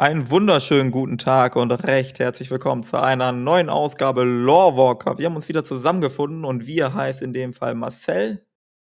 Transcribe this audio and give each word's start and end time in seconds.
Einen 0.00 0.30
wunderschönen 0.30 0.92
guten 0.92 1.18
Tag 1.18 1.56
und 1.56 1.72
recht 1.72 2.20
herzlich 2.20 2.52
willkommen 2.52 2.84
zu 2.84 3.02
einer 3.02 3.32
neuen 3.32 3.68
Ausgabe 3.68 4.22
Lorewalker. 4.22 5.18
Wir 5.18 5.26
haben 5.26 5.34
uns 5.34 5.48
wieder 5.48 5.64
zusammengefunden 5.64 6.44
und 6.44 6.68
wir 6.68 6.94
heißt 6.94 7.20
in 7.20 7.32
dem 7.32 7.52
Fall 7.52 7.74
Marcel. 7.74 8.46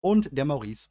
Und 0.00 0.28
der 0.30 0.44
Maurice. 0.44 0.90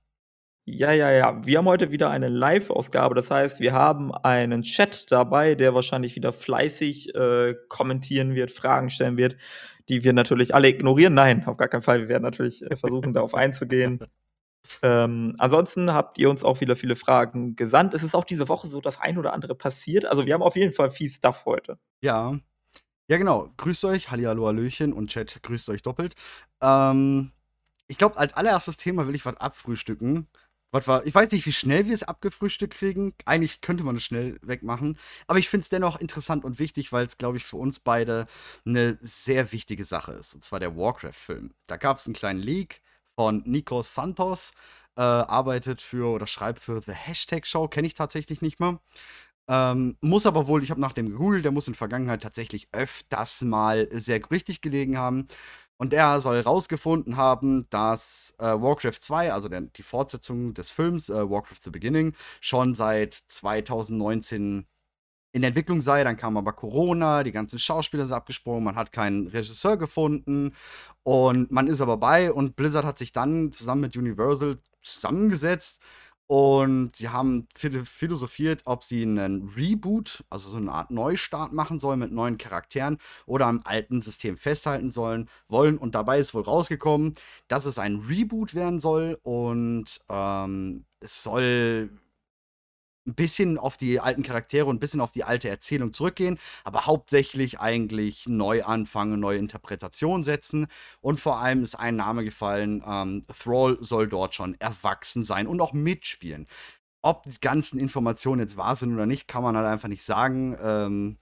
Ja, 0.65 0.91
ja, 0.91 1.09
ja. 1.11 1.41
Wir 1.45 1.59
haben 1.59 1.65
heute 1.65 1.91
wieder 1.91 2.09
eine 2.09 2.27
Live-Ausgabe. 2.27 3.15
Das 3.15 3.31
heißt, 3.31 3.61
wir 3.61 3.71
haben 3.71 4.13
einen 4.13 4.63
Chat 4.63 5.09
dabei, 5.13 5.55
der 5.55 5.75
wahrscheinlich 5.75 6.17
wieder 6.17 6.33
fleißig 6.33 7.15
äh, 7.15 7.55
kommentieren 7.69 8.35
wird, 8.35 8.51
Fragen 8.51 8.89
stellen 8.89 9.15
wird, 9.15 9.37
die 9.87 10.03
wir 10.03 10.11
natürlich 10.11 10.53
alle 10.53 10.67
ignorieren. 10.67 11.13
Nein, 11.13 11.45
auf 11.45 11.55
gar 11.55 11.69
keinen 11.69 11.83
Fall. 11.83 12.01
Wir 12.01 12.09
werden 12.09 12.23
natürlich 12.23 12.69
äh, 12.69 12.75
versuchen, 12.75 13.13
darauf 13.13 13.33
einzugehen. 13.33 13.99
Ähm, 14.83 15.35
ansonsten 15.39 15.91
habt 15.93 16.17
ihr 16.17 16.29
uns 16.29 16.43
auch 16.43 16.61
wieder 16.61 16.75
viele 16.75 16.95
Fragen 16.95 17.55
gesandt. 17.55 17.93
Es 17.93 18.03
ist 18.03 18.15
auch 18.15 18.23
diese 18.23 18.47
Woche 18.47 18.67
so 18.67 18.81
das 18.81 18.99
ein 18.99 19.17
oder 19.17 19.33
andere 19.33 19.55
passiert. 19.55 20.05
Also 20.05 20.25
wir 20.25 20.33
haben 20.33 20.43
auf 20.43 20.55
jeden 20.55 20.73
Fall 20.73 20.89
viel 20.89 21.09
Stuff 21.09 21.45
heute. 21.45 21.77
Ja. 22.01 22.37
Ja, 23.07 23.17
genau. 23.17 23.51
Grüßt 23.57 23.83
euch, 23.85 24.11
Hallihallo, 24.11 24.47
Hallöchen 24.47 24.93
und 24.93 25.09
Chat 25.09 25.41
grüßt 25.43 25.69
euch 25.69 25.81
doppelt. 25.81 26.15
Ähm, 26.61 27.31
ich 27.87 27.97
glaube, 27.97 28.17
als 28.17 28.33
allererstes 28.33 28.77
Thema 28.77 29.07
will 29.07 29.15
ich 29.15 29.25
was 29.25 29.37
abfrühstücken. 29.37 30.27
Was 30.71 30.87
war, 30.87 31.05
ich 31.05 31.13
weiß 31.13 31.29
nicht, 31.31 31.45
wie 31.45 31.51
schnell 31.51 31.85
wir 31.87 31.93
es 31.93 32.03
abgefrühstückt 32.03 32.75
kriegen. 32.75 33.13
Eigentlich 33.25 33.59
könnte 33.59 33.83
man 33.83 33.97
es 33.97 34.03
schnell 34.03 34.39
wegmachen. 34.41 34.97
Aber 35.27 35.39
ich 35.39 35.49
finde 35.49 35.63
es 35.63 35.69
dennoch 35.69 35.99
interessant 35.99 36.45
und 36.45 36.59
wichtig, 36.59 36.93
weil 36.93 37.05
es, 37.05 37.17
glaube 37.17 37.35
ich, 37.37 37.43
für 37.43 37.57
uns 37.57 37.79
beide 37.79 38.27
eine 38.65 38.97
sehr 39.01 39.51
wichtige 39.51 39.83
Sache 39.83 40.13
ist. 40.13 40.33
Und 40.33 40.45
zwar 40.45 40.61
der 40.61 40.77
Warcraft-Film. 40.77 41.51
Da 41.67 41.75
gab 41.75 41.97
es 41.97 42.05
einen 42.05 42.15
kleinen 42.15 42.39
Leak 42.39 42.81
von 43.15 43.43
Nico 43.45 43.83
Santos. 43.83 44.51
Äh, 44.97 45.01
arbeitet 45.01 45.81
für 45.81 46.13
oder 46.13 46.27
schreibt 46.27 46.59
für 46.59 46.81
The 46.81 46.91
Hashtag 46.91 47.47
Show. 47.47 47.67
Kenne 47.69 47.87
ich 47.87 47.93
tatsächlich 47.93 48.41
nicht 48.41 48.59
mal. 48.59 48.79
Ähm, 49.47 49.97
muss 50.01 50.25
aber 50.25 50.47
wohl, 50.47 50.63
ich 50.63 50.71
habe 50.71 50.81
nach 50.81 50.93
dem 50.93 51.09
gegoogelt, 51.09 51.45
der 51.45 51.51
muss 51.51 51.67
in 51.67 51.73
der 51.73 51.77
Vergangenheit 51.77 52.21
tatsächlich 52.23 52.67
öfters 52.73 53.41
mal 53.41 53.87
sehr 53.91 54.21
richtig 54.31 54.61
gelegen 54.61 54.97
haben. 54.97 55.27
Und 55.77 55.93
er 55.93 56.21
soll 56.21 56.37
herausgefunden 56.37 57.17
haben, 57.17 57.67
dass 57.69 58.35
äh, 58.37 58.43
Warcraft 58.45 58.99
2, 59.01 59.33
also 59.33 59.49
der, 59.49 59.61
die 59.61 59.83
Fortsetzung 59.83 60.53
des 60.53 60.69
Films 60.69 61.09
äh, 61.09 61.29
Warcraft 61.29 61.63
The 61.63 61.69
Beginning, 61.71 62.13
schon 62.39 62.75
seit 62.75 63.13
2019 63.13 64.67
in 65.33 65.43
Entwicklung 65.43 65.81
sei. 65.81 66.03
Dann 66.03 66.17
kam 66.17 66.37
aber 66.37 66.53
Corona, 66.53 67.23
die 67.23 67.31
ganzen 67.31 67.59
Schauspieler 67.59 68.03
sind 68.03 68.13
abgesprungen, 68.13 68.63
man 68.63 68.75
hat 68.75 68.91
keinen 68.91 69.27
Regisseur 69.27 69.77
gefunden 69.77 70.53
und 71.03 71.51
man 71.51 71.67
ist 71.67 71.81
aber 71.81 71.97
bei 71.97 72.31
und 72.31 72.55
Blizzard 72.55 72.85
hat 72.85 72.97
sich 72.97 73.11
dann 73.11 73.51
zusammen 73.51 73.81
mit 73.81 73.97
Universal 73.97 74.59
zusammengesetzt 74.81 75.79
und 76.31 76.95
sie 76.95 77.09
haben 77.09 77.49
philosophiert, 77.53 78.61
ob 78.63 78.85
sie 78.85 79.01
einen 79.01 79.49
Reboot, 79.49 80.23
also 80.29 80.49
so 80.49 80.55
eine 80.55 80.71
Art 80.71 80.89
Neustart 80.89 81.51
machen 81.51 81.77
sollen 81.77 81.99
mit 81.99 82.13
neuen 82.13 82.37
Charakteren 82.37 82.99
oder 83.25 83.47
am 83.47 83.59
alten 83.65 84.01
System 84.01 84.37
festhalten 84.37 84.93
sollen, 84.93 85.27
wollen. 85.49 85.77
Und 85.77 85.93
dabei 85.93 86.19
ist 86.19 86.33
wohl 86.33 86.43
rausgekommen, 86.43 87.15
dass 87.49 87.65
es 87.65 87.77
ein 87.77 87.97
Reboot 88.07 88.55
werden 88.55 88.79
soll 88.79 89.19
und 89.23 89.99
ähm, 90.09 90.85
es 91.01 91.21
soll 91.21 91.89
ein 93.07 93.15
bisschen 93.15 93.57
auf 93.57 93.77
die 93.77 93.99
alten 93.99 94.23
Charaktere 94.23 94.65
und 94.65 94.75
ein 94.75 94.79
bisschen 94.79 95.01
auf 95.01 95.11
die 95.11 95.23
alte 95.23 95.49
Erzählung 95.49 95.93
zurückgehen, 95.93 96.37
aber 96.63 96.85
hauptsächlich 96.85 97.59
eigentlich 97.59 98.27
neu 98.27 98.63
anfangen, 98.63 99.19
neue 99.19 99.39
Interpretationen 99.39 100.23
setzen. 100.23 100.67
Und 101.01 101.19
vor 101.19 101.39
allem 101.39 101.63
ist 101.63 101.75
ein 101.75 101.95
Name 101.95 102.23
gefallen, 102.23 102.83
ähm, 102.87 103.23
Thrall 103.27 103.77
soll 103.81 104.07
dort 104.07 104.35
schon 104.35 104.55
erwachsen 104.59 105.23
sein 105.23 105.47
und 105.47 105.61
auch 105.61 105.73
mitspielen. 105.73 106.47
Ob 107.03 107.23
die 107.23 107.39
ganzen 107.41 107.79
Informationen 107.79 108.41
jetzt 108.41 108.57
wahr 108.57 108.75
sind 108.75 108.93
oder 108.93 109.07
nicht, 109.07 109.27
kann 109.27 109.43
man 109.43 109.57
halt 109.57 109.67
einfach 109.67 109.89
nicht 109.89 110.03
sagen. 110.03 110.57
Ähm, 110.61 111.17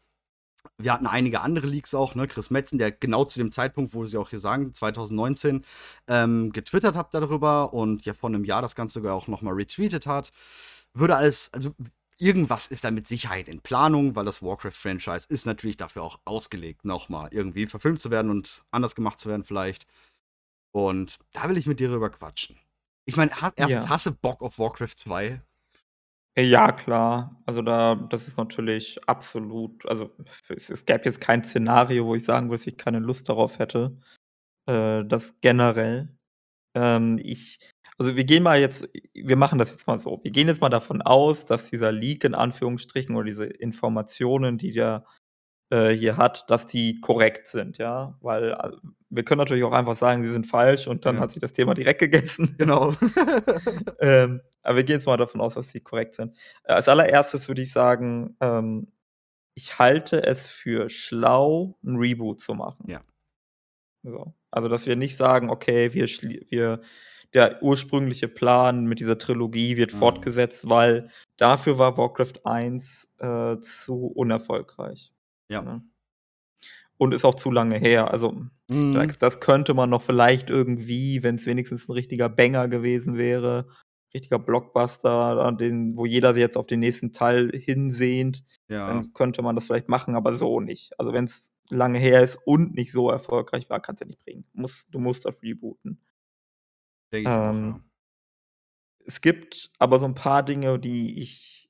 wir 0.78 0.94
hatten 0.94 1.08
einige 1.08 1.42
andere 1.42 1.68
Leaks 1.68 1.94
auch, 1.94 2.16
ne? 2.16 2.28
Chris 2.28 2.50
Metzen, 2.50 2.80
der 2.80 2.92
genau 2.92 3.26
zu 3.26 3.40
dem 3.40 3.52
Zeitpunkt, 3.52 3.94
wo 3.94 4.06
sie 4.06 4.18
auch 4.18 4.30
hier 4.30 4.40
sagen, 4.42 4.74
2019, 4.74 5.64
ähm, 6.08 6.52
getwittert 6.52 6.96
hat 6.96 7.14
darüber 7.14 7.74
und 7.74 8.06
ja 8.06 8.14
vor 8.14 8.30
einem 8.30 8.46
Jahr 8.46 8.62
das 8.62 8.76
Ganze 8.76 8.96
sogar 8.96 9.16
auch 9.16 9.28
nochmal 9.28 9.54
retweetet 9.56 10.06
hat 10.08 10.32
würde 10.94 11.16
alles, 11.16 11.52
also 11.54 11.74
irgendwas 12.18 12.68
ist 12.68 12.84
da 12.84 12.92
mit 12.92 13.08
Sicherheit 13.08 13.48
in 13.48 13.62
Planung, 13.62 14.16
weil 14.16 14.26
das 14.26 14.42
Warcraft-Franchise 14.42 15.28
ist 15.30 15.46
natürlich 15.46 15.78
dafür 15.78 16.04
auch 16.04 16.20
ausgelegt, 16.26 16.86
nochmal 16.86 17.30
irgendwie 17.32 17.66
verfilmt 17.66 18.02
zu 18.02 18.12
werden 18.12 18.30
und 18.30 18.64
anders 18.72 18.96
gemacht 18.96 19.20
zu 19.20 19.30
werden 19.30 19.44
vielleicht. 19.44 19.88
Und 20.72 21.20
da 21.34 21.50
will 21.50 21.58
ich 21.58 21.66
mit 21.66 21.80
dir 21.80 21.90
drüber 21.90 22.10
quatschen. 22.10 22.58
Ich 23.06 23.16
meine, 23.16 23.32
erstens 23.56 23.86
ja. 23.86 23.90
hast 23.90 24.06
du 24.06 24.12
Bock 24.12 24.44
auf 24.44 24.60
Warcraft 24.60 24.96
2? 24.96 25.42
Ja, 26.38 26.72
klar. 26.72 27.42
Also 27.46 27.62
da, 27.62 27.96
das 27.96 28.28
ist 28.28 28.38
natürlich 28.38 29.00
absolut, 29.08 29.86
also 29.88 30.16
es, 30.48 30.70
es 30.70 30.86
gäbe 30.86 31.06
jetzt 31.06 31.20
kein 31.20 31.44
Szenario, 31.44 32.06
wo 32.06 32.16
ich 32.16 32.24
sagen 32.24 32.50
würde, 32.50 32.60
dass 32.60 32.68
ich 32.68 32.78
keine 32.78 33.00
Lust 33.00 33.28
darauf 33.28 33.60
hätte. 33.60 33.98
Äh, 34.68 35.06
das 35.06 35.34
generell. 35.42 36.16
Ähm, 36.76 37.20
ich 37.22 37.60
also 38.00 38.16
wir 38.16 38.24
gehen 38.26 38.44
mal 38.44 38.60
jetzt 38.60 38.88
wir 39.14 39.36
machen 39.38 39.60
das 39.60 39.72
jetzt 39.72 39.88
mal 39.88 40.00
so. 40.00 40.20
Wir 40.24 40.32
gehen 40.32 40.48
jetzt 40.48 40.62
mal 40.62 40.70
davon 40.70 41.02
aus, 41.04 41.46
dass 41.46 41.70
dieser 41.70 41.92
Leak 41.92 42.24
in 42.26 42.36
Anführungsstrichen 42.36 43.16
oder 43.16 43.26
diese 43.26 43.46
Informationen, 43.46 44.58
die 44.58 44.72
der 44.74 45.06
äh, 45.72 45.90
hier 45.92 46.18
hat, 46.18 46.50
dass 46.50 46.68
die 46.68 47.02
korrekt 47.02 47.48
sind, 47.48 47.78
ja? 47.80 48.18
Weil, 48.22 48.52
äh, 48.54 48.72
wir 49.10 49.24
können 49.26 49.40
natürlich 49.40 49.64
auch 49.66 49.74
einfach 49.74 49.96
sagen, 49.98 50.24
sie 50.24 50.32
sind 50.32 50.48
falsch 50.48 50.88
und 50.88 51.06
dann 51.06 51.18
Ja. 51.18 51.22
hat 51.24 51.32
sich 51.32 51.42
das 51.42 51.54
Thema 51.54 51.74
direkt 51.76 52.00
gegessen. 52.02 52.56
Genau. 52.60 52.96
Ähm, 54.02 54.42
aber 54.64 54.78
wir 54.78 54.84
gehen 54.86 54.98
jetzt 54.98 55.08
mal 55.08 55.18
davon 55.18 55.42
aus, 55.42 55.56
dass 55.56 55.70
sie 55.72 55.82
korrekt 55.82 56.16
sind. 56.16 56.36
Äh, 56.66 56.74
als 56.74 56.88
Allererstes 56.90 57.48
würde 57.50 57.62
ich 57.64 57.72
sagen, 57.74 58.36
ähm, 58.42 58.92
ich 59.56 59.80
halte 59.80 60.24
es 60.26 60.48
für 60.50 60.90
schlau, 60.90 61.78
'n 61.84 61.98
Reboot 61.98 62.40
zu 62.42 62.56
machen. 62.56 62.86
Ja. 62.90 63.02
So. 64.04 64.34
Also, 64.52 64.68
dass 64.70 64.86
wir 64.88 64.96
nicht 64.96 65.18
sagen: 65.18 65.50
„Okay, 65.50 65.94
wir 65.94 66.08
wir 66.50 66.82
der 67.34 67.62
ursprüngliche 67.62 68.28
Plan 68.28 68.86
mit 68.86 69.00
dieser 69.00 69.18
Trilogie 69.18 69.78
wird 69.78 69.94
mhm. 69.94 69.98
fortgesetzt, 69.98 70.70
weil 70.70 71.10
dafür 71.38 71.78
war 71.78 71.98
Warcraft 71.98 72.46
1 72.46 73.10
äh, 73.20 73.58
zu 73.60 74.08
unerfolgreich. 74.08 75.12
Ja. 75.50 75.62
Ne? 75.62 75.84
Und 76.98 77.14
ist 77.14 77.26
auch 77.26 77.36
zu 77.36 77.52
lange 77.52 77.78
her. 77.78 78.12
Also, 78.12 78.42
mhm. 78.68 78.94
das, 78.94 79.18
das 79.20 79.40
könnte 79.40 79.74
man 79.74 79.90
noch 79.90 80.02
vielleicht 80.02 80.50
irgendwie, 80.50 81.24
wenn 81.24 81.36
es 81.36 81.46
wenigstens 81.46 81.88
ein 81.88 81.94
richtiger 81.94 82.30
Banger 82.30 82.68
gewesen 82.68 83.18
wäre, 83.18 83.68
richtiger 84.14 84.40
Blockbuster, 84.40 85.52
den, 85.54 85.96
wo 85.96 86.06
jeder 86.06 86.34
sich 86.34 86.42
jetzt 86.42 86.58
auf 86.58 86.66
den 86.66 86.80
nächsten 86.80 87.14
Teil 87.14 87.52
hinsehnt, 87.54 88.44
ja. 88.68 88.88
dann 88.88 89.14
könnte 89.14 89.42
man 89.44 89.56
das 89.56 89.68
vielleicht 89.68 89.88
machen, 89.88 90.16
aber 90.16 90.36
so 90.36 90.60
nicht. 90.60 91.00
Also 91.00 91.14
wenn 91.14 91.26
es 91.26 91.52
lange 91.70 92.00
her 92.00 92.24
ist 92.24 92.40
und 92.46 92.74
nicht 92.74 92.92
so 92.92 93.12
erfolgreich 93.12 93.70
war, 93.70 93.80
kannst 93.80 94.02
du 94.02 94.06
ja 94.06 94.08
nicht 94.08 94.24
bringen. 94.24 94.46
Du 94.54 94.62
musst, 94.62 94.88
du 94.92 95.00
musst 95.00 95.26
das 95.26 95.36
rebooten. 95.44 96.00
Denke 97.14 97.32
ich 97.32 97.42
auch, 97.42 97.52
Ähm, 97.52 97.66
ja. 97.66 97.84
es 99.06 99.22
gibt 99.22 99.72
aber 99.80 100.00
so 100.00 100.06
ein 100.06 100.16
paar 100.16 100.44
Dinge, 100.44 100.80
die 100.80 101.20
ich 101.20 101.70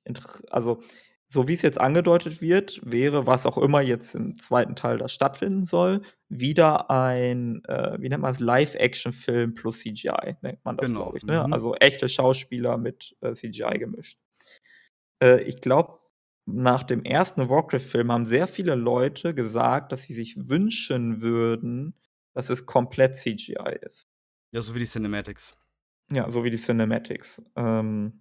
also, 0.50 0.82
so 1.28 1.48
wie 1.48 1.54
es 1.54 1.62
jetzt 1.62 1.80
angedeutet 1.80 2.42
wird, 2.42 2.82
wäre, 2.84 3.28
was 3.28 3.46
auch 3.46 3.58
immer 3.60 3.82
jetzt 3.82 4.16
im 4.16 4.38
zweiten 4.40 4.76
Teil 4.76 4.98
da 4.98 5.08
stattfinden 5.08 5.66
soll, 5.66 6.02
wieder 6.30 6.90
ein, 6.90 7.64
äh, 7.66 7.98
wie 8.02 8.10
nennt 8.10 8.24
man 8.24 8.32
es, 8.34 8.40
Live-Action-Film 8.40 9.54
plus 9.54 9.80
CGI, 9.82 10.38
nennt 10.42 10.66
man 10.66 10.78
das, 10.78 10.88
Genau, 10.88 11.04
glaube 11.04 11.18
ich, 11.20 11.26
ne? 11.26 11.44
Mhm. 11.46 11.54
Also, 11.54 11.76
echte 11.76 12.10
Schauspieler 12.10 12.78
mit, 12.78 13.16
äh, 13.22 13.34
CGI 13.34 13.78
gemischt. 13.78 14.18
Äh, 15.24 15.44
ich 15.44 15.62
glaube, 15.62 16.00
nach 16.46 16.84
dem 16.84 17.04
ersten 17.04 17.50
Warcraft-Film 17.50 18.12
haben 18.12 18.26
sehr 18.26 18.48
viele 18.48 18.76
Leute 18.76 19.34
gesagt, 19.34 19.92
dass 19.92 20.04
sie 20.04 20.14
sich 20.14 20.50
wünschen 20.50 21.22
würden, 21.22 21.96
dass 22.34 22.50
es 22.50 22.66
komplett 22.66 23.16
CGI 23.18 23.78
ist. 23.82 24.09
Ja, 24.54 24.62
so 24.62 24.74
wie 24.76 24.80
die 24.80 24.88
Cinematics. 24.88 25.56
Ja, 26.12 26.30
so 26.32 26.44
wie 26.44 26.50
die 26.50 26.58
Cinematics. 26.58 27.42
Ähm, 27.56 28.20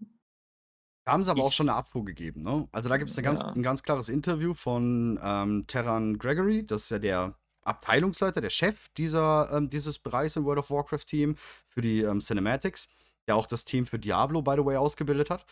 Da 1.06 1.12
haben 1.12 1.25
sie 1.25 1.31
aber 1.31 1.43
auch 1.44 1.53
schon 1.53 1.69
eine 1.69 1.78
Abfuhr 1.78 2.05
gegeben, 2.05 2.43
ne? 2.43 2.69
Also, 2.72 2.89
da 2.89 2.97
gibt 2.99 3.11
es 3.11 3.16
Ja. 3.16 3.22
'n 3.56 3.62
ganz 3.62 3.83
klares 3.83 4.09
Interview 4.09 4.55
von, 4.55 5.19
ähm, 5.22 5.66
Terran 5.66 6.19
Gregory, 6.19 6.66
das 6.66 6.84
ist 6.84 6.91
ja 6.91 6.98
der 6.98 7.39
Abteilungsleiter, 7.63 8.41
der 8.41 8.51
Chef 8.51 8.89
dieser 8.97 9.51
ähm, 9.53 9.71
dieses 9.71 9.98
Bereichs 9.98 10.36
im 10.36 10.45
World 10.45 10.59
of 10.60 10.71
Warcraft 10.71 11.04
Team 11.07 11.36
für 11.66 11.80
die, 11.83 12.01
ähm, 12.03 12.21
Cinematics, 12.21 12.89
der 13.27 13.36
auch 13.36 13.47
das 13.47 13.65
Team 13.65 13.86
für 13.86 13.98
Diablo, 13.98 14.42
by 14.42 14.53
the 14.57 14.65
way, 14.65 14.77
ausgebildet 14.77 15.30
hat. 15.30 15.45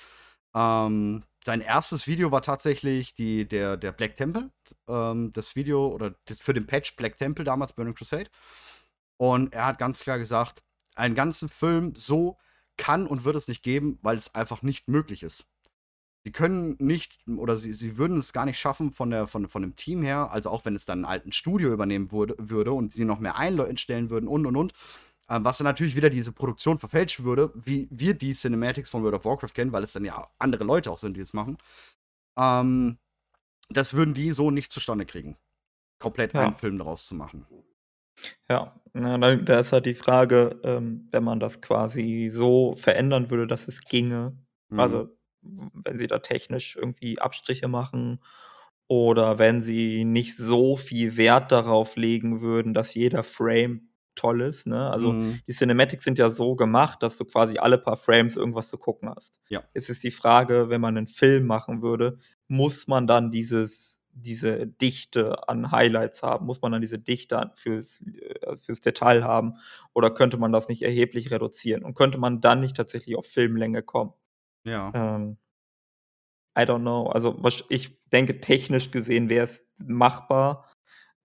Ähm, 0.54 1.24
sein 1.44 1.60
erstes 1.60 2.06
Video 2.06 2.30
war 2.32 2.42
tatsächlich 2.42 3.14
die 3.14 3.46
der 3.48 3.76
der 3.76 3.92
Black 3.92 4.16
Temple, 4.16 4.50
ähm, 4.88 5.32
das 5.32 5.56
Video 5.56 5.88
oder 5.88 6.14
das 6.26 6.40
für 6.40 6.54
den 6.54 6.66
Patch 6.66 6.96
Black 6.96 7.16
Temple 7.18 7.44
damals, 7.44 7.72
Burning 7.74 7.94
Crusade. 7.94 8.30
Und 9.18 9.54
er 9.54 9.66
hat 9.66 9.78
ganz 9.78 10.00
klar 10.00 10.18
gesagt 10.18 10.62
einen 10.96 11.14
ganzen 11.14 11.48
Film 11.48 11.94
so 11.94 12.38
kann 12.76 13.06
und 13.06 13.24
wird 13.24 13.36
es 13.36 13.48
nicht 13.48 13.62
geben, 13.62 13.98
weil 14.02 14.16
es 14.16 14.34
einfach 14.34 14.62
nicht 14.62 14.88
möglich 14.88 15.22
ist. 15.22 15.46
Sie 16.24 16.32
können 16.32 16.76
nicht 16.80 17.20
oder 17.28 17.56
sie, 17.56 17.72
sie 17.72 17.96
würden 17.98 18.18
es 18.18 18.32
gar 18.32 18.46
nicht 18.46 18.58
schaffen 18.58 18.90
von, 18.92 19.10
der, 19.10 19.28
von, 19.28 19.48
von 19.48 19.62
dem 19.62 19.76
Team 19.76 20.02
her, 20.02 20.32
also 20.32 20.50
auch 20.50 20.64
wenn 20.64 20.74
es 20.74 20.84
dann 20.84 21.02
ein 21.02 21.04
alten 21.04 21.30
Studio 21.32 21.72
übernehmen 21.72 22.10
würde, 22.10 22.34
würde 22.38 22.72
und 22.72 22.94
sie 22.94 23.04
noch 23.04 23.20
mehr 23.20 23.36
einstellen 23.36 24.10
würden 24.10 24.28
und 24.28 24.44
und 24.44 24.56
und, 24.56 24.72
äh, 25.28 25.38
was 25.40 25.58
dann 25.58 25.66
natürlich 25.66 25.94
wieder 25.94 26.10
diese 26.10 26.32
Produktion 26.32 26.80
verfälschen 26.80 27.24
würde, 27.24 27.52
wie 27.54 27.86
wir 27.92 28.14
die 28.14 28.34
Cinematics 28.34 28.90
von 28.90 29.04
World 29.04 29.14
of 29.14 29.24
Warcraft 29.24 29.54
kennen, 29.54 29.72
weil 29.72 29.84
es 29.84 29.92
dann 29.92 30.04
ja 30.04 30.28
andere 30.38 30.64
Leute 30.64 30.90
auch 30.90 30.98
sind, 30.98 31.16
die 31.16 31.20
es 31.20 31.32
machen. 31.32 31.58
Ähm, 32.36 32.98
das 33.68 33.94
würden 33.94 34.14
die 34.14 34.32
so 34.32 34.50
nicht 34.50 34.72
zustande 34.72 35.06
kriegen. 35.06 35.36
Komplett 36.00 36.34
Ja. 36.34 36.42
einen 36.42 36.54
Film 36.54 36.78
daraus 36.78 37.06
zu 37.06 37.14
machen. 37.14 37.46
Ja, 38.48 38.80
na, 38.92 39.18
da 39.18 39.34
da 39.36 39.58
ist 39.60 39.72
halt 39.72 39.86
die 39.86 39.94
Frage, 39.94 40.60
ähm, 40.62 41.08
wenn 41.10 41.24
man 41.24 41.40
das 41.40 41.60
quasi 41.60 42.30
so 42.32 42.74
verändern 42.76 43.28
würde, 43.30 43.46
dass 43.48 43.66
es 43.66 43.80
ginge, 43.82 44.36
Mhm. 44.70 44.76
also, 44.76 45.08
wenn 45.42 45.98
sie 45.98 46.06
da 46.06 46.18
technisch 46.20 46.76
irgendwie 46.76 47.18
Abstriche 47.18 47.66
machen 47.68 48.20
oder 48.88 49.38
wenn 49.40 49.62
sie 49.62 50.04
nicht 50.04 50.36
so 50.36 50.76
viel 50.76 51.16
Wert 51.16 51.50
darauf 51.52 51.96
legen 51.96 52.40
würden, 52.40 52.72
dass 52.74 52.94
jeder 52.94 53.22
Frame 53.24 53.88
toll 54.14 54.40
ist, 54.42 54.66
ne? 54.68 54.90
Also, 54.90 55.18
Mhm. 55.18 55.42
die 55.48 55.52
Cinematics 55.52 56.04
sind 56.04 56.18
ja 56.18 56.30
so 56.30 56.54
gemacht, 56.56 57.02
dass 57.02 57.16
du 57.18 57.24
quasi 57.24 57.58
alle 57.58 57.78
paar 57.78 57.96
Frames 57.96 58.36
irgendwas 58.36 58.68
zu 58.68 58.78
gucken 58.78 59.10
hast. 59.10 59.40
Ja. 59.50 59.66
Jetzt 59.74 59.90
ist 59.90 60.04
die 60.04 60.10
Frage, 60.12 60.68
wenn 60.70 60.80
man 60.80 60.94
'nen 60.94 61.08
Film 61.08 61.46
machen 61.46 61.82
würde, 61.82 62.18
muss 62.48 62.86
man 62.88 63.06
dann 63.08 63.30
dieses 63.32 64.00
diese 64.16 64.66
Dichte 64.66 65.48
an 65.48 65.70
Highlights 65.70 66.22
haben? 66.22 66.46
Muss 66.46 66.62
man 66.62 66.72
dann 66.72 66.80
diese 66.80 66.98
Dichte 66.98 67.52
fürs 67.56 68.00
äh, 68.02 68.56
fürs 68.56 68.80
Detail 68.80 69.24
haben 69.24 69.54
oder 69.94 70.10
könnte 70.10 70.38
man 70.38 70.52
das 70.52 70.68
nicht 70.68 70.82
erheblich 70.82 71.30
reduzieren? 71.30 71.84
Und 71.84 71.94
könnte 71.94 72.18
man 72.18 72.40
dann 72.40 72.60
nicht 72.60 72.76
tatsächlich 72.76 73.16
auf 73.16 73.26
Filmlänge 73.26 73.82
kommen? 73.82 74.12
Ja. 74.64 74.90
Ähm 74.94 75.38
I 76.58 76.62
don't 76.62 76.80
know. 76.80 77.08
Also, 77.08 77.38
ich 77.68 78.00
denke, 78.06 78.40
technisch 78.40 78.90
gesehen 78.90 79.28
wäre 79.28 79.44
es 79.44 79.66
machbar. 79.84 80.64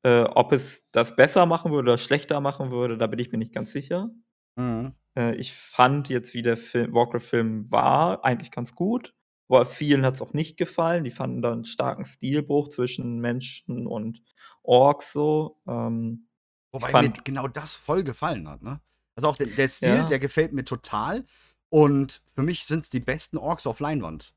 Äh, 0.04 0.24
ob 0.24 0.52
es 0.52 0.90
das 0.92 1.16
besser 1.16 1.46
machen 1.46 1.72
würde 1.72 1.92
oder 1.92 1.98
schlechter 1.98 2.42
machen 2.42 2.72
würde, 2.72 2.98
da 2.98 3.08
bin 3.08 3.20
ich 3.20 3.32
mir 3.32 3.38
nicht 3.38 3.54
ganz 3.54 3.72
sicher. 3.72 4.10
Mhm. 4.56 4.94
Äh, 5.16 5.36
ich 5.36 5.54
fand 5.54 6.10
jetzt, 6.10 6.34
wie 6.34 6.42
der 6.42 6.58
Film 6.58 6.94
Warcraft-Film 6.94 7.72
war, 7.72 8.26
eigentlich 8.26 8.52
ganz 8.52 8.76
gut, 8.76 9.14
aber 9.52 9.66
vielen 9.66 10.06
hat's 10.06 10.22
auch 10.22 10.34
nicht 10.34 10.58
gefallen. 10.58 11.04
Die 11.04 11.12
fanden 11.12 11.42
da 11.42 11.52
'n 11.54 11.66
starken 11.66 12.06
Stilbruch 12.06 12.70
zwischen 12.70 13.20
Menschen 13.20 13.88
und 13.88 14.24
Orks 14.64 15.14
so. 15.14 15.60
Ähm, 15.68 16.28
Wobei 16.74 16.94
mir 16.96 17.10
fand 17.12 17.26
genau 17.26 17.48
das 17.48 17.76
voll 17.76 18.04
gefallen 18.04 18.48
hat, 18.50 18.62
ne? 18.62 18.82
Also, 19.16 19.28
auch 19.30 19.36
der 19.38 19.48
der 19.48 19.70
Stil, 19.70 20.06
Ja. 20.06 20.06
der 20.06 20.20
gefällt 20.20 20.54
mir 20.54 20.64
total 20.66 21.26
und 21.70 22.24
für 22.34 22.44
mich 22.44 22.66
sind's 22.66 22.90
die 22.90 23.00
besten 23.02 23.38
Orks 23.38 23.68
auf 23.68 23.80
Leinwand. 23.82 24.34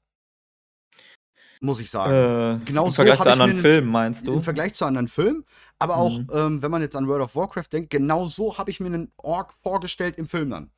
Muss 1.63 1.81
ich 1.81 1.91
sagen. 1.91 2.29
Äh, 2.29 2.59
Genau 2.65 2.89
im 2.89 2.91
so 2.91 2.95
Vergleich 2.95 3.21
zu 3.21 3.29
mir 3.29 3.31
anderen 3.31 3.55
Filmen, 3.55 3.91
meinst 3.91 4.27
im 4.33 4.43
du? 4.43 4.43
Vergleich 4.43 4.75
zu 4.75 4.85
anderen 4.87 5.09
Filmen, 5.09 5.45
aber 5.79 5.99
auch, 5.99 6.21
Mhm. 6.21 6.31
ähm, 6.33 6.63
wenn 6.63 6.71
man 6.71 6.83
jetzt 6.83 6.97
an 6.97 7.09
World 7.09 7.23
of 7.25 7.37
Warcraft 7.37 7.69
denkt, 7.73 7.91
genau 7.91 8.27
so 8.27 8.59
habe 8.59 8.71
ich 8.71 8.81
mir 8.81 8.91
'nen 8.91 9.13
Ork 9.19 9.55
vorgestellt 9.55 10.17
im 10.19 10.29
Film 10.29 10.51
dann. 10.51 10.73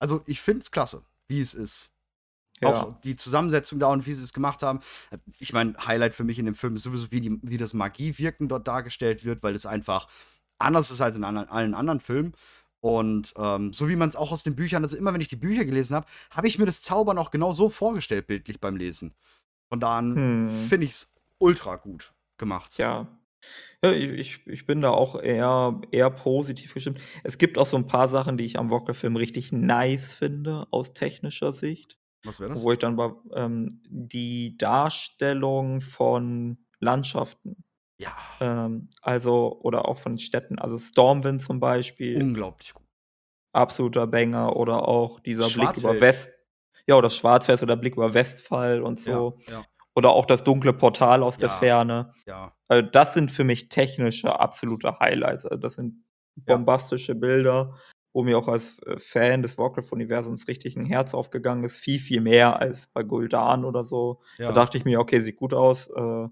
Also, 0.00 0.22
ich 0.26 0.40
finde 0.42 0.62
es 0.62 0.70
klasse, 0.72 1.04
wie 1.28 1.40
es 1.42 1.54
ist. 1.54 1.91
Ja. 2.62 2.68
Auch 2.70 3.00
die 3.00 3.16
Zusammensetzung 3.16 3.78
da 3.80 3.88
und 3.88 4.06
wie 4.06 4.12
sie 4.12 4.22
es 4.24 4.32
gemacht 4.32 4.62
haben. 4.62 4.80
Ich 5.38 5.52
meine, 5.52 5.74
Highlight 5.86 6.14
für 6.14 6.24
mich 6.24 6.38
in 6.38 6.46
dem 6.46 6.54
Film 6.54 6.76
ist 6.76 6.84
sowieso, 6.84 7.10
wie 7.10 7.20
die 7.20 7.38
wie 7.42 7.58
das 7.58 7.74
Magiewirken 7.74 8.48
dort 8.48 8.68
dargestellt 8.68 9.24
wird, 9.24 9.42
weil 9.42 9.54
es 9.56 9.66
einfach 9.66 10.08
anders 10.58 10.90
ist 10.92 11.00
als 11.00 11.16
in 11.16 11.24
andern 11.24 11.48
allen 11.48 11.74
anderen 11.74 12.00
Filmen. 12.00 12.34
Und, 12.80 13.32
ähm, 13.36 13.72
so 13.72 13.88
wie 13.88 13.96
man's 13.96 14.16
auch 14.16 14.32
aus 14.32 14.42
den 14.44 14.56
Büchern 14.56 14.82
also, 14.84 14.96
immer 14.96 15.12
wenn 15.14 15.20
ich 15.20 15.28
die 15.28 15.36
Bücher 15.36 15.64
gelesen 15.64 15.94
habe, 15.96 16.06
habe 16.30 16.48
ich 16.48 16.58
mir 16.58 16.66
das 16.66 16.82
Zaubern 16.82 17.18
auch 17.18 17.30
genau 17.30 17.52
so 17.52 17.68
vorgestellt 17.68 18.26
bildlich 18.28 18.60
beim 18.60 18.76
Lesen. 18.76 19.14
Von 19.70 19.80
da 19.80 19.98
an 19.98 20.14
Mhm. 20.64 20.68
finde 20.68 20.86
ich's 20.86 21.14
ultra 21.38 21.76
gut 21.76 22.12
gemacht. 22.38 22.78
Ja. 22.78 23.08
Ja, 23.84 23.92
ich 23.92 24.46
ich 24.46 24.66
bin 24.66 24.80
da 24.82 24.90
auch 24.90 25.20
eher 25.20 25.80
eher 25.92 26.10
positiv 26.10 26.74
gestimmt. 26.74 27.00
Es 27.24 27.38
gibt 27.38 27.58
auch 27.58 27.66
so 27.66 27.76
'n 27.76 27.86
paar 27.88 28.08
Sachen, 28.08 28.36
die 28.36 28.44
ich 28.46 28.58
am 28.58 28.70
Warcraft-Film 28.70 29.16
richtig 29.16 29.52
nice 29.52 30.12
finde 30.12 30.66
aus 30.72 30.92
technischer 30.94 31.52
Sicht, 31.52 31.98
Was 32.24 32.40
wäre 32.40 32.50
das? 32.50 32.62
wo 32.62 32.72
ich 32.72 32.78
dann 32.78 32.96
bei 32.96 33.10
ähm, 33.34 33.68
die 33.88 34.56
Darstellung 34.58 35.80
von 35.80 36.58
Landschaften. 36.80 37.64
Ja. 37.98 38.12
Ähm, 38.40 38.88
also 39.02 39.58
oder 39.62 39.86
auch 39.88 39.98
von 39.98 40.18
Städten. 40.18 40.58
Also, 40.58 40.78
Stormwind 40.78 41.40
zum 41.42 41.60
Beispiel 41.60 42.20
Unglaublich 42.20 42.74
gut. 42.74 42.86
absoluter 43.52 44.06
Banger 44.06 44.56
oder 44.56 44.88
auch 44.88 45.20
dieser 45.20 45.48
Blick 45.48 45.76
über. 45.78 46.00
West 46.00 46.32
ja, 46.86 46.96
oder 46.96 47.10
Schwarzwälds 47.10 47.62
oder 47.62 47.76
Blick 47.76 47.94
über 47.94 48.12
Westphal 48.14 48.82
und 48.82 49.04
Ja, 49.06 49.12
so. 49.14 49.38
ja. 49.48 49.64
Oder 49.94 50.10
auch 50.10 50.26
das 50.26 50.42
dunkle 50.42 50.72
Portal 50.72 51.22
aus 51.22 51.36
der 51.38 51.48
Ja. 51.48 51.54
Ferne. 51.58 52.14
Ja. 52.26 52.56
Äh, 52.68 52.82
das 52.90 53.14
sind 53.14 53.30
für 53.30 53.44
mich 53.44 53.68
technische 53.68 54.40
absolute 54.40 54.98
Highlights. 54.98 55.44
Also, 55.46 55.58
das 55.60 55.74
sind 55.74 56.04
Ja. 56.48 56.56
bombastische 56.56 57.14
Bilder, 57.14 57.74
wo 58.12 58.22
mir 58.24 58.38
auch 58.38 58.48
als, 58.48 58.78
äh, 58.80 58.98
Fan 58.98 59.42
des 59.42 59.58
Warcraft-Universums 59.58 60.48
richtig 60.48 60.76
'n 60.76 60.84
Herz 60.86 61.14
aufgegangen 61.14 61.64
ist. 61.64 61.78
Viel, 61.78 62.00
viel 62.00 62.20
mehr 62.22 62.60
als 62.60 62.88
bei 62.88 63.02
Gul'dan 63.02 63.64
oder 63.64 63.84
so. 63.84 64.20
Da 64.46 64.52
Ja. 64.54 64.54
dachte 64.54 64.78
ich 64.78 64.84
mir: 64.84 65.00
„Okay, 65.00 65.20
sieht 65.20 65.36
gut 65.36 65.54
aus“, 65.54 65.88
äh, 65.90 66.28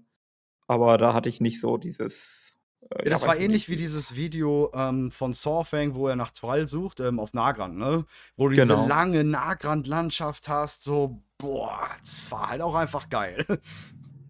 aber 0.67 0.97
da 0.99 1.13
hatte 1.15 1.29
ich 1.29 1.41
nicht 1.41 1.61
so 1.61 1.77
dieses, 1.77 2.57
äh, 2.91 3.05
Ja, 3.05 3.09
das 3.09 3.25
war 3.25 3.35
ähnlich 3.35 3.67
nicht, 3.67 3.67
wie 3.67 3.75
dieses 3.75 4.15
Video, 4.15 4.69
ähm, 4.75 5.09
von 5.11 5.33
Saurfang, 5.33 5.95
wo 5.95 6.07
er 6.07 6.15
nach 6.15 6.29
Thrall 6.29 6.67
sucht, 6.67 6.99
ähm, 6.99 7.19
auf 7.19 7.33
Nagrand, 7.33 7.75
ne? 7.77 8.05
Wo 8.37 8.47
du 8.47 8.53
diese 8.53 8.75
Genau. 8.75 8.75
lange 8.75 9.23
Nagrand-Landschaft 9.23 10.47
hast, 10.47 10.83
so, 10.83 11.23
boah, 11.39 11.79
das 12.03 12.31
war 12.31 12.49
halt 12.49 12.61
auch 12.61 12.75
einfach 12.75 13.09
geil. 13.09 13.43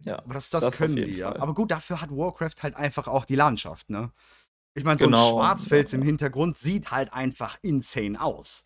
Ja, 0.06 0.24
Aber 0.24 0.36
das 0.36 0.50
das 0.50 0.72
das 0.78 0.78
können 0.78 0.96
die, 0.96 1.16
ja. 1.18 1.36
Fall. 1.36 1.40
Aber 1.40 1.54
gut, 1.54 1.72
dafür 1.72 2.02
hat 2.02 2.12
Warcraft 2.12 2.56
halt 2.64 2.76
einfach 2.76 3.08
auch 3.08 3.26
die 3.26 3.36
Landschaft, 3.36 3.90
ne? 3.90 4.12
Ich 4.78 4.86
meine, 4.86 5.00
so 5.00 5.12
Genau, 5.12 5.14
Schwarzfels 5.14 5.92
ja, 5.94 6.02
im. 6.02 6.02
Hintergrund 6.02 6.56
sieht 6.58 6.92
halt 6.92 7.12
einfach 7.12 7.58
insane 7.62 8.22
aus. 8.22 8.66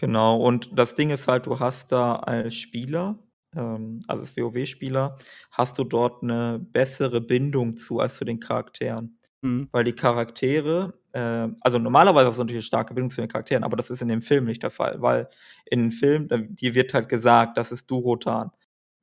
Genau, 0.00 0.36
und 0.40 0.78
das 0.78 0.94
Ding 0.94 1.10
ist 1.10 1.26
halt, 1.26 1.46
du 1.46 1.58
hast 1.58 1.90
da 1.90 2.14
als 2.16 2.54
Spieler, 2.54 3.18
ähm, 3.56 3.98
also 4.06 4.20
als 4.22 4.36
WoW-Spieler, 4.36 5.18
hast 5.50 5.76
du 5.76 5.82
dort 5.82 6.22
'ne 6.22 6.64
bessere 6.72 7.20
Bindung 7.20 7.76
zu 7.76 7.98
als 7.98 8.16
zu 8.16 8.24
den 8.24 8.38
Charakteren. 8.38 9.18
Mhm. 9.44 9.68
Weil 9.72 9.84
die 9.84 9.92
Charaktere 9.94 10.94
ähm, 11.14 11.56
also 11.62 11.78
normalerweise 11.78 12.28
hast 12.28 12.38
du 12.38 12.42
natürlich 12.44 12.58
'ne 12.64 12.66
starke 12.66 12.94
Bindung 12.94 13.10
zu 13.10 13.20
den 13.20 13.28
Charakteren, 13.28 13.64
aber 13.64 13.76
das 13.76 13.90
ist 13.90 14.00
in 14.02 14.08
dem 14.08 14.22
Film 14.22 14.44
nicht 14.44 14.62
der 14.62 14.70
Fall, 14.70 15.02
weil 15.02 15.28
in 15.66 15.80
'nem 15.82 15.90
Film, 15.92 16.28
dir 16.54 16.74
wird 16.74 16.94
halt 16.94 17.08
gesagt, 17.08 17.56
das 17.58 17.72
ist 17.72 17.90
Durotan 17.90 18.52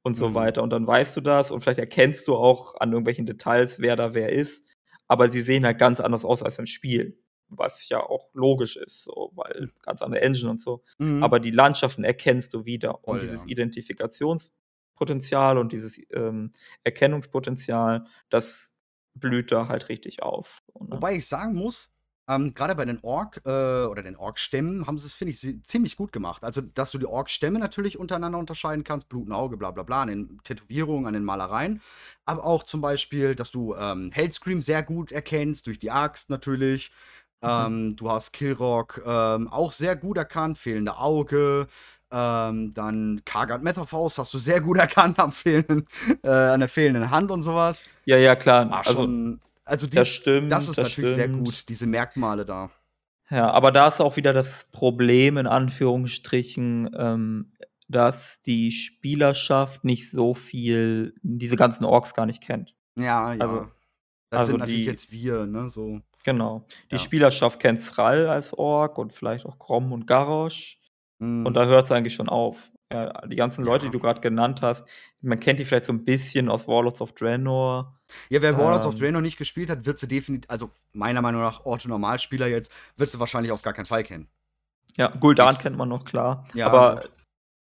und 0.03 0.15
so 0.17 0.33
Mhm. 0.33 0.35
weiter. 0.35 0.63
Und 0.63 0.69
dann 0.71 0.87
weißt 0.87 1.17
du 1.17 1.21
das 1.21 1.51
und 1.51 1.61
vielleicht 1.61 1.79
erkennst 1.79 2.27
du 2.29 2.35
auch 2.35 2.75
an 2.79 2.91
irgendwelchen 2.93 3.25
Details, 3.25 3.79
wer 3.81 3.95
da 3.97 4.13
wer 4.15 4.31
ist, 4.31 4.64
aber 5.07 5.29
sie 5.29 5.41
sehen 5.41 5.65
halt 5.65 5.77
ganz 5.77 5.99
anders 5.99 6.25
aus 6.25 6.43
als 6.43 6.59
im 6.59 6.65
Spiel, 6.65 7.19
was 7.47 7.87
ja 7.89 7.99
auch 7.99 8.29
logisch 8.33 8.77
ist, 8.77 9.03
so, 9.03 9.31
weil 9.35 9.71
ganz 9.81 10.01
andere 10.01 10.21
Engine 10.21 10.51
und 10.51 10.61
so. 10.61 10.83
Mhm. 10.97 11.23
Aber 11.23 11.39
die 11.39 11.51
Landschaften 11.51 12.03
erkennst 12.03 12.53
du 12.53 12.65
wieder 12.65 13.07
und 13.07 13.19
Voll, 13.19 13.21
dieses 13.21 13.43
ja. 13.43 13.49
Identifikationspotenzial 13.49 15.57
und 15.57 15.71
dieses, 15.71 15.99
ähm, 16.11 16.51
Erkennungspotenzial, 16.83 18.05
das 18.29 18.75
blüht 19.13 19.51
da 19.51 19.67
halt 19.67 19.89
richtig 19.89 20.23
auf, 20.23 20.63
ne? 20.79 20.95
Wobei 20.95 21.15
ich 21.15 21.27
sagen 21.27 21.55
muss, 21.55 21.91
ähm, 22.27 22.53
grade 22.53 22.75
bei 22.75 22.85
den 22.85 22.99
Ork 23.03 23.41
äh, 23.45 23.85
oder 23.85 24.01
den 24.03 24.15
Orkstämmen 24.15 24.87
haben 24.87 24.97
sie's, 24.97 25.13
finde 25.13 25.33
ich, 25.33 25.39
sie 25.39 25.61
ziemlich 25.61 25.95
gut 25.95 26.11
gemacht. 26.11 26.43
Also, 26.43 26.61
dass 26.61 26.91
du 26.91 26.97
die 26.97 27.05
Orkstämme 27.05 27.59
natürlich 27.59 27.99
untereinander 27.99 28.39
unterscheiden 28.39 28.83
kannst, 28.83 29.09
Blut 29.09 29.27
'n 29.27 29.33
Auge, 29.33 29.57
bla 29.57 29.71
bla 29.71 29.83
bla, 29.83 30.01
an 30.01 30.07
den 30.07 30.39
Tätowierungen, 30.43 31.05
an 31.07 31.13
den 31.13 31.23
Malereien. 31.23 31.81
Aber 32.25 32.43
auch 32.43 32.63
zum 32.63 32.81
Beispiel, 32.81 33.35
dass 33.35 33.51
du, 33.51 33.75
ähm, 33.75 34.11
Hellscream 34.11 34.61
sehr 34.61 34.81
gut 34.83 35.11
erkennst, 35.11 35.67
durch 35.67 35.79
die 35.79 35.91
Axt 35.91 36.29
natürlich. 36.29 36.91
Mhm. 37.41 37.49
Ähm, 37.49 37.95
du 37.95 38.09
hast 38.09 38.33
Killrock, 38.33 39.01
ähm, 39.05 39.47
auch 39.49 39.71
sehr 39.71 39.95
gut 39.95 40.17
erkannt, 40.17 40.57
fehlende 40.57 40.97
Auge. 40.97 41.67
Ähm, 42.11 42.73
dann 42.73 43.21
Kargat 43.25 43.61
Metaphos 43.61 44.17
hast 44.17 44.33
du 44.33 44.37
sehr 44.37 44.61
gut 44.61 44.77
erkannt 44.79 45.19
am 45.19 45.31
fehlenden 45.31 45.87
äh, 46.23 46.29
an 46.29 46.59
der 46.59 46.69
fehlenden 46.69 47.11
Hand 47.11 47.31
und 47.31 47.43
so 47.43 47.53
was. 47.55 47.83
Ja, 48.05 48.17
ja, 48.17 48.35
klar. 48.35 48.69
War 48.69 48.85
Also, 48.85 49.03
schon 49.03 49.41
also, 49.65 49.87
das 49.87 50.07
dies 50.07 50.15
stimmt, 50.15 50.51
das 50.51 50.69
ist 50.69 50.77
das 50.77 50.89
natürlich 50.89 51.13
sehr 51.15 51.25
stimmt. 51.25 51.45
gut, 51.45 51.69
diese 51.69 51.87
Merkmale 51.87 52.45
da. 52.45 52.71
Ja, 53.29 53.49
aber 53.51 53.71
da 53.71 53.87
ist 53.87 54.01
auch 54.01 54.17
wieder 54.17 54.33
das 54.33 54.69
Problem 54.71 55.37
in 55.37 55.47
Anführungsstrichen, 55.47 56.91
ähm, 56.97 57.53
dass 57.87 58.41
die 58.41 58.71
Spielerschaft 58.71 59.83
nicht 59.83 60.11
so 60.11 60.33
viel 60.33 61.15
diese 61.23 61.55
ganzen 61.55 61.85
Orks 61.85 62.13
gar 62.13 62.25
nicht 62.25 62.41
kennt. 62.41 62.75
Ja, 62.97 63.33
ja. 63.33 63.39
Also 63.39 63.67
Das 64.29 64.39
also 64.41 64.51
sind 64.51 64.59
natürlich 64.59 64.81
die 64.81 64.85
jetzt 64.85 65.11
wir, 65.11 65.45
ne, 65.47 65.69
so. 65.69 66.01
Genau. 66.23 66.65
Die 66.91 66.95
Ja. 66.95 66.99
Spielerschaft 66.99 67.59
kennt 67.59 67.85
Thrall 67.85 68.27
als 68.27 68.53
Ork 68.53 68.97
und 68.97 69.13
vielleicht 69.13 69.45
auch 69.45 69.59
Grom 69.59 69.91
und 69.91 70.07
Garrosh. 70.07 70.79
Und 71.43 71.51
Mhm. 71.51 71.53
da 71.53 71.65
hört's 71.65 71.91
eigentlich 71.91 72.15
schon 72.15 72.29
auf. 72.29 72.71
Ja, 72.91 73.11
die 73.27 73.35
ganzen 73.35 73.65
Leute, 73.65 73.85
die 73.87 73.91
Ja. 73.91 73.91
du 73.91 73.99
grad 73.99 74.21
genannt 74.21 74.61
hast, 74.61 74.87
man 75.21 75.39
kennt 75.39 75.59
die 75.59 75.65
vielleicht 75.65 75.85
so 75.85 75.93
'n 75.93 76.05
bisschen 76.05 76.49
aus 76.49 76.67
Warlords 76.67 77.01
of 77.01 77.13
Draenor. 77.13 77.99
Ja, 78.29 78.41
wer 78.43 78.57
Warlords 78.57 78.85
of 78.85 78.93
Ähm 78.93 78.95
Draenor 78.95 79.21
nicht 79.21 79.37
gespielt 79.37 79.69
hat, 79.71 79.85
wird 79.87 79.97
sie 79.99 80.07
definit 80.07 80.49
also, 80.51 80.69
meiner 80.93 81.21
Meinung 81.23 81.41
nach 81.41 81.65
Otto-Normalspieler 81.65 82.45
jetzt, 82.47 82.71
wird 82.95 83.11
sie 83.11 83.19
wahrscheinlich 83.19 83.51
auf 83.51 83.63
gar 83.63 83.73
keinen 83.73 83.85
Fall 83.87 84.03
kennen. 84.03 84.29
Ja, 84.97 85.11
Gul'dan 85.19 85.57
Ich 85.57 85.59
kennt 85.59 85.75
man 85.77 85.89
noch, 85.89 86.05
klar. 86.05 86.45
Ja, 86.53 86.63
Aber, 86.63 87.01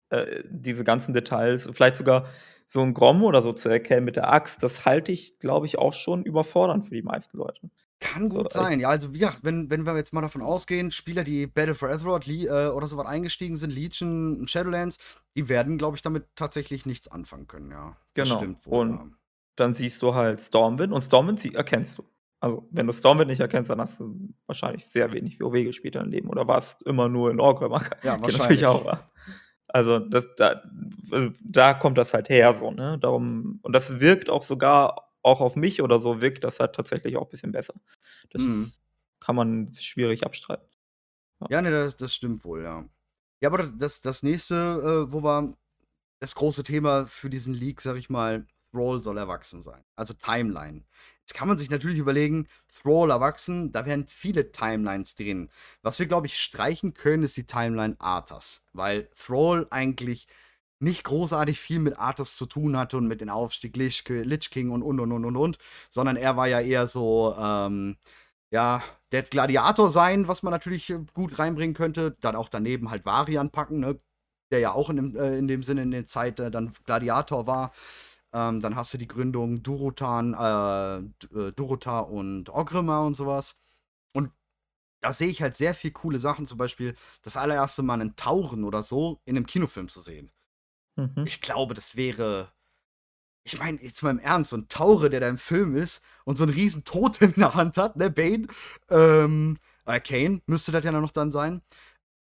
äh, 0.10 0.44
diese 0.50 0.84
ganzen 0.84 1.14
Details, 1.14 1.70
vielleicht 1.74 1.98
sogar 1.98 2.28
so 2.68 2.82
'n 2.82 2.94
Grom 2.94 3.24
oder 3.24 3.42
so 3.44 3.54
zu 3.54 3.70
erkennen 3.70 4.06
mit 4.06 4.18
der 4.18 4.32
Axt, 4.34 4.64
das 4.64 4.86
halte 4.86 5.12
ich, 5.14 5.40
glaube 5.40 5.66
ich, 5.68 5.78
auch 5.80 5.94
schon 5.94 6.24
überfordernd 6.26 6.86
für 6.88 6.96
die 6.96 7.04
meisten 7.04 7.38
Leute. 7.38 7.70
Kann 8.02 8.30
gut 8.30 8.48
ich 8.48 8.54
sein. 8.54 8.80
Ja, 8.80 8.90
also, 8.90 9.14
wie 9.14 9.20
gesagt, 9.20 9.40
wenn 9.44 9.70
wenn 9.70 9.86
wir 9.86 9.96
jetzt 9.96 10.12
mal 10.12 10.22
davon 10.22 10.42
ausgehen, 10.42 10.92
Spieler, 10.92 11.24
die 11.24 11.46
Battle 11.46 11.76
for 11.76 11.88
Azeroth, 11.88 12.28
äh, 12.28 12.48
oder 12.70 12.88
so 12.88 12.98
was 12.98 13.06
eingestiegen 13.06 13.58
sind, 13.58 13.70
Legion, 13.70 14.48
Shadowlands, 14.48 14.98
die 15.36 15.48
werden, 15.48 15.78
glaube 15.78 15.96
ich, 15.96 16.02
damit 16.02 16.26
tatsächlich 16.36 16.88
nichts 16.88 17.08
anfangen 17.08 17.48
können, 17.48 17.70
ja. 17.70 17.96
Genau. 18.16 18.38
stimmt 18.38 18.66
Und 18.66 18.92
ja. 18.92 19.06
dann 19.56 19.76
siehst 19.76 20.02
du 20.02 20.16
halt 20.16 20.42
Stormwind 20.42 20.92
und 20.92 21.02
Stormwind 21.02 21.40
sie 21.40 21.54
erkennst 21.54 22.00
du. 22.00 22.04
Also, 22.40 22.68
wenn 22.72 22.88
du 22.88 22.94
Stormwind 22.94 23.30
nicht 23.30 23.40
erkennst, 23.40 23.70
dann 23.70 23.80
hast 23.80 24.00
du 24.00 24.34
wahrscheinlich 24.48 24.88
sehr 24.88 25.14
wenig 25.14 25.40
WoW 25.40 25.64
gespielt 25.64 25.94
in 25.94 26.02
deinem 26.02 26.12
Leben 26.12 26.30
oder 26.30 26.48
warst 26.48 26.82
immer 26.82 27.08
nur 27.08 27.30
in 27.30 27.40
Orgrimmar. 27.40 27.84
Ja, 28.02 28.14
wahrscheinlich. 28.22 28.38
natürlich 28.40 28.66
auch. 28.66 28.98
Also, 29.68 30.00
das 30.00 30.26
da 30.38 30.64
also, 31.12 31.30
da 31.44 31.76
kommt 31.76 32.00
das 32.00 32.16
halt 32.16 32.30
her 32.30 32.56
so, 32.56 32.72
ne? 32.72 32.98
Darum 33.00 33.60
und 33.62 33.74
das 33.76 34.00
wirkt 34.00 34.32
auch 34.32 34.42
sogar 34.42 35.11
auch 35.24 35.42
auf 35.42 35.56
mich 35.56 35.82
oder 35.82 36.00
so 36.00 36.22
wirkt 36.22 36.44
das 36.44 36.60
halt 36.60 36.76
tatsächlich 36.76 37.18
auch 37.18 37.30
bisschen 37.30 37.52
besser. 37.52 37.76
Mhm. 38.34 38.64
Das 38.66 38.82
kann 39.20 39.36
man 39.36 39.72
schwierig 39.74 40.26
abstreiten. 40.26 40.68
Ja. 41.42 41.48
Ja, 41.50 41.62
ne, 41.62 41.72
das 41.72 41.98
das 41.98 42.14
stimmt 42.14 42.44
wohl, 42.44 42.64
ja. 42.64 42.86
Ja, 43.42 43.50
aber 43.50 43.64
das 43.64 44.02
das 44.02 44.24
nächste, 44.24 44.56
äh, 44.56 45.14
wo 45.14 45.24
wir 45.24 45.56
das 46.20 46.36
große 46.36 46.64
Thema 46.64 47.08
für 47.08 47.30
diesen 47.30 47.54
Leak, 47.54 47.82
sage 47.82 48.00
ich 48.00 48.10
mal, 48.10 48.46
Thrall 48.72 49.02
soll 49.02 49.18
erwachsen 49.18 49.62
sein, 49.62 49.84
also 49.96 50.14
Timeline. 50.14 50.86
Jetzt 51.20 51.34
kann 51.34 51.48
man 51.48 51.58
sich 51.58 51.70
natürlich 51.70 51.98
überlegen, 51.98 52.48
Thrall 52.70 53.10
erwachsen, 53.10 53.72
da 53.72 53.86
wären 53.86 54.08
viele 54.08 54.52
Timelines 54.52 55.16
drin. 55.16 55.50
Was 55.82 56.00
wir, 56.00 56.06
glaube 56.06 56.28
ich, 56.28 56.40
streichen 56.40 56.94
können, 56.94 57.24
ist 57.24 57.38
die 57.38 57.46
Timeline 57.46 57.96
Arthas, 58.00 58.64
weil 58.74 59.10
Thrall 59.16 59.68
eigentlich 59.72 60.28
nicht 60.82 61.04
großartig 61.04 61.60
viel 61.60 61.80
mit 61.80 62.00
Arthas 62.00 62.36
zu 62.36 62.46
tun 62.46 62.78
hatte 62.78 62.98
und 62.98 63.08
mit 63.08 63.22
dem 63.22 63.30
Aufstieg 63.30 63.76
Lich, 63.78 64.04
King 64.04 64.72
und 64.72 64.84
und 64.84 65.00
und 65.00 65.12
und 65.12 65.26
und 65.26 65.36
und, 65.36 65.58
sondern 65.90 66.18
er 66.18 66.38
war 66.38 66.48
ja 66.48 66.60
eher 66.62 66.88
so, 66.88 67.36
ähm, 67.40 67.98
ja, 68.52 68.84
der 69.12 69.24
Gladiator 69.24 69.92
sein, 69.92 70.28
was 70.28 70.44
man 70.44 70.52
natürlich 70.52 70.90
äh, 70.90 71.00
gut 71.14 71.40
reinbringen 71.40 71.74
könnte. 71.76 72.18
Dann 72.22 72.36
auch 72.36 72.50
daneben 72.50 72.92
halt 72.92 73.06
Varian 73.06 73.50
packen, 73.52 73.80
ne? 73.80 74.00
Der 74.52 74.60
ja 74.60 74.74
auch 74.74 74.90
in 74.90 74.98
dem, 74.98 75.16
äh, 75.16 75.38
in 75.38 75.48
dem 75.48 75.64
Sinne 75.64 75.84
in 75.84 75.92
der 75.92 76.08
Zeit 76.08 76.40
äh, 76.40 76.52
dann 76.52 76.74
Gladiator 76.86 77.48
war. 77.48 77.72
Ähm, 78.34 78.62
dann 78.62 78.76
hast 78.76 78.94
du 78.94 78.98
die 78.98 79.08
Gründung 79.08 79.64
Durotan, 79.64 80.34
äh, 80.34 81.38
äh 81.38 81.52
Durota 81.54 82.00
und 82.02 82.50
Ogrimmar 82.50 83.06
und 83.06 83.16
sowas. 83.16 83.56
Und 84.14 84.32
da 85.02 85.14
sehe 85.14 85.30
ich 85.30 85.42
halt 85.42 85.58
sehr 85.58 85.76
viel 85.76 85.92
coole 85.92 86.20
Sachen, 86.20 86.46
zum 86.48 86.58
Beispiel 86.58 86.96
das 87.24 87.38
allererste 87.38 87.84
Mal 87.84 87.96
einen 88.02 88.16
Tauren 88.16 88.64
oder 88.66 88.84
so 88.84 89.22
in 89.26 89.38
einem 89.38 89.48
Kinofilm 89.48 89.90
zu 89.90 90.02
sehen. 90.02 90.32
Mhm. 90.98 91.26
Ich 91.26 91.42
glaube, 91.42 91.74
das 91.74 91.96
wäre. 91.96 92.52
Ich 93.44 93.58
meine, 93.60 93.82
jetzt 93.82 94.04
mal 94.04 94.12
im 94.12 94.20
Ernst, 94.20 94.52
so 94.52 94.58
ein 94.58 94.68
Taure, 94.70 95.10
der 95.10 95.20
da 95.20 95.28
im 95.30 95.40
Film 95.40 95.76
ist 95.76 96.04
und 96.26 96.38
so 96.38 96.44
einen 96.44 96.54
riesen 96.54 96.84
Totem 96.84 97.34
in 97.36 97.42
der 97.42 97.56
Hand 97.56 97.78
hat, 97.78 97.96
ne, 97.96 98.12
Bane, 98.12 98.48
ähm, 98.90 99.58
äh, 99.86 100.00
Kane 100.00 100.42
müsste 100.46 100.72
das 100.72 100.84
ja 100.86 100.92
noch 100.92 101.12
dann 101.12 101.32
sein. 101.32 101.62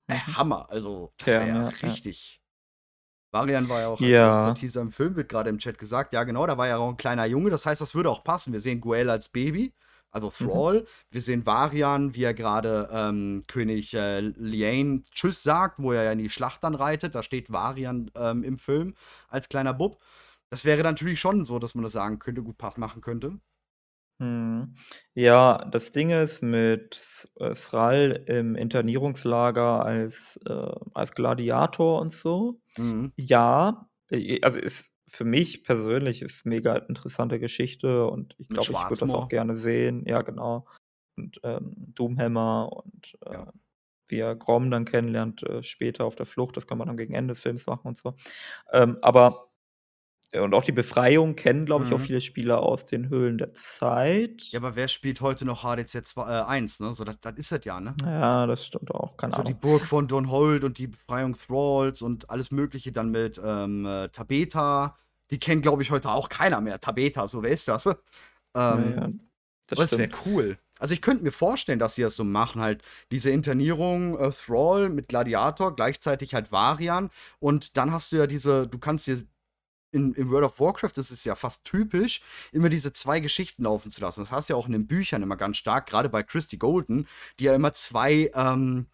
Äh, 0.08 0.16
Mhm. 0.28 0.38
Hammer, 0.38 0.70
also 0.72 1.14
das 1.18 1.28
wäre 1.28 1.48
ja 1.48 1.62
ja, 1.62 1.70
ja. 1.70 1.72
richtig. 1.84 2.42
Varian 3.32 3.70
war 3.70 3.82
ja 3.82 3.88
auch 3.90 4.02
als 4.02 4.08
Ja. 4.08 4.48
erster 4.48 4.54
Teaser 4.54 4.82
im 4.82 4.92
Film, 4.92 5.16
wird 5.16 5.30
gerade 5.30 5.50
im 5.50 5.60
Chat 5.60 5.78
gesagt. 5.78 6.14
Ja, 6.14 6.24
genau, 6.24 6.48
da 6.48 6.58
war 6.58 6.68
ja 6.68 6.78
auch 6.78 6.90
ein 6.90 6.98
kleiner 6.98 7.26
Junge, 7.26 7.50
das 7.52 7.66
heißt, 7.66 7.82
das 7.82 7.94
würde 7.96 8.10
auch 8.10 8.24
passen. 8.24 8.54
Wir 8.54 8.62
sehen 8.62 8.82
Guel 8.82 9.10
als 9.10 9.30
Baby, 9.30 9.74
also 10.12 10.30
Mhm. 10.40 10.52
Thrall. 10.52 10.86
Wir 11.12 11.22
sehen 11.22 11.46
Varian, 11.46 12.16
wie 12.16 12.24
er 12.24 12.34
gerade 12.34 12.90
ähm, 12.92 13.44
König 13.48 13.94
äh, 13.94 14.20
Liane 14.22 15.04
Tschüss 15.12 15.44
sagt, 15.44 15.80
wo 15.80 15.92
er 15.92 16.04
ja 16.04 16.12
in 16.12 16.20
die 16.20 16.30
Schlacht 16.30 16.64
dann 16.64 16.76
reitet. 16.76 17.16
Da 17.16 17.24
steht 17.24 17.52
Varian 17.52 18.12
ähm, 18.16 18.44
im 18.44 18.58
Film 18.58 18.96
als 19.30 19.50
kleiner 19.50 19.74
Bub. 19.74 20.00
Das 20.50 20.66
wäre 20.66 20.84
natürlich 20.84 21.20
schon 21.20 21.46
so, 21.46 21.60
dass 21.60 21.76
man 21.76 21.84
das 21.84 21.94
sagen 21.94 22.20
könnte, 22.20 22.44
gut 22.44 22.58
machen 22.78 23.02
könnte. 23.02 23.40
Mhm. 24.20 24.76
Ja, 25.14 25.64
das 25.72 25.92
Ding 25.92 26.10
ist 26.10 26.44
mit 26.44 26.96
S 26.96 27.32
äh, 27.40 27.54
Thrall 27.54 28.24
im 28.28 28.56
Internierungslager 28.56 29.86
als, 29.86 30.38
äh 30.46 30.72
als 30.94 31.14
Gladiator 31.14 32.02
und 32.02 32.12
so. 32.12 32.60
Mhm. 32.78 33.14
Ja, 33.18 33.90
äh, 34.10 34.42
also 34.42 34.60
ist 34.60 34.89
für 35.12 35.26
mich 35.26 35.64
persönlich 35.64 36.22
ist 36.22 36.46
mega 36.46 36.76
interessante 36.78 37.40
Geschichte 37.40 38.08
und 38.08 38.36
ich 38.40 38.52
glaube, 38.52 38.74
ich 38.74 38.90
würde 38.90 39.00
das 39.02 39.14
auch 39.14 39.28
gerne 39.30 39.58
sehen. 39.58 40.06
Ja, 40.08 40.22
genau. 40.22 40.68
Und, 41.18 41.40
ähm, 41.44 41.74
Doomhammer 41.96 42.72
und, 42.86 43.18
äh, 43.26 43.34
Ja. 43.34 43.54
wie 44.10 44.20
er 44.20 44.36
Grom 44.36 44.72
dann 44.72 44.86
kennenlernt, 44.86 45.44
äh, 45.44 45.64
später 45.64 46.06
auf 46.06 46.16
der 46.16 46.26
Flucht. 46.26 46.58
Das 46.58 46.68
kann 46.68 46.78
man 46.80 46.88
dann 46.88 46.98
gegen 46.98 47.14
Ende 47.16 47.34
des 47.34 47.42
Films 47.44 47.66
machen 47.68 47.88
und 47.90 47.98
so. 47.98 48.16
Ähm, 48.74 48.98
aber 49.02 49.49
und 50.34 50.54
auch 50.54 50.64
die 50.64 50.72
Befreiung 50.72 51.36
kennen, 51.36 51.66
glaube 51.66 51.86
ich, 51.86 51.94
auch 51.94 52.00
Mhm. 52.00 52.06
viele 52.06 52.22
Spieler 52.22 52.62
aus 52.62 52.86
den 52.86 53.10
Höhlen 53.10 53.38
der 53.38 53.54
Zeit. 53.54 54.44
Ja, 54.52 54.60
aber 54.60 54.76
wer 54.76 54.88
spielt 54.88 55.22
heute 55.22 55.46
noch 55.46 55.64
HDZ 55.64 56.04
2, 56.06 56.22
äh, 56.42 56.44
1, 56.46 56.80
ne? 56.80 56.94
So, 56.94 57.04
das, 57.04 57.16
das 57.22 57.38
ist 57.38 57.52
das 57.52 57.66
ja, 57.66 57.80
ne? 57.80 57.96
Ja, 58.04 58.46
das 58.48 58.66
stimmt 58.66 58.92
auch, 58.92 59.16
keine 59.18 59.36
So 59.36 59.44
die 59.44 59.54
Ahnung. 59.54 59.60
Burg 59.60 59.86
von 59.86 60.08
Don 60.08 60.30
Holt 60.32 60.64
und 60.64 60.78
die 60.78 60.88
Befreiung 60.88 61.36
Thralls 61.36 62.02
und 62.02 62.30
alles 62.30 62.52
Mögliche 62.52 62.92
dann 62.92 63.12
mit 63.12 63.40
ähm, 63.44 63.86
äh, 63.86 64.10
Tabeta. 64.10 64.98
Die 65.30 65.40
kennt, 65.40 65.62
glaube 65.62 65.84
ich, 65.84 65.92
heute 65.92 66.10
auch 66.10 66.30
keiner 66.30 66.62
mehr. 66.62 66.80
Tabeta, 66.80 67.28
so 67.28 67.44
wer 67.44 67.52
ist 67.52 67.68
das? 67.68 67.86
Ähm, 68.56 68.96
ja, 68.96 69.10
das 69.68 69.80
es 69.80 69.98
wäre 69.98 70.10
cool. 70.26 70.58
Also 70.80 70.94
ich 70.94 71.02
könnte 71.02 71.24
mir 71.24 71.32
vorstellen, 71.32 71.78
dass 71.80 71.96
sie 71.96 72.02
das 72.02 72.16
so 72.16 72.24
machen, 72.24 72.62
halt 72.62 72.84
diese 73.12 73.30
Internierung 73.32 74.18
äh, 74.18 74.32
Thrall 74.32 74.90
mit 74.90 75.10
Gladiator, 75.10 75.76
gleichzeitig 75.76 76.34
halt 76.34 76.52
Varian 76.52 77.10
und 77.40 77.78
dann 77.78 77.92
hast 77.92 78.12
du 78.12 78.16
ja 78.18 78.28
diese, 78.28 78.68
du 78.68 78.80
kannst 78.80 79.06
dir 79.06 79.22
in, 79.92 80.14
in 80.14 80.30
World 80.30 80.46
of 80.46 80.60
Warcraft 80.60 80.98
ist 80.98 81.12
es 81.12 81.24
ja 81.24 81.36
fast 81.36 81.64
typisch, 81.64 82.22
immer 82.52 82.70
diese 82.70 82.94
zwei 82.94 83.20
Geschichten 83.20 83.64
laufen 83.64 83.92
zu 83.92 84.02
lassen. 84.02 84.22
Das 84.22 84.32
hast 84.32 84.50
du 84.50 84.54
ja 84.54 84.58
auch 84.58 84.68
in 84.68 84.74
den 84.74 84.88
Büchern 84.88 85.24
immer 85.24 85.38
ganz 85.38 85.58
stark, 85.58 85.88
gerade 85.88 86.10
bei 86.10 86.24
Christy 86.24 86.58
Golden, 86.58 87.08
die 87.40 87.46
ja 87.46 87.56
immer 87.56 87.74
zwei 87.74 88.32
ähm, 88.34 88.88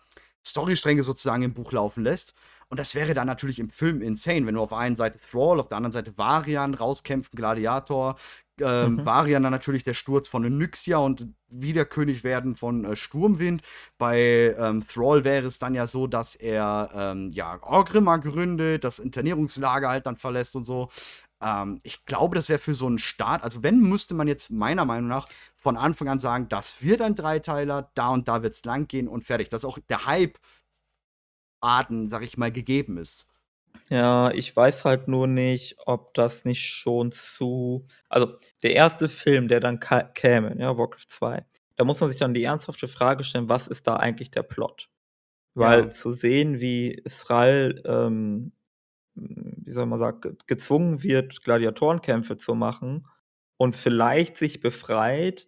Storystränge 0.45 1.03
sozusagen 1.03 1.43
im 1.43 1.53
Buch 1.53 1.71
laufen 1.71 2.03
lässt. 2.03 2.33
Und 2.69 2.79
das 2.79 2.95
wäre 2.95 3.13
dann 3.13 3.27
natürlich 3.27 3.59
im 3.59 3.69
Film 3.69 4.01
insane, 4.01 4.45
wenn 4.45 4.55
du 4.55 4.61
auf 4.61 4.69
der 4.69 4.79
einen 4.79 4.95
Seite 4.95 5.19
Thrall, 5.19 5.59
auf 5.59 5.67
der 5.67 5.77
anderen 5.77 5.93
Seite 5.93 6.17
Varian 6.17 6.73
rauskämpfen, 6.73 7.37
Gladiator, 7.37 8.15
ähm, 8.61 8.95
Mhm. 8.95 9.05
Varian 9.05 9.43
dann 9.43 9.51
natürlich 9.51 9.83
der 9.83 9.93
Sturz 9.93 10.27
von 10.29 10.45
Onyxia 10.45 10.97
und 10.97 11.27
Wiederkönig 11.49 12.23
werden 12.23 12.55
von 12.55 12.85
äh, 12.85 12.95
Sturmwind. 12.95 13.61
Bei 13.97 14.55
ähm, 14.57 14.85
Thrall 14.87 15.23
wäre 15.23 15.45
es 15.47 15.59
dann 15.59 15.75
ja 15.75 15.87
so, 15.87 16.07
dass 16.07 16.35
er 16.35 16.89
ähm, 16.95 17.31
ja 17.31 17.61
Orgrimmar 17.61 18.19
gründet, 18.19 18.83
das 18.83 18.99
Internierungslager 18.99 19.89
halt 19.89 20.05
dann 20.05 20.15
verlässt 20.15 20.55
und 20.55 20.65
so. 20.65 20.89
Ähm, 21.41 21.79
ich 21.83 22.05
glaube, 22.05 22.35
das 22.35 22.49
wäre 22.49 22.59
für 22.59 22.75
so 22.75 22.87
einen 22.87 22.99
Start, 22.99 23.43
also 23.43 23.61
wenn, 23.63 23.81
müsste 23.81 24.13
man 24.13 24.27
jetzt 24.27 24.51
meiner 24.51 24.85
Meinung 24.85 25.09
nach 25.09 25.27
von 25.55 25.77
Anfang 25.77 26.07
an 26.07 26.19
sagen, 26.19 26.47
das 26.49 26.81
wird 26.81 27.01
ein 27.01 27.15
Dreiteiler, 27.15 27.91
da 27.95 28.09
und 28.09 28.27
da 28.27 28.41
wird 28.43 28.55
es 28.55 28.63
lang 28.65 28.87
gehen 28.87 29.07
und 29.07 29.25
fertig. 29.25 29.49
Dass 29.49 29.65
auch 29.65 29.79
der 29.89 30.05
Hype 30.05 30.37
Arten, 31.61 32.09
sag 32.09 32.23
ich 32.23 32.37
mal, 32.37 32.51
gegeben 32.51 32.97
ist. 32.97 33.27
Ja, 33.91 34.31
ich 34.31 34.55
weiß 34.55 34.83
halt 34.85 35.07
nur 35.07 35.27
nicht, 35.27 35.75
ob 35.85 36.13
das 36.15 36.43
nicht 36.43 36.67
schon 36.67 37.11
zu 37.11 37.85
also, 38.09 38.33
der 38.63 38.73
erste 38.75 39.07
Film, 39.07 39.47
der 39.47 39.59
dann 39.59 39.79
käme, 39.79 40.55
ja, 40.59 40.75
Warcraft 40.77 41.05
2, 41.07 41.45
da 41.75 41.83
muss 41.83 41.99
man 42.01 42.09
sich 42.09 42.17
dann 42.19 42.33
die 42.33 42.43
ernsthafte 42.43 42.87
Frage 42.87 43.23
stellen: 43.23 43.47
„Was 43.49 43.67
ist 43.67 43.85
da 43.85 43.97
eigentlich 43.97 44.31
der 44.31 44.41
Plot?“ 44.43 44.89
Weil 45.55 45.85
Ja. 45.85 45.91
zu 45.91 46.13
sehen, 46.13 46.61
wie 46.61 47.03
Thrall, 47.07 47.81
ähm, 47.85 48.53
hm, 49.17 49.55
wie 49.65 49.71
soll 49.71 49.85
man 49.87 49.99
sagen, 49.99 50.21
ge 50.21 50.33
gezwungen 50.47 51.03
wird, 51.03 51.43
Gladiatorenkämpfe 51.43 52.37
zu 52.37 52.55
machen 52.55 53.07
und 53.57 53.75
vielleicht 53.77 54.37
sich 54.37 54.61
befreit, 54.61 55.47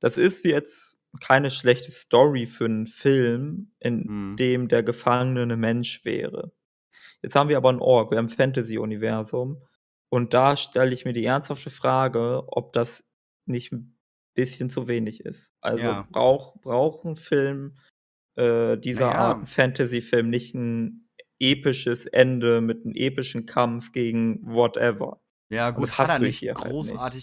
das 0.00 0.16
ist 0.18 0.44
jetzt 0.46 0.98
keine 1.20 1.50
schlechte 1.50 1.92
Story 1.92 2.46
für 2.46 2.66
'n 2.66 2.86
Film, 2.86 3.72
in 3.80 4.08
Mhm. 4.08 4.40
dem 4.40 4.68
der 4.68 4.82
Gefangene 4.82 5.46
'ne 5.46 5.56
Mensch 5.56 6.04
wäre. 6.04 6.52
Jetzt 7.22 7.36
haben 7.36 7.48
wir 7.50 7.58
aber 7.58 7.70
'n 7.70 7.80
Ork, 7.80 8.10
wir 8.12 8.18
haben 8.18 8.28
Fantasy-Universum 8.30 9.62
und 10.10 10.34
da 10.34 10.56
stelle 10.56 10.94
ich 10.94 11.04
mir 11.06 11.14
die 11.14 11.24
ernsthafte 11.26 11.70
Frage, 11.70 12.44
ob 12.48 12.72
das 12.74 13.04
nicht 13.46 13.72
'n 13.72 13.98
bisschen 14.34 14.70
zu 14.70 14.88
wenig 14.88 15.20
ist. 15.24 15.52
Also, 15.62 15.94
Ja. 15.94 16.08
brauch 16.12 16.60
braucht 16.62 17.04
'n 17.06 17.16
Film, 17.16 17.78
äh, 18.36 18.78
dieser 18.78 19.10
Na 19.10 19.16
Art, 19.16 19.42
ja. 19.42 19.44
'n 19.44 19.46
Fantasyfilm, 19.48 20.30
nicht 20.30 20.54
'n 20.56 21.08
episches 21.40 22.06
Ende 22.06 22.60
mit 22.62 22.84
'nem 22.86 22.94
epischen 22.96 23.46
Kampf 23.46 23.92
gegen 23.92 24.40
whatever. 24.46 25.22
Ja, 25.50 25.70
gut, 25.70 25.90
das 25.90 25.98
hat 25.98 26.08
hast 26.08 26.18
er 26.18 26.18
du 26.20 26.26
nicht 26.26 26.38
hier 26.38 26.56
halt 26.62 26.82
nicht. 26.82 27.14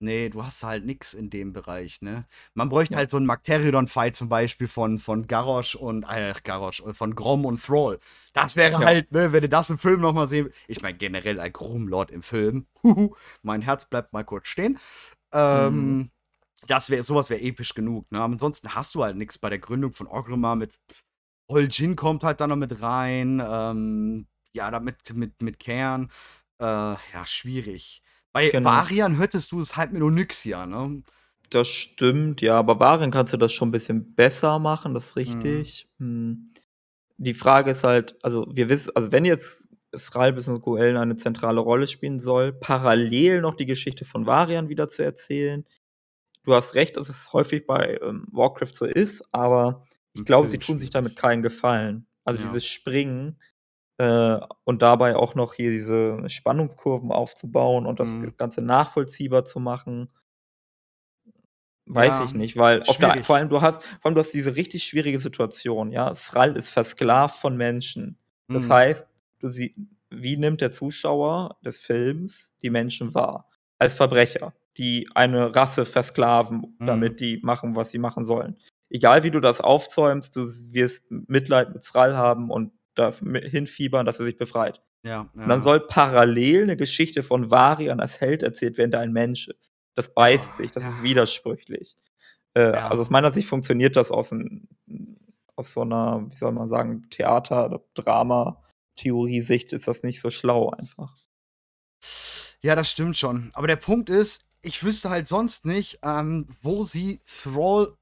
hm. 0.00 0.06
Ne, 0.06 0.30
du 0.30 0.44
hast 0.44 0.62
halt 0.62 0.84
nix 0.84 1.14
in 1.14 1.30
dem 1.30 1.52
Bereich, 1.52 2.00
ne? 2.02 2.26
Man 2.54 2.68
bräuchte 2.68 2.92
Ja. 2.94 2.98
halt 2.98 3.10
so 3.10 3.16
'n 3.18 3.26
Magteridon-Fight 3.26 4.16
zum 4.16 4.28
Beispiel 4.28 4.68
von 4.68 4.98
von 4.98 5.26
Garrosh 5.26 5.74
und 5.74 6.04
äh, 6.04 6.34
Garrosh, 6.44 6.80
äh, 6.86 6.94
von 6.94 7.14
Grom 7.14 7.44
und 7.44 7.62
Thrall. 7.64 7.98
Das 8.32 8.56
wäre 8.56 8.72
Ja. 8.72 8.78
halt, 8.86 9.10
ne, 9.12 9.32
wenn 9.32 9.40
du 9.42 9.48
das 9.48 9.70
im 9.70 9.78
Film 9.78 10.00
noch 10.00 10.12
mal 10.12 10.28
sehen 10.28 10.50
ich 10.68 10.80
meine 10.82 10.96
generell 10.98 11.40
ein 11.40 11.52
Grom-Lord 11.52 12.10
im 12.10 12.22
Film. 12.22 12.66
Mein 13.42 13.62
Herz 13.62 13.86
bleibt 13.86 14.12
mal 14.12 14.24
kurz 14.24 14.48
stehen. 14.48 14.78
Ähm, 15.32 15.98
Mhm. 15.98 16.10
das 16.68 16.90
wäre 16.90 17.02
so 17.04 17.14
was 17.16 17.30
wäre 17.30 17.40
episch 17.42 17.74
genug, 17.74 18.10
ne? 18.12 18.20
Aber 18.20 18.32
ansonsten 18.34 18.74
hast 18.74 18.94
du 18.94 19.04
halt 19.04 19.16
nix 19.16 19.38
bei 19.38 19.50
der 19.50 19.58
Gründung 19.60 19.92
von 19.94 20.06
Orgrimmar 20.08 20.56
mit 20.56 20.72
Ol-Jin 21.48 21.96
kommt 21.96 22.24
halt 22.24 22.40
dann 22.40 22.50
noch 22.50 22.56
mit 22.56 22.82
rein, 22.82 23.42
ähm, 23.46 24.26
ja, 24.54 24.70
da 24.70 24.80
mit 24.80 25.42
mit 25.42 25.60
Cairn. 25.60 26.10
Äh, 26.60 26.64
ja, 26.66 27.26
schwierig. 27.26 28.02
Bei 28.38 28.52
Genau. 28.52 28.60
Varian 28.62 29.16
hättest 29.18 29.50
du 29.50 29.60
es 29.60 29.76
halt 29.76 29.92
mit 29.92 30.00
Onyxia, 30.02 30.64
ne? 30.64 31.02
Das 31.50 31.66
stimmt, 31.68 32.42
ja, 32.42 32.58
aber 32.58 32.78
Varian 32.78 33.10
kannst 33.10 33.32
du 33.32 33.38
das 33.38 33.52
schon 33.52 33.68
'n 33.70 33.72
bisschen 33.72 34.14
besser 34.14 34.58
machen, 34.58 34.92
das 34.94 35.06
ist 35.10 35.16
Mhm. 35.24 35.68
richtig. 35.68 35.88
Hm, 35.98 36.52
die 37.18 37.34
Frage 37.34 37.72
ist 37.72 37.84
halt 37.84 38.16
also, 38.24 38.46
wir 38.52 38.68
wissen 38.70 38.92
also, 38.96 39.12
wenn 39.12 39.24
jetzt 39.26 39.68
Sral 39.96 40.32
bzw. 40.34 40.60
Goellen 40.60 40.96
eine 40.98 41.16
zentrale 41.16 41.60
Rolle 41.60 41.86
spielen 41.88 42.20
soll, 42.20 42.52
parallel 42.52 43.40
noch 43.42 43.56
die 43.56 43.66
Geschichte 43.66 44.04
von 44.06 44.26
Varian 44.26 44.68
wieder 44.70 44.88
zu 44.88 45.04
erzählen. 45.04 45.64
Du 46.44 46.54
hast 46.54 46.74
recht, 46.76 46.96
dass 46.98 47.08
es 47.10 47.32
häufig 47.32 47.66
bei, 47.66 47.98
ähm, 48.02 48.26
Warcraft 48.32 48.74
so 48.76 48.86
ist, 48.86 49.22
aber 49.32 49.86
ich 50.14 50.24
glaube, 50.24 50.48
sie 50.48 50.58
tun 50.60 50.78
sich 50.78 50.90
damit 50.90 51.16
keinen 51.16 51.42
Gefallen. 51.42 52.06
Also, 52.24 52.40
Ja. 52.40 52.42
dieses 52.42 52.66
Springen, 52.66 53.38
äh, 53.98 54.38
und 54.64 54.82
dabei 54.82 55.16
auch 55.16 55.34
noch 55.34 55.54
hier 55.54 55.70
diese 55.70 56.28
Spannungskurven 56.28 57.12
aufzubauen 57.12 57.86
und 57.86 58.00
das 58.00 58.18
Mhm. 58.18 58.32
Ganze 58.38 58.62
nachvollziehbar 58.62 59.44
zu 59.44 59.60
machen. 59.60 60.10
Weiß 61.86 62.20
Ja, 62.20 62.20
ich 62.20 62.34
nicht, 62.34 62.56
weil 62.58 62.82
auf 62.84 62.98
der 62.98 63.24
vor 63.24 63.36
allem 63.36 63.48
du 63.48 63.62
hast 63.62 63.82
vor 63.82 64.06
allem 64.06 64.14
du 64.14 64.20
hast 64.20 64.34
diese 64.34 64.56
richtig 64.56 64.84
schwierige 64.84 65.20
Situation, 65.20 65.90
ja? 65.90 66.14
Sral 66.14 66.54
ist 66.56 66.68
versklavt 66.68 67.38
von 67.38 67.56
Menschen. 67.56 68.18
Das 68.52 68.68
Mhm. 68.68 68.70
heißt, 68.70 69.06
du 69.40 69.48
sie 69.48 69.74
wie 70.10 70.36
nimmt 70.36 70.60
der 70.60 70.70
Zuschauer 70.72 71.58
des 71.64 71.78
Films 71.80 72.54
die 72.62 72.70
Menschen 72.70 73.14
wahr? 73.14 73.48
Als 73.78 73.94
Verbrecher, 73.94 74.52
die 74.76 75.08
eine 75.14 75.54
Rasse 75.54 75.86
versklaven, 75.86 76.78
Mhm. 76.80 76.80
damit 76.84 77.20
die 77.20 77.40
machen, 77.42 77.74
was 77.76 77.90
sie 77.90 77.98
machen 77.98 78.24
sollen. 78.26 78.58
Egal 78.90 79.22
wie 79.22 79.30
du 79.30 79.40
das 79.40 79.60
aufzäumst, 79.60 80.34
du 80.36 80.42
wirst 80.72 81.10
Mitleid 81.10 81.72
mit 81.74 81.84
Sral 81.84 82.16
haben 82.16 82.50
und 82.50 82.72
da 82.98 83.12
hinfiebern, 83.14 84.06
dass 84.06 84.18
er 84.20 84.26
sich 84.26 84.36
befreit. 84.36 84.82
Ja, 85.04 85.20
Und 85.42 85.48
dann 85.50 85.60
ja. 85.60 85.64
soll 85.64 85.80
parallel 85.80 86.66
'ne 86.66 86.76
Geschichte 86.76 87.22
von 87.22 87.50
Varian 87.50 88.00
als 88.00 88.20
Held 88.20 88.42
erzählt 88.44 88.78
werden, 88.78 88.90
der 88.92 89.00
ein 89.00 89.12
Mensch 89.12 89.48
ist. 89.48 89.72
Das 89.96 90.14
beißt 90.14 90.56
sich, 90.56 90.72
das 90.72 90.88
ist 90.88 90.98
ja. 90.98 91.04
widersprüchlich. 91.04 91.96
Äh, 92.54 92.74
Ja. 92.74 92.88
also, 92.88 93.02
aus 93.02 93.10
meiner 93.10 93.32
Sicht 93.34 93.48
funktioniert 93.48 93.96
das 93.96 94.10
aus 94.12 94.32
'n 94.32 94.68
aus 95.56 95.74
so 95.74 95.84
'ner, 95.84 96.26
wie 96.30 96.36
soll 96.36 96.52
man 96.52 96.68
sagen, 96.68 97.08
Theater 97.10 97.66
oder 97.66 97.82
Drama-Theorie-Sicht 97.94 99.72
ist 99.74 99.88
das 99.88 100.02
nicht 100.04 100.20
so 100.22 100.30
schlau 100.30 100.70
einfach. 100.70 101.16
Ja, 102.62 102.74
das 102.74 102.90
stimmt 102.90 103.16
schon. 103.16 103.50
Aber 103.54 103.66
der 103.68 103.76
Punkt 103.76 104.10
ist, 104.10 104.44
ich 104.62 104.82
wüsste 104.82 105.10
halt 105.10 105.28
sonst 105.28 105.64
nicht, 105.64 106.00
ähm, 106.02 106.46
wo 106.62 106.82
sie 106.84 107.20
Thrall 107.24 107.94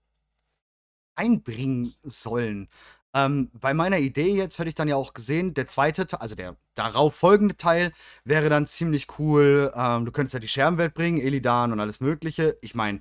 einbringen 1.19 1.95
sollen. 2.03 2.69
Ähm, 3.17 3.51
bei 3.55 3.75
meiner 3.75 3.99
Idee 3.99 4.33
jetzt 4.35 4.59
hätte 4.59 4.69
ich 4.71 4.77
dann 4.77 4.89
ja 4.89 4.97
auch 4.97 5.15
gesehen, 5.15 5.55
der 5.55 5.67
zweite 5.69 6.21
also, 6.21 6.35
der 6.37 6.57
darauf 6.77 7.17
folgende 7.17 7.57
Teil 7.57 7.93
wäre 8.25 8.51
dann 8.51 8.67
ziemlich 8.69 9.09
cool. 9.19 9.73
Ähm, 9.75 10.05
du 10.07 10.13
könntest 10.13 10.35
ja 10.35 10.41
die 10.41 10.49
Scherbenwelt 10.49 10.95
bringen, 10.95 11.19
Illidan 11.19 11.73
und 11.73 11.81
alles 11.81 12.01
Mögliche. 12.01 12.59
Ich 12.63 12.75
meine, 12.75 13.01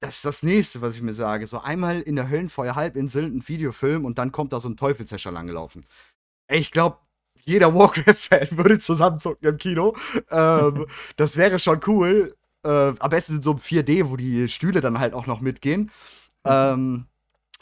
das 0.00 0.16
ist 0.16 0.24
das 0.26 0.42
Nächste, 0.44 0.82
was 0.82 0.96
ich 0.96 1.02
mir 1.02 1.14
sage. 1.14 1.46
So 1.48 1.60
einmal 1.60 2.00
in 2.02 2.16
der 2.16 2.30
Höllenfeuer-Halbinsel 2.30 3.24
'n 3.26 3.48
Videofilm 3.48 4.04
und 4.06 4.18
dann 4.18 4.32
kommt 4.32 4.52
da 4.54 4.60
so 4.60 4.68
'n 4.68 4.76
Teufelshäscher 4.78 5.32
langgelaufen. 5.32 5.86
Ich 6.50 6.70
glaube, 6.70 6.98
jeder 7.44 7.74
Warcraft-Fan 7.74 8.48
würde 8.58 8.78
zusammenzucken 8.78 9.48
im 9.48 9.58
Kino. 9.58 9.96
Ähm, 10.30 10.86
das 11.16 11.36
wäre 11.36 11.58
schon 11.58 11.80
cool. 11.86 12.36
Äh, 12.64 12.94
am 12.98 13.10
besten 13.10 13.36
in 13.36 13.42
so 13.42 13.52
'nem 13.52 13.60
4D, 13.60 14.10
wo 14.10 14.16
die 14.16 14.48
Stühle 14.48 14.80
dann 14.80 14.98
halt 15.00 15.14
auch 15.14 15.26
noch 15.26 15.40
mitgehen. 15.40 15.90
Mhm. 16.44 16.50
Ähm, 16.52 17.06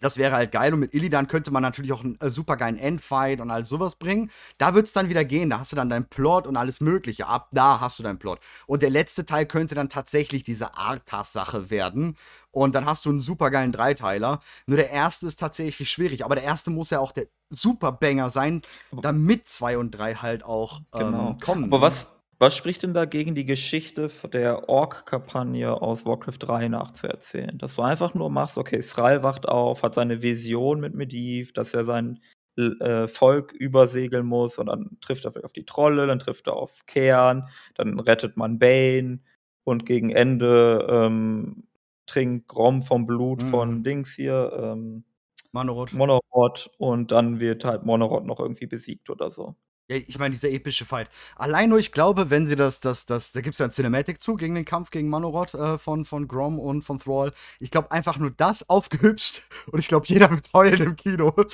das 0.00 0.16
wäre 0.16 0.34
halt 0.34 0.52
geil 0.52 0.72
und 0.74 0.80
mit 0.80 0.94
Illidan 0.94 1.28
könnte 1.28 1.50
man 1.50 1.62
natürlich 1.62 1.92
auch 1.92 2.02
'n, 2.04 2.16
äh, 2.20 2.30
supergeilen 2.30 2.78
Endfight 2.78 3.40
und 3.40 3.50
all 3.50 3.66
so 3.66 3.80
was 3.80 3.96
bringen. 3.96 4.30
Da 4.58 4.74
wird's 4.74 4.92
dann 4.92 5.08
wieder 5.10 5.24
gehen, 5.24 5.50
da 5.50 5.58
hast 5.60 5.72
du 5.72 5.76
dann 5.76 5.90
deinen 5.90 6.08
Plot 6.08 6.46
und 6.46 6.56
alles 6.56 6.80
Mögliche. 6.80 7.26
Ab 7.26 7.48
da 7.52 7.80
hast 7.80 7.98
du 7.98 8.02
deinen 8.02 8.18
Plot. 8.18 8.40
Und 8.66 8.82
der 8.82 8.90
letzte 8.90 9.26
Teil 9.26 9.46
könnte 9.46 9.74
dann 9.74 9.88
tatsächlich 9.90 10.42
diese 10.44 10.76
Arthas-Sache 10.76 11.70
werden 11.70 12.16
und 12.50 12.74
dann 12.74 12.86
hast 12.86 13.04
du 13.06 13.10
'n 13.10 13.20
supergeilen 13.20 13.72
Dreiteiler. 13.72 14.40
Nur 14.66 14.76
der 14.78 14.90
erste 14.90 15.26
ist 15.26 15.38
tatsächlich 15.40 15.90
schwierig, 15.90 16.24
aber 16.24 16.34
der 16.34 16.44
erste 16.44 16.70
muss 16.70 16.90
ja 16.90 16.98
auch 17.00 17.12
der 17.12 17.26
Superbanger 17.50 18.30
sein, 18.30 18.62
damit 19.00 19.48
2 19.48 19.78
und 19.78 19.90
3 19.92 20.14
halt 20.16 20.44
auch, 20.44 20.80
Genau. 20.98 21.36
ähm, 21.36 21.38
kommen, 21.40 21.70
Aber 21.70 21.80
was 21.80 22.19
was 22.40 22.56
spricht 22.56 22.82
denn 22.82 22.94
dagegen, 22.94 23.34
die 23.36 23.44
Geschichte 23.44 24.10
der 24.32 24.68
Ork-Kampagne 24.68 25.72
aus 25.80 26.06
Warcraft 26.06 26.38
3 26.40 26.68
nachzuerzählen? 26.68 27.58
Dass 27.58 27.76
du 27.76 27.82
einfach 27.82 28.14
nur 28.14 28.30
machst, 28.30 28.58
okay, 28.58 28.80
Sral 28.82 29.22
wacht 29.22 29.46
auf, 29.48 29.82
hat 29.82 29.94
seine 29.94 30.22
Vision 30.22 30.80
mit 30.80 30.94
Medivh, 30.94 31.52
dass 31.52 31.74
er 31.74 31.84
sein 31.84 32.20
äh, 32.56 33.06
Volk 33.08 33.52
übersegeln 33.52 34.26
muss 34.26 34.58
und 34.58 34.66
dann 34.66 34.98
trifft 35.00 35.24
er 35.26 35.44
auf 35.44 35.52
die 35.52 35.64
Trolle, 35.66 36.06
dann 36.06 36.18
trifft 36.18 36.46
er 36.48 36.54
auf 36.56 36.84
Cairn, 36.86 37.46
dann 37.74 38.00
rettet 38.00 38.36
man 38.36 38.58
Bane 38.58 39.20
und 39.64 39.86
gegen 39.86 40.10
Ende, 40.10 40.86
ähm, 40.90 41.68
trinkt 42.06 42.48
Grom 42.48 42.80
vom 42.82 43.06
Blut 43.06 43.42
von 43.42 43.70
Mhm. 43.78 43.84
Dings 43.84 44.14
hier, 44.14 44.52
ähm, 44.58 45.04
Manoroth. 45.52 45.92
Monorod 45.92 46.70
und 46.78 47.12
dann 47.12 47.40
wird 47.40 47.64
halt 47.64 47.84
Monorod 47.84 48.24
noch 48.26 48.40
irgendwie 48.40 48.66
besiegt 48.66 49.10
oder 49.10 49.30
so. 49.30 49.56
Ja, 49.90 49.96
ich 49.96 50.18
meine, 50.20 50.30
dieser 50.32 50.50
epische 50.50 50.84
Fight. 50.86 51.08
Allein 51.34 51.68
nur, 51.68 51.78
ich 51.80 51.90
glaube, 51.90 52.30
wenn 52.30 52.46
sie 52.46 52.54
das 52.54 52.78
das 52.78 53.06
das 53.06 53.32
da 53.32 53.40
gibt's 53.40 53.58
ja 53.58 53.66
'n 53.66 53.72
Cinematic 53.72 54.22
zu 54.22 54.36
gegen 54.36 54.54
den 54.54 54.64
Kampf 54.64 54.90
gegen 54.92 55.08
Manoroth, 55.08 55.54
äh, 55.54 55.78
von 55.78 56.04
von 56.04 56.28
Grom 56.28 56.60
und 56.60 56.82
von 56.84 57.00
Thrall. 57.00 57.32
Ich 57.58 57.72
glaube 57.72 57.90
einfach 57.90 58.16
nur 58.16 58.30
das 58.30 58.68
aufgehübscht 58.68 59.42
und 59.72 59.80
ich 59.80 59.88
glaube, 59.88 60.06
jeder 60.06 60.30
wird 60.30 60.52
heulen 60.54 60.80
im 60.82 60.96
Kino. 60.96 61.34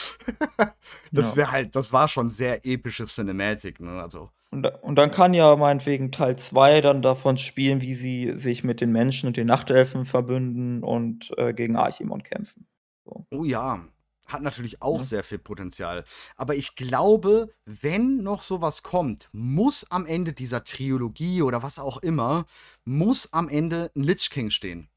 Das 1.12 1.34
wäre 1.36 1.50
halt 1.50 1.74
das 1.76 1.92
war 1.92 2.08
schon 2.08 2.30
sehr 2.30 2.64
episches 2.66 3.14
Cinematic, 3.14 3.80
ne, 3.80 4.02
also 4.02 4.30
Und 4.50 4.66
und 4.82 4.96
dann 4.96 5.10
kann 5.10 5.34
ja 5.34 5.54
meinetwegen 5.56 6.12
Teil 6.12 6.36
2 6.38 6.80
dann 6.80 7.02
davon 7.02 7.36
spielen, 7.36 7.80
wie 7.82 7.94
sie 7.94 8.32
sich 8.36 8.64
mit 8.64 8.80
den 8.80 8.92
Menschen 8.92 9.26
und 9.28 9.36
den 9.36 9.46
Nachtelfen 9.46 10.04
verbünden 10.04 10.82
und, 10.82 11.32
äh, 11.38 11.52
gegen 11.52 11.76
Archimonde 11.76 12.24
kämpfen. 12.28 12.66
So. 13.04 13.26
Oh 13.30 13.44
ja, 13.44 13.84
hat 14.26 14.42
natürlich 14.42 14.82
auch 14.82 15.00
Ne? 15.00 15.02
sehr 15.02 15.22
viel 15.24 15.38
Potenzial. 15.38 16.04
Aber 16.36 16.54
ich 16.56 16.74
glaube, 16.76 17.48
wenn 17.64 18.22
noch 18.22 18.42
so 18.42 18.60
was 18.60 18.82
kommt, 18.82 19.28
muss 19.32 19.90
am 19.90 20.06
Ende 20.06 20.32
dieser 20.32 20.64
Trilogie 20.64 21.42
oder 21.42 21.62
was 21.62 21.78
auch 21.78 21.98
immer 21.98 22.46
muss 22.84 23.32
am 23.32 23.48
Ende 23.48 23.90
'n 23.94 24.02
Lich 24.02 24.30
King 24.30 24.50
stehen. 24.50 24.88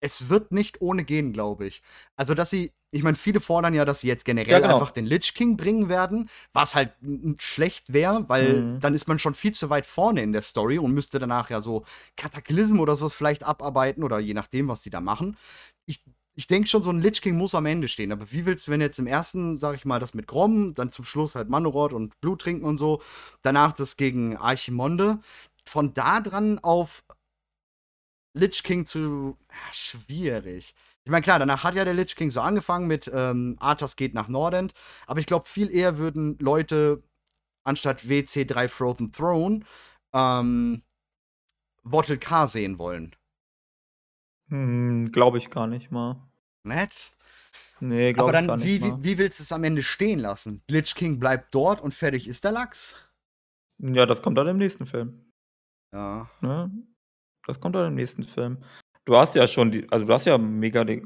Es 0.00 0.28
wird 0.28 0.52
nicht 0.52 0.80
ohne 0.82 1.04
gehen, 1.04 1.32
glaube 1.32 1.66
ich. 1.66 1.82
Also, 2.16 2.34
dass 2.34 2.50
sie 2.50 2.72
ich 2.92 3.02
meine, 3.02 3.16
viele 3.16 3.40
fordern 3.40 3.74
ja, 3.74 3.84
dass 3.84 4.00
sie 4.00 4.06
jetzt 4.08 4.24
Ja, 4.48 4.58
generell 4.58 4.60
genau. 4.60 4.84
einfach 4.84 4.90
den 4.90 5.04
Lich 5.04 5.34
King 5.34 5.56
bringen 5.58 5.88
werden, 5.90 6.30
was 6.54 6.74
halt 6.74 6.94
schlecht 7.38 7.92
wäre, 7.92 8.26
weil 8.28 8.68
Mhm. 8.68 8.80
dann 8.80 8.94
ist 8.94 9.06
man 9.08 9.18
schon 9.18 9.34
viel 9.34 9.52
zu 9.52 9.68
weit 9.68 9.84
vorne 9.86 10.22
in 10.22 10.32
der 10.32 10.40
Story 10.42 10.78
und 10.78 10.92
müsste 10.94 11.18
danach 11.18 11.50
ja 11.50 11.60
so 11.60 11.84
Kataklysmen 12.16 12.78
oder 12.80 12.96
so 12.96 13.04
was 13.06 13.12
vielleicht 13.12 13.44
abarbeiten 13.44 14.02
oder 14.04 14.18
je 14.20 14.32
nachdem, 14.34 14.68
was 14.68 14.82
sie 14.82 14.90
da 14.90 15.00
machen. 15.00 15.36
Ich 16.38 16.46
denke 16.46 16.68
schon, 16.68 16.82
so 16.82 16.90
'n 16.90 17.00
Lich 17.00 17.22
King 17.22 17.36
muss 17.38 17.54
am 17.54 17.64
Ende 17.64 17.88
stehen. 17.88 18.12
Aber 18.12 18.30
wie 18.30 18.44
willst 18.44 18.66
du, 18.66 18.70
wenn 18.70 18.82
jetzt 18.82 18.98
im 18.98 19.06
ersten, 19.06 19.56
sage 19.56 19.76
ich 19.76 19.86
mal, 19.86 19.98
das 20.00 20.12
mit 20.12 20.26
Grom, 20.26 20.74
dann 20.74 20.92
zum 20.92 21.04
Schluss 21.06 21.34
halt 21.34 21.48
Manoroth 21.48 21.94
und 21.94 22.20
Blut 22.20 22.42
trinken 22.42 22.64
und 22.66 22.76
so, 22.76 23.00
danach 23.42 23.72
das 23.72 23.96
gegen 23.96 24.36
Archimonde, 24.36 25.18
von 25.64 25.94
da 25.94 26.20
dran 26.20 26.58
auf 26.58 27.02
Lich 28.34 28.62
King 28.62 28.84
zu 28.86 29.36
ah, 29.48 29.72
schwierig. 29.72 30.74
Ich 31.04 31.10
meine, 31.10 31.22
klar, 31.22 31.38
danach 31.38 31.64
hat 31.64 31.74
ja 31.74 31.84
der 31.84 31.94
Lich 31.94 32.16
King 32.16 32.30
so 32.30 32.40
angefangen 32.40 32.86
mit, 32.86 33.10
ähm, 33.12 33.56
Arthas 33.60 33.96
geht 33.96 34.12
nach 34.14 34.28
Nordend, 34.28 34.74
aber 35.06 35.20
ich 35.20 35.26
glaube, 35.26 35.46
viel 35.46 35.70
eher 35.70 35.96
würden 35.98 36.36
Leute 36.38 37.02
anstatt 37.64 38.08
WC3 38.08 38.68
Frozen 38.68 39.12
Throne, 39.12 39.60
ähm, 40.14 40.82
Wortel 41.84 42.18
K 42.18 42.48
sehen 42.48 42.78
wollen. 42.78 43.15
Hm, 44.48 45.10
glaube 45.12 45.38
ich 45.38 45.50
gar 45.50 45.66
nicht 45.66 45.90
mal. 45.90 46.16
Nett? 46.64 47.12
Ne, 47.80 48.12
Aber 48.16 48.32
glaube 48.32 48.36
ich 48.36 48.44
gar 48.44 48.56
dann, 48.56 48.60
nicht 48.60 48.80
wie 48.80 48.82
wie 48.82 48.90
mal. 48.90 49.04
wie 49.04 49.18
willst 49.18 49.40
du's 49.40 49.52
am 49.52 49.64
Ende 49.64 49.82
stehen 49.82 50.18
lassen? 50.18 50.62
Lich 50.68 50.94
King 50.94 51.18
bleibt 51.18 51.54
dort 51.54 51.80
und 51.80 51.94
fertig 51.94 52.28
ist 52.28 52.44
der 52.44 52.52
Lachs? 52.52 52.96
Ja, 53.78 54.06
das 54.06 54.22
kommt 54.22 54.38
dann 54.38 54.48
im 54.48 54.56
nächsten 54.56 54.86
Film. 54.86 55.26
Ja. 55.92 56.28
Ne? 56.40 56.70
Das 57.46 57.60
kommt 57.60 57.76
dann 57.76 57.88
im 57.88 57.94
nächsten 57.94 58.24
Film. 58.24 58.58
Du 59.06 59.16
hast 59.16 59.34
ja 59.36 59.46
schon 59.48 59.70
die 59.72 59.90
also, 59.92 60.06
du 60.06 60.12
hast 60.14 60.26
ja 60.26 60.38
mega 60.38 60.84
du 60.84 61.00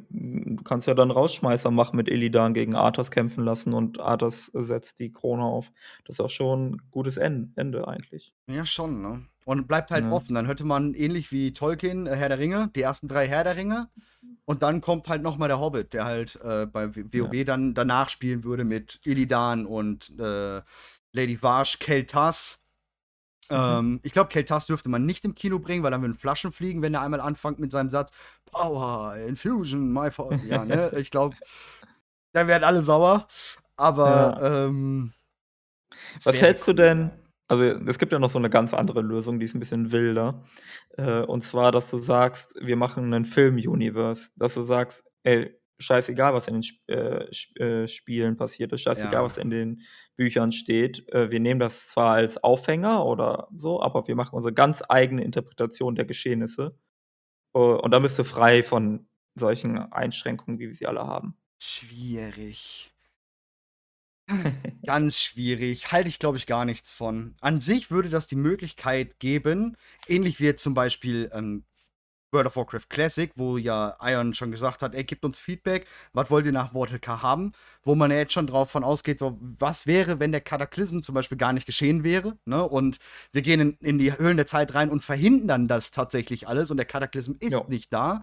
kannst 0.64 0.86
ja 0.88 0.94
dann 0.94 1.10
Rausschmeißer 1.10 1.70
machen 1.70 1.96
mit 1.96 2.08
Illidan 2.08 2.54
gegen 2.54 2.74
Arthas 2.74 3.10
kämpfen 3.10 3.44
lassen 3.44 3.74
und 3.74 4.00
Arthas 4.00 4.46
setzt 4.54 5.00
die 5.00 5.12
Krone 5.12 5.44
auf. 5.44 5.72
Das 6.06 6.16
ist 6.16 6.20
auch 6.20 6.30
schon 6.30 6.74
'n 6.76 6.82
gutes 6.90 7.18
En 7.18 7.52
Ende 7.56 7.88
eigentlich. 7.88 8.32
Ja, 8.48 8.66
schon, 8.66 9.00
ne? 9.02 9.26
Und 9.44 9.66
bleibt 9.68 9.90
halt 9.90 10.04
Ne? 10.04 10.12
offen. 10.12 10.34
Dann 10.34 10.46
hätte 10.46 10.64
man 10.64 10.94
ähnlich 10.94 11.32
wie 11.32 11.52
Tolkien, 11.52 12.06
äh, 12.06 12.14
Herr 12.16 12.28
der 12.28 12.38
Ringe, 12.38 12.70
die 12.76 12.82
ersten 12.82 13.08
3 13.08 13.26
Herr 13.26 13.44
der 13.44 13.56
Ringe 13.56 13.88
und 14.46 14.62
dann 14.62 14.80
kommt 14.80 15.08
halt 15.08 15.22
noch 15.22 15.38
mal 15.38 15.48
der 15.48 15.60
Hobbit, 15.60 15.94
der 15.94 16.04
halt, 16.04 16.36
äh, 16.42 16.66
bei 16.66 16.94
W 16.94 17.04
Ja. 17.12 17.24
WoW 17.24 17.44
dann 17.44 17.74
danach 17.74 18.08
spielen 18.10 18.44
würde 18.44 18.64
mit 18.64 19.00
Illidan 19.04 19.66
und, 19.66 20.10
äh, 20.18 20.62
Lady 21.12 21.42
Varsh, 21.42 21.78
Kel'Thas. 21.80 22.58
Mhm. 23.50 23.56
Ähm, 23.56 24.00
ich 24.04 24.12
glaube, 24.12 24.30
Kel'Thas 24.32 24.66
dürfte 24.66 24.88
man 24.88 25.06
nicht 25.06 25.24
im 25.24 25.34
Kino 25.34 25.58
bringen, 25.58 25.82
weil 25.82 25.90
dann 25.90 26.02
würden 26.02 26.16
Flaschen 26.16 26.52
fliegen, 26.52 26.82
wenn 26.82 26.94
er 26.94 27.02
einmal 27.02 27.20
anfängt 27.20 27.58
mit 27.60 27.72
seinem 27.72 27.90
Satz: 27.90 28.10
„Power, 28.46 29.16
Infusion, 29.16 29.92
my 29.92 30.10
for“ 30.10 30.38
ja, 30.42 30.64
ne? 30.64 30.92
Ich 30.98 31.10
glaube, 31.10 31.36
da 32.32 32.46
wären 32.46 32.64
alle 32.64 32.82
sauer. 32.82 33.28
Aber, 33.76 34.36
Ja. 34.40 34.66
ähm, 34.66 35.12
Was 36.24 36.40
hältst 36.40 36.68
du 36.68 36.72
cool, 36.72 36.76
denn 36.76 36.98
ja. 36.98 37.29
Also, 37.50 37.64
es 37.64 37.98
gibt 37.98 38.12
ja 38.12 38.18
noch 38.18 38.30
so 38.30 38.38
'ne 38.38 38.50
ganz 38.50 38.74
andere 38.74 39.02
Lösung, 39.02 39.38
die 39.40 39.46
ist 39.46 39.54
'n 39.54 39.60
bisschen 39.60 39.92
wilder. 39.92 40.44
Äh, 40.96 41.20
und 41.22 41.42
zwar, 41.42 41.72
dass 41.72 41.90
du 41.90 41.98
sagst, 41.98 42.56
wir 42.60 42.76
machen 42.76 43.10
'nen 43.10 43.24
Film-Universe. 43.26 44.30
Dass 44.36 44.54
du 44.54 44.62
sagst: 44.64 45.04
„Ey, 45.24 45.54
scheißegal, 45.80 46.34
was 46.34 46.48
in 46.48 46.54
den 46.60 46.64
äh, 46.88 47.28
Sp 47.34 47.56
äh, 47.60 47.88
Spielen 47.88 48.36
passiert 48.36 48.72
ist, 48.72 48.82
scheißegal, 48.82 49.22
Ja. 49.22 49.24
was 49.24 49.38
in 49.38 49.50
den 49.50 49.82
Büchern 50.16 50.52
steht. 50.52 51.08
Äh, 51.12 51.30
wir 51.32 51.40
nehmen 51.40 51.60
das 51.60 51.88
zwar 51.88 52.14
als 52.14 52.42
Aufhänger 52.42 53.04
oder 53.06 53.48
so, 53.56 53.82
aber 53.82 54.06
wir 54.08 54.16
machen 54.16 54.36
unsere 54.36 54.54
ganz 54.54 54.82
eigene 54.88 55.24
Interpretation 55.24 55.94
der 55.96 56.04
Geschehnisse. 56.06 56.76
Äh, 57.54 57.58
und 57.60 57.92
da 57.92 58.00
bist 58.00 58.18
du 58.18 58.24
frei 58.24 58.62
von 58.64 59.08
solchen 59.36 59.78
Einschränkungen, 59.92 60.58
wie 60.60 60.68
wir 60.68 60.74
sie 60.76 60.86
alle 60.88 61.06
haben. 61.06 61.36
Schwierig. 61.62 62.89
Ganz 64.86 65.18
schwierig. 65.18 65.92
Halte 65.92 66.08
ich, 66.08 66.18
glaube 66.18 66.38
ich, 66.38 66.46
gar 66.46 66.64
nichts 66.64 66.92
von. 66.92 67.34
An 67.40 67.60
sich 67.60 67.90
würde 67.90 68.08
das 68.08 68.26
die 68.26 68.36
Möglichkeit 68.36 69.18
geben, 69.18 69.76
ähnlich 70.08 70.40
wie 70.40 70.44
jetzt 70.44 70.62
zum 70.62 70.74
Beispiel 70.74 71.30
ähm, 71.32 71.64
World 72.32 72.46
of 72.46 72.56
Warcraft 72.56 72.88
Classic, 72.88 73.32
wo 73.36 73.56
ja 73.58 73.96
Ion 74.02 74.34
schon 74.34 74.52
gesagt 74.52 74.82
hat, 74.82 74.94
ey, 74.94 75.04
gebt 75.04 75.24
uns 75.24 75.38
Feedback, 75.40 75.86
was 76.12 76.30
wollt 76.30 76.46
ihr 76.46 76.52
nach 76.52 76.72
Mortal 76.72 77.00
K 77.00 77.22
haben? 77.22 77.52
Wo 77.82 77.94
man 77.94 78.10
ja 78.10 78.18
jetzt 78.18 78.32
schon 78.32 78.46
drauf 78.46 78.70
von 78.70 78.84
ausgeht, 78.84 79.18
so, 79.18 79.38
was 79.40 79.86
wäre, 79.86 80.20
wenn 80.20 80.32
der 80.32 80.40
Kataklysm 80.40 81.00
zum 81.00 81.14
Beispiel 81.14 81.38
gar 81.38 81.52
nicht 81.52 81.66
geschehen 81.66 82.04
wäre, 82.04 82.38
ne? 82.44 82.64
Und 82.64 82.98
wir 83.32 83.42
gehen 83.42 83.60
in, 83.60 83.72
in 83.80 83.98
die 83.98 84.16
Höhlen 84.16 84.36
der 84.36 84.46
Zeit 84.46 84.74
rein 84.74 84.90
und 84.90 85.04
verhindern 85.04 85.68
das 85.68 85.90
tatsächlich 85.90 86.48
alles 86.48 86.70
und 86.70 86.76
der 86.76 86.86
Kataklysm 86.86 87.32
ist 87.40 87.52
Ja. 87.52 87.64
nicht 87.68 87.92
da. 87.92 88.22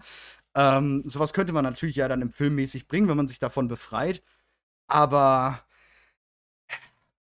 Ähm, 0.56 1.04
sowas 1.06 1.32
könnte 1.34 1.52
man 1.52 1.64
natürlich 1.64 1.96
ja 1.96 2.08
dann 2.08 2.22
im 2.22 2.32
Film 2.32 2.54
mäßig 2.56 2.88
bringen, 2.88 3.08
wenn 3.08 3.16
man 3.18 3.28
sich 3.28 3.38
davon 3.38 3.68
befreit. 3.68 4.22
Aber, 4.88 5.62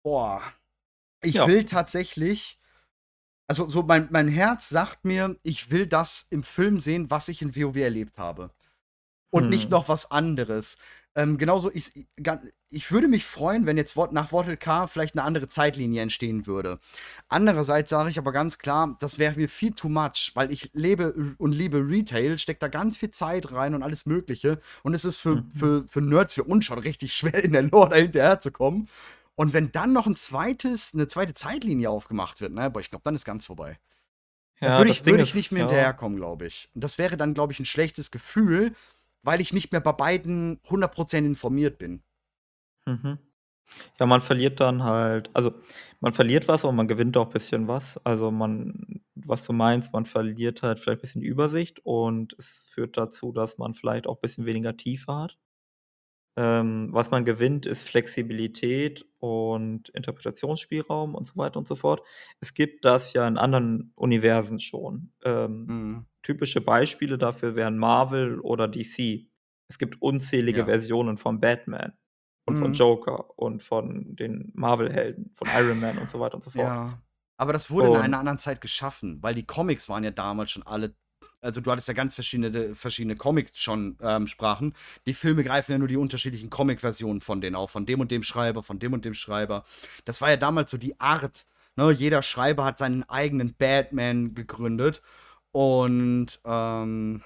boah, 0.03 0.43
ich 1.23 1.35
Ja. 1.37 1.47
will 1.47 1.65
tatsächlich 1.65 2.59
also 3.49 3.69
so 3.69 3.83
mein, 3.83 4.09
mein 4.11 4.29
Herz 4.29 4.69
sagt 4.71 5.05
mir, 5.05 5.37
ich 5.43 5.71
will 5.71 5.87
das 5.87 6.27
im 6.31 6.43
Film 6.43 6.81
sehen, 6.81 7.11
was 7.11 7.29
ich 7.29 7.43
in 7.43 7.55
WoW 7.57 7.77
erlebt 7.77 8.19
habe. 8.19 8.51
Und 9.31 9.49
nicht 9.49 9.65
Hm. 9.67 9.71
noch 9.71 9.89
was 9.89 10.11
anderes. 10.11 10.79
Ähm, 11.17 11.39
genauso, 11.39 11.71
ich, 11.73 11.93
ich 12.71 12.93
würde 12.93 13.09
mich 13.09 13.25
freuen, 13.27 13.67
wenn 13.67 13.77
jetzt 13.79 13.97
nach 13.97 14.33
Wortel 14.33 14.57
K 14.59 14.87
vielleicht 14.89 15.15
eine 15.17 15.25
andere 15.25 15.49
Zeitlinie 15.49 16.03
entstehen 16.03 16.47
würde. 16.47 16.81
Andererseits 17.29 17.91
sage 17.91 18.11
ich 18.11 18.19
aber 18.19 18.33
ganz 18.33 18.59
klar, 18.59 18.97
das 19.01 19.19
wäre 19.19 19.37
mir 19.37 19.49
viel 19.49 19.73
too 19.73 19.89
much, 19.89 20.33
weil 20.35 20.53
ich 20.53 20.71
lebe 20.75 21.37
und 21.39 21.53
liebe 21.53 21.79
Retail, 21.79 22.39
steckt 22.39 22.63
da 22.63 22.69
ganz 22.69 22.99
viel 22.99 23.11
Zeit 23.11 23.53
rein 23.53 23.75
und 23.75 23.83
alles 23.83 24.07
Mögliche. 24.07 24.61
Und 24.83 24.95
es 24.95 25.05
ist 25.05 25.19
für, 25.19 25.37
Mhm. 25.37 25.53
für, 25.55 25.87
für 25.89 26.01
Nerds, 26.03 26.35
für 26.35 26.45
uns 26.45 26.65
schon 26.67 26.79
richtig 26.79 27.15
schwer, 27.15 27.43
in 27.45 27.53
der 27.53 27.63
Lore 27.63 27.91
da 27.91 27.97
hinterherzukommen. 27.97 28.89
Und 29.35 29.53
wenn 29.53 29.73
dann 29.73 29.93
noch 29.93 30.07
ein 30.07 30.17
zweites, 30.17 30.93
eine 30.95 31.09
zweite 31.09 31.35
Zeitlinie 31.35 31.91
aufgemacht 31.91 32.41
wird, 32.41 32.53
ne, 32.53 32.71
boah, 32.71 32.81
ich 32.81 32.91
glaube, 32.91 33.03
dann 33.05 33.15
ist 33.15 33.25
ganz 33.25 33.47
vorbei. 33.47 33.79
Da 34.65 34.73
Ja, 34.73 34.79
würde 34.79 34.91
das 34.91 34.99
ich, 35.01 35.07
würde 35.07 35.23
ich 35.25 35.35
nicht 35.35 35.53
mehr 35.53 35.63
ja. 35.63 35.67
hinterherkommen, 35.67 36.19
glaube 36.19 36.47
ich. 36.47 36.71
Und 36.75 36.83
das 36.85 36.99
wäre 36.99 37.17
dann, 37.17 37.35
glaube 37.35 37.53
ich, 37.53 37.61
ein 37.61 37.67
schlechtes 37.67 38.11
Gefühl, 38.11 38.75
weil 39.23 39.41
ich 39.41 39.53
nicht 39.53 39.73
mehr 39.73 39.81
bei 39.81 39.93
beiden 39.93 40.61
100% 40.65 41.19
informiert 41.27 41.79
bin. 41.79 42.03
Mhm. 42.87 43.19
Ja, 44.01 44.07
man 44.07 44.21
verliert 44.21 44.61
dann 44.61 44.83
halt 44.85 45.31
also, 45.35 45.53
man 46.01 46.13
verliert 46.13 46.49
was, 46.49 46.65
aber 46.65 46.73
man 46.73 46.89
gewinnt 46.89 47.17
auch 47.17 47.31
bisschen 47.31 47.69
was. 47.69 47.99
Also, 48.05 48.31
man 48.31 49.03
was 49.15 49.47
du 49.47 49.53
meinst, 49.53 49.93
man 49.93 50.05
verliert 50.05 50.63
halt 50.63 50.81
vielleicht 50.81 51.03
bisschen 51.03 51.21
die 51.23 51.29
Übersicht 51.29 51.81
und 51.85 52.35
es 52.39 52.71
führt 52.75 52.97
dazu, 52.97 53.33
dass 53.33 53.59
man 53.59 53.75
vielleicht 53.75 54.07
auch 54.07 54.19
bisschen 54.21 54.47
weniger 54.47 54.77
Tiefe 54.77 55.15
hat. 55.15 55.39
Ähm, 56.37 56.89
was 56.93 57.11
man 57.11 57.25
gewinnt, 57.27 57.67
ist 57.67 57.87
Flexibilität 57.87 59.05
und 59.19 59.91
Interpretationsspielraum 59.91 61.15
und 61.15 61.25
so 61.27 61.37
weiter 61.37 61.59
und 61.59 61.67
so 61.69 61.77
fort. 61.77 62.03
Es 62.41 62.55
gibt 62.55 62.85
das 62.87 63.13
ja 63.13 63.29
in 63.29 63.37
anderen 63.39 63.93
Universen 63.97 64.59
schon. 64.61 65.13
Ähm, 65.25 65.67
Mhm. 65.67 66.07
typische 66.23 66.61
Beispiele 66.61 67.19
dafür 67.19 67.55
wären 67.57 67.77
Marvel 67.79 68.39
oder 68.41 68.67
DC. 68.69 69.29
Es 69.69 69.79
gibt 69.79 70.01
unzählige 70.01 70.61
Ja. 70.61 70.67
Versionen 70.67 71.17
von 71.19 71.41
Batman 71.41 71.93
und 72.47 72.57
von 72.57 72.69
Mhm. 72.71 72.75
Joker 72.75 73.39
und 73.39 73.63
von 73.63 74.17
den 74.17 74.53
Marvel-Helden, 74.55 75.33
von 75.35 75.49
Iron 75.49 75.81
Man 75.81 75.99
und 75.99 76.09
so 76.09 76.19
weiter 76.21 76.37
und 76.37 76.43
so 76.45 76.51
fort. 76.51 76.65
Ja. 76.67 77.03
Aber 77.39 77.53
das 77.53 77.71
wurde 77.71 77.89
in 77.89 77.95
Und 77.95 78.01
einer 78.01 78.19
anderen 78.19 78.39
Zeit 78.39 78.61
geschaffen, 78.61 79.19
weil 79.23 79.35
die 79.35 79.45
Comics 79.47 79.89
waren 79.89 80.05
ja 80.05 80.11
damals 80.13 80.51
schon 80.51 80.63
alle. 80.63 80.95
Also, 81.43 81.61
du 81.61 81.71
hattest 81.71 81.89
ja 81.89 81.95
ganz 81.95 82.15
verschiedene, 82.15 82.75
verschiedene 82.75 83.17
Comics 83.17 83.59
schon 83.59 83.97
ähm, 84.01 84.27
Sprachen. 84.29 84.75
Die 85.07 85.15
Filme 85.15 85.43
greifen 85.45 85.73
ja 85.73 85.79
nur 85.79 85.89
die 85.89 85.97
unterschiedlichen 85.97 86.51
Comic-Versionen 86.51 87.21
von 87.21 87.41
denen 87.41 87.57
auf. 87.57 87.73
Von 87.73 87.85
dem 87.85 88.01
und 88.01 88.11
dem 88.11 88.23
Schreiber, 88.23 88.63
von 88.63 88.79
dem 88.79 88.93
und 88.93 89.05
dem 89.05 89.15
Schreiber. 89.15 89.65
Das 90.05 90.21
war 90.21 90.31
ja 90.31 90.37
damals 90.37 90.71
so 90.71 90.79
die 90.79 90.99
Art. 91.01 91.45
Ne? 91.77 91.91
Jeder 91.91 92.23
Schreiber 92.23 92.65
hat 92.65 92.79
seinen 92.79 93.03
eigenen 93.09 93.55
Batman 93.55 94.35
gegründet. 94.35 95.03
Und 95.51 96.41
ähm, 96.45 97.23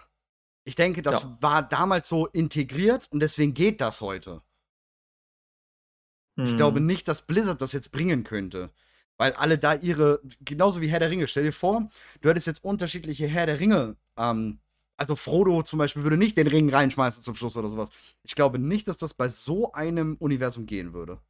ich 0.64 0.74
denke, 0.76 1.02
das 1.02 1.22
Ja. 1.22 1.38
war 1.40 1.62
damals 1.62 2.08
so 2.08 2.26
integriert 2.26 3.08
und 3.12 3.20
deswegen 3.20 3.54
geht 3.54 3.80
das 3.80 4.00
heute. 4.00 4.42
Ich 6.38 6.56
glaube 6.56 6.80
Mhm. 6.80 6.86
nicht, 6.86 7.08
dass 7.08 7.22
Blizzard 7.26 7.60
das 7.62 7.72
jetzt 7.72 7.92
bringen 7.92 8.24
könnte. 8.24 8.70
Weil 9.18 9.32
alle 9.32 9.58
da 9.58 9.74
ihre, 9.74 10.20
genauso 10.40 10.80
wie 10.80 10.88
Herr 10.88 11.00
der 11.00 11.10
Ringe, 11.10 11.26
stell 11.26 11.44
dir 11.44 11.52
vor, 11.52 11.88
du 12.20 12.28
hättest 12.28 12.46
jetzt 12.46 12.64
unterschiedliche 12.64 13.26
Herr 13.26 13.46
der 13.46 13.60
Ringe. 13.60 13.96
Ähm, 14.16 14.60
also 14.98 15.16
Frodo 15.16 15.62
zum 15.62 15.78
Beispiel 15.78 16.02
würde 16.02 16.16
nicht 16.16 16.36
den 16.38 16.46
Ring 16.46 16.70
reinschmeißen 16.70 17.22
zum 17.22 17.34
Schluss 17.36 17.56
oder 17.56 17.68
sowas. 17.68 17.90
Ich 18.22 18.34
glaube 18.34 18.58
nicht, 18.58 18.88
dass 18.88 18.96
das 18.98 19.14
bei 19.14 19.28
so 19.28 19.72
einem 19.72 20.16
Universum 20.16 20.66
gehen 20.66 20.92
würde. 20.94 21.20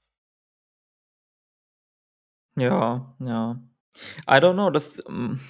Ja, 2.56 3.14
ja. 3.20 3.60
I 4.28 4.34
don't 4.40 4.54
know, 4.54 4.70
das, 4.70 5.02
hm, 5.06 5.40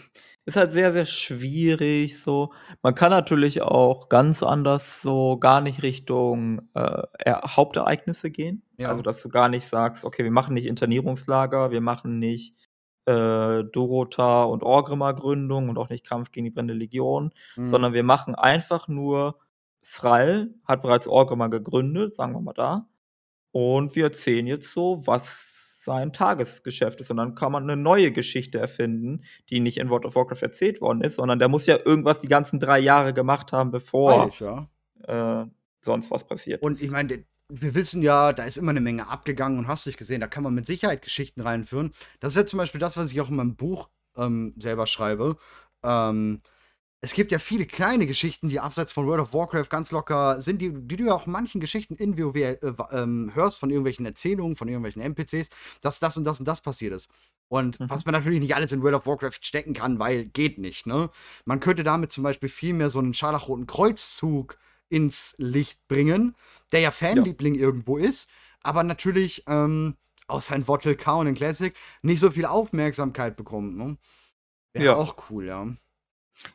ist 0.44 0.56
halt 0.56 0.72
sehr, 0.72 0.92
sehr 0.92 1.06
schwierig 1.06 2.20
so. 2.22 2.52
Man 2.82 2.94
kann 2.94 3.10
natürlich 3.10 3.62
auch 3.62 4.08
ganz 4.08 4.42
anders 4.42 5.02
so 5.02 5.38
gar 5.38 5.60
nicht 5.60 5.82
Richtung, 5.82 6.60
äh, 6.74 7.02
er 7.18 7.42
Hauptereignisse 7.56 8.30
gehen. 8.30 8.62
Also, 8.82 9.02
Ja. 9.02 9.02
dass 9.02 9.22
du 9.22 9.28
gar 9.28 9.48
nicht 9.48 9.66
sagst: 9.68 10.04
„Okay, 10.04 10.22
wir 10.24 10.30
machen 10.30 10.54
nicht 10.54 10.66
Internierungslager, 10.66 11.70
wir 11.72 11.80
machen 11.80 12.18
nicht, 12.20 12.54
äh, 13.06 13.64
Dorothar 13.64 14.48
und 14.50 14.62
Orgrimmar-Gründung 14.62 15.68
und 15.68 15.78
auch 15.78 15.88
nicht 15.88 16.06
Kampf 16.06 16.30
gegen 16.32 16.44
die 16.44 16.50
brennende 16.50 16.74
Legion“, 16.74 17.32
Mhm. 17.56 17.64
sondern 17.64 17.92
wir 17.92 18.04
machen 18.04 18.34
einfach 18.36 18.86
nur 18.88 19.38
Thrall 19.84 20.54
hat 20.64 20.82
bereits 20.82 21.08
Orgrimmar 21.08 21.48
gegründet, 21.50 22.14
sagen 22.16 22.32
wir 22.34 22.40
mal 22.40 22.52
da, 22.54 22.88
und 23.52 23.96
wir 23.96 24.04
erzählen 24.04 24.46
jetzt 24.46 24.72
so, 24.72 25.06
was 25.06 25.55
sein 25.86 26.12
Tagesgeschäft 26.12 27.00
ist. 27.00 27.10
Und 27.10 27.16
dann 27.16 27.34
kann 27.34 27.52
man 27.52 27.64
'ne 27.64 27.76
neue 27.76 28.12
Geschichte 28.12 28.58
erfinden, 28.58 29.22
die 29.48 29.60
nicht 29.60 29.78
in 29.78 29.88
World 29.88 30.04
of 30.04 30.14
Warcraft 30.14 30.42
erzählt 30.42 30.82
worden 30.82 31.00
ist, 31.00 31.16
sondern 31.16 31.38
der 31.38 31.48
muss 31.48 31.64
ja 31.64 31.78
irgendwas 31.82 32.18
die 32.18 32.28
ganzen 32.28 32.60
3 32.60 32.78
Jahre 32.78 33.14
gemacht 33.14 33.52
haben, 33.52 33.70
bevor, 33.70 34.30
Freilich, 34.30 34.40
ja. 34.40 34.68
äh, 35.42 35.46
sonst 35.80 36.10
was 36.10 36.26
passiert 36.26 36.60
Und 36.62 36.82
ich 36.82 36.90
meine, 36.90 37.24
wir 37.48 37.74
wissen 37.74 38.02
ja, 38.02 38.32
da 38.34 38.44
ist 38.44 38.58
immer 38.58 38.72
eine 38.72 38.80
Menge 38.80 39.08
abgegangen 39.08 39.58
und 39.58 39.68
hast 39.68 39.86
nicht 39.86 39.98
gesehen, 39.98 40.20
da 40.20 40.26
kann 40.26 40.42
man 40.42 40.52
mit 40.54 40.66
Sicherheit 40.66 41.00
Geschichten 41.02 41.40
reinführen. 41.40 41.92
Das 42.20 42.32
ist 42.32 42.36
ja 42.36 42.46
zum 42.46 42.58
Beispiel 42.58 42.80
das, 42.80 42.96
was 42.96 43.12
ich 43.12 43.20
auch 43.20 43.30
in 43.30 43.36
meinem 43.36 43.56
Buch 43.56 43.88
ähm, 44.16 44.54
selber 44.58 44.86
schreibe. 44.86 45.36
Ähm, 45.84 46.42
es 47.00 47.12
gibt 47.14 47.30
ja 47.30 47.38
viele 47.38 47.66
kleine 47.66 48.06
Geschichten, 48.06 48.48
die 48.48 48.58
abseits 48.58 48.92
von 48.92 49.06
World 49.06 49.20
of 49.20 49.34
Warcraft 49.34 49.68
ganz 49.70 49.90
locker 49.92 50.40
sind, 50.40 50.60
die, 50.60 50.72
die 50.72 50.96
du 50.96 51.04
ja 51.04 51.14
auch 51.14 51.26
manchen 51.26 51.60
Geschichten 51.60 51.94
in 51.96 52.18
WoW 52.18 52.34
äh, 52.36 52.58
ähm, 52.90 53.30
hörst, 53.34 53.58
von 53.58 53.70
irgendwelchen 53.70 54.06
Erzählungen, 54.06 54.56
von 54.56 54.68
irgendwelchen 54.68 55.02
NPCs, 55.02 55.48
dass 55.82 56.00
das 56.00 56.16
und 56.16 56.24
das 56.24 56.40
und 56.40 56.46
das 56.48 56.60
passiert 56.60 56.94
ist. 56.94 57.08
Und 57.48 57.78
Mhm. 57.78 57.90
was 57.90 58.04
man 58.06 58.12
natürlich 58.12 58.40
nicht 58.40 58.56
alles 58.56 58.72
in 58.72 58.82
World 58.82 58.96
of 58.96 59.06
Warcraft 59.06 59.38
stecken 59.42 59.74
kann, 59.74 59.98
weil 59.98 60.24
geht 60.26 60.58
nicht, 60.58 60.86
ne? 60.86 61.10
Man 61.44 61.60
könnte 61.60 61.84
damit 61.84 62.10
zum 62.10 62.24
Beispiel 62.24 62.48
viel 62.48 62.72
mehr 62.74 62.90
so 62.90 62.98
einen 62.98 63.14
scharlachroten 63.14 63.66
Kreuzzug 63.66 64.58
ins 64.88 65.34
Licht 65.38 65.86
bringen, 65.88 66.34
der 66.72 66.80
ja 66.80 66.90
Fanliebling 66.90 67.54
irgendwo 67.54 67.98
ist, 67.98 68.28
aber 68.62 68.82
natürlich, 68.82 69.44
ähm, 69.46 69.96
außer 70.28 70.56
in 70.56 70.64
K 70.96 71.14
und 71.16 71.26
in 71.28 71.34
Classic, 71.36 71.74
nicht 72.02 72.18
so 72.20 72.30
viel 72.32 72.46
Aufmerksamkeit 72.46 73.36
bekommt, 73.36 73.76
ne? 73.76 73.96
Wäre 74.74 74.86
Ja. 74.86 74.94
auch 74.96 75.30
cool, 75.30 75.46
ja. 75.46 75.68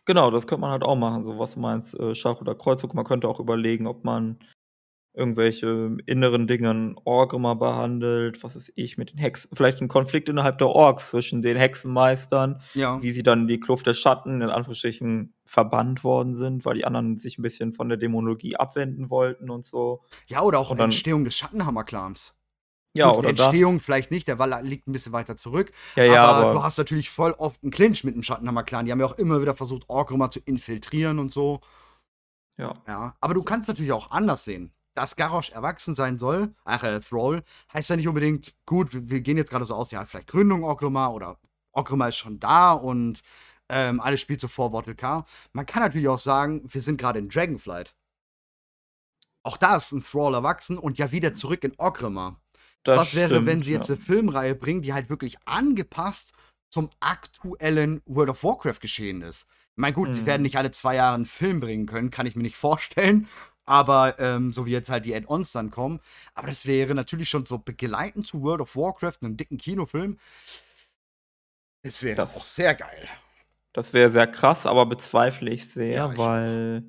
Genau, 0.07 0.31
das 0.31 0.47
könnte 0.47 0.61
man 0.61 0.71
halt 0.71 0.83
auch 0.83 0.95
machen, 0.95 1.23
so 1.23 1.37
was 1.37 1.53
du 1.53 1.59
meinst, 1.59 1.93
äh, 1.99 2.15
Schach 2.15 2.41
oder 2.41 2.55
Kreuzzug. 2.55 2.95
Man 2.95 3.05
könnte 3.05 3.27
auch 3.27 3.39
überlegen, 3.39 3.85
ob 3.85 4.03
man 4.03 4.39
irgendwelche 5.15 5.97
inneren 6.07 6.47
Dingen 6.47 6.95
Orgrimmar 7.05 7.57
behandelt, 7.57 8.43
was 8.43 8.55
weiß 8.55 8.73
ich, 8.75 8.97
mit 8.97 9.11
den 9.11 9.19
Hexen 9.19 9.51
vielleicht 9.55 9.81
'n 9.81 9.87
Konflikt 9.89 10.29
innerhalb 10.29 10.57
der 10.59 10.69
Orks 10.69 11.11
zwischen 11.11 11.41
den 11.43 11.57
Hexenmeistern, 11.57 12.61
Ja. 12.75 13.01
wie 13.01 13.11
sie 13.11 13.23
dann 13.23 13.41
in 13.43 13.47
die 13.47 13.59
Kluft 13.61 13.87
der 13.87 13.95
Schatten 13.95 14.41
in 14.41 14.49
Anführungsstrichen 14.49 15.35
verbannt 15.45 16.03
worden 16.03 16.35
sind, 16.35 16.65
weil 16.65 16.75
die 16.75 16.85
anderen 16.85 17.17
sich 17.17 17.37
'n 17.39 17.43
bisschen 17.43 17.73
von 17.73 17.89
der 17.89 17.97
Dämonologie 17.99 18.57
abwenden 18.57 19.09
wollten 19.11 19.49
und 19.51 19.65
so. 19.65 20.03
Ja, 20.27 20.41
oder 20.43 20.59
auch 20.59 20.71
Und 20.71 20.79
dann 20.79 21.03
Entstehung 21.03 21.23
des 21.25 21.35
Schattenhammer-Clans. 21.37 22.33
Ja, 22.93 23.09
Gut, 23.09 23.19
oder 23.19 23.29
Entstehung 23.29 23.77
das. 23.77 23.85
vielleicht 23.85 24.11
nicht, 24.11 24.27
der 24.27 24.37
Wall 24.37 24.65
liegt 24.65 24.87
ein 24.87 24.91
bisschen 24.91 25.13
weiter 25.13 25.37
zurück. 25.37 25.71
Ja, 25.95 26.03
ja, 26.03 26.23
aber, 26.23 26.47
aber 26.47 26.53
du 26.55 26.63
hast 26.63 26.77
natürlich 26.77 27.09
voll 27.09 27.31
oft 27.33 27.61
einen 27.63 27.71
Clinch 27.71 28.03
mit 28.03 28.15
dem 28.15 28.23
Schattenhammer-Clan. 28.23 28.85
Die 28.85 28.91
haben 28.91 28.99
ja 28.99 29.05
auch 29.05 29.17
immer 29.17 29.41
wieder 29.41 29.55
versucht, 29.55 29.83
Orgrimmar 29.87 30.29
zu 30.31 30.39
infiltrieren 30.41 31.19
und 31.19 31.33
so. 31.33 31.61
Ja. 32.57 32.73
Ja, 32.87 33.15
aber 33.21 33.33
du 33.33 33.43
kannst 33.43 33.67
natürlich 33.67 33.91
auch 33.91 34.11
anders 34.11 34.43
sehen. 34.43 34.73
Dass 34.93 35.15
Garrosh 35.15 35.51
erwachsen 35.51 35.95
sein 35.95 36.17
soll, 36.17 36.53
ach, 36.65 36.83
äh, 36.83 36.99
Thrall, 36.99 37.43
heißt 37.73 37.89
ja 37.89 37.95
nicht 37.95 38.09
unbedingt, 38.09 38.53
gut, 38.65 38.93
wir, 38.93 39.09
wir 39.09 39.21
gehen 39.21 39.37
jetzt 39.37 39.49
gerade 39.49 39.63
so 39.65 39.73
aus, 39.73 39.91
ja, 39.91 40.05
vielleicht 40.05 40.27
Gründung 40.27 40.63
Orgrimmar 40.65 41.13
oder 41.13 41.39
Orgrimmar 41.71 42.09
ist 42.09 42.17
schon 42.17 42.39
da 42.41 42.73
und 42.73 43.21
ähm, 43.69 44.01
alles 44.01 44.19
spielt 44.19 44.41
so 44.41 44.49
vor 44.49 44.73
Wortel 44.73 44.95
K. 44.95 45.25
Man 45.53 45.65
kann 45.65 45.81
natürlich 45.81 46.09
auch 46.09 46.19
sagen, 46.19 46.61
wir 46.65 46.81
sind 46.81 46.97
gerade 46.99 47.19
in 47.19 47.29
Dragonflight. 47.29 47.95
Auch 49.43 49.57
da 49.57 49.77
ist 49.77 49.91
'n 49.93 50.03
Thrall 50.03 50.33
erwachsen 50.33 50.77
und 50.77 50.97
ja 50.97 51.11
wieder 51.11 51.33
zurück 51.33 51.63
in 51.63 51.73
Orgrimmar. 51.77 52.39
Das 52.85 53.03
Was 53.05 53.13
wäre, 53.13 53.45
wenn 53.45 53.61
stimmt, 53.61 53.63
sie 53.63 53.71
jetzt 53.71 53.87
ja. 53.87 53.91
'ne 53.91 53.97
Filmreihe 53.97 54.55
bringen, 54.55 54.81
die 54.81 54.93
halt 54.93 55.09
wirklich 55.09 55.37
angepasst 55.45 56.33
zum 56.69 56.89
aktuellen 56.99 58.01
World 58.05 58.29
of 58.31 58.43
Warcraft 58.43 58.79
geschehen 58.81 59.21
ist? 59.21 59.45
Ich 59.75 59.77
meine, 59.81 59.93
gut, 59.93 60.13
sie 60.13 60.25
werden 60.25 60.41
Mhm. 60.41 60.43
nicht 60.43 60.57
alle 60.57 60.71
2 60.71 60.95
Jahre 60.95 61.15
'n 61.17 61.25
Film 61.25 61.59
bringen 61.61 61.85
können, 61.85 62.11
kann 62.11 62.25
ich 62.25 62.35
mir 62.35 62.43
nicht 62.43 62.57
vorstellen, 62.57 63.27
aber, 63.65 64.19
ähm, 64.19 64.51
so 64.51 64.65
wie 64.65 64.71
jetzt 64.71 64.89
halt 64.89 65.05
die 65.05 65.15
Add-ons 65.15 65.53
dann 65.53 65.71
kommen. 65.71 66.01
Aber 66.35 66.47
das 66.47 66.65
wäre 66.65 66.93
natürlich 66.95 67.29
schon 67.29 67.45
so 67.45 67.57
begleitend 67.59 68.27
zu 68.27 68.41
World 68.41 68.61
of 68.61 68.75
Warcraft, 68.75 69.17
'nem 69.21 69.37
dicken 69.37 69.57
Kinofilm. 69.57 70.17
Es 71.85 72.03
wäre 72.03 72.17
Das 72.17 72.29
auch 72.29 72.45
sehr 72.45 72.75
geil. 72.75 73.07
Das 73.75 73.93
wäre 73.93 74.11
sehr 74.11 74.27
krass, 74.27 74.65
aber 74.65 74.85
bezweifle 74.85 75.49
ich 75.49 75.69
sehr, 75.71 76.07
Ja, 76.07 76.11
ich 76.13 76.17
weil 76.17 76.83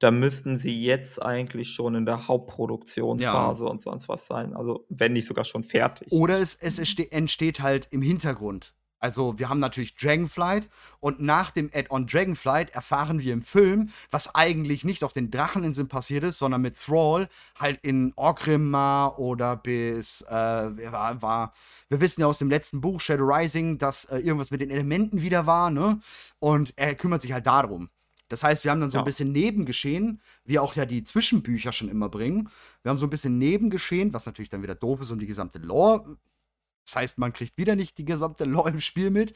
da 0.00 0.10
müssten 0.10 0.58
sie 0.58 0.82
jetzt 0.82 1.22
eigentlich 1.22 1.72
schon 1.72 1.94
in 1.94 2.06
der 2.06 2.16
Ja. 2.16 2.28
Hauptproduktionsphase 2.28 3.64
und 3.66 3.82
sonst 3.82 4.08
was 4.08 4.26
sein. 4.26 4.54
Also, 4.54 4.84
wenn 4.88 5.12
nicht 5.12 5.28
sogar 5.28 5.44
schon 5.44 5.62
fertig. 5.62 6.10
Oder 6.10 6.40
es 6.40 6.54
es 6.54 6.78
entste 6.78 7.10
entsteht 7.12 7.60
halt 7.60 7.88
im 7.90 8.02
Hintergrund. 8.02 8.74
Also, 9.02 9.38
wir 9.38 9.48
haben 9.48 9.60
natürlich 9.60 9.94
Dragonflight 9.96 10.68
und 11.00 11.20
nach 11.20 11.50
dem 11.52 11.70
Add-on 11.72 12.06
Dragonflight 12.06 12.70
erfahren 12.74 13.20
wir 13.20 13.32
im 13.32 13.40
Film, 13.40 13.88
was 14.10 14.34
eigentlich 14.34 14.84
nicht 14.84 15.04
auf 15.04 15.14
den 15.14 15.30
Dracheninseln 15.30 15.88
passiert 15.88 16.22
ist, 16.22 16.38
sondern 16.38 16.60
mit 16.60 16.76
Thrall 16.78 17.28
halt 17.58 17.78
in 17.82 18.12
Orgrimmar 18.16 19.18
oder 19.18 19.56
bis, 19.56 20.20
äh, 20.28 20.32
war 20.92 21.22
war 21.22 21.54
wir 21.88 22.00
wissen 22.00 22.20
ja 22.20 22.26
aus 22.26 22.38
dem 22.38 22.50
letzten 22.50 22.80
Buch 22.82 23.00
Shadow 23.00 23.24
Rising, 23.24 23.78
dass, 23.78 24.04
äh, 24.06 24.18
irgendwas 24.18 24.50
mit 24.50 24.60
den 24.60 24.70
Elementen 24.70 25.22
wieder 25.22 25.46
war, 25.46 25.70
ne? 25.70 26.00
Und 26.38 26.74
er 26.76 26.94
kümmert 26.94 27.22
sich 27.22 27.32
halt 27.32 27.46
da 27.46 27.62
drum. 27.62 27.88
Das 28.30 28.42
heißt, 28.44 28.64
wir 28.64 28.70
haben 28.70 28.80
dann 28.80 28.90
so 28.90 28.98
Ja. 28.98 29.04
bisschen 29.04 29.32
Nebengeschehen, 29.32 30.22
wie 30.44 30.58
auch 30.58 30.76
ja 30.76 30.86
die 30.86 31.02
Zwischenbücher 31.04 31.72
schon 31.72 31.90
immer 31.90 32.08
bringen. 32.08 32.48
Wir 32.82 32.90
haben 32.90 32.98
so 32.98 33.06
'n 33.06 33.10
bisschen 33.10 33.38
Nebengeschehen, 33.38 34.14
was 34.14 34.26
natürlich 34.26 34.50
dann 34.50 34.62
wieder 34.62 34.74
doof 34.76 35.02
ist 35.02 35.10
und 35.10 35.18
die 35.20 35.26
gesamte 35.26 35.58
Lore 35.58 36.16
das 36.86 36.96
heißt, 36.96 37.18
man 37.18 37.32
kriegt 37.32 37.56
wieder 37.58 37.76
nicht 37.76 37.98
die 37.98 38.04
gesamte 38.06 38.44
Lore 38.46 38.70
im 38.70 38.80
Spiel 38.80 39.10
mit. 39.10 39.34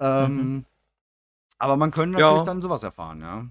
Ähm, 0.00 0.36
Mhm. 0.36 0.64
aber 1.58 1.76
man 1.76 1.90
könnte 1.90 2.14
natürlich 2.14 2.40
Ja. 2.40 2.44
dann 2.44 2.62
so 2.62 2.70
was 2.70 2.82
erfahren, 2.82 3.20
ja. 3.20 3.46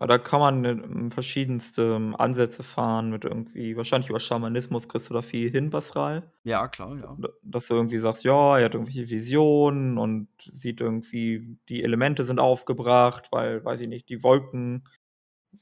Ja, 0.00 0.06
da 0.08 0.18
kann 0.18 0.40
man, 0.40 0.64
ähm, 0.64 1.10
verschiedenste 1.10 2.12
Ansätze 2.18 2.62
fahren 2.64 3.10
mit 3.10 3.24
irgendwie 3.24 3.76
wahrscheinlich 3.76 4.10
über 4.10 4.18
Schamanismus 4.18 4.88
kriegst 4.88 5.08
du 5.08 5.14
da 5.14 5.22
viel 5.22 5.50
hin, 5.50 5.70
Basral. 5.70 6.32
Ja, 6.44 6.68
klar, 6.68 6.96
ja. 6.98 7.18
Dass 7.42 7.68
du 7.68 7.74
irgendwie 7.74 7.98
sagst: 7.98 8.24
„Ja, 8.24 8.58
er 8.58 8.66
hat 8.66 8.74
irgendwelche 8.74 9.10
Visionen 9.10 9.98
und 9.98 10.28
sieht 10.40 10.80
irgendwie, 10.80 11.58
die 11.68 11.82
Elemente 11.84 12.24
sind 12.24 12.40
aufgebracht, 12.40 13.28
weil, 13.32 13.64
weiß 13.64 13.80
ich 13.82 13.88
nicht, 13.88 14.08
die 14.10 14.22
Wolken 14.22 14.84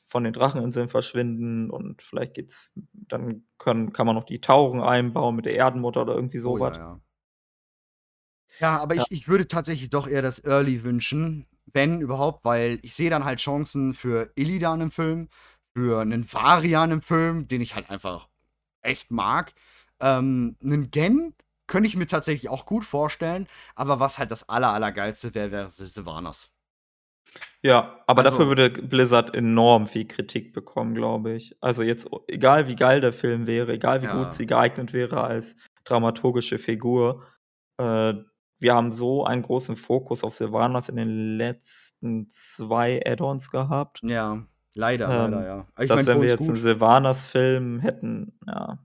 von 0.07 0.25
den 0.25 0.33
Dracheninseln 0.35 0.89
verschwinden 0.89 1.71
und 1.71 2.03
vielleicht 2.03 2.35
geht's 2.35 2.73
dann 2.93 3.45
können 3.59 3.93
kann 3.93 4.07
man 4.07 4.17
noch 4.17 4.25
die 4.25 4.41
Tauchen 4.43 4.81
einbauen 4.83 5.37
mit 5.37 5.47
der 5.47 5.57
Erdenmutter 5.57 6.03
oder 6.03 6.15
irgendwie 6.17 6.41
so 6.41 6.51
Oh 6.51 6.59
ja, 6.59 6.71
was.“ 6.71 6.79
ja. 6.79 7.03
Ja, 8.61 8.79
aber 8.79 8.95
Ja. 8.97 9.05
ich 9.05 9.11
ich 9.11 9.29
würde 9.29 9.47
tatsächlich 9.49 9.91
doch 9.91 10.07
eher 10.07 10.23
das 10.23 10.45
Early 10.45 10.85
wünschen, 10.85 11.47
wenn 11.75 12.01
überhaupt, 12.01 12.45
weil 12.45 12.79
ich 12.83 12.95
sehe 12.95 13.11
dann 13.11 13.25
halt 13.25 13.41
Chancen 13.41 13.95
für 13.95 14.31
Illidan 14.37 14.81
im 14.81 14.91
Film, 14.91 15.29
für 15.77 16.05
'nen 16.05 16.31
Varian 16.33 16.91
im 16.93 17.03
Film, 17.03 17.49
den 17.49 17.61
ich 17.63 17.75
halt 17.75 17.91
einfach 17.91 18.29
echt 18.83 19.11
mag. 19.13 19.55
Ähm, 20.01 20.57
'nen 20.61 20.91
Genn 20.93 21.35
könnte 21.69 21.89
ich 21.89 21.97
mir 21.97 22.07
tatsächlich 22.09 22.51
auch 22.51 22.67
gut 22.67 22.85
vorstellen, 22.85 23.49
aber 23.77 24.01
was 24.01 24.19
halt 24.19 24.31
das 24.33 24.49
aller 24.49 24.71
allergeilste 24.73 25.35
wäre, 25.35 25.53
wäre 25.53 25.71
Sy 25.71 25.87
Sylvanas. 25.89 26.51
Ja, 27.65 28.03
aber 28.09 28.25
dafür 28.25 28.49
Also 28.49 28.49
würde 28.49 28.71
Blizzard 28.71 29.37
enorm 29.37 29.87
viel 29.87 30.05
Kritik 30.09 30.53
bekommen, 30.53 30.95
glaube 30.97 31.33
ich. 31.35 31.57
Also, 31.61 31.85
jetzt 31.85 32.09
egal 32.27 32.67
wie 32.67 32.75
geil 32.75 33.01
der 33.01 33.13
Film 33.13 33.47
wäre, 33.47 33.73
egal 33.75 34.03
wie 34.03 34.09
gut 34.09 34.35
Ja. 34.35 34.35
sie 34.35 34.47
geeignet 34.47 34.93
wäre 34.93 35.23
als 35.23 35.55
dramaturgische 35.85 36.59
Figur. 36.59 37.23
Äh, 37.79 38.15
wir 38.63 38.75
haben 38.75 38.93
so 38.93 39.25
einen 39.25 39.43
großen 39.43 39.77
Fokus 39.77 40.23
auf 40.23 40.35
Sylvanas 40.35 40.89
in 40.89 40.97
den 40.97 41.37
letzten 41.37 42.29
2 42.29 43.03
Add-ons 43.05 43.51
gehabt. 43.51 44.01
Ja, 44.05 44.47
leider, 44.75 45.09
leider, 45.09 45.39
Ähm, 45.39 45.45
ja. 45.45 45.67
Aber 45.75 45.83
ich 45.83 45.89
dass 45.89 45.97
meine, 45.97 46.07
wenn 46.07 46.21
wir 46.23 46.29
jetzt 46.29 46.39
gut. 46.39 46.59
Sylvanas-Film 46.59 47.81
hätten, 47.81 48.39
ja. 48.47 48.79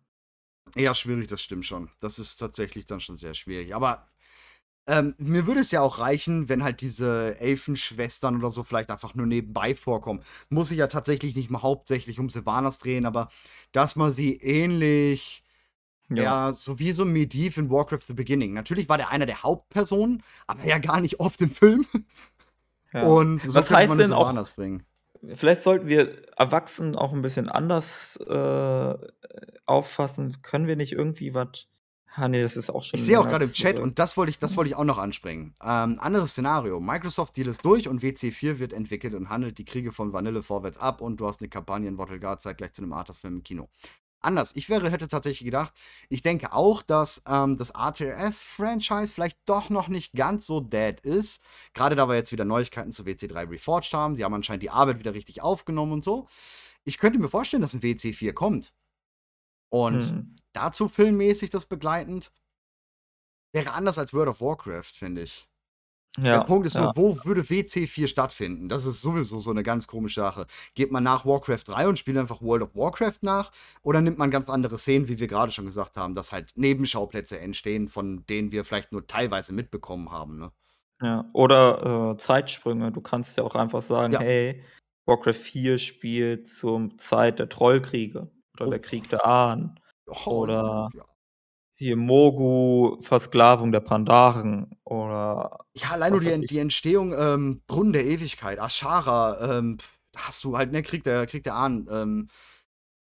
Eher 0.75 0.93
schwierig, 0.95 1.27
das 1.27 1.41
stimmt 1.41 1.65
schon. 1.65 1.89
Das 2.01 2.19
ist 2.19 2.37
tatsächlich 2.37 2.85
dann 2.87 2.99
schon 2.99 3.17
sehr 3.17 3.33
schwierig. 3.33 3.73
Aber, 3.73 4.07
ähm, 4.87 5.15
mir 5.17 5.47
würde 5.47 5.61
es 5.61 5.71
ja 5.71 5.81
auch 5.81 5.99
reichen, 5.99 6.49
wenn 6.49 6.63
halt 6.63 6.81
diese 6.81 7.39
Elfenschwestern 7.39 8.37
oder 8.37 8.51
so 8.51 8.63
vielleicht 8.63 8.89
einfach 8.89 9.15
nur 9.15 9.25
nebenbei 9.25 9.75
vorkommen. 9.75 10.23
Muss 10.49 10.69
sich 10.69 10.77
ja 10.77 10.87
tatsächlich 10.87 11.35
nicht 11.35 11.49
mal 11.49 11.61
hauptsächlich 11.61 12.19
um 12.19 12.29
Sylvanas 12.29 12.79
drehen, 12.79 13.05
aber 13.05 13.29
dass 13.71 13.95
man 13.95 14.11
sie 14.11 14.35
ähnlich 14.37 15.43
Ja. 16.09 16.23
ja, 16.23 16.53
so 16.53 16.79
wie 16.79 16.91
so 16.93 17.03
Medivh 17.05 17.57
in 17.59 17.69
Warcraft: 17.69 18.01
The 18.07 18.13
Beginning. 18.13 18.53
Natürlich 18.53 18.87
war 18.89 18.97
der 18.97 19.09
einer 19.09 19.25
der 19.25 19.43
Hauptpersonen, 19.43 20.23
aber 20.47 20.63
ja 20.65 20.77
gar 20.79 21.01
nicht 21.01 21.19
oft 21.19 21.41
im 21.41 21.51
Film. 21.51 21.85
Ja. 22.93 23.03
Und 23.03 23.41
so 23.43 23.53
Was 23.55 23.69
heißt 23.71 23.89
man 23.89 23.97
denn 23.97 24.13
auch 24.13 24.27
Sylvanas 24.27 24.51
bringen. 24.51 24.85
vielleicht 25.35 25.61
sollten 25.63 25.87
wir 25.87 26.27
Erwachsenen 26.37 26.95
auch 26.95 27.13
'n 27.13 27.21
bisschen 27.21 27.49
anders, 27.49 28.17
äh, 28.27 28.95
auffassen. 29.65 30.41
Können 30.41 30.67
wir 30.67 30.75
nicht 30.77 30.93
irgendwie 30.93 31.33
was 31.33 31.67
ah, 32.15 32.27
ne, 32.29 32.41
das 32.41 32.57
ist 32.57 32.69
auch 32.71 32.83
schon 32.83 32.99
Ich 32.99 33.03
sehe 33.05 33.19
auch 33.19 33.25
länger 33.25 33.31
grade 33.31 33.45
im 33.45 33.53
Chat 33.53 33.75
zurück. 33.75 33.83
und 33.83 33.99
das 33.99 34.15
wollte 34.17 34.29
ich 34.31 34.39
das 34.39 34.55
wollte 34.57 34.69
ich 34.69 34.75
auch 34.75 34.83
noch 34.85 34.97
anspringen. 34.97 35.53
Ähm, 35.61 35.99
anderes 35.99 36.31
Szenario. 36.31 36.79
Microsoft 36.79 37.35
Deal 37.37 37.47
ist 37.47 37.63
durch 37.65 37.87
und 37.89 38.01
WC4 38.01 38.59
wird 38.59 38.73
entwickelt 38.73 39.13
und 39.13 39.29
handelt 39.29 39.57
die 39.57 39.65
Kriege 39.65 39.91
von 39.91 40.13
Vanille 40.13 40.41
vorwärts 40.43 40.77
ab 40.77 41.01
und 41.01 41.19
du 41.19 41.27
hast 41.27 41.41
'ne 41.41 41.49
Kampagne 41.49 41.87
in 41.89 41.97
Battleguard 41.97 42.41
zeitgleich 42.41 42.73
zu 42.73 42.81
'nem 42.81 42.93
Arthas-Film 42.93 43.37
im 43.37 43.43
Kino. 43.43 43.69
Anders. 44.21 44.51
Ich 44.55 44.67
wäre 44.67 44.89
hätte 44.89 45.07
tatsächlich 45.07 45.45
gedacht 45.45 45.73
ich 46.09 46.21
denke 46.23 46.51
auch, 46.53 46.81
dass, 46.81 47.21
ähm, 47.27 47.55
das 47.57 47.69
RTS-Franchise 47.71 49.13
vielleicht 49.13 49.37
doch 49.45 49.69
noch 49.69 49.87
nicht 49.89 50.13
ganz 50.13 50.47
so 50.47 50.59
dead 50.59 50.99
ist. 51.01 51.41
Grade 51.73 51.95
da 51.95 52.07
wir 52.09 52.15
jetzt 52.15 52.31
wieder 52.31 52.45
Neuigkeiten 52.45 52.91
zu 52.91 53.05
WC3 53.05 53.43
Reforged 53.49 53.93
haben. 53.93 54.15
Die 54.15 54.23
haben 54.23 54.33
anscheinend 54.33 54.63
die 54.63 54.71
Arbeit 54.71 54.99
wieder 54.99 55.13
richtig 55.13 55.41
aufgenommen 55.43 55.93
und 55.93 56.03
so. 56.03 56.27
Ich 56.83 56.97
könnte 56.97 57.19
mir 57.19 57.29
vorstellen, 57.29 57.61
dass 57.61 57.73
'n 57.75 57.81
WC4 57.83 58.33
kommt. 58.33 58.73
Und 59.69 60.11
Mhm. 60.13 60.35
dazu 60.53 60.87
filmmäßig 60.89 61.49
das 61.49 61.65
begleitend 61.65 62.31
wäre 63.53 63.71
anders 63.73 63.97
als 63.97 64.13
World 64.13 64.29
of 64.29 64.41
Warcraft, 64.41 64.91
finde 64.93 65.23
ich. 65.23 65.47
Der 66.33 66.39
Ja, 66.39 66.41
Punkt 66.41 66.67
ist 66.67 66.75
ja. 66.75 66.79
nur, 66.79 66.91
wo 66.95 67.17
würde 67.23 67.49
WC4 67.49 68.07
stattfinden? 68.09 68.67
Das 68.67 68.85
ist 68.85 69.01
sowieso 69.01 69.39
so 69.39 69.53
'ne 69.53 69.63
ganz 69.63 69.87
komische 69.87 70.19
Sache. 70.19 70.45
Geht 70.75 70.91
man 70.91 71.03
nach 71.03 71.25
Warcraft 71.25 71.63
3 71.65 71.87
und 71.87 71.97
spielt 71.99 72.17
einfach 72.17 72.41
World 72.41 72.63
of 72.63 72.75
Warcraft 72.75 73.19
nach 73.21 73.51
oder 73.81 74.01
nimmt 74.01 74.17
man 74.17 74.29
ganz 74.29 74.49
andere 74.49 74.77
Szenen, 74.77 75.07
wie 75.07 75.19
wir 75.19 75.27
grade 75.27 75.53
schon 75.53 75.65
gesagt 75.65 75.95
haben, 75.95 76.15
dass 76.15 76.33
halt 76.33 76.51
Nebenschauplätze 76.55 77.39
entstehen, 77.39 77.87
von 77.87 78.25
denen 78.25 78.51
wir 78.51 78.65
vielleicht 78.65 78.91
nur 78.91 79.07
teilweise 79.07 79.53
mitbekommen 79.53 80.11
haben, 80.11 80.37
ne? 80.37 80.51
Ja, 81.01 81.29
oder, 81.33 82.13
äh, 82.13 82.17
Zeitsprünge. 82.17 82.91
Du 82.91 83.01
kannst 83.01 83.37
ja 83.37 83.43
auch 83.43 83.53
einfach 83.55 83.81
sagen: 83.83 84.13
Ja. 84.13 84.19
„Hey, 84.19 84.63
Warcraft 85.05 85.33
4 85.35 85.77
spielt 85.77 86.47
zum 86.49 86.97
Zeit 86.97 87.37
der 87.37 87.49
Trollkriege 87.49 88.31
oder 88.55 88.67
Oh. 88.67 88.71
der 88.71 88.79
Krieg 88.79 89.07
der 89.09 89.23
Ahnen.“ 89.25 89.79
Oh, 90.07 90.25
Oder 90.25 90.89
ja. 90.93 91.07
Hier 91.79 91.95
Mogu, 91.95 92.99
Versklavung 93.01 93.71
der 93.71 93.81
Pandaren 93.81 94.75
oder 94.83 95.59
Ja, 95.75 95.91
allein 95.91 96.13
nur 96.13 96.21
die 96.21 96.45
die 96.45 96.57
Entstehung, 96.59 97.13
ähm, 97.13 97.61
Brunnen 97.67 97.93
der 97.93 98.05
Ewigkeit, 98.05 98.59
Ashara, 98.59 99.57
ähm, 99.59 99.77
da 100.11 100.21
hast 100.27 100.43
du 100.43 100.57
halt, 100.57 100.71
ne, 100.71 100.81
Krieg 100.81 101.03
der 101.03 101.27
Krieg 101.27 101.43
der 101.43 101.53
Ahnen, 101.55 101.87
ähm, 101.91 102.29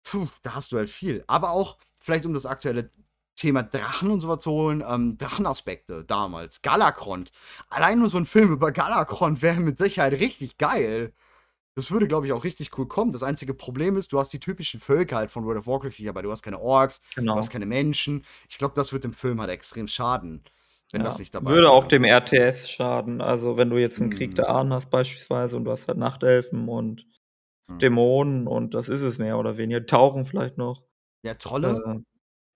puh, 0.05 0.29
da 0.43 0.55
hast 0.55 0.73
du 0.73 0.79
halt 0.79 0.91
viel. 0.91 1.25
Aber 1.29 1.51
auch 1.51 1.79
vielleicht, 1.99 2.27
um 2.27 2.35
das 2.35 2.47
aktuelle 2.47 2.91
Thema 3.37 3.63
Drachen 3.65 4.11
und 4.11 4.21
so 4.21 4.29
was 4.29 4.41
zu 4.45 4.51
holen, 4.53 4.85
ähm, 4.89 5.19
Drachenaspekte 5.19 6.05
damals, 6.05 6.63
Galakrond. 6.63 7.33
Allein 7.71 7.99
nur 8.01 8.11
so 8.11 8.19
'n 8.19 8.27
Film 8.27 8.53
über 8.53 8.73
Galakrond 8.73 9.43
wäre 9.43 9.61
mit 9.61 9.79
Sicherheit 9.79 10.15
richtig 10.15 10.59
geil. 10.59 11.15
Das 11.77 11.91
würde, 11.93 12.09
glaube 12.09 12.27
ich, 12.27 12.33
auch 12.33 12.45
richtig 12.45 12.77
cool 12.79 12.89
kommen. 12.89 13.13
Das 13.13 13.23
einzige 13.23 13.55
Problem 13.55 13.97
ist, 13.97 14.13
du 14.13 14.19
hast 14.19 14.33
die 14.33 14.41
typischen 14.41 14.81
Völker 14.81 15.17
halt 15.17 15.31
von 15.31 15.45
World 15.45 15.59
of 15.61 15.67
Warcraft 15.67 15.91
nicht 15.99 16.07
dabei. 16.09 16.23
Du 16.23 16.31
hast 16.33 16.43
keine 16.43 16.59
Orks, 16.61 17.01
du 17.33 17.39
hast 17.39 17.49
Genau. 17.49 17.51
keine 17.51 17.67
Menschen. 17.67 18.25
Ich 18.49 18.59
glaube, 18.59 18.75
das 18.75 18.93
wird 18.93 19.05
dem 19.05 19.13
Film 19.13 19.41
halt 19.41 19.51
extrem 19.51 19.87
schaden, 19.87 20.45
wenn 20.91 21.05
das 21.05 21.19
Ja, 21.19 21.19
nicht 21.19 21.33
dabei 21.35 21.63
würde 21.63 21.71
auch 21.71 21.85
wäre. 21.85 21.87
dem 21.87 22.03
RTS 22.05 22.69
schaden. 22.69 23.21
Also, 23.21 23.57
wenn 23.57 23.71
du 23.71 23.79
jetzt 23.79 24.01
'n 24.01 24.11
Krieg 24.11 24.35
Mhm. 24.35 24.35
der 24.35 24.49
Ahnen 24.51 24.73
hast 24.73 24.91
beispielsweise 24.91 25.57
und 25.57 25.65
du 25.65 25.71
hast 25.71 25.87
halt 25.87 25.99
Nachtelfen 25.99 26.69
und 26.69 27.07
Mhm. 27.69 27.83
Dämonen 27.83 28.47
und 28.49 28.75
das 28.75 28.89
ist 28.89 29.03
es 29.03 29.19
mehr 29.19 29.39
oder 29.39 29.57
weniger. 29.59 29.87
Tauchen 29.87 30.25
vielleicht 30.27 30.59
noch. 30.59 30.85
Ja, 31.25 31.35
Trolle? 31.35 31.87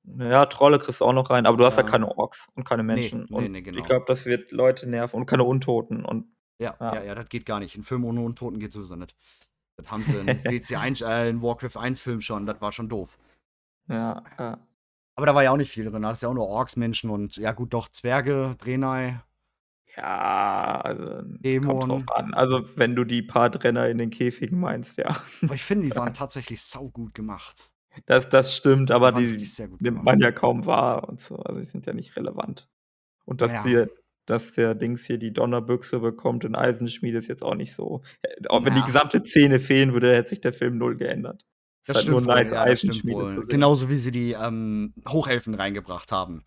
Äh, 0.07 0.31
ja, 0.31 0.47
Trolle 0.47 0.79
kriegst 0.81 1.01
du 1.03 1.07
auch 1.07 1.13
noch 1.15 1.31
rein, 1.31 1.47
aber 1.47 1.57
du 1.59 1.67
hast 1.67 1.79
halt 1.79 1.87
Ja. 1.87 1.91
keine 1.91 2.17
Orks 2.19 2.49
und 2.57 2.65
keine 2.65 2.85
Ne, 2.91 3.13
Menschen. 3.13 3.27
ne, 3.29 3.49
Und 3.49 3.51
ne, 3.51 3.63
ich 3.73 3.85
genau. 3.85 3.87
glaube, 3.87 4.07
das 4.09 4.27
wird 4.27 4.53
Leute 4.53 4.89
nerven 4.89 5.17
und 5.19 5.27
keine 5.27 5.45
Untoten 5.45 6.05
und 6.07 6.27
Ja, 6.61 6.81
ja, 6.91 7.03
ja. 7.03 7.03
ja, 7.03 7.15
das 7.15 7.29
geht 7.29 7.47
gar 7.47 7.61
nicht. 7.61 7.77
'N 7.77 7.83
Film 7.83 8.05
ohne 8.05 8.21
Untoten 8.21 8.61
geht 8.61 8.73
sowieso 8.73 8.97
nicht. 8.97 9.17
Das 9.77 9.91
haben 9.91 10.05
sie 10.05 10.19
in 10.21 10.45
WC1 10.49 11.03
äh, 11.03 11.29
in 11.31 11.43
Warcraft 11.43 11.79
1 11.81 12.01
Film 12.01 12.21
schon, 12.21 12.47
das 12.47 12.61
war 12.61 12.73
schon 12.73 12.89
doof. 12.89 13.19
Ja, 13.89 14.23
ja. 14.39 14.67
Aber 15.17 15.27
da 15.27 15.35
war 15.35 15.45
ja 15.45 15.53
auch 15.53 15.57
nicht 15.57 15.71
viel 15.71 15.85
drin. 15.89 16.03
Da 16.03 16.09
hattest 16.09 16.23
ja 16.25 16.29
auch 16.29 16.35
nur 16.35 16.49
Orks, 16.49 16.77
Menschen 16.77 17.11
und 17.11 17.37
ja 17.37 17.53
gut, 17.53 17.73
doch 17.73 17.89
Zwerge, 17.89 18.57
Draenei. 18.59 19.23
Ja, 19.97 20.81
also, 20.81 21.23
kommt 21.61 21.85
Dämonen. 21.85 21.89
drauf 21.89 22.11
an. 22.17 22.35
Also, 22.35 22.65
wenn 22.77 22.97
du 22.97 23.05
die 23.05 23.23
paar 23.23 23.51
Trenner 23.53 23.89
in 23.89 23.99
den 23.99 24.11
Käfigen 24.11 24.59
meinst, 24.59 24.99
ja. 24.99 25.17
Aber 25.47 25.55
ich 25.55 25.65
finde, 25.65 25.87
die 25.87 25.95
waren 25.97 26.13
tatsächlich 26.15 26.63
saugut 26.63 27.13
gemacht. 27.15 27.71
Das 28.09 28.29
das 28.29 28.55
stimmt, 28.57 28.91
aber 28.91 29.13
Die 29.13 29.37
die 29.37 29.45
sehr 29.47 29.69
gut 29.69 29.81
nimmt 29.81 30.03
man 30.05 30.21
ja 30.21 30.31
kaum 30.33 30.67
wahr 30.67 31.09
und 31.09 31.21
so. 31.21 31.37
Also, 31.37 31.61
die 31.61 31.67
sind 31.67 31.87
ja 31.87 31.93
nicht 31.95 32.17
relevant. 32.17 32.69
Und 33.27 33.41
dass 33.43 33.53
Ja. 33.53 33.61
dir 33.61 33.91
dass 34.27 34.53
der 34.53 34.75
Dings 34.75 35.05
hier 35.07 35.19
die 35.19 35.33
Donnerbüchse 35.33 36.01
bekommt 36.01 36.45
in 36.45 36.55
Eisenschmiede 36.57 37.19
ist 37.19 37.29
jetzt 37.29 37.43
auch 37.43 37.55
nicht 37.55 37.75
so 37.75 38.03
äh, 38.23 38.47
auch 38.49 38.65
wenn 38.65 38.75
die 38.75 38.85
Ja. 38.85 38.85
gesamte 38.85 39.23
Szene 39.25 39.61
fehlen 39.61 39.93
würde, 39.93 40.15
hätte 40.15 40.31
sich 40.31 40.41
der 40.41 40.53
Film 40.55 40.79
null 40.79 40.97
geändert. 40.97 41.45
Ist 41.87 41.95
Das 41.95 41.99
halt 41.99 42.09
nur 42.09 42.21
stimmt 42.21 42.27
wohl, 42.27 42.43
nice, 42.43 42.53
ja, 42.53 42.65
das 42.65 42.83
Eisenschmiede 42.83 43.27
zu 43.29 43.43
sehen. 43.43 43.75
Genauso 43.75 43.91
wie 43.91 43.99
sie 43.99 44.11
die, 44.11 44.33
ähm, 44.33 44.95
Hochelfen 45.07 45.55
reingebracht 45.55 46.11
haben, 46.13 46.45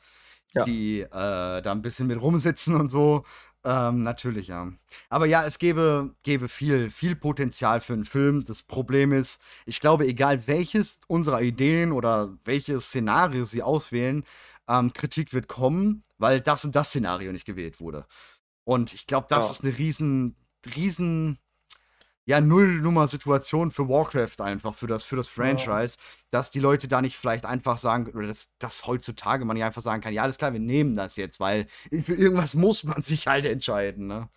Ja. 0.55 0.67
die, 0.67 1.01
äh, 1.01 1.07
da 1.11 1.71
'n 1.73 1.81
bisschen 1.83 2.07
mit 2.07 2.21
rumsitzen 2.21 2.75
und 2.75 2.89
so. 2.91 3.23
Ähm, 3.65 4.03
natürlich, 4.03 4.47
ja. 4.47 4.71
Aber 5.09 5.25
ja, 5.27 5.45
es 5.45 5.59
gäbe 5.59 6.15
gäbe 6.23 6.47
viel 6.49 6.89
viel 6.91 7.15
Potenzial 7.15 7.81
für 7.81 7.93
'n 7.93 8.05
Film. 8.05 8.45
Das 8.45 8.63
Problem 8.63 9.11
ist, 9.13 9.41
ich 9.65 9.79
glaube, 9.81 10.07
egal 10.07 10.47
welches 10.47 10.99
unserer 11.07 11.41
Ideen 11.41 11.91
oder 11.93 12.37
welches 12.45 12.85
Szenario 12.87 13.45
sie 13.45 13.63
auswählen, 13.63 14.23
ähm, 14.69 14.93
Kritik 14.93 15.33
wird 15.33 15.47
kommen, 15.47 16.03
weil 16.17 16.41
das 16.41 16.65
und 16.65 16.75
das 16.75 16.89
Szenario 16.89 17.31
nicht 17.31 17.45
gewählt 17.45 17.79
wurde. 17.81 18.05
Und 18.65 18.93
ich 18.93 19.07
glaube, 19.07 19.27
das 19.29 19.49
Ja. 19.49 19.51
ist 19.51 19.63
'ne 19.63 19.77
riesen 19.77 20.37
riesen, 20.75 21.39
ja, 22.25 22.41
Nullnummer-Situation 22.41 23.71
für 23.71 23.89
Warcraft 23.89 24.41
einfach, 24.41 24.75
für 24.75 24.87
das 24.87 25.03
für 25.05 25.17
das 25.17 25.29
Ja. 25.35 25.69
Franchise, 25.69 25.97
dass 26.31 26.51
die 26.51 26.59
Leute 26.61 26.87
da 26.89 27.01
nicht 27.01 27.17
vielleicht 27.17 27.45
einfach 27.45 27.77
sagen 27.79 28.07
oder 28.15 28.27
dass 28.27 28.57
dass 28.59 28.87
heutzutage 28.87 29.45
man 29.45 29.55
nicht 29.55 29.65
einfach 29.65 29.83
sagen 29.83 30.01
kann: 30.03 30.13
„Ja, 30.13 30.23
alles 30.23 30.37
klar, 30.39 30.53
wir 30.53 30.59
nehmen 30.61 30.95
das 30.95 31.15
jetzt“, 31.17 31.39
weil 31.41 31.67
für 32.05 32.15
irgendwas 32.15 32.55
muss 32.55 32.83
man 32.85 33.03
sich 33.03 33.27
halt 33.27 33.45
entscheiden, 33.47 34.07
ne? 34.07 34.29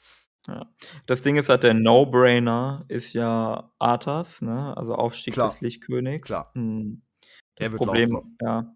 Ja. 0.48 0.72
Das 1.08 1.22
Ding 1.22 1.36
ist 1.36 1.48
halt, 1.48 1.62
der 1.62 1.74
No-Brainer 1.74 2.84
ist 2.88 3.12
ja 3.14 3.72
Arthas, 3.78 4.42
ne, 4.42 4.76
also 4.76 4.94
Aufstieg 4.94 5.38
Klar. 5.38 5.40
des 5.40 5.60
Lichtkönigs. 5.60 6.42
Klar. 6.42 6.54
Hm, 6.54 7.02
das 7.56 7.68
Der 7.68 7.72
wird 7.72 7.84
laufen. 7.86 8.10
Problem 8.10 8.38
ja, 8.42 8.74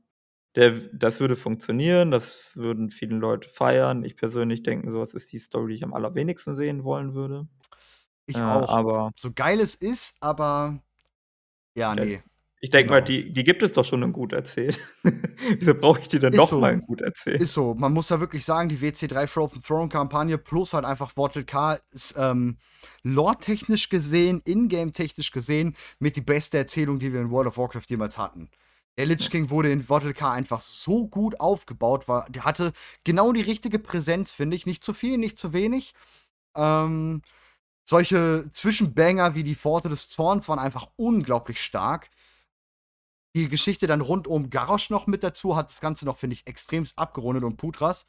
der 0.57 0.73
das 0.93 1.21
würde 1.21 1.37
funktionieren, 1.37 2.11
das 2.11 2.57
würden 2.57 2.91
viele 2.91 3.17
Leute 3.17 3.49
feiern. 3.49 4.05
Ich 4.05 4.17
persönlich 4.17 4.63
denke, 4.63 4.91
so 4.93 5.01
was 5.01 5.15
ist 5.15 5.33
die 5.33 5.39
Story, 5.41 5.71
die 5.73 5.77
ich 5.77 5.85
am 5.85 5.95
allerwenigsten 5.95 6.55
sehen 6.57 6.85
wollen 6.85 7.15
würde. 7.15 7.49
Ich 8.27 8.39
Äh, 8.39 8.43
auch. 8.43 8.69
aber 8.69 9.13
So 9.17 9.33
geil 9.33 9.61
es 9.61 9.75
ist, 9.75 10.17
aber 10.21 10.83
ja, 11.77 11.95
Ja, 11.97 12.05
ne. 12.05 12.23
ich 12.61 12.71
denke 12.71 12.91
mal, 12.91 13.03
Genau. 13.03 13.05
die 13.05 13.33
die 13.33 13.45
gibt 13.45 13.63
es 13.63 13.73
doch 13.73 13.85
schon 13.85 14.03
in 14.03 14.13
gut 14.13 14.33
erzählt. 14.33 14.81
Wieso 15.59 15.75
brauche 15.75 16.01
ich 16.01 16.09
die 16.09 16.19
denn 16.19 16.35
noch 16.35 16.51
so. 16.51 16.61
mal 16.61 16.73
in 16.73 16.81
gut 16.83 17.01
erzählt? 17.03 17.41
Ist 17.41 17.53
so. 17.55 17.75
Man 17.75 17.93
muss 17.93 18.11
ja 18.11 18.21
wirklich 18.21 18.45
sagen, 18.45 18.69
die 18.69 18.79
WC3 18.79 19.27
Frozen 19.27 19.63
Throne 19.63 19.89
Kampagne 19.89 20.39
plus 20.39 20.73
halt 20.73 20.85
einfach 20.85 21.11
Vortal 21.11 21.45
K 21.45 21.75
ist, 21.93 22.15
ähm, 22.17 22.59
lore-technisch 23.03 23.89
gesehen, 23.89 24.41
in-game-technisch 24.45 25.33
gesehen 25.33 25.77
mit 25.99 26.17
die 26.17 26.21
beste 26.21 26.59
Erzählung, 26.59 26.99
die 27.01 27.13
wir 27.13 27.21
in 27.21 27.31
World 27.31 27.49
of 27.49 27.59
Warcraft 27.59 27.87
jemals 27.89 28.19
hatten. 28.19 28.51
Der 28.97 29.07
Lich. 29.07 29.31
King 29.31 29.51
wurde 29.51 29.73
in 29.73 29.83
Vortal 29.83 30.15
K 30.15 30.33
einfach 30.33 30.61
so 30.61 31.07
gut 31.09 31.41
aufgebaut, 31.41 32.07
war 32.07 32.29
der 32.31 32.45
hatte 32.45 32.73
genau 33.03 33.33
die 33.33 33.41
richtige 33.41 33.79
Präsenz, 33.81 34.31
finde 34.33 34.57
ich. 34.57 34.67
Nicht 34.67 34.85
zu 34.85 34.93
viel, 34.93 35.19
nicht 35.19 35.39
zu 35.39 35.53
wenig. 35.53 35.95
Ähm, 36.57 37.23
solche 37.85 38.51
Zwischenbanger 38.53 39.35
wie 39.35 39.45
die 39.45 39.57
Pforte 39.57 39.89
des 39.89 40.09
Zorns 40.11 40.49
waren 40.49 40.59
einfach 40.61 40.89
unglaublich 40.97 41.63
stark. 41.63 42.11
Die 43.37 43.49
Geschichte 43.49 43.87
dann 43.89 44.01
rund 44.01 44.29
um 44.29 44.49
Garrosh 44.49 44.91
noch 44.91 45.07
mit 45.09 45.25
dazu 45.25 45.57
hat 45.57 45.69
das 45.69 45.81
Ganze 45.81 46.05
noch, 46.05 46.17
finde 46.17 46.35
ich, 46.35 46.47
extremst 46.47 46.97
abgerundet 46.99 47.43
und 47.45 47.57
Putras. 47.57 48.07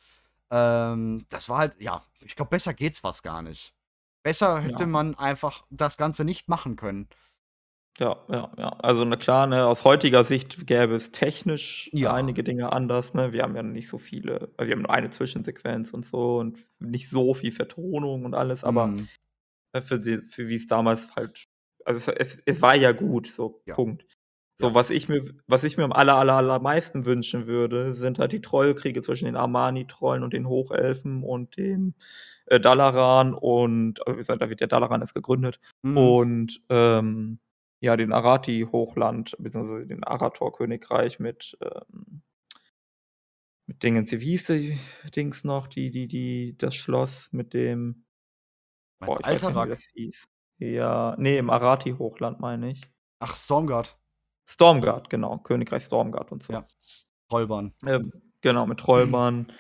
Ähm, 0.52 1.26
das 1.30 1.50
war 1.50 1.58
halt 1.60 1.82
ja, 1.82 2.04
ich 2.22 2.36
glaube, 2.36 2.50
besser 2.52 2.74
geht's 2.76 3.00
fast 3.00 3.24
gar 3.24 3.42
nicht. 3.42 3.74
Besser 4.24 4.60
hätte 4.62 4.84
Ja. 4.84 4.88
man 4.90 5.16
einfach 5.16 5.66
das 5.72 5.98
Ganze 5.98 6.26
nicht 6.26 6.48
machen 6.48 6.76
können. 6.76 7.10
Ja, 8.00 8.18
ja, 8.30 8.52
ja. 8.58 8.68
Also, 8.80 9.06
na 9.06 9.16
klar, 9.16 9.48
ne, 9.48 9.66
aus 9.66 9.86
heutiger 9.86 10.26
Sicht 10.26 10.68
gäbe 10.68 10.96
es 10.96 11.12
technisch 11.12 11.94
Ja. 11.94 12.12
einige 12.12 12.44
Dinge 12.44 12.74
anders, 12.74 13.14
ne? 13.14 13.32
Wir 13.32 13.42
haben 13.44 13.56
ja 13.56 13.64
nicht 13.64 13.88
so 13.88 13.98
viele 13.98 14.50
also, 14.58 14.68
wir 14.68 14.74
haben 14.76 14.82
nur 14.82 14.90
eine 14.92 15.12
Zwischensequenz 15.12 15.92
und 15.92 16.04
so 16.06 16.38
und 16.40 16.66
nicht 16.80 17.10
so 17.10 17.34
viel 17.34 17.54
Vertonung 17.54 18.26
und 18.26 18.34
alles, 18.36 18.66
aber, 18.66 18.94
Mhm. 18.94 19.08
äh, 19.74 19.82
für 19.82 20.00
die 20.00 20.20
für 20.20 20.50
wie's 20.50 20.68
damals 20.68 21.16
halt 21.16 21.46
also, 21.86 22.12
es 22.14 22.36
es 22.38 22.44
es 22.46 22.62
war 22.62 22.76
ja 22.76 22.94
gut, 22.94 23.28
so, 23.28 23.64
Ja. 23.68 23.78
Punkt. 23.78 24.06
So, 24.62 24.74
Ja. 24.74 24.76
was 24.76 24.90
ich 24.92 25.10
mir 25.10 25.26
w 25.28 25.32
was 25.48 25.64
ich 25.66 25.78
mir 25.78 25.86
am 25.86 25.94
aller, 25.94 26.16
aller, 26.16 26.34
allermeisten 26.36 27.06
wünschen 27.06 27.48
würde, 27.48 27.96
sind 27.96 28.20
halt 28.20 28.32
die 28.34 28.42
Trollkriege 28.42 29.02
zwischen 29.02 29.26
den 29.26 29.38
Amani-Trollen 29.38 30.24
und 30.24 30.34
den 30.34 30.48
Hochelfen 30.50 31.24
und 31.24 31.58
dem, 31.58 31.96
äh, 32.48 32.60
Dalaran 32.60 33.34
und 33.36 34.00
äh, 34.08 34.14
wie 34.14 34.18
gesagt, 34.18 34.42
da 34.42 34.50
wird 34.50 34.62
ja 34.62 34.68
Dalaran 34.68 35.02
erst 35.02 35.16
gegründet 35.16 35.60
Mhm. 35.84 36.26
und, 36.26 36.62
ähm, 36.70 37.40
ja, 37.82 37.98
den 37.98 38.14
Arathi-Hochland 38.14 39.36
beziehungsweise 39.40 39.88
den 39.88 40.04
Arathor-Königreich 40.04 41.20
mit, 41.20 41.58
ähm 41.62 42.22
mit 43.70 43.82
Dingens 43.84 44.12
wie 44.12 44.18
hieß 44.20 44.46
die 44.48 44.78
Dings 45.16 45.44
noch, 45.44 45.68
die 45.68 45.90
die 45.90 46.08
die 46.08 46.56
das 46.58 46.76
Schloss 46.76 47.32
mit 47.34 47.54
dem 47.54 48.04
boah, 49.02 49.20
ich 49.22 49.30
weiß 49.32 49.46
gar 49.46 49.54
nicht, 49.54 49.64
wie 49.64 49.70
das 49.70 49.86
hieß. 49.94 50.26
Ja, 50.60 51.16
ne, 51.18 51.38
im 51.38 51.50
Arathi-Hochland 51.50 52.40
meine 52.40 52.72
ich. 52.72 52.82
Ach, 53.22 53.36
Stormguard. 53.38 53.98
Stormguard, 54.48 55.10
genau, 55.10 55.38
Königreich 55.40 55.84
Stormguard 55.84 56.32
und 56.32 56.44
so. 56.44 56.54
Ja. 56.54 56.68
Trollbarn. 57.30 57.74
Ähm, 57.86 58.12
genau, 58.42 58.66
mit 58.68 58.80
Trollbarn. 58.80 59.52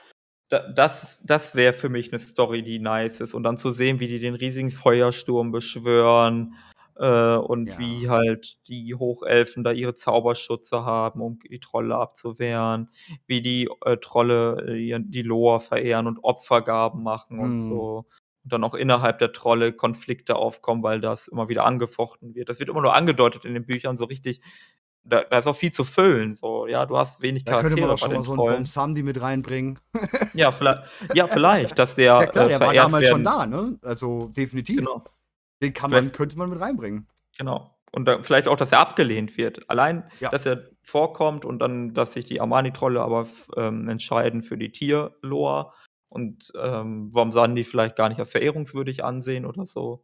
Da 0.49 0.67
das 0.71 1.19
das 1.23 1.56
wäre 1.56 1.73
für 1.73 1.89
mich 1.89 2.12
'ne 2.12 2.19
Story, 2.19 2.62
die 2.63 2.80
nice 2.80 3.19
ist 3.21 3.34
und 3.34 3.43
dann 3.43 3.58
zu 3.58 3.71
sehen, 3.71 3.99
wie 3.99 4.08
die 4.08 4.19
den 4.19 4.36
riesigen 4.36 4.71
Feuersturm 4.71 5.51
beschwören, 5.51 6.56
äh, 6.97 7.36
und 7.38 7.67
Ja. 7.71 7.77
wie 7.77 8.10
halt 8.10 8.58
die 8.67 8.95
Hochelfen 8.95 9.63
da 9.63 9.71
ihre 9.71 9.93
Zauberschutze 9.95 10.86
haben, 10.86 11.21
um 11.21 11.39
die 11.39 11.60
Trolle 11.60 11.95
abzuwehren, 11.97 12.89
wie 13.27 13.41
die, 13.41 13.69
äh, 13.86 13.97
Trolle, 13.97 14.58
äh, 14.67 14.99
die 15.03 15.21
Lore 15.23 15.60
verehren 15.62 16.08
und 16.08 16.19
Opfergaben 16.23 17.03
machen 17.03 17.39
und 17.39 17.53
Mhm. 17.55 17.69
so. 17.69 18.05
Und 18.43 18.53
dann 18.53 18.63
auch 18.63 18.75
innerhalb 18.75 19.17
der 19.19 19.34
Trolle 19.34 19.73
Konflikte 19.73 20.36
aufkommen, 20.36 20.84
weil 20.84 21.01
das 21.01 21.27
immer 21.27 21.49
wieder 21.49 21.65
angefochten 21.65 22.36
wird. 22.36 22.47
Das 22.49 22.60
wird 22.60 22.69
immer 22.69 22.81
nur 22.81 22.93
angedeutet 22.95 23.43
in 23.45 23.53
den 23.55 23.65
Büchern 23.65 23.97
so 23.97 24.05
richtig 24.05 24.41
da 25.08 25.23
da 25.23 25.38
ist 25.38 25.45
auch 25.47 25.55
viel 25.55 25.71
zu 25.71 25.84
füllen, 25.86 26.34
so, 26.36 26.65
ja, 26.67 26.86
du 26.88 26.97
hast 26.97 27.21
wenig 27.21 27.43
Da 27.45 27.55
könnte 27.55 27.77
man 27.77 27.89
Charaktere 27.89 27.93
auch 27.93 27.99
bei 27.99 28.08
schon 28.08 28.10
den 28.10 28.17
mal 28.19 28.23
so 28.23 28.36
Trollen. 28.36 28.55
Dom 28.58 28.65
Samdi 28.65 29.03
mit 29.03 29.21
reinbringen. 29.21 29.79
Ja, 30.34 30.51
viellei 30.51 30.84
ja, 31.13 31.27
vielleicht, 31.27 31.77
dass 31.79 31.95
der, 31.95 32.13
Ja 32.21 32.27
klar, 32.27 32.45
äh, 32.45 32.49
der 32.49 32.60
war 32.60 32.73
damals 32.73 33.08
schon 33.08 33.23
werden 33.23 33.23
da, 33.23 33.45
ne? 33.45 33.77
Also, 33.84 34.29
definitiv. 34.29 34.77
Genau. 34.77 35.03
Den 35.62 35.74
kann 35.74 35.91
man 35.91 36.12
könnte 36.12 36.38
man 36.38 36.50
mit 36.50 36.60
reinbringen. 36.60 37.08
Genau. 37.38 37.72
Und 37.91 38.06
dann 38.06 38.24
vielleicht 38.24 38.48
auch, 38.48 38.58
dass 38.58 38.72
er 38.74 38.80
abgelehnt 38.80 39.38
wird. 39.38 39.70
Allein, 39.70 40.10
Ja. 40.20 40.30
dass 40.30 40.46
er 40.46 40.70
vorkommt 40.84 41.46
und 41.46 41.60
dann 41.60 41.94
dass 41.94 42.13
sich 42.13 42.26
die 42.26 42.41
Amani-Trolle 42.41 43.02
aber 43.02 43.28
ähm, 43.56 43.88
entscheiden 43.88 44.44
für 44.44 44.58
die 44.58 44.72
Tier-Lore 44.72 45.72
und, 46.10 46.52
ähm, 46.62 47.13
Wamsandi 47.13 47.63
vielleicht 47.63 47.96
gar 47.96 48.10
nicht 48.10 48.20
als 48.20 48.32
verehrungswürdig 48.32 49.04
ansehen 49.04 49.46
oder 49.46 49.65
so. 49.65 50.04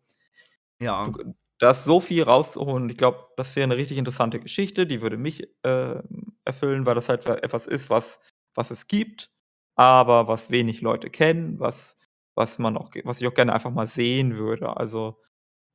Ja. 0.81 1.07
Du 1.07 1.33
da 1.59 1.71
ist 1.71 1.83
so 1.85 1.99
viel 1.99 2.23
rauszuholen. 2.23 2.89
Ich 2.89 2.97
glaube, 2.97 3.19
das 3.37 3.55
wäre 3.55 3.67
'ne 3.67 3.77
richtig 3.77 3.97
interessante 3.99 4.39
Geschichte, 4.39 4.87
die 4.87 5.01
würde 5.01 5.17
mich, 5.17 5.47
ähm, 5.63 6.35
erfüllen, 6.43 6.85
weil 6.87 6.95
das 6.95 7.07
halt 7.09 7.25
wa 7.27 7.35
etwas 7.35 7.67
ist, 7.67 7.89
was 7.89 8.19
was 8.55 8.71
es 8.71 8.87
gibt, 8.87 9.31
aber 9.75 10.27
was 10.27 10.49
wenig 10.51 10.81
Leute 10.81 11.09
kennen, 11.11 11.59
was 11.59 11.97
was 12.35 12.57
man 12.59 12.77
auch 12.77 12.89
was 13.03 13.21
ich 13.21 13.27
auch 13.27 13.33
gerne 13.35 13.53
einfach 13.53 13.71
mal 13.71 13.87
sehen 13.87 14.37
würde. 14.37 14.75
Also, 14.77 15.19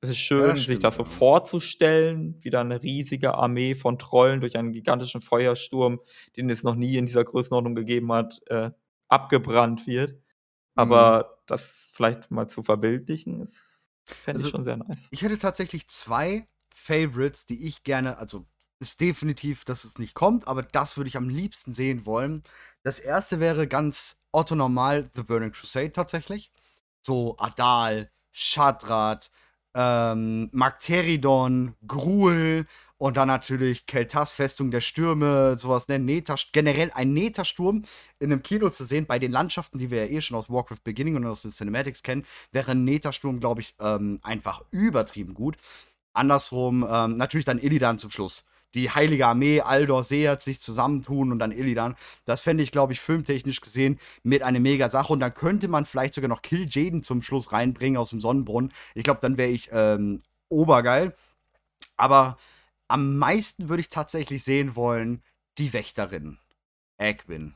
es 0.07 0.11
ist 0.13 0.19
Ja, 0.37 0.47
schön, 0.49 0.55
das 0.55 0.67
sich 0.67 0.79
das 0.81 0.97
so 0.97 1.05
ja. 1.07 1.07
vorzustellen, 1.07 2.37
wie 2.43 2.51
da 2.51 2.63
'ne 2.65 2.83
riesige 2.83 3.35
Armee 3.35 3.75
von 3.75 3.99
Trollen 3.99 4.41
durch 4.41 4.57
einen 4.59 4.73
gigantischen 4.73 5.21
Feuersturm, 5.21 6.01
den 6.37 6.51
es 6.51 6.63
noch 6.63 6.75
nie 6.77 6.97
in 6.97 7.07
dieser 7.07 7.25
Größenordnung 7.25 7.75
gegeben 7.75 8.13
hat, 8.13 8.41
äh, 8.49 8.71
abgebrannt 9.09 9.87
wird. 9.87 10.21
Mhm. 10.77 11.17
Aber 11.17 11.41
das 11.47 11.91
vielleicht 11.95 12.31
mal 12.31 12.49
zu 12.49 12.63
verbildlichen, 12.63 13.43
ist 13.43 13.91
fände 14.19 14.43
ich 14.43 14.49
Also, 14.49 14.51
schon 14.51 14.65
sehr 14.65 14.77
nice. 14.79 15.11
ich 15.11 15.23
hätte 15.23 15.39
tatsächlich 15.39 15.89
2 15.89 16.49
Favorites, 16.75 17.47
die 17.47 17.67
ich 17.67 17.83
gerne 17.85 18.19
also, 18.19 18.47
ist 18.81 19.01
definitiv, 19.01 19.65
dass 19.65 19.85
es 19.85 19.99
nicht 19.99 20.15
kommt, 20.15 20.47
aber 20.49 20.63
das 20.63 20.97
würde 20.97 21.09
ich 21.09 21.17
am 21.17 21.29
liebsten 21.29 21.75
sehen 21.75 22.05
wollen. 22.07 22.43
Das 22.83 22.99
1. 22.99 23.41
wäre 23.41 23.67
ganz 23.69 24.17
Otto 24.33 24.55
normal 24.55 25.09
The 25.15 25.23
Burning 25.23 25.53
Crusade 25.53 25.93
tatsächlich. 25.93 26.53
So 27.03 27.37
Adal, 27.39 28.11
Schadrad, 28.33 29.31
ähm, 29.77 30.51
Magteridon, 30.53 31.75
Gruul 31.87 32.67
und 32.99 33.19
dann 33.19 33.29
natürlich 33.29 33.85
Kel'Thas 33.87 34.33
Festung 34.33 34.73
der 34.73 34.81
Stürme, 34.83 35.59
so 35.59 35.69
was, 35.71 35.89
ne? 35.89 35.99
Nether 36.01 36.37
generell 36.53 36.91
ein 36.95 37.15
Nether-Sturm 37.15 37.85
in 38.21 38.31
'nem 38.31 38.43
Kino 38.43 38.71
zu 38.71 38.85
sehen 38.87 39.07
bei 39.07 39.19
den 39.21 39.33
Landschaften, 39.33 39.79
die 39.79 39.91
wir 39.93 40.07
ja 40.07 40.13
eh 40.19 40.23
schon 40.23 40.37
aus 40.39 40.51
Warcraft 40.51 40.83
Beginning 40.85 41.17
und 41.17 41.27
aus 41.27 41.43
den 41.43 41.53
Cinematics 41.53 42.03
kennen, 42.03 42.25
wäre 42.53 42.73
'n 42.73 42.85
Nether-Sturm, 42.85 43.41
glaube 43.41 43.61
ich, 43.63 43.75
ähm, 43.81 44.21
einfach 44.23 44.63
übertrieben 44.73 45.35
gut. 45.35 45.57
Andersrum, 46.15 46.87
ähm, 46.91 47.17
natürlich 47.19 47.47
dann 47.47 47.59
Illidan 47.61 47.99
zum 47.99 48.11
Schluss. 48.11 48.45
Die 48.77 48.91
heilige 48.91 49.27
Armee, 49.27 49.61
Aldor, 49.63 50.05
Seath 50.05 50.43
sich 50.43 50.61
zusammentun 50.61 51.33
und 51.33 51.41
dann 51.41 51.51
Illidan. 51.51 51.97
Das 52.27 52.43
fände 52.43 52.63
ich, 52.63 52.71
glaube 52.71 52.93
ich, 52.93 53.01
filmtechnisch 53.01 53.61
gesehen 53.61 53.99
mit 54.23 54.43
eine 54.43 54.61
mega 54.61 54.91
Sache 54.91 55.13
und 55.13 55.21
dann 55.21 55.35
könnte 55.35 55.67
man 55.67 55.87
vielleicht 55.87 56.15
sogar 56.15 56.29
noch 56.29 56.43
Kill 56.43 56.69
Jaden 56.71 57.03
zum 57.03 57.23
Schluss 57.23 57.51
reinbringen 57.53 57.99
aus'm 58.01 58.21
Sonnenbrunnen. 58.21 58.73
Ich 58.95 59.03
glaube, 59.03 59.21
dann 59.23 59.37
wäre 59.37 59.51
ich, 59.51 59.71
ähm, 59.73 60.23
obergeil. 60.49 61.15
Aber 61.97 62.37
am 62.89 63.17
meisten 63.19 63.69
würde 63.69 63.81
ich 63.81 63.89
tatsächlich 63.89 64.45
sehen 64.45 64.77
wollen, 64.77 65.23
die 65.59 65.73
Wächterin. 65.73 66.39
Egwin. 66.99 67.55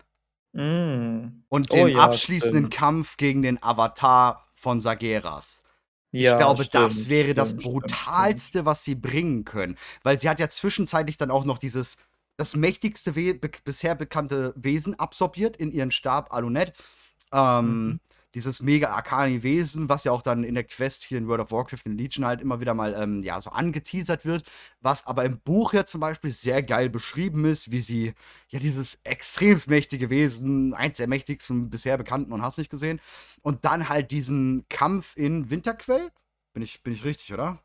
Mm. 0.52 1.44
Und 1.48 1.70
Oh 1.70 1.74
den 1.74 1.88
ja, 1.88 1.98
abschließenden 1.98 2.64
stimmt. 2.64 2.74
Kampf 2.74 3.16
gegen 3.16 3.42
den 3.42 3.62
Avatar 3.62 4.46
von 4.54 4.80
Sageras. 4.80 5.62
Ja, 6.12 6.32
ich 6.32 6.38
glaube, 6.38 6.64
das 6.66 6.92
stimmt, 6.94 7.08
wäre 7.08 7.34
das 7.34 7.50
stimmt, 7.50 7.62
stimmt, 7.62 7.62
stimmt. 7.62 7.72
brutalste, 7.72 8.64
was 8.64 8.84
sie 8.84 8.94
bringen 8.96 9.44
können. 9.44 9.76
Weil 10.02 10.20
sie 10.20 10.28
hat 10.28 10.40
ja 10.40 10.48
zwischenzeitlich 10.50 11.16
dann 11.16 11.30
auch 11.30 11.44
noch 11.44 11.58
dieses, 11.58 11.96
das 12.36 12.56
mächtigste 12.56 13.14
We 13.16 13.34
be 13.34 13.50
bisher 13.64 13.94
bekannte 13.94 14.52
Wesen 14.56 14.98
absorbiert 14.98 15.56
in 15.56 15.70
ihren 15.72 15.90
Stab 15.92 16.32
Alunet. 16.32 16.72
Ähm, 17.32 17.86
Mhm. 17.86 18.00
Dieses 18.34 18.60
mega 18.60 18.90
arkane 18.90 19.42
Wesen, 19.42 19.88
was 19.88 20.04
ja 20.04 20.12
auch 20.12 20.22
dann 20.22 20.44
in 20.44 20.54
der 20.54 20.64
Quest 20.64 21.02
hier 21.02 21.18
in 21.18 21.26
World 21.26 21.40
of 21.40 21.50
Warcraft 21.50 21.86
in 21.86 21.98
Legion 21.98 22.24
halt 22.24 22.40
immer 22.40 22.60
wieder 22.60 22.74
mal 22.74 22.94
ähm, 22.96 23.24
ja, 23.24 23.40
so 23.40 23.50
angeteasert 23.50 24.24
wird, 24.24 24.44
was 24.80 25.06
aber 25.06 25.24
im 25.24 25.40
Buch 25.40 25.72
ja 25.72 25.84
zum 25.84 26.00
Beispiel 26.00 26.30
sehr 26.30 26.62
geil 26.62 26.88
beschrieben 26.88 27.44
ist, 27.44 27.72
wie 27.72 27.80
sie 27.80 28.14
ja 28.48 28.60
dieses 28.60 29.00
extremst 29.02 29.68
mächtige 29.68 30.10
Wesen, 30.10 30.74
eins 30.74 30.98
der 30.98 31.08
mächtigsten 31.08 31.70
bisher 31.70 31.98
bekannten 31.98 32.32
und 32.32 32.42
hast 32.42 32.58
nicht 32.58 32.70
gesehen, 32.70 33.00
und 33.42 33.64
dann 33.64 33.88
halt 33.88 34.12
diesen 34.12 34.64
Kampf 34.68 35.16
in 35.16 35.50
Winterquell. 35.50 36.10
Bin 36.52 36.62
ich, 36.62 36.82
bin 36.82 36.92
ich 36.92 37.04
richtig, 37.04 37.32
oder? 37.32 37.58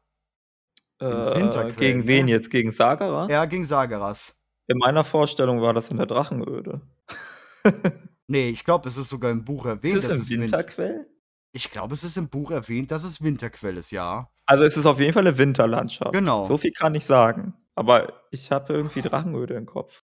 Äh, 0.99 1.72
gegen 1.78 2.07
wen 2.07 2.26
ne? 2.26 2.32
jetzt? 2.32 2.49
Gegen 2.49 2.72
Sagaras? 2.72 3.30
Ja, 3.32 3.45
gegen 3.45 3.66
Sagaras. 3.66 4.34
In 4.68 4.78
meiner 4.78 5.03
Vorstellung 5.03 5.61
war 5.61 5.74
das 5.74 5.89
in 5.89 5.97
der 5.97 6.05
Drachenöde. 6.05 6.82
Nee, 8.28 8.49
ich 8.49 8.63
glaube, 8.63 8.88
es 8.89 8.97
ist 8.97 9.09
sogar 9.09 9.32
im 9.32 9.43
Buch 9.45 9.65
erwähnt. 9.65 9.97
ist 9.97 10.03
es 10.05 10.09
dass 10.09 10.17
im 10.17 10.23
es 10.23 10.30
Win- 10.32 10.41
Winterquell? 10.41 11.07
Ich 11.51 11.69
glaube, 11.71 11.93
es 11.93 12.03
ist 12.03 12.17
im 12.17 12.28
Buch 12.28 12.51
erwähnt, 12.51 12.91
dass 12.91 13.03
es 13.03 13.21
Winterquell 13.21 13.78
ist, 13.78 13.91
ja. 13.91 14.30
Also 14.45 14.63
es 14.65 14.76
ist 14.78 14.86
auf 14.86 14.99
jeden 14.99 15.13
Fall 15.13 15.26
eine 15.26 15.38
Winterlandschaft. 15.38 16.11
Genau. 16.13 16.45
So 16.45 16.57
viel 16.57 16.71
kann 16.71 16.93
ich 16.95 17.05
sagen. 17.05 17.53
Aber 17.76 18.21
ich 18.32 18.51
habe 18.51 18.73
irgendwie 18.73 19.01
Drachenöde 19.01 19.53
im 19.53 19.65
Kopf. 19.65 20.03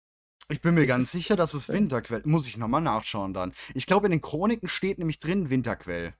Ich 0.48 0.60
bin 0.60 0.74
mir 0.74 0.82
Ist 0.82 0.88
ganz 0.88 1.12
sicher, 1.12 1.36
dass 1.36 1.54
es. 1.54 1.68
Winterquell. 1.68 2.22
Muss 2.24 2.46
ich 2.48 2.56
nochmal 2.56 2.80
nachschauen 2.80 3.32
dann. 3.34 3.52
Ich 3.74 3.86
glaube, 3.86 4.06
in 4.06 4.10
den 4.12 4.20
Chroniken 4.20 4.68
steht 4.68 4.98
nämlich 4.98 5.18
drin 5.18 5.50
Winterquell. 5.50 6.14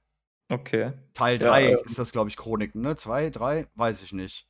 Okay. 0.49 0.93
Teil 1.15 1.41
Ja, 1.41 1.49
3 1.51 1.71
ähm. 1.73 1.79
ist 1.85 1.99
das, 1.99 2.13
glaube 2.13 2.29
ich, 2.29 2.37
Chroniken, 2.37 2.83
ne? 2.83 2.97
2, 2.97 3.31
3, 3.31 3.67
weiß 3.77 4.03
ich 4.03 4.13
nicht. 4.13 4.49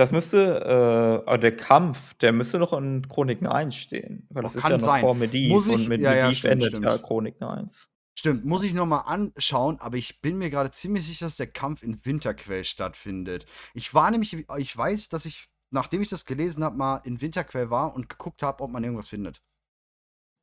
Das 0.00 0.12
müsste, 0.12 1.24
äh, 1.26 1.38
der 1.38 1.54
Kampf, 1.54 2.14
der 2.14 2.32
müsste 2.32 2.58
noch 2.58 2.72
in 2.72 3.06
Chroniken 3.06 3.46
1 3.46 3.74
stehen. 3.76 4.26
Weil 4.30 4.44
Oh, 4.44 4.46
das 4.46 4.54
ist 4.54 4.62
kann 4.62 4.70
ja 4.72 4.78
noch 4.78 4.84
sein. 4.86 5.00
vor 5.02 5.14
Mediv 5.14 5.50
Muss 5.50 5.66
ich- 5.66 5.74
und 5.74 5.88
mit 5.88 6.00
ja, 6.00 6.14
ja, 6.14 6.22
Mediv 6.24 6.38
stimmt, 6.38 6.52
endet 6.54 6.68
stimmt. 6.70 6.84
ja 6.86 6.96
Chroniken 6.96 7.44
1. 7.46 7.86
Stimmt, 8.18 8.46
muss 8.46 8.62
ich 8.62 8.72
nochmal 8.72 9.02
anschauen, 9.04 9.78
aber 9.78 9.98
ich 9.98 10.22
bin 10.22 10.38
mir 10.38 10.48
gerade 10.48 10.70
ziemlich 10.70 11.04
sicher, 11.06 11.26
dass 11.26 11.36
der 11.36 11.48
Kampf 11.48 11.82
in 11.82 12.02
Winterquell 12.06 12.64
stattfindet. 12.64 13.44
Ich 13.74 13.92
war 13.92 14.10
nämlich, 14.10 14.32
ich 14.56 14.74
weiß, 14.74 15.10
dass 15.10 15.26
ich, 15.26 15.48
nachdem 15.70 16.00
ich 16.00 16.08
das 16.08 16.24
gelesen 16.24 16.64
habe, 16.64 16.78
mal 16.78 16.96
in 17.04 17.20
Winterquell 17.20 17.68
war 17.68 17.94
und 17.94 18.08
geguckt 18.08 18.42
habe, 18.42 18.62
ob 18.64 18.70
man 18.70 18.82
irgendwas 18.82 19.08
findet 19.08 19.42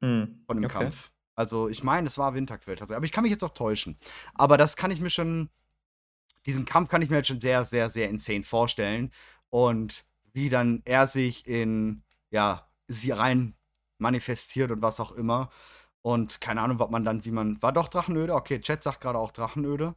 Hm. 0.03 0.43
von 0.45 0.57
dem 0.57 0.65
okay. 0.65 0.83
Kampf. 0.83 1.11
Also, 1.35 1.67
ich 1.67 1.83
meine, 1.83 2.05
es 2.05 2.19
war 2.19 2.35
Winterquell 2.35 2.75
tatsächlich. 2.75 2.97
Aber 2.97 3.05
ich 3.05 3.11
kann 3.11 3.23
mich 3.23 3.31
jetzt 3.31 3.43
auch 3.43 3.55
täuschen. 3.55 3.97
Aber 4.35 4.57
das 4.57 4.75
kann 4.75 4.91
ich 4.91 5.01
mir 5.01 5.09
schon, 5.09 5.49
diesen 6.45 6.65
Kampf 6.65 6.89
kann 6.89 7.01
ich 7.01 7.09
mir 7.09 7.17
jetzt 7.17 7.27
schon 7.27 7.41
sehr, 7.41 7.65
sehr, 7.65 7.89
sehr 7.89 8.07
insane 8.09 8.43
vorstellen. 8.43 9.11
Und 9.49 10.05
wie 10.33 10.49
dann 10.49 10.81
er 10.85 11.07
sich 11.07 11.47
in, 11.47 12.03
ja, 12.31 12.69
sie 12.87 13.11
rein 13.11 13.55
manifestiert 13.97 14.71
und 14.71 14.81
was 14.81 14.99
auch 14.99 15.11
immer. 15.11 15.49
Und 16.01 16.41
keine 16.41 16.61
Ahnung, 16.61 16.79
was 16.79 16.89
man 16.89 17.03
dann, 17.03 17.25
wie 17.25 17.31
man. 17.31 17.61
War 17.61 17.73
doch 17.73 17.87
Drachenöde? 17.87 18.33
Okay, 18.33 18.59
Chat 18.61 18.83
sagt 18.83 19.01
gerade 19.01 19.19
auch 19.19 19.31
Drachenöde. 19.31 19.95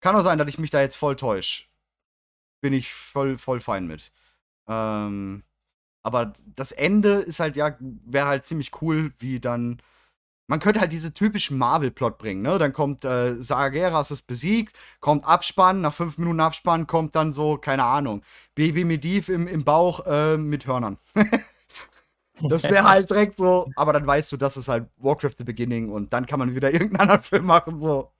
Kann 0.00 0.16
auch 0.16 0.22
sein, 0.22 0.38
dass 0.38 0.48
ich 0.48 0.58
mich 0.58 0.70
da 0.70 0.80
jetzt 0.80 0.96
voll 0.96 1.16
täusche. 1.16 1.64
Bin 2.60 2.72
ich 2.72 2.92
voll, 2.92 3.38
voll 3.38 3.60
fein 3.60 3.86
mit. 3.86 4.12
Ähm, 4.68 5.44
aber 6.02 6.34
das 6.44 6.72
Ende 6.72 7.14
ist 7.20 7.40
halt, 7.40 7.56
ja, 7.56 7.76
wäre 7.80 8.26
halt 8.26 8.44
ziemlich 8.44 8.82
cool, 8.82 9.12
wie 9.18 9.40
dann. 9.40 9.80
Man 10.48 10.60
könnte 10.60 10.80
halt 10.80 10.92
diese 10.92 11.12
typischen 11.12 11.58
Marvel-Plot 11.58 12.18
bringen, 12.18 12.42
ne? 12.42 12.58
Dann 12.58 12.72
kommt 12.72 13.04
äh, 13.04 13.34
Sagaras 13.42 14.10
ist 14.10 14.26
besiegt, 14.26 14.74
kommt 15.00 15.26
Abspann, 15.26 15.82
nach 15.82 15.94
fünf 15.94 16.16
Minuten 16.18 16.40
Abspann 16.40 16.86
kommt 16.86 17.14
dann 17.14 17.32
so, 17.32 17.58
keine 17.58 17.84
Ahnung, 17.84 18.22
Baby 18.54 18.84
Mediv 18.84 19.28
im, 19.28 19.46
im 19.46 19.64
Bauch 19.64 20.06
äh, 20.06 20.36
mit 20.36 20.66
Hörnern. 20.66 20.98
Das 22.40 22.64
wäre 22.70 22.84
halt 22.84 23.10
direkt 23.10 23.36
so, 23.36 23.68
aber 23.74 23.92
dann 23.92 24.06
weißt 24.06 24.30
du, 24.30 24.36
das 24.36 24.56
ist 24.56 24.68
halt 24.68 24.88
Warcraft 24.98 25.32
The 25.38 25.44
Beginning 25.44 25.90
und 25.90 26.12
dann 26.12 26.26
kann 26.26 26.38
man 26.38 26.54
wieder 26.54 26.70
irgendeinen 26.72 27.00
anderen 27.00 27.22
Film 27.22 27.46
machen, 27.46 27.80
so. 27.80 28.12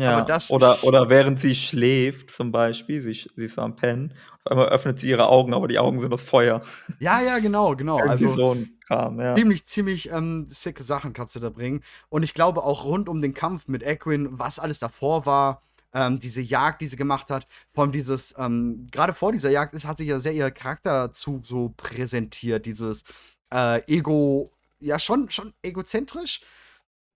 Ja, 0.00 0.26
oder, 0.48 0.84
oder 0.84 1.08
während 1.08 1.40
sie 1.40 1.54
schläft, 1.54 2.30
zum 2.30 2.52
Beispiel, 2.52 3.02
sie, 3.02 3.28
sie 3.34 3.44
ist 3.44 3.58
am 3.58 3.76
Pennen, 3.76 4.14
auf 4.44 4.52
einmal 4.52 4.68
öffnet 4.68 5.00
sie 5.00 5.10
ihre 5.10 5.28
Augen, 5.28 5.54
aber 5.54 5.68
die 5.68 5.78
Augen 5.78 6.00
sind 6.00 6.12
aus 6.12 6.22
Feuer. 6.22 6.62
Ja, 7.00 7.20
ja, 7.20 7.38
genau, 7.38 7.76
genau. 7.76 7.98
Irgendwie 8.04 8.26
Also 8.26 8.34
so 8.34 8.54
ein 8.54 8.78
Kram, 8.86 9.20
ja. 9.20 9.34
ziemlich, 9.34 9.66
ziemlich 9.66 10.10
ähm, 10.10 10.46
sicke 10.48 10.82
Sachen 10.82 11.12
kannst 11.12 11.36
du 11.36 11.40
da 11.40 11.50
bringen. 11.50 11.82
Und 12.08 12.22
ich 12.22 12.34
glaube 12.34 12.62
auch 12.62 12.84
rund 12.84 13.08
um 13.08 13.20
den 13.20 13.34
Kampf 13.34 13.68
mit 13.68 13.82
Equin, 13.82 14.28
was 14.32 14.58
alles 14.58 14.78
davor 14.78 15.26
war, 15.26 15.62
ähm, 15.94 16.18
diese 16.18 16.40
Jagd, 16.40 16.80
die 16.80 16.86
sie 16.86 16.96
gemacht 16.96 17.30
hat, 17.30 17.46
vor 17.70 17.84
allem 17.84 17.92
dieses, 17.92 18.34
ähm, 18.38 18.86
gerade 18.90 19.12
vor 19.12 19.32
dieser 19.32 19.50
Jagd 19.50 19.74
ist, 19.74 19.86
hat 19.86 19.98
sich 19.98 20.08
ja 20.08 20.20
sehr 20.20 20.32
ihr 20.32 20.50
Charakterzug 20.50 21.46
so 21.46 21.72
präsentiert, 21.76 22.66
dieses 22.66 23.04
äh, 23.52 23.80
Ego, 23.86 24.52
ja 24.80 24.98
schon, 24.98 25.30
schon 25.30 25.52
egozentrisch. 25.62 26.40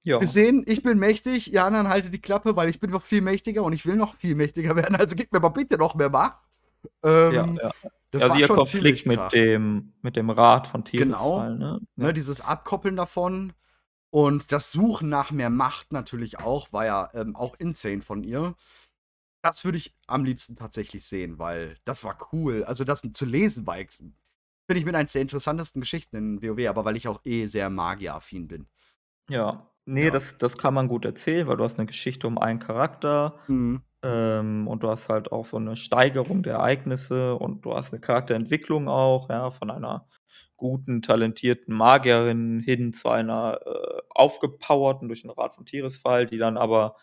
Ja. 0.05 0.19
gesehen, 0.19 0.65
ich 0.67 0.83
bin 0.83 0.99
mächtig, 0.99 1.53
ihr 1.53 1.65
anderen 1.65 1.89
haltet 1.89 2.13
die 2.13 2.21
Klappe, 2.21 2.57
weil 2.57 2.69
ich 2.69 2.81
bin 2.81 2.91
noch 2.91 3.03
viel 3.03 3.21
mächtiger 3.21 3.63
und 3.63 3.73
ich 3.73 3.87
will 3.87 3.97
noch 3.97 4.15
viel 4.15 4.35
mächtiger 4.35 4.77
werden, 4.77 4.97
also 4.97 5.17
gib 5.17 5.33
mir 5.33 5.41
mal 5.41 5.51
bitte 5.51 5.77
noch 5.77 5.95
mehr 5.95 6.11
Macht. 6.11 6.39
Ähm, 7.03 7.33
ja, 7.33 7.47
ja. 7.47 7.73
das 8.11 8.23
also 8.23 8.29
war 8.31 8.41
ihr 8.41 8.49
Konflikt 8.49 9.07
mit 9.07 9.21
dem, 9.33 9.93
mit 10.03 10.17
dem 10.17 10.31
Rat 10.31 10.67
von 10.67 10.83
Genau. 10.85 11.39
Tiresfall, 11.39 11.59
ne? 11.59 11.81
ne, 11.97 12.13
dieses 12.13 12.41
Abkoppeln 12.41 12.97
davon 12.97 13.53
und 14.11 14.53
das 14.53 14.73
Suchen 14.73 15.09
nach 15.09 15.31
mehr 15.31 15.51
Macht 15.51 15.93
natürlich 15.93 16.39
auch, 16.41 16.73
war 16.73 16.85
ja 16.85 17.11
ähm, 17.15 17.35
auch 17.37 17.55
insane 17.59 18.03
von 18.03 18.25
ihr. 18.25 18.55
Das 19.43 19.65
würde 19.65 19.79
ich 19.79 19.95
am 20.07 20.25
liebsten 20.25 20.55
tatsächlich 20.55 21.05
sehen, 21.07 21.39
weil 21.39 21.77
das 21.85 22.05
war 22.05 22.17
cool. 22.33 22.63
Also 22.65 22.85
das 22.85 23.03
zu 23.13 23.25
lesen 23.25 23.67
war, 23.67 23.77
finde 23.77 24.15
ich 24.75 24.85
mit 24.85 24.95
eins 24.95 25.13
der 25.13 25.23
interessantesten 25.23 25.81
Geschichten 25.81 26.17
in 26.17 26.43
WoW, 26.43 26.69
aber 26.69 26.85
weil 26.85 26.97
ich 26.97 27.09
auch 27.09 27.21
eh 27.25 27.47
sehr 27.47 27.71
magieraffin 27.71 28.49
bin. 28.49 28.67
Ja. 29.29 29.67
Nee, 29.87 30.05
Ja. 30.05 30.11
Das, 30.11 30.37
das 30.37 30.57
kann 30.59 30.75
man 30.75 30.89
gut 30.89 31.05
erzählen, 31.05 31.47
weil 31.49 31.57
du 31.57 31.65
hast 31.65 31.79
eine 31.79 31.87
Geschichte 31.87 32.27
um 32.27 32.39
einen 32.39 32.59
Charakter 32.61 33.39
Mhm. 33.49 33.83
ähm, 34.05 34.69
und 34.69 34.83
du 34.83 34.89
hast 34.89 35.09
halt 35.09 35.33
auch 35.33 35.47
so 35.47 35.57
eine 35.57 35.77
Steigerung 35.77 36.43
der 36.43 36.55
Ereignisse 36.55 37.35
und 37.37 37.65
du 37.65 37.75
hast 37.75 37.93
eine 37.93 38.01
Charakterentwicklung 38.01 38.89
auch, 38.89 39.29
ja, 39.31 39.51
von 39.51 39.71
einer 39.71 40.09
guten, 40.57 41.03
talentierten 41.03 41.75
Magierin 41.75 42.61
hin 42.61 42.93
zu 42.93 43.09
einer 43.09 43.61
äh, 43.67 44.03
aufgepowerten 44.11 45.09
durch 45.09 45.23
den 45.23 45.31
Rat 45.31 45.55
von 45.57 45.67
Tiresfall, 45.67 46.27
die 46.27 46.39
dann 46.39 46.57
aber, 46.57 46.97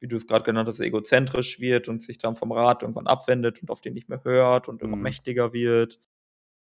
wie 0.00 0.08
du 0.08 0.16
es 0.16 0.26
gerade 0.26 0.44
genannt 0.44 0.68
hast, 0.68 0.80
egozentrisch 0.80 1.58
wird 1.60 1.88
und 1.88 2.02
sich 2.02 2.18
dann 2.18 2.36
vom 2.36 2.52
Rat 2.52 2.82
irgendwann 2.82 3.06
abwendet 3.06 3.62
und 3.62 3.70
auf 3.70 3.80
den 3.80 3.94
nicht 3.94 4.08
mehr 4.10 4.22
hört 4.24 4.68
und 4.68 4.82
immer 4.82 4.96
Mhm. 4.96 5.02
mächtiger 5.02 5.52
wird. 5.54 6.00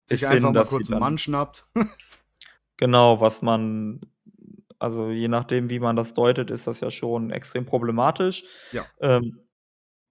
Sich 0.08 0.28
einfach 0.28 0.48
hin, 0.48 0.54
mal 0.56 0.66
kurz 0.66 0.90
einen 0.90 1.00
Mann 1.00 1.18
schnappt. 1.20 1.68
Genau, 2.78 3.20
was 3.20 3.42
man 3.42 4.00
also 4.80 5.10
je 5.10 5.28
nachdem, 5.28 5.70
wie 5.70 5.80
man 5.80 5.96
das 5.96 6.14
deutet, 6.14 6.52
ist 6.52 6.68
das 6.68 6.80
ja 6.82 6.92
schon 6.92 7.32
extrem 7.32 7.66
problematisch. 7.66 8.44
Ja. 8.72 8.90
Ähm, 9.02 9.40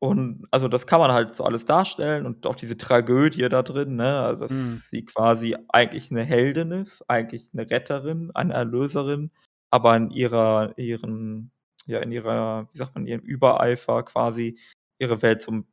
und 0.00 0.46
also 0.52 0.68
das 0.68 0.86
kann 0.86 1.00
man 1.00 1.12
halt 1.12 1.34
so 1.36 1.44
alles 1.44 1.64
darstellen 1.66 2.26
und 2.26 2.46
auch 2.46 2.54
diese 2.56 2.76
Tragödie 2.78 3.48
da 3.48 3.62
drin, 3.62 3.96
ne? 3.96 4.20
Also, 4.22 4.40
dass 4.42 4.52
Mhm. 4.52 4.82
sie 4.90 5.04
quasi 5.04 5.56
eigentlich 5.70 6.10
eine 6.12 6.22
Heldin 6.24 6.70
ist, 6.72 7.02
eigentlich 7.10 7.50
eine 7.52 7.68
Retterin, 7.70 8.30
eine 8.34 8.54
Erlöserin, 8.54 9.32
aber 9.70 9.96
in 9.96 10.10
ihrer 10.10 10.74
ihren 10.78 11.52
ja, 11.86 12.00
in 12.00 12.12
ihrer, 12.12 12.68
wie 12.72 12.78
sagt 12.78 12.94
man, 12.94 13.06
ihrem 13.06 13.22
Übereifer 13.22 14.02
quasi 14.04 14.58
ihre 15.00 15.22
Welt 15.22 15.42
zum 15.42 15.66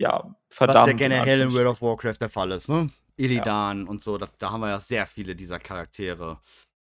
ja, 0.00 0.34
verdammt. 0.50 0.78
Was 0.84 0.86
ja 0.86 0.92
generell 0.94 1.40
in 1.42 1.52
World 1.52 1.66
of 1.68 1.82
Warcraft 1.82 2.16
der 2.20 2.30
Fall 2.30 2.50
ist, 2.52 2.68
ne? 2.68 2.90
Illidan 3.16 3.86
und 3.86 4.02
so, 4.02 4.16
da, 4.18 4.28
da 4.38 4.50
haben 4.50 4.60
wir 4.62 4.68
ja 4.70 4.80
sehr 4.80 5.06
viele 5.06 5.36
dieser 5.36 5.58
Charaktere, 5.58 6.40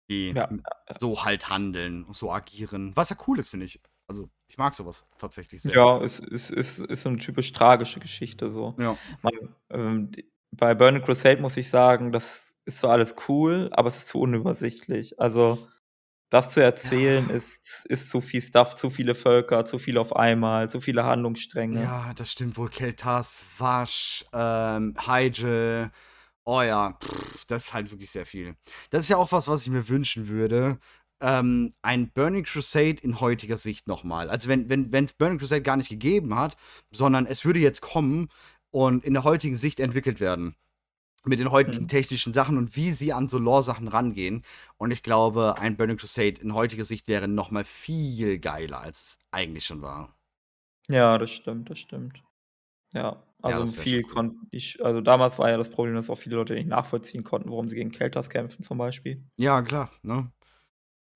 die 0.08 0.30
Ja, 0.30 0.48
so 0.98 1.24
halt 1.24 1.48
handeln, 1.48 2.06
so 2.12 2.30
agieren. 2.32 2.92
Was 2.94 3.10
ja 3.10 3.16
cool 3.26 3.38
ist, 3.38 3.48
finde 3.48 3.66
ich. 3.66 3.80
Also, 4.06 4.28
ich 4.48 4.58
mag 4.58 4.74
sowas 4.74 5.04
tatsächlich 5.18 5.62
sehr. 5.62 5.74
Ja, 5.74 5.98
es 6.02 6.20
ist, 6.20 6.50
ist, 6.50 6.78
ist 6.78 7.02
so 7.02 7.08
eine 7.08 7.18
typisch 7.18 7.52
tragische 7.52 8.00
Geschichte 8.00 8.50
so. 8.50 8.74
Ja. 8.78 8.96
Man, 9.22 9.32
ähm, 9.70 10.10
bei 10.50 10.74
Burning 10.74 11.02
Crusade 11.02 11.40
muss 11.40 11.56
ich 11.56 11.70
sagen, 11.70 12.12
das 12.12 12.54
ist 12.66 12.80
so 12.80 12.88
alles 12.88 13.14
cool, 13.28 13.70
aber 13.72 13.88
es 13.88 13.98
ist 13.98 14.08
zu 14.08 14.20
unübersichtlich. 14.20 15.18
Also, 15.18 15.66
das 16.30 16.50
zu 16.50 16.62
erzählen 16.62 17.30
ist, 17.30 17.86
ist 17.86 18.10
zu 18.10 18.20
viel 18.20 18.42
Stuff, 18.42 18.74
zu 18.74 18.90
viele 18.90 19.14
Völker, 19.14 19.64
zu 19.64 19.78
viel 19.78 19.98
auf 19.98 20.16
einmal, 20.16 20.68
zu 20.68 20.80
viele 20.80 21.04
Handlungsstränge. 21.04 21.82
Ja, 21.82 22.12
das 22.14 22.32
stimmt 22.32 22.56
wohl. 22.56 22.68
Keltas, 22.68 23.44
Wasch, 23.58 24.24
ähm, 24.32 24.94
Hyjal. 25.06 25.92
Oh 26.46 26.62
ja, 26.62 26.98
pff, 27.02 27.44
das 27.46 27.66
ist 27.66 27.74
halt 27.74 27.90
wirklich 27.90 28.10
sehr 28.10 28.26
viel. 28.26 28.56
Das 28.90 29.02
ist 29.02 29.08
ja 29.08 29.16
auch 29.16 29.32
was, 29.32 29.48
was 29.48 29.62
ich 29.62 29.68
mir 29.68 29.88
wünschen 29.88 30.28
würde. 30.28 30.78
Ähm, 31.20 31.72
ein 31.82 32.10
Burning 32.10 32.44
Crusade 32.44 32.96
in 33.02 33.20
heutiger 33.20 33.56
Sicht 33.56 33.86
nochmal. 33.86 34.28
Also 34.28 34.48
wenn 34.48 34.64
es 34.70 34.92
wenn, 34.92 35.08
Burning 35.18 35.38
Crusade 35.38 35.62
gar 35.62 35.76
nicht 35.76 35.88
gegeben 35.88 36.34
hat, 36.36 36.56
sondern 36.90 37.26
es 37.26 37.44
würde 37.44 37.60
jetzt 37.60 37.80
kommen 37.80 38.28
und 38.70 39.04
in 39.04 39.14
der 39.14 39.24
heutigen 39.24 39.56
Sicht 39.56 39.80
entwickelt 39.80 40.20
werden. 40.20 40.56
mit 41.26 41.38
den 41.40 41.50
heutigen 41.52 41.84
Mhm. 41.84 41.88
technischen 41.88 42.32
Sachen 42.34 42.58
und 42.58 42.76
wie 42.76 42.92
sie 42.92 43.12
an 43.12 43.28
so 43.28 43.38
Lore-Sachen 43.38 43.88
rangehen. 43.88 44.42
Und 44.78 44.90
ich 44.92 45.02
glaube, 45.02 45.58
ein 45.58 45.76
Burning 45.76 45.98
Crusade 45.98 46.40
in 46.40 46.54
heutiger 46.54 46.84
Sicht 46.86 47.08
wäre 47.08 47.28
noch 47.28 47.50
mal 47.50 47.64
viel 47.64 48.38
geiler, 48.40 48.80
als 48.80 49.00
es 49.02 49.18
eigentlich 49.32 49.66
schon 49.66 49.82
war. 49.82 50.14
Ja, 50.88 51.18
das 51.18 51.30
stimmt, 51.30 51.68
das 51.70 51.78
stimmt. 51.78 52.22
Ja, 52.94 53.22
also 53.44 53.76
wär 53.76 53.82
viel 53.82 54.02
cool. 54.02 54.14
konnten 54.14 54.48
ich 54.50 54.84
also 54.84 55.00
damals 55.00 55.38
war 55.38 55.50
ja 55.50 55.56
das 55.56 55.70
Problem, 55.70 55.94
dass 55.94 56.10
auch 56.10 56.16
viele 56.16 56.36
Leute 56.36 56.54
nicht 56.54 56.68
nachvollziehen 56.68 57.24
konnten, 57.24 57.50
warum 57.50 57.68
sie 57.68 57.76
gegen 57.76 57.90
Keltas 57.90 58.30
kämpfen 58.30 58.62
zum 58.62 58.78
Beispiel. 58.78 59.24
Ja, 59.36 59.62
klar, 59.62 59.90
ne? 60.02 60.30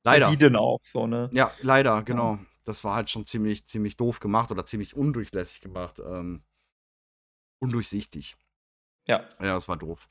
Ja, 0.06 0.12
Leider. 0.12 0.32
wie 0.32 0.36
denn 0.36 0.56
auch 0.56 0.80
so, 0.84 1.06
ne? 1.06 1.30
Ja, 1.32 1.50
leider, 1.62 1.90
Ja. 1.96 2.00
genau. 2.02 2.38
Das 2.64 2.84
war 2.84 2.94
halt 2.94 3.10
schon 3.10 3.24
ziemlich 3.26 3.66
ziemlich 3.66 3.96
doof 3.96 4.20
gemacht 4.20 4.50
oder 4.50 4.66
ziemlich 4.66 4.94
undurchlässig 4.96 5.60
gemacht, 5.60 6.00
ähm 6.04 6.42
undurchsichtig. 7.60 8.36
Ja. 9.06 9.28
Ja, 9.40 9.54
das 9.54 9.68
war 9.68 9.76
doof. 9.76 10.08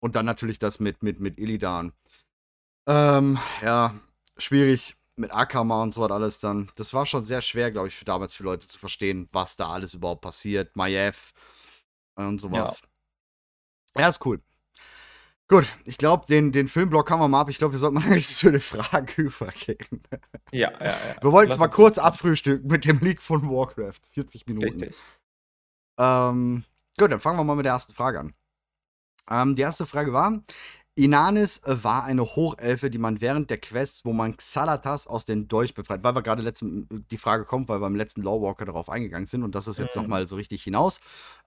Und 0.00 0.16
dann 0.16 0.26
natürlich 0.26 0.58
das 0.58 0.80
mit 0.80 1.02
mit 1.02 1.20
mit 1.20 1.38
Illidan. 1.38 1.92
Ähm, 2.86 3.38
ja, 3.62 4.00
schwierig 4.36 4.96
mit 5.16 5.32
Akama 5.32 5.82
und 5.82 5.92
so 5.94 6.00
was 6.00 6.10
alles 6.10 6.38
dann. 6.40 6.70
Das 6.76 6.94
war 6.94 7.06
schon 7.06 7.24
sehr 7.24 7.42
schwer, 7.42 7.70
glaube 7.70 7.88
ich, 7.88 7.94
für 7.94 8.04
damals 8.06 8.34
für 8.34 8.44
Leute 8.44 8.66
zu 8.66 8.78
verstehen, 8.78 9.28
was 9.32 9.56
da 9.56 9.68
alles 9.70 9.94
überhaupt 9.94 10.22
passiert. 10.22 10.76
Maiev 10.76 11.32
und 12.28 12.40
so 12.40 12.48
Ja. 12.48 12.64
was. 12.64 12.82
Ja, 13.96 14.08
ist 14.08 14.24
cool. 14.24 14.40
Gut, 15.48 15.66
ich 15.84 15.98
glaube, 15.98 16.26
den 16.26 16.52
den 16.52 16.68
Filmblock 16.68 17.10
haben 17.10 17.18
wir 17.20 17.26
mal 17.26 17.40
ab. 17.40 17.48
Ich 17.50 17.58
glaube, 17.58 17.72
wir 17.72 17.78
sollten 17.80 17.96
mal 17.96 18.04
eigentlich 18.06 18.28
zu 18.28 18.50
den 18.52 18.60
Fragen 18.60 19.08
übergehen. 19.20 20.02
Ja, 20.52 20.70
ja, 20.80 20.84
ja. 20.84 21.22
Wir 21.22 21.32
wollten 21.32 21.50
es 21.50 21.54
Lass 21.54 21.58
mal 21.58 21.66
uns 21.66 21.74
kurz 21.74 21.96
machen. 21.96 22.06
abfrühstücken 22.06 22.68
mit 22.70 22.84
dem 22.84 22.98
Leak 23.00 23.20
von 23.20 23.42
Warcraft. 23.50 24.00
40 24.12 24.46
Minuten. 24.46 24.80
Richtig. 24.80 25.02
Ähm, 25.98 26.64
gut, 26.98 27.10
dann 27.10 27.20
fangen 27.20 27.38
wir 27.38 27.44
mal 27.44 27.56
mit 27.56 27.66
der 27.66 27.72
ersten 27.72 27.92
Frage 27.94 28.20
an. 28.20 28.34
Ähm, 29.28 29.54
die 29.56 29.62
erste 29.62 29.86
Frage 29.86 30.12
war: 30.12 30.40
Inanis 30.96 31.58
äh, 31.64 31.82
war 31.82 32.04
eine 32.04 32.22
Hochelfe, 32.22 32.90
die 32.90 32.98
man 32.98 33.20
während 33.20 33.48
der 33.48 33.58
Quest, 33.58 34.04
wo 34.04 34.12
man 34.12 34.36
Xalatas 34.36 35.06
aus 35.06 35.24
dem 35.24 35.48
Dolch 35.48 35.74
befreit, 35.74 36.02
weil 36.02 36.14
wir 36.14 36.22
gerade 36.22 36.42
letzten, 36.42 37.06
die 37.10 37.16
Frage 37.18 37.44
kommt, 37.44 37.68
weil 37.68 37.80
wir 37.80 37.86
im 37.86 37.96
letzten 37.96 38.22
Lawwalker 38.22 38.64
darauf 38.66 38.90
eingegangen 38.90 39.26
sind 39.26 39.42
und 39.44 39.54
das 39.54 39.66
ist 39.68 39.78
jetzt 39.78 39.94
Mhm. 39.96 40.02
nochmal 40.02 40.26
so 40.26 40.36
richtig 40.36 40.62
hinaus. 40.62 41.00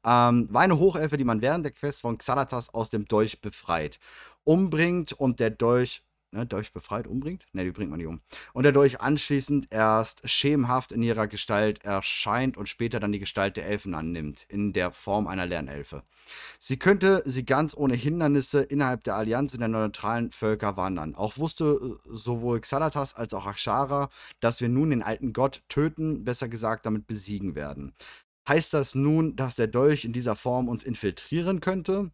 Ähm, 0.05 0.47
war 0.51 0.61
eine 0.61 0.79
Hochelfe, 0.79 1.17
die 1.17 1.23
man 1.25 1.41
während 1.41 1.65
der 1.65 1.71
Quest 1.73 2.01
von 2.01 2.17
Xalatas 2.17 2.73
aus 2.73 2.89
dem 2.89 3.05
Dolch 3.05 3.41
befreit, 3.41 3.99
umbringt 4.43 5.13
und 5.13 5.39
der 5.39 5.49
Dolch. 5.51 6.03
Ne, 6.33 6.47
Dolch 6.47 6.73
befreit, 6.73 7.05
umbringt? 7.05 7.45
Ne, 7.53 7.63
die 7.63 7.69
bringt 7.69 7.91
man 7.91 7.99
nicht 7.99 8.07
um. 8.07 8.21
Und 8.53 8.63
der 8.63 8.71
Dolch 8.71 8.99
anschließend 9.01 9.67
erst 9.69 10.27
schemenhaft 10.27 10.91
in 10.91 11.03
ihrer 11.03 11.27
Gestalt 11.27 11.83
erscheint 11.83 12.57
und 12.57 12.67
später 12.67 12.99
dann 12.99 13.11
die 13.11 13.19
Gestalt 13.19 13.55
der 13.55 13.67
Elfen 13.67 13.93
annimmt, 13.93 14.43
in 14.49 14.73
der 14.73 14.91
Form 14.91 15.27
einer 15.27 15.45
Lernelfe. 15.45 16.01
Sie 16.57 16.77
könnte 16.77 17.21
sie 17.27 17.45
ganz 17.45 17.77
ohne 17.77 17.93
Hindernisse 17.93 18.63
innerhalb 18.63 19.03
der 19.03 19.15
Allianz 19.15 19.53
in 19.53 19.59
der 19.59 19.69
neutralen 19.69 20.31
Völker 20.31 20.75
wandern. 20.75 21.13
Auch 21.13 21.37
wusste 21.37 21.99
äh, 22.05 22.09
sowohl 22.09 22.61
Xalatas 22.61 23.13
als 23.13 23.35
auch 23.35 23.45
Akshara, 23.45 24.09
dass 24.39 24.59
wir 24.59 24.69
nun 24.69 24.89
den 24.89 25.03
alten 25.03 25.33
Gott 25.33 25.61
töten, 25.69 26.23
besser 26.23 26.47
gesagt 26.47 26.87
damit 26.87 27.05
besiegen 27.05 27.53
werden. 27.53 27.93
Heißt 28.47 28.73
das 28.73 28.95
nun, 28.95 29.35
dass 29.35 29.55
der 29.55 29.67
Dolch 29.67 30.03
in 30.03 30.13
dieser 30.13 30.35
Form 30.35 30.67
uns 30.67 30.83
infiltrieren 30.83 31.59
könnte? 31.59 32.11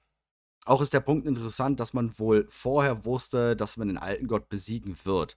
Auch 0.65 0.81
ist 0.81 0.93
der 0.93 0.99
Punkt 1.01 1.27
interessant, 1.27 1.79
dass 1.79 1.93
man 1.93 2.17
wohl 2.19 2.47
vorher 2.49 3.05
wusste, 3.05 3.55
dass 3.55 3.77
man 3.77 3.87
den 3.89 3.97
alten 3.97 4.27
Gott 4.27 4.49
besiegen 4.49 4.97
wird. 5.03 5.35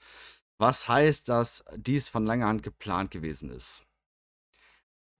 Was 0.58 0.88
heißt, 0.88 1.28
dass 1.28 1.64
dies 1.76 2.08
von 2.08 2.26
langer 2.26 2.46
Hand 2.46 2.62
geplant 2.62 3.10
gewesen 3.10 3.50
ist? 3.50 3.86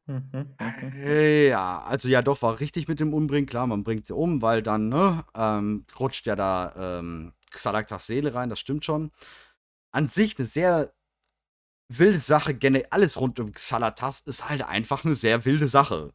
Mhm, 0.07 0.57
mhm. 0.59 0.93
Äh, 1.07 1.49
Ja, 1.49 1.81
also 1.83 2.09
ja, 2.09 2.23
doch, 2.23 2.43
war 2.43 2.61
richtig 2.61 2.89
mit 2.89 3.01
dem 3.01 3.15
Umbringen. 3.15 3.47
Klar, 3.47 3.67
man 3.67 3.85
bringt 3.85 4.07
sie 4.07 4.15
um, 4.15 4.43
weil 4.43 4.63
dann, 4.63 4.89
ne, 4.89 5.25
ähm, 5.35 5.87
rutscht 5.99 6.27
ja 6.27 6.37
da 6.37 6.99
ähm, 6.99 7.33
Xalaktas 7.51 8.07
Seele 8.07 8.35
rein, 8.35 8.49
das 8.51 8.61
stimmt 8.61 8.85
schon. 8.85 9.11
An 9.93 10.09
sich 10.09 10.39
eine 10.39 10.49
sehr 10.49 10.93
wilde 11.89 12.19
Sache, 12.21 12.55
generell 12.55 12.89
alles 12.91 13.21
rund 13.21 13.39
um 13.41 13.53
Xalatas 13.53 14.21
ist 14.23 14.49
halt 14.49 14.63
einfach 14.63 15.05
eine 15.05 15.17
sehr 15.17 15.45
wilde 15.45 15.69
Sache. 15.69 16.13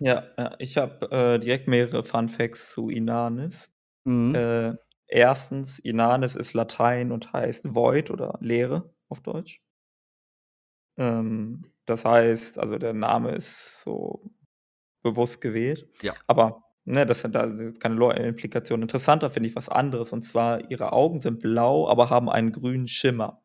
Ja, 0.00 0.24
ja, 0.38 0.54
ich 0.58 0.78
habe 0.78 1.10
äh, 1.10 1.38
direkt 1.38 1.68
mehrere 1.68 2.02
Fun 2.02 2.28
Facts 2.30 2.72
zu 2.72 2.88
Inanis. 2.88 3.70
Mhm. 4.04 4.34
Äh, 4.34 4.74
erstens, 5.06 5.78
Inanis 5.78 6.36
ist 6.36 6.54
Latein 6.54 7.12
und 7.12 7.32
heißt 7.34 7.74
Void 7.74 8.10
oder 8.10 8.38
Leere 8.40 8.94
auf 9.10 9.20
Deutsch. 9.20 9.60
Ähm, 10.98 11.64
das 11.86 12.04
heißt, 12.04 12.58
also 12.58 12.78
der 12.78 12.92
Name 12.94 13.32
ist 13.32 13.82
so 13.82 14.30
bewusst 15.02 15.40
gewählt. 15.40 15.88
Ja. 16.02 16.14
Aber 16.26 16.64
ne, 16.84 17.06
das 17.06 17.24
hat 17.24 17.34
da 17.34 17.48
keine 17.80 17.96
Lore-Implikation. 17.96 18.82
Interessanter 18.82 19.30
finde 19.30 19.48
ich 19.48 19.56
was 19.56 19.68
anderes. 19.68 20.12
Und 20.12 20.22
zwar, 20.24 20.70
ihre 20.70 20.92
Augen 20.92 21.20
sind 21.20 21.40
blau, 21.40 21.88
aber 21.88 22.10
haben 22.10 22.30
einen 22.30 22.52
grünen 22.52 22.88
Schimmer. 22.88 23.42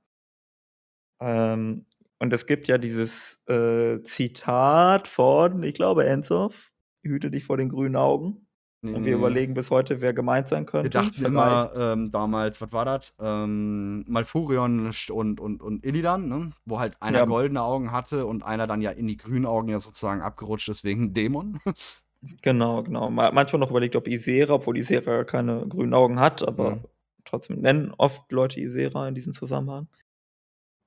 Ähm, 1.19 1.85
und 2.25 2.33
es 2.33 2.45
gibt 2.45 2.67
ja 2.67 2.77
dieses 2.77 3.39
äh, 3.47 4.01
Zitat 4.03 5.07
von, 5.07 5.63
ich 5.63 5.73
glaube, 5.75 6.05
Enzov, 6.05 6.71
hüte 7.03 7.29
dich 7.31 7.45
vor 7.45 7.57
den 7.57 7.69
grünen 7.69 7.95
Augen. 7.95 8.47
Und 8.81 9.03
wir 9.05 9.13
Nee. 9.13 9.17
überlegen 9.19 9.53
bis 9.55 9.71
heute, 9.71 9.99
wer 10.01 10.13
gemeint 10.13 10.47
sein 10.47 10.65
könnte. 10.65 10.85
Wir 10.93 11.01
dachten 11.01 11.25
immer 11.25 11.71
ähm, 11.75 12.11
damals, 12.11 12.61
was 12.61 12.71
war 12.71 12.85
das? 12.85 13.13
Ähm, 13.19 14.03
Malfurion 14.07 14.91
und, 15.11 15.39
und, 15.39 15.61
und 15.61 15.85
Illidan, 15.85 16.27
ne? 16.27 16.51
wo 16.65 16.79
halt 16.79 16.95
einer 17.01 17.19
Ja. 17.19 17.25
goldene 17.25 17.61
Augen 17.63 17.91
hatte 17.91 18.25
und 18.27 18.43
einer 18.43 18.67
dann 18.67 18.81
ja 18.81 18.91
in 18.91 19.07
die 19.07 19.17
grünen 19.17 19.45
Augen 19.47 19.69
ja 19.69 19.79
sozusagen 19.79 20.21
abgerutscht 20.21 20.69
ist 20.69 20.83
wegen 20.83 21.13
Dämon. 21.13 21.59
Genau, 22.41 22.81
genau. 22.83 23.11
Ma 23.11 23.31
manchmal 23.31 23.59
noch 23.59 23.69
überlegt, 23.69 23.95
ob 23.95 24.07
Isera, 24.07 24.53
obwohl 24.55 24.77
Isera 24.77 25.23
keine 25.25 25.67
grünen 25.67 25.93
Augen 25.93 26.19
hat, 26.19 26.47
aber 26.47 26.71
Mhm. 26.71 26.85
trotzdem 27.23 27.61
nennen 27.61 27.93
oft 27.97 28.31
Leute 28.31 28.59
Isera 28.59 29.07
in 29.07 29.13
diesem 29.15 29.33
Zusammenhang. 29.33 29.87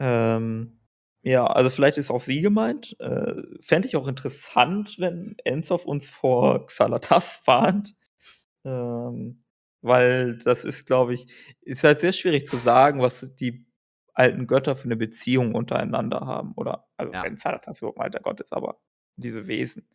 Ähm, 0.00 0.77
ja, 1.22 1.44
also 1.46 1.70
vielleicht 1.70 1.98
ist 1.98 2.10
auch 2.10 2.20
sie 2.20 2.40
gemeint. 2.40 2.96
Äh, 3.00 3.34
Fände 3.60 3.88
ich 3.88 3.96
auch 3.96 4.08
interessant, 4.08 4.96
wenn 4.98 5.36
Enzov 5.44 5.84
uns 5.84 6.10
vor 6.10 6.66
Xalatas 6.66 7.42
warnt. 7.46 7.94
Ähm, 8.64 9.44
weil 9.82 10.38
das 10.38 10.64
ist, 10.64 10.86
glaube 10.86 11.14
ich, 11.14 11.28
ist 11.62 11.84
halt 11.84 12.00
sehr 12.00 12.12
schwierig 12.12 12.46
zu 12.46 12.56
sagen, 12.58 13.00
was 13.00 13.28
die 13.36 13.66
alten 14.14 14.46
Götter 14.48 14.76
für 14.76 14.84
eine 14.86 14.96
Beziehung 14.96 15.54
untereinander 15.54 16.20
haben. 16.22 16.52
Oder, 16.56 16.86
also 16.96 17.12
Ja. 17.12 17.22
wenn 17.24 17.36
Xalatas 17.36 17.78
überhaupt 17.80 17.98
ein 17.98 18.04
alter 18.04 18.20
Gott 18.20 18.40
ist, 18.40 18.52
aber 18.52 18.80
diese 19.16 19.46
Wesen. 19.48 19.88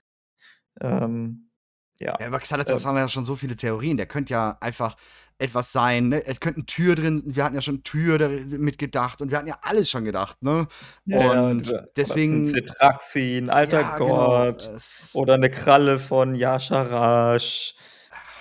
Ähm, 0.82 1.52
ja. 2.00 2.18
Ja, 2.20 2.28
über 2.28 2.40
Xalatas 2.40 2.84
Ähm. 2.84 2.88
haben 2.88 2.96
wir 2.96 3.02
ja 3.02 3.10
schon 3.10 3.26
so 3.26 3.36
viele 3.36 3.56
Theorien. 3.58 3.98
Der 3.98 4.06
könnte 4.08 4.34
ja 4.34 4.58
einfach 4.62 4.98
etwas 5.40 5.72
sein, 5.72 6.10
ne? 6.10 6.26
Es 6.26 6.40
könnte 6.40 6.58
eine 6.60 6.66
Tür 6.66 6.96
drin, 6.96 7.24
wir 7.26 7.44
hatten 7.44 7.56
ja 7.56 7.62
schon 7.62 7.84
Tür 7.84 8.18
da 8.18 8.30
mitgedacht 8.30 9.22
und 9.22 9.32
wir 9.32 9.38
hatten 9.38 9.48
ja 9.48 9.58
alles 9.62 9.90
schon 9.90 10.06
gedacht, 10.06 10.42
ne? 10.44 10.68
Ja, 11.06 11.42
und 11.48 11.64
dieser- 11.66 11.88
deswegen- 11.98 12.50
oder 12.50 12.58
ein 12.60 12.68
Zitraxi, 12.68 13.38
'n 13.40 13.50
alter 13.50 13.82
Ja, 13.82 13.98
genau, 13.98 14.28
Gott. 14.28 14.64
es- 14.76 15.10
Oder 15.14 15.34
eine 15.36 15.50
Kralle 15.52 16.00
von 16.00 16.36
Yasharash. 16.36 17.76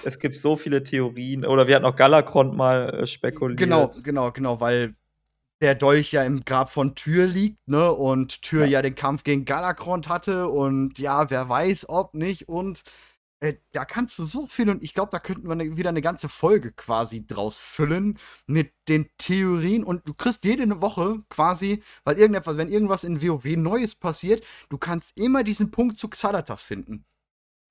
Es 0.04 0.18
gibt 0.18 0.34
so 0.34 0.56
viele 0.56 0.82
Theorien. 0.82 1.44
Oder 1.46 1.68
wir 1.68 1.76
hatten 1.76 1.84
auch 1.84 1.94
Galakrond 1.96 2.56
mal 2.56 2.90
äh, 3.02 3.06
spekuliert. 3.06 3.58
Genau, 3.60 3.90
genau, 4.02 4.32
genau, 4.32 4.60
weil 4.60 4.94
der 5.62 5.76
Dolch 5.76 6.12
ja 6.12 6.24
im 6.24 6.44
Grab 6.44 6.72
von 6.72 6.96
Tür 6.96 7.26
liegt, 7.26 7.68
ne? 7.68 7.92
Und 7.92 8.42
Tür 8.42 8.62
Ja. 8.66 8.72
ja, 8.72 8.82
den 8.82 8.96
Kampf 8.96 9.24
gegen 9.24 9.44
Galakrond 9.44 10.08
hatte 10.08 10.48
und 10.48 10.98
ja, 10.98 11.30
wer 11.30 11.48
weiß, 11.48 11.88
ob 11.88 12.14
nicht. 12.14 12.48
Und 12.48 12.82
äh, 13.42 13.54
da 13.72 13.84
kannst 13.84 14.18
du 14.18 14.24
so 14.24 14.46
viel 14.46 14.70
und 14.70 14.82
ich 14.82 14.94
glaube, 14.94 15.10
da 15.12 15.18
könnten 15.20 15.48
wir 15.48 15.54
ne, 15.56 15.76
wieder 15.76 15.90
eine 15.90 16.02
ganze 16.02 16.28
Folge 16.28 16.72
quasi 16.72 17.26
draus 17.26 17.58
füllen 17.58 18.18
mit 18.46 18.72
den 18.88 19.10
Theorien 19.18 19.84
und 19.84 20.08
du 20.08 20.14
kriegst 20.14 20.44
jede 20.44 20.80
Woche 20.80 21.22
quasi, 21.30 21.82
weil 22.04 22.18
irgendetwas, 22.18 22.56
wenn 22.56 22.70
irgendwas 22.72 23.04
in 23.04 23.22
WoW 23.22 23.44
Neues 23.56 23.94
passiert, 23.96 24.44
du 24.70 24.78
kannst 24.78 25.12
immer 25.16 25.44
diesen 25.44 25.70
Punkt 25.70 25.98
zu 25.98 26.08
Xalatas 26.08 26.62
finden. 26.62 27.04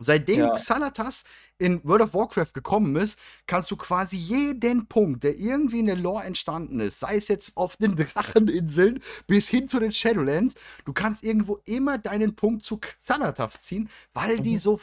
Seitdem 0.03 0.51
Ja. 0.51 0.53
Xalatas 0.53 1.23
in 1.59 1.79
World 1.83 2.01
of 2.03 2.13
Warcraft 2.15 2.53
gekommen 2.55 2.95
ist, 2.95 3.19
kannst 3.45 3.69
du 3.69 3.77
quasi 3.77 4.17
jeden 4.17 4.87
Punkt, 4.87 5.23
der 5.23 5.37
irgendwie 5.37 5.79
in 5.79 5.85
der 5.85 5.95
Lore 5.95 6.23
entstanden 6.23 6.79
ist, 6.79 6.99
sei 6.99 7.17
es 7.17 7.27
jetzt 7.27 7.55
auf 7.55 7.77
den 7.77 7.95
Dracheninseln 7.97 9.01
bis 9.27 9.47
hin 9.47 9.67
zu 9.67 9.79
den 9.79 9.91
Shadowlands, 9.91 10.55
du 10.85 10.93
kannst 10.93 11.23
irgendwo 11.23 11.59
immer 11.65 11.99
deinen 11.99 12.35
Punkt 12.35 12.63
zu 12.63 12.77
Xalatas 12.79 13.61
ziehen, 13.61 13.89
weil 14.13 14.41
die 14.41 14.57
Mhm. 14.57 14.57
so 14.57 14.79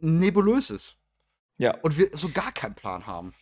nebulös 0.00 0.70
ist 0.70 0.96
Ja, 1.58 1.76
und 1.82 1.98
wir 1.98 2.10
so 2.14 2.28
gar 2.30 2.52
keinen 2.52 2.74
Plan 2.74 3.06
haben. 3.06 3.34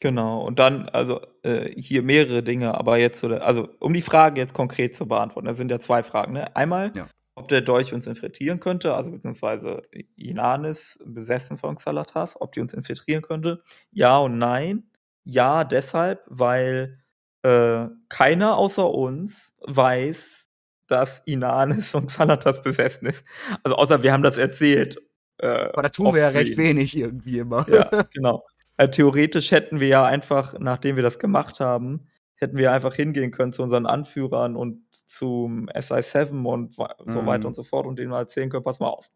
genau. 0.00 0.40
Und 0.42 0.58
dann, 0.58 0.88
also 0.88 1.20
äh, 1.42 1.70
hier 1.80 2.02
mehrere 2.02 2.42
Dinge, 2.42 2.74
aber 2.74 2.98
jetzt 2.98 3.22
also 3.24 3.68
um 3.80 3.92
die 3.94 4.02
Frage 4.02 4.40
jetzt 4.40 4.54
konkret 4.54 4.96
zu 4.96 5.06
beantworten, 5.06 5.46
da 5.48 5.54
sind 5.54 5.70
ja 5.70 5.80
zwei 5.80 6.02
Fragen. 6.02 6.32
Ne? 6.34 6.54
Einmal, 6.56 6.92
Ja. 6.96 7.08
ob 7.34 7.48
der 7.48 7.60
Dolch 7.62 7.92
uns 7.94 8.06
infiltrieren 8.06 8.60
könnte, 8.60 8.94
also 8.94 9.10
beziehungsweise 9.10 9.82
Inanis, 10.16 10.98
besessen 11.04 11.56
von 11.58 11.76
Xalatas, 11.76 12.40
ob 12.40 12.52
die 12.52 12.60
uns 12.60 12.74
infiltrieren 12.74 13.22
könnte. 13.22 13.62
Ja 13.92 14.18
und 14.18 14.38
nein. 14.38 14.84
Ja, 15.24 15.64
deshalb, 15.64 16.22
weil 16.28 16.98
äh, 17.42 17.86
keiner 18.08 18.56
außer 18.56 18.90
uns 18.90 19.54
weiß, 19.66 20.46
dass 20.88 21.22
Inanis 21.26 21.90
von 21.90 22.06
Xalatas 22.08 22.62
besessen 22.62 23.06
ist. 23.08 23.24
Also 23.62 23.76
außer 23.76 24.02
wir 24.02 24.12
haben 24.12 24.22
das 24.22 24.38
erzählt. 24.38 24.98
Äh, 25.40 25.70
Aber 25.72 25.82
da 25.82 25.88
tun 25.88 26.12
wir 26.12 26.20
ja 26.20 26.28
recht 26.28 26.56
wenig 26.56 26.96
irgendwie 26.96 27.38
immer. 27.38 27.66
Ja, 27.68 27.90
genau. 28.12 28.44
Äh, 28.76 28.88
theoretisch 28.90 29.50
hätten 29.50 29.80
wir 29.80 29.88
ja 29.88 30.04
einfach, 30.04 30.54
nachdem 30.58 30.96
wir 30.96 31.02
das 31.02 31.18
gemacht 31.18 31.60
haben 31.60 32.06
hätten 32.36 32.56
wir 32.56 32.72
einfach 32.72 32.94
hingehen 32.94 33.32
können 33.32 33.52
zu 33.52 33.62
unseren 33.62 33.84
Anführern 33.84 34.56
und 34.56 34.82
zum 34.92 35.68
SI7 35.68 36.46
und 36.46 36.74
so 37.10 37.26
weiter 37.26 37.46
und 37.48 37.52
Mhm. 37.52 37.54
so 37.54 37.62
fort 37.62 37.86
und 37.86 37.98
denen 37.98 38.08
mal 38.10 38.20
erzählen 38.20 38.48
können: 38.48 38.64
„Pass 38.64 38.80
mal 38.80 38.88
auf, 38.88 39.08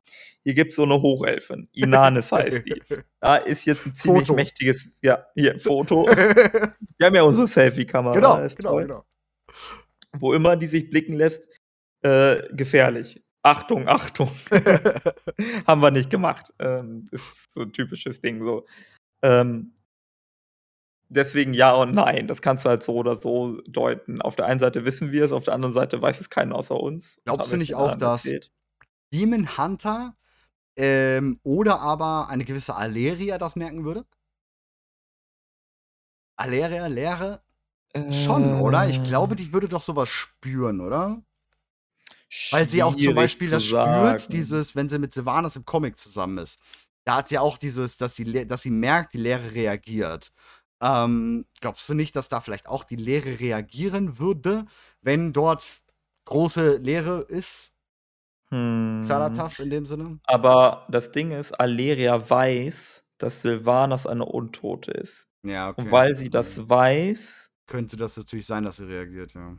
hier 0.42 0.52
gibt's 0.52 0.76
so 0.76 0.84
'ne 0.84 1.00
Hochelfin, 1.00 1.68
Inanis 1.72 2.32
heißt 2.32 2.66
die. 2.66 2.82
Ja, 3.22 3.36
ist 3.36 3.64
jetzt 3.64 3.86
'n 3.86 3.94
ziemlich 3.94 4.30
Foto. 4.30 4.34
mächtiges 4.34 4.90
ja, 5.02 5.24
hier, 5.34 5.58
Foto. 5.58 6.06
Wir 6.98 7.06
haben 7.06 7.14
ja 7.16 7.22
unsere 7.22 7.48
Selfie-Kamera, 7.48 8.14
Genau, 8.14 8.48
genau, 8.54 8.70
toll. 8.72 8.82
genau. 8.82 9.04
Wo 10.12 10.32
immer 10.32 10.56
die 10.56 10.66
sich 10.68 10.90
blicken 10.90 11.14
lässt, 11.14 11.48
äh, 12.02 12.42
gefährlich. 12.54 13.23
Achtung, 13.44 13.86
Achtung.“ 13.88 14.30
Haben 15.66 15.82
wir 15.82 15.90
nicht 15.90 16.08
gemacht. 16.10 16.52
Ähm, 16.58 17.08
ist 17.12 17.24
so 17.54 17.60
'n 17.62 17.72
typisches 17.72 18.20
Ding 18.22 18.42
so. 18.42 18.66
Ähm 19.22 19.74
deswegen 21.10 21.54
ja 21.54 21.72
und 21.74 21.92
nein. 21.94 22.26
Das 22.26 22.40
kannst 22.42 22.64
du 22.64 22.70
halt 22.70 22.82
so 22.82 22.94
oder 22.94 23.16
so 23.20 23.60
deuten. 23.68 24.20
Auf 24.22 24.36
der 24.36 24.46
einen 24.46 24.60
Seite 24.60 24.84
wissen 24.84 25.12
wir's, 25.12 25.32
auf 25.32 25.44
der 25.44 25.54
anderen 25.54 25.74
Seite 25.74 26.00
weiß 26.00 26.20
es 26.20 26.30
keiner 26.30 26.54
außer 26.56 26.78
uns. 26.78 27.18
Glaubst 27.24 27.52
du 27.52 27.56
nicht 27.56 27.70
den 27.70 27.76
auch, 27.76 27.94
dass 27.96 28.24
erzählt. 28.24 28.50
Demon 29.12 29.56
Hunter, 29.58 30.16
ähm, 30.76 31.40
oder 31.44 31.80
aber 31.80 32.28
eine 32.30 32.44
gewisse 32.44 32.76
Aleria 32.76 33.38
das 33.38 33.56
merken 33.56 33.84
würde? 33.84 34.06
Aleria, 36.38 36.86
Leere? 36.88 37.42
Schon, 38.10 38.54
oder? 38.60 38.88
Ich 38.88 39.02
glaube, 39.04 39.34
Äh. 39.34 39.36
die 39.36 39.52
würde 39.52 39.68
doch 39.68 39.82
so 39.82 39.94
was 39.96 40.08
spüren, 40.08 40.80
oder? 40.80 41.22
Weil 42.50 42.68
sie 42.68 42.82
auch 42.82 42.94
zum 42.96 43.14
Beispiel 43.14 43.48
zu 43.48 43.52
das 43.54 43.64
spürt, 43.64 44.20
sagen. 44.20 44.24
dieses 44.30 44.74
wenn 44.74 44.88
sie 44.88 44.98
mit 44.98 45.12
Sylvanas 45.12 45.56
im 45.56 45.64
Comic 45.64 45.98
zusammen 45.98 46.38
ist. 46.38 46.58
Da 47.04 47.16
hat 47.16 47.28
sie 47.28 47.38
auch 47.38 47.58
dieses, 47.58 47.96
dass 47.96 48.18
Le 48.18 48.46
dass 48.46 48.62
sie 48.62 48.70
merkt, 48.70 49.14
die 49.14 49.18
Leere 49.18 49.52
reagiert. 49.52 50.32
Ähm, 50.82 51.46
glaubst 51.60 51.88
du 51.88 51.94
nicht, 51.94 52.16
dass 52.16 52.28
da 52.28 52.40
vielleicht 52.40 52.68
auch 52.68 52.84
die 52.84 52.96
Leere 52.96 53.38
reagieren 53.40 54.18
würde, 54.18 54.66
wenn 55.02 55.32
dort 55.32 55.82
große 56.26 56.76
Leere 56.78 57.20
ist? 57.20 57.70
Hm. 58.50 59.02
Xanatas 59.04 59.58
in 59.60 59.70
dem 59.70 59.86
Sinne? 59.86 60.20
Aber 60.24 60.86
das 60.90 61.12
Ding 61.12 61.30
ist, 61.30 61.52
Aleria 61.52 62.28
weiß, 62.28 63.04
dass 63.18 63.42
Sylvanas 63.42 64.06
eine 64.06 64.24
Untote 64.24 64.90
ist. 64.92 65.28
Ja, 65.44 65.70
Und 65.70 65.84
okay. 65.84 65.92
weil 65.92 66.14
sie 66.14 66.26
Mhm. 66.26 66.30
das 66.32 66.68
weiß 66.68 67.50
Könnte 67.66 67.96
das 67.96 68.16
natürlich 68.18 68.44
sein, 68.46 68.64
dass 68.64 68.76
sie 68.76 68.84
reagiert, 68.84 69.32
ja. 69.32 69.56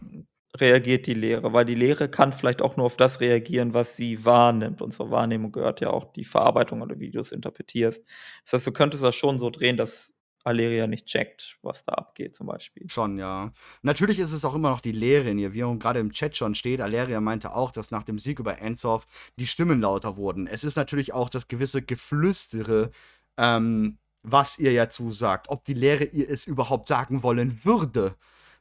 Reagiert 0.60 1.06
die 1.08 1.14
Leere, 1.14 1.54
weil 1.54 1.66
die 1.66 1.76
Leere 1.76 2.10
kann 2.10 2.34
vielleicht 2.34 2.62
auch 2.62 2.78
nur 2.78 2.86
auf 2.86 2.98
das 2.98 3.20
reagieren, 3.20 3.74
was 3.74 3.96
sie 3.96 4.24
wahrnimmt. 4.26 4.82
Und 4.82 4.94
zur 4.94 5.12
Wahrnehmung 5.12 5.52
gehört 5.52 5.82
ja 5.82 5.90
auch 5.90 6.14
die 6.14 6.26
Verarbeitung 6.26 6.82
oder 6.82 7.00
wie 7.00 7.12
du's 7.12 7.32
interpretierst. 7.32 8.04
Das 8.44 8.54
heißt, 8.54 8.68
du 8.68 8.72
könntest 8.72 9.04
das 9.04 9.16
schon 9.16 9.40
so 9.40 9.50
drehen, 9.50 9.78
dass 9.78 10.14
Aleria 10.46 10.86
nicht 10.86 11.08
checkt, 11.08 11.58
was 11.64 11.84
da 11.84 11.94
abgeht 11.94 12.36
zum 12.36 12.48
Beispiel. 12.48 12.88
Schon, 12.88 13.18
ja. 13.18 13.52
Natürlich 13.82 14.20
ist 14.20 14.32
es 14.32 14.46
auch 14.46 14.54
immer 14.54 14.70
noch 14.70 14.82
die 14.82 14.92
Leere 14.92 15.30
in 15.30 15.40
ihr, 15.40 15.54
wie 15.54 15.80
grade 15.80 16.00
im 16.00 16.12
Chat 16.12 16.38
schon 16.38 16.54
steht. 16.54 16.82
Aleria 16.82 17.20
meinte 17.20 17.56
auch, 17.56 17.72
dass 17.72 17.90
nach 17.90 18.04
dem 18.04 18.20
Sieg 18.20 18.40
über 18.40 18.60
Ensov 18.60 19.08
die 19.40 19.48
Stimmen 19.48 19.82
lauter 19.82 20.18
wurden. 20.18 20.46
Es 20.46 20.64
ist 20.64 20.76
natürlich 20.76 21.14
auch 21.14 21.30
das 21.30 21.48
gewisse 21.48 21.82
Geflüstere, 21.82 22.92
ähm, 23.38 23.98
was 24.22 24.60
ihr 24.60 24.72
ja 24.72 24.88
zusagt. 24.88 25.50
Ob 25.50 25.66
die 25.66 25.74
Leere 25.74 26.04
ihr 26.06 26.30
es 26.30 26.46
überhaupt 26.46 26.88
sagen 26.88 27.24
wollen 27.24 27.62
würde. 27.64 28.16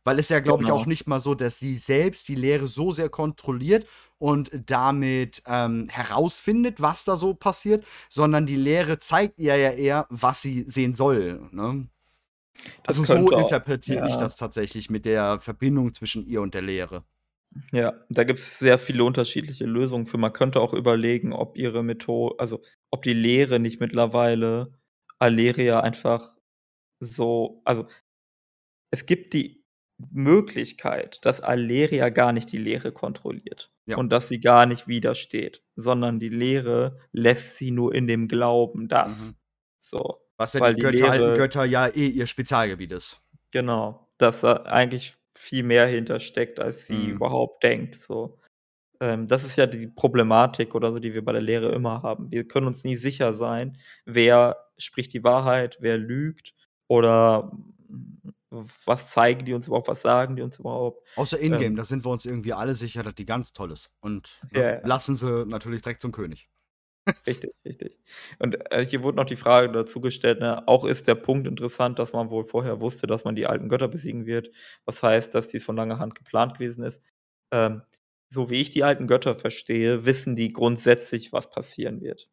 Weil 0.05 0.19
es 0.19 0.29
ja, 0.29 0.41
glaube 0.41 0.65
ich, 0.65 0.69
Genau. 0.69 0.77
auch 0.77 0.87
nicht 0.87 1.09
mal 1.09 1.21
so, 1.21 1.35
dass 1.35 1.59
sie 1.59 1.79
selbst 1.79 2.29
die 2.29 2.35
Leere 2.35 2.67
so 2.69 2.93
sehr 2.93 3.09
kontrolliert 3.09 3.87
und 4.19 4.51
damit, 4.67 5.43
ähm, 5.47 5.89
herausfindet, 5.91 6.81
was 6.81 7.05
da 7.05 7.17
so 7.17 7.35
passiert, 7.35 7.85
sondern 8.11 8.47
die 8.47 8.57
Leere 8.57 8.99
zeigt 8.99 9.39
ihr 9.39 9.57
ja 9.57 9.71
eher, 9.73 10.07
was 10.11 10.43
sie 10.43 10.65
sehen 10.69 10.95
soll, 10.95 11.49
ne? 11.53 11.89
Das 12.85 12.99
Also, 12.99 13.05
so 13.05 13.31
interpretiere 13.33 14.07
ich 14.07 14.17
ja. 14.17 14.19
das 14.19 14.37
tatsächlich 14.37 14.91
mit 14.91 15.07
der 15.07 15.41
Verbindung 15.41 15.95
zwischen 15.95 16.27
ihr 16.27 16.43
und 16.43 16.55
der 16.55 16.63
Leere. 16.63 17.05
Ja, 17.73 17.95
da 18.09 18.25
gibt's 18.25 18.59
sehr 18.59 18.79
viele 18.79 19.05
unterschiedliche 19.05 19.65
Lösungen 19.65 20.07
für. 20.07 20.19
Man 20.19 20.33
könnte 20.33 20.61
auch 20.61 20.73
überlegen, 20.73 21.33
ob 21.33 21.57
ihre 21.57 21.83
Metho 21.83 22.35
also, 22.39 22.63
ob 22.91 23.03
die 23.03 23.13
Leere 23.13 23.61
nicht 23.61 23.81
mittlerweile 23.81 24.73
Aleria 25.19 25.81
einfach 25.81 26.35
so 27.01 27.63
also 27.65 27.87
es 28.93 29.07
gibt 29.07 29.33
die 29.35 29.64
Möglichkeit, 30.13 31.25
dass 31.25 31.41
Aleria 31.41 32.09
gar 32.11 32.33
nicht 32.33 32.53
die 32.53 32.59
Leere 32.59 32.93
kontrolliert 32.93 33.71
Ja. 33.87 33.97
und 33.97 34.11
dass 34.11 34.29
sie 34.29 34.41
gar 34.41 34.67
nicht 34.67 34.89
widersteht, 34.89 35.63
sondern 35.77 36.19
die 36.21 36.29
Leere 36.29 36.99
lässt 37.13 37.57
sie 37.59 37.71
nur 37.71 37.95
in 37.95 38.07
dem 38.07 38.29
Glauben, 38.29 38.89
dass. 38.89 39.21
Mhm. 39.31 39.35
So, 39.81 40.21
Was 40.39 40.55
ja 40.55 40.61
die 40.73 40.77
die 40.77 40.81
Götter 40.83 41.11
alten 41.11 41.25
Leere 41.25 41.37
Götter 41.37 41.65
ja 41.65 41.87
eh 41.89 42.09
ihr 42.09 42.27
Spezialgebiet 42.27 42.93
ist. 42.93 43.21
Genau, 43.53 44.09
dass 44.19 44.41
da 44.43 44.55
eigentlich 44.65 45.15
viel 45.37 45.63
mehr 45.65 45.87
hintersteckt, 45.87 46.59
als 46.61 46.87
sie 46.87 47.09
Mhm. 47.09 47.15
überhaupt 47.17 47.63
denkt, 47.65 47.97
so. 47.97 48.39
Ähm, 49.01 49.29
das 49.29 49.45
ist 49.45 49.57
ja 49.59 49.67
die 49.67 49.89
Problematik 49.89 50.75
oder 50.75 50.93
so, 50.93 50.99
die 51.01 51.15
wir 51.15 51.25
bei 51.25 51.33
der 51.33 51.43
Lehre 51.43 51.71
immer 51.73 52.03
haben. 52.03 52.31
Wir 52.31 52.47
können 52.49 52.67
uns 52.69 52.85
nie 52.85 52.97
sicher 52.97 53.35
sein, 53.35 53.79
wer 54.07 54.57
spricht 54.79 55.13
die 55.15 55.25
Wahrheit, 55.25 55.79
wer 55.81 55.99
lügt 55.99 56.55
oder 56.89 57.53
was 58.85 59.11
zeigen 59.11 59.45
die 59.45 59.55
uns 59.55 59.67
überhaupt, 59.67 59.89
was 59.89 60.03
sagen 60.03 60.37
die 60.37 60.43
uns 60.43 60.59
überhaupt? 60.59 61.07
Außer 61.17 61.39
in-game, 61.41 61.75
Ähm 61.75 61.77
da 61.77 61.85
sind 61.85 62.05
wir 62.05 62.11
uns 62.13 62.25
irgendwie 62.25 62.53
alle 62.53 62.75
sicher, 62.77 63.03
dass 63.03 63.15
die 63.17 63.27
ganz 63.27 63.53
toll 63.53 63.73
ist. 63.73 63.91
Und, 64.01 64.45
Ja, 64.55 64.63
ne, 64.63 64.81
lassen 64.83 65.17
sie 65.17 65.45
natürlich 65.47 65.83
direkt 65.83 66.03
zum 66.03 66.13
König. 66.13 66.49
Richtig, 67.27 67.53
richtig. 67.67 67.99
Und, 68.39 68.57
äh, 68.73 68.85
hier 68.87 69.03
wurde 69.03 69.17
noch 69.17 69.25
die 69.27 69.37
Frage 69.37 69.71
dazu 69.73 70.01
gestellt, 70.01 70.41
ne, 70.41 70.67
auch 70.69 70.85
ist 70.85 71.07
der 71.09 71.15
Punkt 71.15 71.47
interessant, 71.47 71.99
dass 71.99 72.13
man 72.13 72.31
wohl 72.31 72.45
vorher 72.45 72.81
wusste, 72.81 73.07
dass 73.07 73.25
man 73.25 73.35
die 73.35 73.47
alten 73.47 73.69
Götter 73.69 73.89
besiegen 73.89 74.27
wird. 74.27 74.51
Was 74.87 75.03
heißt, 75.03 75.35
dass 75.35 75.49
dies 75.49 75.65
von 75.65 75.77
langer 75.77 75.99
Hand 75.99 76.15
geplant 76.15 76.55
gewesen 76.59 76.83
ist. 76.85 77.03
Ähm, 77.53 77.83
so 78.31 78.51
wie 78.51 78.61
ich 78.61 78.71
die 78.71 78.85
alten 78.85 79.07
Götter 79.07 79.35
verstehe, 79.35 80.05
wissen 80.07 80.35
die 80.37 80.53
grundsätzlich, 80.53 81.33
was 81.33 81.51
passieren 81.51 82.01
wird. 82.01 82.29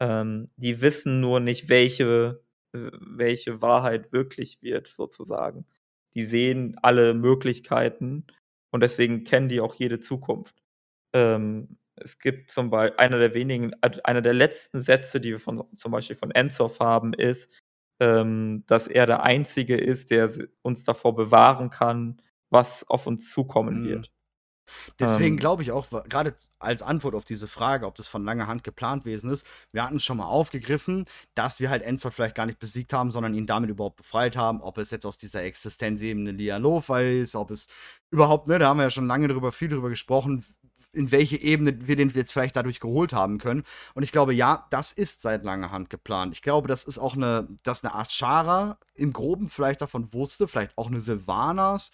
Ähm, 0.00 0.50
die 0.56 0.80
wissen 0.82 1.20
nur 1.20 1.40
nicht, 1.40 1.68
welche 1.68 2.41
welche 2.72 3.62
Wahrheit 3.62 4.12
wirklich 4.12 4.62
wird 4.62 4.88
sozusagen. 4.88 5.66
Die 6.14 6.26
sehen 6.26 6.76
alle 6.82 7.14
Möglichkeiten 7.14 8.26
und 8.72 8.82
deswegen 8.82 9.24
kennen 9.24 9.48
die 9.48 9.60
auch 9.60 9.74
jede 9.76 10.00
Zukunft. 10.00 10.56
Ähm, 11.14 11.78
es 11.96 12.18
gibt 12.18 12.50
zum 12.50 12.70
Bei 12.70 12.98
einer 12.98 13.18
der 13.18 13.34
wenigen 13.34 13.72
also, 13.82 14.00
einer 14.04 14.22
der 14.22 14.34
letzten 14.34 14.82
Sätze, 14.82 15.20
die 15.20 15.30
wir 15.32 15.40
von 15.40 15.64
zum 15.76 15.92
Beispiel 15.92 16.16
von 16.16 16.30
Enzov 16.32 16.80
haben, 16.80 17.12
ist, 17.14 17.50
ähm, 18.00 18.64
dass 18.66 18.88
er 18.88 19.06
der 19.06 19.24
Einzige 19.24 19.76
ist, 19.76 20.10
der 20.10 20.30
uns 20.62 20.84
davor 20.84 21.14
bewahren 21.14 21.70
kann, 21.70 22.20
was 22.50 22.88
auf 22.88 23.06
uns 23.06 23.32
zukommen 23.32 23.82
Mhm. 23.82 23.84
wird. 23.84 24.12
Deswegen 25.00 25.36
Ähm 25.36 25.38
glaube 25.38 25.62
ich 25.62 25.70
auch, 25.72 25.90
wa 25.92 26.04
grade 26.08 26.34
als 26.58 26.82
Antwort 26.82 27.14
auf 27.16 27.24
diese 27.24 27.48
Frage, 27.48 27.86
ob 27.86 27.96
das 27.96 28.06
von 28.08 28.24
langer 28.24 28.46
Hand 28.46 28.62
geplant 28.64 29.04
gewesen 29.04 29.30
ist, 29.30 29.44
wir 29.72 29.82
hatten's 29.84 30.04
schon 30.04 30.18
mal 30.18 30.26
aufgegriffen, 30.26 31.06
dass 31.34 31.58
wir 31.60 31.70
halt 31.70 31.82
Enzov 31.82 32.14
vielleicht 32.14 32.36
gar 32.36 32.46
nicht 32.46 32.60
besiegt 32.60 32.92
haben, 32.92 33.10
sondern 33.10 33.34
ihn 33.34 33.46
damit 33.46 33.70
überhaupt 33.70 33.96
befreit 33.96 34.36
haben. 34.36 34.60
Ob 34.62 34.78
es 34.78 34.90
jetzt 34.92 35.04
aus 35.06 35.18
dieser 35.18 35.42
Existenzebene 35.42 36.30
Lialofa 36.32 37.00
ist, 37.00 37.34
ob 37.34 37.50
es 37.50 37.66
überhaupt 38.10 38.46
ne, 38.48 38.58
da 38.60 38.68
haben 38.68 38.76
wir 38.78 38.84
ja 38.84 38.90
schon 38.90 39.06
lange 39.08 39.28
drüber 39.28 39.50
viel 39.52 39.68
drüber 39.68 39.88
gesprochen, 39.88 40.44
in 40.94 41.10
welche 41.10 41.36
Ebene 41.38 41.86
wir 41.88 41.96
den 41.96 42.10
jetzt 42.10 42.32
vielleicht 42.32 42.54
dadurch 42.54 42.78
geholt 42.78 43.12
haben 43.14 43.38
können. 43.38 43.64
Und 43.94 44.02
ich 44.02 44.12
glaube, 44.12 44.34
ja, 44.34 44.66
das 44.70 44.92
ist 44.92 45.22
seit 45.22 45.42
langer 45.42 45.70
Hand 45.72 45.88
geplant. 45.90 46.34
Ich 46.34 46.42
glaube, 46.42 46.68
das 46.68 46.84
ist 46.84 46.98
auch 46.98 47.16
'ne 47.16 47.48
dass 47.62 47.82
'ne 47.82 47.94
Ashara 47.94 48.78
im 48.94 49.12
Groben 49.12 49.48
vielleicht 49.48 49.80
davon 49.80 50.12
wusste, 50.12 50.46
vielleicht 50.48 50.76
auch 50.76 50.90
'ne 50.90 51.00
Sylvanas, 51.00 51.92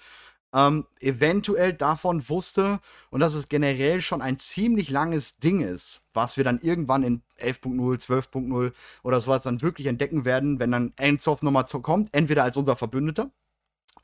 ähm, 0.55 0.87
eventuell 1.01 1.73
davon 1.75 2.29
wusste 2.29 2.81
und 3.11 3.21
dass 3.21 3.35
es 3.35 3.49
generell 3.49 4.01
schon 4.01 4.23
ein 4.23 4.39
ziemlich 4.39 4.91
langes 4.91 5.39
Ding 5.39 5.61
ist, 5.61 6.03
was 6.15 6.37
wir 6.37 6.45
dann 6.45 6.61
irgendwann 6.61 7.03
in 7.03 7.23
11.0, 7.39 7.99
12.0 8.01 8.73
oder 9.03 9.21
so 9.21 9.31
was 9.31 9.43
dann 9.43 9.63
wirklich 9.63 9.87
entdecken 9.89 10.25
werden, 10.25 10.59
wenn 10.59 10.73
dann 10.73 10.93
Enzov 10.97 11.43
noch 11.43 11.51
mal 11.53 11.67
zu 11.67 11.81
kommt, 11.81 12.09
entweder 12.15 12.45
als 12.45 12.57
unser 12.57 12.77
Verbündeter, 12.77 13.31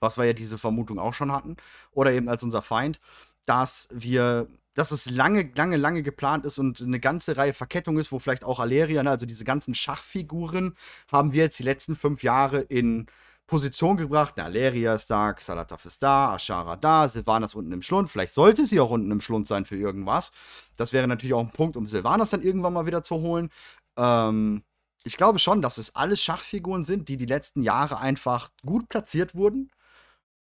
was 0.01 0.19
wir 0.19 0.25
ja 0.27 0.33
diese 0.35 0.59
Vermutung 0.59 0.99
auch 0.99 1.15
schon 1.15 1.33
hatten, 1.33 1.57
oder 1.93 2.13
eben 2.13 2.29
als 2.29 2.43
unser 2.43 2.63
Feind, 2.63 3.01
dass 3.47 3.89
wir 3.93 4.49
dass 4.75 4.91
es 4.91 5.09
lange, 5.11 5.51
lange, 5.57 5.77
lange 5.77 6.03
geplant 6.03 6.45
ist 6.45 6.59
und 6.59 6.81
'ne 6.81 6.99
ganze 7.01 7.37
Reihe 7.37 7.55
Verkettung 7.55 7.99
ist, 7.99 8.13
wo 8.13 8.19
vielleicht 8.19 8.45
auch 8.45 8.59
Aleria, 8.61 9.03
ne, 9.05 9.11
also 9.11 9.27
diese 9.27 9.45
ganzen 9.45 9.75
Schachfiguren 9.75 10.75
haben 11.13 11.33
wir 11.33 11.45
jetzt 11.45 11.59
die 11.61 11.65
letzten 11.65 11.97
5 11.97 12.23
Jahre 12.25 12.61
in 12.61 13.07
Position 13.47 13.97
gebracht. 13.97 14.37
Ne, 14.37 14.45
Aleria 14.45 14.95
ist 14.95 15.09
da, 15.11 15.31
Xal'atath 15.31 15.87
ist 15.87 16.03
da, 16.03 16.33
Ashara 16.35 16.77
da, 16.77 17.09
Sylvanas 17.09 17.55
unten 17.55 17.73
im 17.73 17.83
Schlund. 17.83 18.11
Vielleicht 18.11 18.35
sollte 18.35 18.67
sie 18.67 18.81
auch 18.81 18.91
unten 18.91 19.11
im 19.11 19.21
Schlund 19.21 19.47
sein 19.47 19.65
für 19.67 19.77
irgendwas. 19.77 20.33
Das 20.77 20.93
wäre 20.93 21.07
natürlich 21.09 21.35
auch 21.35 21.41
'n 21.43 21.51
Punkt, 21.53 21.77
um 21.77 21.87
Sylvanas 21.89 22.31
dann 22.31 22.43
irgendwann 22.43 22.73
mal 22.73 22.87
wieder 22.87 23.03
zu 23.03 23.17
holen. 23.17 23.51
Ähm, 23.99 24.65
ich 25.05 25.17
glaube 25.19 25.39
schon, 25.39 25.61
dass 25.63 25.77
es 25.79 25.95
alles 25.95 26.23
Schachfiguren 26.23 26.85
sind, 26.85 27.09
die 27.09 27.17
die 27.19 27.27
letzten 27.27 27.63
Jahre 27.63 27.99
einfach 27.99 28.51
gut 28.65 28.89
platziert 28.89 29.35
wurden 29.35 29.71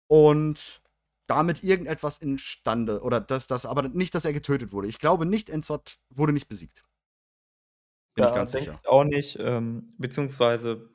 und 0.09 0.83
damit 1.29 1.65
irgendetwas 1.65 2.19
instande 2.19 3.03
oder 3.03 3.21
dass 3.21 3.47
das 3.49 3.67
aber 3.67 3.83
nicht, 3.89 4.15
dass 4.15 4.25
er 4.27 4.33
getötet 4.35 4.73
wurde. 4.73 4.89
Ich 4.89 4.99
glaube 4.99 5.27
nicht, 5.27 5.51
Enzod 5.51 5.99
wurde 6.11 6.33
nicht 6.33 6.49
besiegt. 6.49 6.85
Bin 8.17 8.25
ich 8.25 8.33
Ja, 8.33 8.33
ganz 8.33 8.53
denke 8.53 8.53
sicher. 8.53 8.83
ich 8.83 8.89
auch 8.89 9.05
nicht, 9.05 9.37
ähm, 9.41 9.87
beziehungsweise 9.99 10.91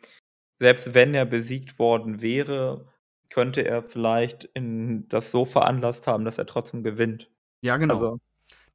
selbst 0.59 0.93
wenn 0.93 1.13
er 1.13 1.25
besiegt 1.25 1.79
worden 1.79 2.21
wäre, 2.21 2.87
könnte 3.31 3.65
er 3.65 3.83
vielleicht 3.83 4.45
in 4.53 5.07
das 5.09 5.31
so 5.31 5.45
veranlasst 5.45 6.07
haben, 6.07 6.25
dass 6.25 6.37
er 6.37 6.45
trotzdem 6.47 6.83
gewinnt. 6.83 7.31
Ja, 7.63 7.77
genau. 7.77 8.05
Also, 8.05 8.19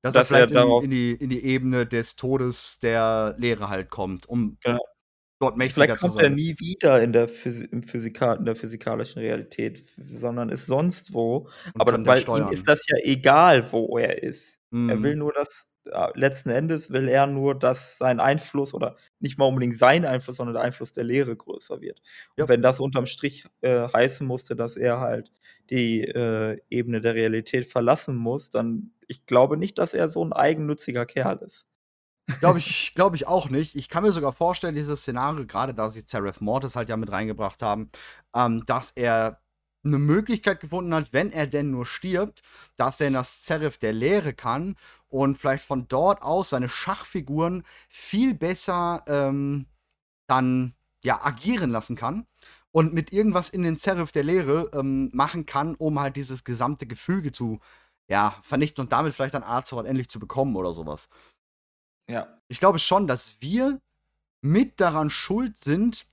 Dass 0.02 0.16
er 0.16 0.24
dass 0.24 0.32
er 0.32 0.50
vielleicht 0.50 0.52
in 0.52 0.54
darauf 0.54 0.84
in 0.84 0.90
die 0.90 1.12
in 1.14 1.30
die 1.30 1.44
Ebene 1.44 1.86
des 1.86 2.16
Todes 2.16 2.78
der 2.80 3.36
Lehre 3.38 3.68
halt 3.70 3.90
kommt, 3.90 4.26
um 4.28 4.58
Ja. 4.64 4.78
dort 5.40 5.56
Vielleicht 5.74 5.96
mächtiger 5.96 5.98
zu 5.98 6.10
kommt 6.10 6.20
er 6.20 6.30
sein. 6.30 6.30
nie 6.30 6.56
wieder 6.58 7.02
in 7.02 7.12
der 7.12 7.28
Physi 7.28 7.66
im 7.66 7.82
Physikal 7.84 8.38
in 8.38 8.46
der 8.46 8.56
physikalischen 8.56 9.20
Realität, 9.20 9.84
sondern 9.96 10.50
ist 10.50 10.66
sonst 10.66 11.14
wo. 11.14 11.48
Und 11.74 11.86
Aber 11.88 12.06
weil 12.06 12.26
ihm 12.32 12.48
ist 12.48 12.68
das 12.68 12.80
ja 12.88 12.96
egal, 13.04 13.72
wo 13.72 13.98
er 13.98 14.22
ist. 14.22 14.58
Er 14.86 15.02
will 15.02 15.14
Mhm. 15.14 15.16
nur, 15.16 15.32
dass 15.32 15.66
letzten 16.14 16.50
Endes 16.50 16.90
will 16.90 17.08
er 17.08 17.26
nur, 17.26 17.58
dass 17.58 17.98
sein 17.98 18.20
Einfluss 18.20 18.74
oder 18.74 18.96
nicht 19.20 19.38
mal 19.38 19.46
unbedingt 19.46 19.76
sein 19.78 20.04
Einfluss, 20.04 20.36
sondern 20.36 20.54
der 20.54 20.62
Einfluss 20.64 20.92
der 20.92 21.04
Lehre 21.04 21.34
größer 21.36 21.80
wird. 21.80 22.00
Und 22.36 22.48
Ja. 22.48 22.48
wenn 22.48 22.62
das 22.62 22.80
unterm 22.80 23.06
Strich, 23.06 23.46
äh, 23.62 23.88
heißen 23.92 24.26
musste, 24.26 24.56
dass 24.56 24.76
er 24.76 25.00
halt 25.00 25.32
die, 25.70 26.02
äh, 26.02 26.56
Ebene 26.70 27.00
der 27.00 27.14
Realität 27.14 27.66
verlassen 27.70 28.16
muss, 28.16 28.50
dann 28.50 28.92
ich 29.08 29.26
glaube 29.26 29.56
nicht, 29.56 29.78
dass 29.78 29.94
er 29.94 30.08
so 30.10 30.22
'n 30.24 30.32
eigennütziger 30.32 31.06
Kerl 31.06 31.38
ist. 31.38 31.66
Glaube 32.40 32.58
ich 32.58 32.92
glaube 32.94 33.16
ich 33.16 33.26
auch 33.26 33.50
nicht. 33.50 33.74
Ich 33.76 33.88
kann 33.90 34.02
mir 34.02 34.12
sogar 34.12 34.32
vorstellen, 34.32 34.74
dieses 34.74 35.00
Szenario, 35.02 35.44
grade 35.46 35.74
da 35.74 35.90
sie 35.90 36.06
Zereth 36.06 36.40
Mortis 36.40 36.74
halt 36.74 36.88
ja 36.88 36.96
mit 36.96 37.10
reingebracht 37.12 37.60
haben, 37.62 37.90
ähm, 38.34 38.64
dass 38.64 38.92
er 38.92 39.40
'ne 39.84 39.98
Möglichkeit 39.98 40.60
gefunden 40.60 40.94
hat, 40.94 41.12
wenn 41.12 41.32
er 41.32 41.46
denn 41.46 41.70
nur 41.70 41.86
stirbt, 41.86 42.42
dass 42.76 43.00
er 43.00 43.08
in 43.08 43.14
das 43.14 43.42
Zereth 43.42 43.82
der 43.82 43.92
Lehre 43.94 44.34
kann 44.34 44.76
und 45.08 45.38
vielleicht 45.38 45.64
von 45.64 45.88
dort 45.88 46.22
aus 46.22 46.50
seine 46.50 46.68
Schachfiguren 46.68 47.64
viel 47.88 48.34
besser, 48.34 49.04
ähm, 49.08 49.66
dann, 50.28 50.74
ja, 51.04 51.24
agieren 51.24 51.70
lassen 51.70 51.96
kann 51.96 52.26
und 52.72 52.94
mit 52.94 53.12
irgendwas 53.12 53.48
in 53.50 53.62
den 53.62 53.78
Zereth 53.78 54.14
der 54.14 54.24
Lehre, 54.24 54.70
ähm, 54.74 55.10
machen 55.14 55.46
kann, 55.46 55.74
um 55.76 56.00
halt 56.00 56.16
dieses 56.16 56.44
gesamte 56.44 56.86
Gefüge 56.86 57.32
zu, 57.32 57.60
ja, 58.08 58.36
vernichten 58.42 58.82
und 58.84 58.92
damit 58.92 59.14
vielleicht 59.14 59.34
dann 59.34 59.44
Azeroth 59.44 59.86
endlich 59.86 60.08
zu 60.10 60.20
bekommen 60.20 60.56
oder 60.56 60.72
so 60.74 60.86
was. 60.86 61.08
Ja. 62.08 62.38
Ich 62.48 62.58
glaube 62.60 62.78
schon, 62.78 63.06
dass 63.06 63.40
wir 63.40 63.80
mit 64.42 64.80
daran 64.80 65.10
schuld 65.10 65.58
sind, 65.64 66.06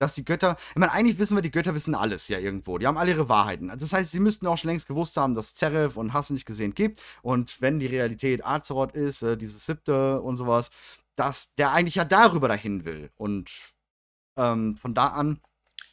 dass 0.00 0.14
die 0.14 0.24
Götter 0.24 0.56
ich 0.70 0.76
meine, 0.78 0.92
eigentlich 0.92 1.18
wissen 1.20 1.36
wir, 1.36 1.42
die 1.42 1.52
Götter 1.52 1.74
wissen 1.74 1.94
alles 1.94 2.28
ja 2.28 2.38
irgendwo. 2.40 2.78
Die 2.78 2.86
haben 2.88 2.98
alle 2.98 3.12
ihre 3.12 3.28
Wahrheiten. 3.28 3.70
Also, 3.70 3.84
das 3.86 3.92
heißt, 3.94 4.12
sie 4.12 4.20
müssten 4.20 4.46
auch 4.48 4.58
schon 4.58 4.70
längst 4.70 4.88
gewusst 4.88 5.16
haben, 5.18 5.34
dass 5.36 5.54
Zereth 5.54 5.96
und 5.96 6.12
hast 6.14 6.30
du 6.30 6.34
nicht 6.34 6.46
gesehen 6.46 6.74
gibt 6.74 7.00
und 7.22 7.60
wenn 7.62 7.80
die 7.80 7.86
Realität 7.86 8.44
Azeroth 8.46 8.94
ist, 8.94 9.22
äh, 9.22 9.36
dieses 9.38 9.66
7. 9.66 10.22
und 10.22 10.36
so 10.38 10.46
was, 10.48 10.70
dass 11.16 11.54
der 11.56 11.72
eigentlich 11.72 11.96
ja 11.96 12.04
darüber 12.06 12.48
dahin 12.48 12.84
will 12.86 13.10
und, 13.16 13.50
ähm, 14.38 14.76
von 14.76 14.94
da 14.94 15.08
an 15.08 15.40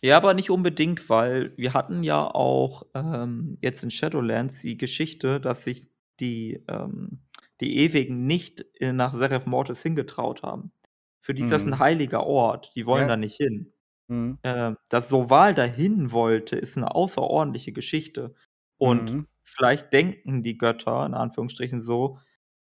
Ja, 0.03 0.17
aber 0.17 0.33
nicht 0.35 0.51
unbedingt, 0.51 1.09
weil 1.09 1.53
wir 1.57 1.73
hatten 1.73 2.03
ja 2.03 2.23
auch, 2.23 2.83
ähm, 2.93 3.57
jetzt 3.61 3.83
in 3.83 3.89
Shadowlands 3.89 4.61
die 4.61 4.77
Geschichte, 4.77 5.39
dass 5.41 5.63
sich 5.63 5.89
die, 6.19 6.63
ähm 6.69 7.21
die 7.59 7.77
Ewigen 7.79 8.27
nicht, 8.27 8.63
äh, 8.79 8.93
nach 8.93 9.13
Zereth 9.17 9.47
Mortis 9.47 9.81
hingetraut 9.81 10.43
haben. 10.43 10.71
Für 11.19 11.33
die 11.33 11.41
ist 11.41 11.51
das 11.51 11.65
'n 11.65 11.79
Mhm. 11.79 11.79
heiliger 11.79 12.23
Ort, 12.27 12.71
die 12.75 12.85
wollen 12.85 13.07
Ja. 13.07 13.07
da 13.07 13.17
nicht 13.17 13.37
hin. 13.37 13.73
Mhm. 14.09 14.37
Äh, 14.43 14.73
dass 14.89 15.09
Soval 15.09 15.53
dahin 15.55 16.11
wollte, 16.11 16.57
ist 16.57 16.77
'ne 16.77 16.93
außerordentliche 16.93 17.73
Geschichte. 17.73 18.35
Und 18.77 19.13
Mhm. 19.13 19.27
vielleicht 19.43 19.93
denken 19.93 20.43
die 20.43 20.57
Götter 20.57 21.05
in 21.05 21.13
Anführungsstrichen 21.13 21.81
so 21.81 22.19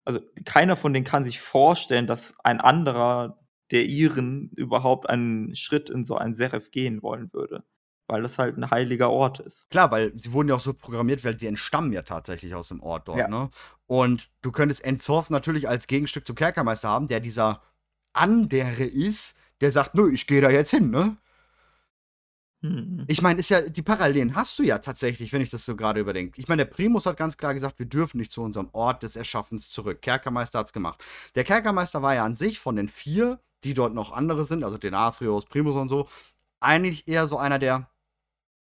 also, 0.04 0.20
keiner 0.44 0.76
von 0.76 0.92
denen 0.94 1.04
kann 1.04 1.24
sich 1.24 1.40
vorstellen, 1.40 2.06
dass 2.08 2.34
ein 2.44 2.60
anderer 2.60 3.38
der 3.70 3.84
ihren 3.86 4.50
überhaupt 4.56 5.08
einen 5.08 5.54
Schritt 5.56 5.90
in 5.90 6.04
so 6.04 6.16
ein 6.16 6.34
Zereth 6.34 6.72
gehen 6.72 7.02
wollen 7.04 7.32
würde, 7.32 7.64
weil 8.08 8.22
das 8.22 8.38
halt 8.38 8.56
'n 8.58 8.70
heiliger 8.70 9.10
Ort 9.10 9.40
ist. 9.40 9.64
Klar, 9.72 9.90
weil 9.90 10.12
sie 10.18 10.32
wurden 10.32 10.50
ja 10.50 10.54
auch 10.56 10.60
so 10.60 10.74
programmiert, 10.74 11.24
weil 11.24 11.38
sie 11.38 11.46
entstammen 11.46 11.94
ja 11.94 12.02
tatsächlich 12.02 12.54
aus 12.54 12.68
dem 12.68 12.82
Ort 12.82 13.08
dort, 13.08 13.26
Ja. 13.26 13.28
ne? 13.28 13.48
Und 13.86 14.30
du 14.42 14.52
könntest 14.52 14.84
Entsorth 14.84 15.30
natürlich 15.30 15.66
als 15.66 15.86
Gegenstück 15.86 16.26
zum 16.26 16.36
Kerkermeister 16.36 16.88
haben, 16.90 17.08
der 17.08 17.20
dieser 17.20 17.62
Andere 18.12 18.84
ist, 18.84 19.34
der 19.62 19.72
sagt: 19.72 19.94
„Nö, 19.94 20.10
ich 20.12 20.26
gehe 20.26 20.42
da 20.42 20.50
jetzt 20.50 20.70
hin“, 20.70 20.90
ne? 20.90 21.16
Mhm. 22.62 23.04
Ich 23.08 23.20
meine, 23.22 23.40
ist 23.40 23.48
ja 23.50 23.60
die 23.68 23.82
Parallelen 23.82 24.36
hast 24.36 24.58
du 24.58 24.62
ja 24.62 24.78
tatsächlich, 24.78 25.32
wenn 25.32 25.42
ich 25.42 25.50
das 25.50 25.64
so 25.64 25.74
grade 25.74 26.00
überdenke. 26.00 26.40
Ich 26.40 26.46
meine, 26.48 26.64
der 26.64 26.70
Primus 26.72 27.06
hat 27.06 27.16
ganz 27.16 27.36
klar 27.36 27.54
gesagt: 27.54 27.78
„Wir 27.78 27.86
dürfen 27.86 28.18
nicht 28.18 28.32
zu 28.32 28.42
unserem 28.42 28.68
Ort 28.72 29.02
des 29.02 29.16
Erschaffens 29.16 29.68
zurück.“ 29.68 30.00
Kerkermeister 30.02 30.60
hat's 30.60 30.72
gemacht. 30.72 31.04
Der 31.34 31.42
Kerkermeister 31.44 32.02
war 32.02 32.14
ja 32.14 32.24
an 32.24 32.36
sich 32.36 32.60
von 32.60 32.76
den 32.76 32.88
4, 32.88 33.40
die 33.64 33.74
dort 33.74 33.94
noch 33.94 34.12
andere 34.12 34.44
sind, 34.44 34.62
also 34.64 34.78
Denathrius, 34.78 35.46
Primus 35.46 35.74
und 35.74 35.88
so, 35.88 36.08
eigentlich 36.60 37.08
eher 37.08 37.28
so 37.28 37.38
einer 37.38 37.58
der 37.58 37.88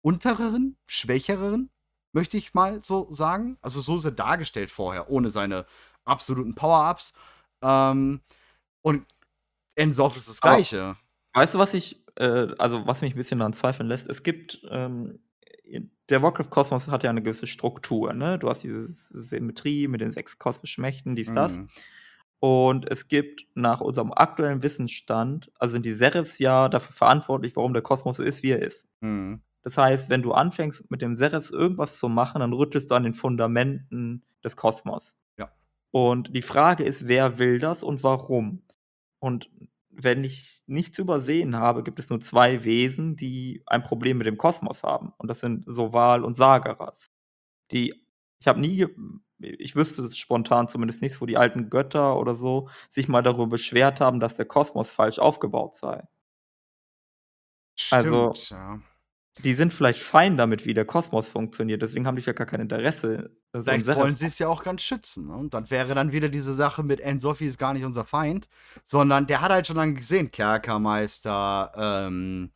untereren, 0.02 0.78
schwächereren, 0.88 1.70
möchte 2.14 2.38
ich 2.38 2.54
mal 2.54 2.82
so 2.84 3.12
sagen. 3.14 3.58
Also, 3.62 3.82
so 3.82 3.97
ist 3.97 4.06
er 4.06 4.12
dargestellt 4.12 4.72
vorher, 4.72 5.10
ohne 5.10 5.32
seine 5.32 5.66
absoluten 6.06 6.56
Power-Ups. 6.56 7.14
Ähm, 7.64 8.22
und 8.84 9.06
Entsorth 9.76 10.16
ist 10.18 10.30
das 10.30 10.41
Aber 10.41 10.56
Gleiche. 10.56 10.97
weißt 11.34 11.56
du, 11.56 11.60
was 11.60 11.74
ich 11.74 12.04
äh, 12.20 12.47
also, 12.59 12.86
was 12.88 13.01
mich 13.01 13.13
'n 13.13 13.17
bisschen 13.17 13.39
daran 13.39 13.53
zweifeln 13.53 13.89
lässt? 13.89 14.09
Es 14.09 14.24
gibt, 14.24 14.61
ähm 14.72 15.20
der 16.09 16.24
Warcraft-Kosmos 16.24 16.88
hat 16.89 17.03
ja 17.03 17.13
'ne 17.13 17.22
gewisse 17.22 17.45
Struktur, 17.47 18.13
ne? 18.13 18.39
Du 18.39 18.49
hast 18.49 18.63
diese 18.63 18.88
Symmetrie 18.89 19.88
mit 19.88 20.01
den 20.01 20.11
6 20.11 20.39
kosmischen 20.39 20.82
Mächten, 20.82 21.15
dies, 21.15 21.32
das. 21.32 21.59
Mhm. 21.59 21.70
Und 22.39 22.89
es 22.91 23.07
gibt 23.09 23.47
nach 23.55 23.82
unserem 23.82 24.13
aktuellen 24.13 24.63
Wissensstand 24.63 25.51
also, 25.59 25.74
sind 25.74 25.86
die 25.86 25.95
Zereths 25.95 26.39
ja 26.39 26.70
dafür 26.70 26.93
verantwortlich, 26.95 27.55
warum 27.57 27.74
der 27.74 27.84
Kosmos 27.84 28.17
so 28.17 28.24
ist, 28.24 28.43
wie 28.43 28.51
er 28.51 28.61
ist. 28.63 28.88
Mhm. 29.01 29.41
Das 29.63 29.78
heißt, 29.78 30.09
wenn 30.09 30.22
du 30.24 30.34
anfängst, 30.34 30.89
mit 30.91 31.01
den 31.03 31.17
Zereths 31.17 31.51
irgendwas 31.51 31.99
zu 31.99 32.09
machen, 32.09 32.41
dann 32.41 32.53
rüttelst 32.53 32.91
du 32.91 32.95
an 32.95 33.03
den 33.03 33.13
Fundamenten 33.15 34.24
des 34.43 34.55
Kosmos. 34.57 35.15
Ja. 35.38 35.51
Und 35.91 36.36
die 36.36 36.43
Frage 36.43 36.84
ist, 36.86 37.07
wer 37.07 37.39
will 37.39 37.59
das 37.59 37.84
und 37.84 38.03
warum? 38.03 38.63
Und 39.20 39.49
wenn 40.04 40.24
ich 40.24 40.62
nichts 40.68 41.00
übersehen 41.00 41.56
habe, 41.58 41.84
gibt 41.84 42.00
es 42.00 42.10
nur 42.10 42.20
2 42.20 42.64
Wesen, 42.64 43.16
die 43.16 43.64
ein 43.68 43.84
Problem 43.84 44.18
mit 44.20 44.28
dem 44.28 44.38
Kosmos 44.38 44.84
haben. 44.84 45.14
Und 45.18 45.28
das 45.30 45.39
sind 45.41 45.66
Soval 45.68 46.24
und 46.24 46.36
Sargeras. 46.36 47.08
Die 47.72 48.06
ich 48.39 48.47
habe 48.47 48.60
nie 48.62 48.88
ich 49.39 49.76
wüsste 49.76 50.12
spontan 50.12 50.68
zumindest 50.68 51.02
nichts, 51.02 51.22
wo 51.22 51.26
die 51.26 51.38
alten 51.38 51.70
Götter 51.70 52.18
oder 52.18 52.36
so 52.36 52.70
sich 52.89 53.08
mal 53.08 53.24
darüber 53.24 53.47
beschwert 53.47 54.02
haben, 54.02 54.20
dass 54.20 54.36
der 54.36 54.45
Kosmos 54.45 54.91
falsch 54.91 55.20
aufgebaut 55.20 55.76
sei. 55.78 56.08
Also, 57.91 58.34
Stimmt, 58.36 58.50
ja. 58.50 58.82
Die 59.44 59.54
sind 59.56 59.74
vielleicht 59.74 60.00
fein 60.00 60.38
damit, 60.38 60.66
wie 60.66 60.74
der 60.74 60.86
Kosmos 60.86 61.28
funktioniert, 61.28 61.82
deswegen 61.82 62.06
haben 62.08 62.16
die 62.16 62.22
vielleicht 62.22 62.38
gar 62.40 62.48
kein 62.48 62.62
Interesse, 62.62 63.32
so 63.54 63.74
'n 63.74 63.84
Vielleicht 63.84 63.86
Zereth 63.86 63.98
wollen 63.98 64.16
sie's 64.16 64.40
ja 64.40 64.48
auch 64.48 64.64
ganz 64.64 64.82
schützen, 64.82 65.28
ne? 65.28 65.34
Und 65.36 65.54
dann 65.54 65.70
wäre 65.72 65.96
dann 65.96 66.12
wieder 66.12 66.30
diese 66.30 66.54
Sache 66.54 66.84
mit 66.84 67.00
Entsofi 67.02 67.46
ist 67.46 67.58
gar 67.58 67.74
nicht 67.74 67.84
unser 67.86 68.06
Feind, 68.06 68.48
sondern 68.86 69.28
der 69.28 69.42
hat 69.42 69.52
halt 69.52 69.68
schon 69.68 69.76
lange 69.78 69.96
gesehen, 69.96 70.32
Kerkermeister, 70.32 71.72
ähm, 71.76 72.52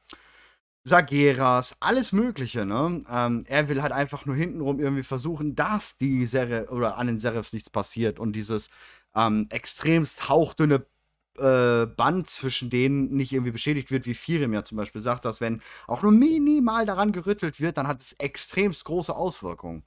Sargeras, 0.85 1.77
alles 1.79 2.11
Mögliche, 2.11 2.65
ne? 2.65 3.03
Ähm, 3.09 3.45
er 3.47 3.69
will 3.69 3.81
halt 3.81 3.93
einfach 3.93 4.25
nur 4.25 4.35
hintenrum 4.35 4.79
irgendwie 4.79 5.03
versuchen, 5.03 5.55
dass 5.55 5.97
die 5.97 6.25
Sere 6.25 6.67
oder 6.71 6.97
an 6.97 7.07
den 7.07 7.19
Zereths 7.19 7.53
nichts 7.53 7.69
passiert 7.69 8.19
und 8.19 8.33
dieses, 8.35 8.69
ähm, 9.15 9.47
extremst 9.49 10.27
hauchdünne, 10.29 10.85
äh, 11.37 11.85
Band 11.87 12.29
zwischen 12.29 12.69
denen 12.69 13.15
nicht 13.15 13.31
irgendwie 13.33 13.51
beschädigt 13.51 13.91
wird, 13.91 14.05
wie 14.05 14.13
Firem 14.13 14.53
ja 14.53 14.63
zum 14.63 14.77
Beispiel 14.77 15.01
sagt, 15.01 15.25
dass 15.25 15.41
wenn 15.41 15.61
auch 15.87 16.03
nur 16.03 16.11
minimal 16.11 16.85
daran 16.85 17.11
gerüttelt 17.11 17.59
wird, 17.59 17.77
dann 17.77 17.87
hat 17.87 18.01
es 18.01 18.13
extremst 18.13 18.85
große 18.85 19.15
Auswirkungen. 19.15 19.83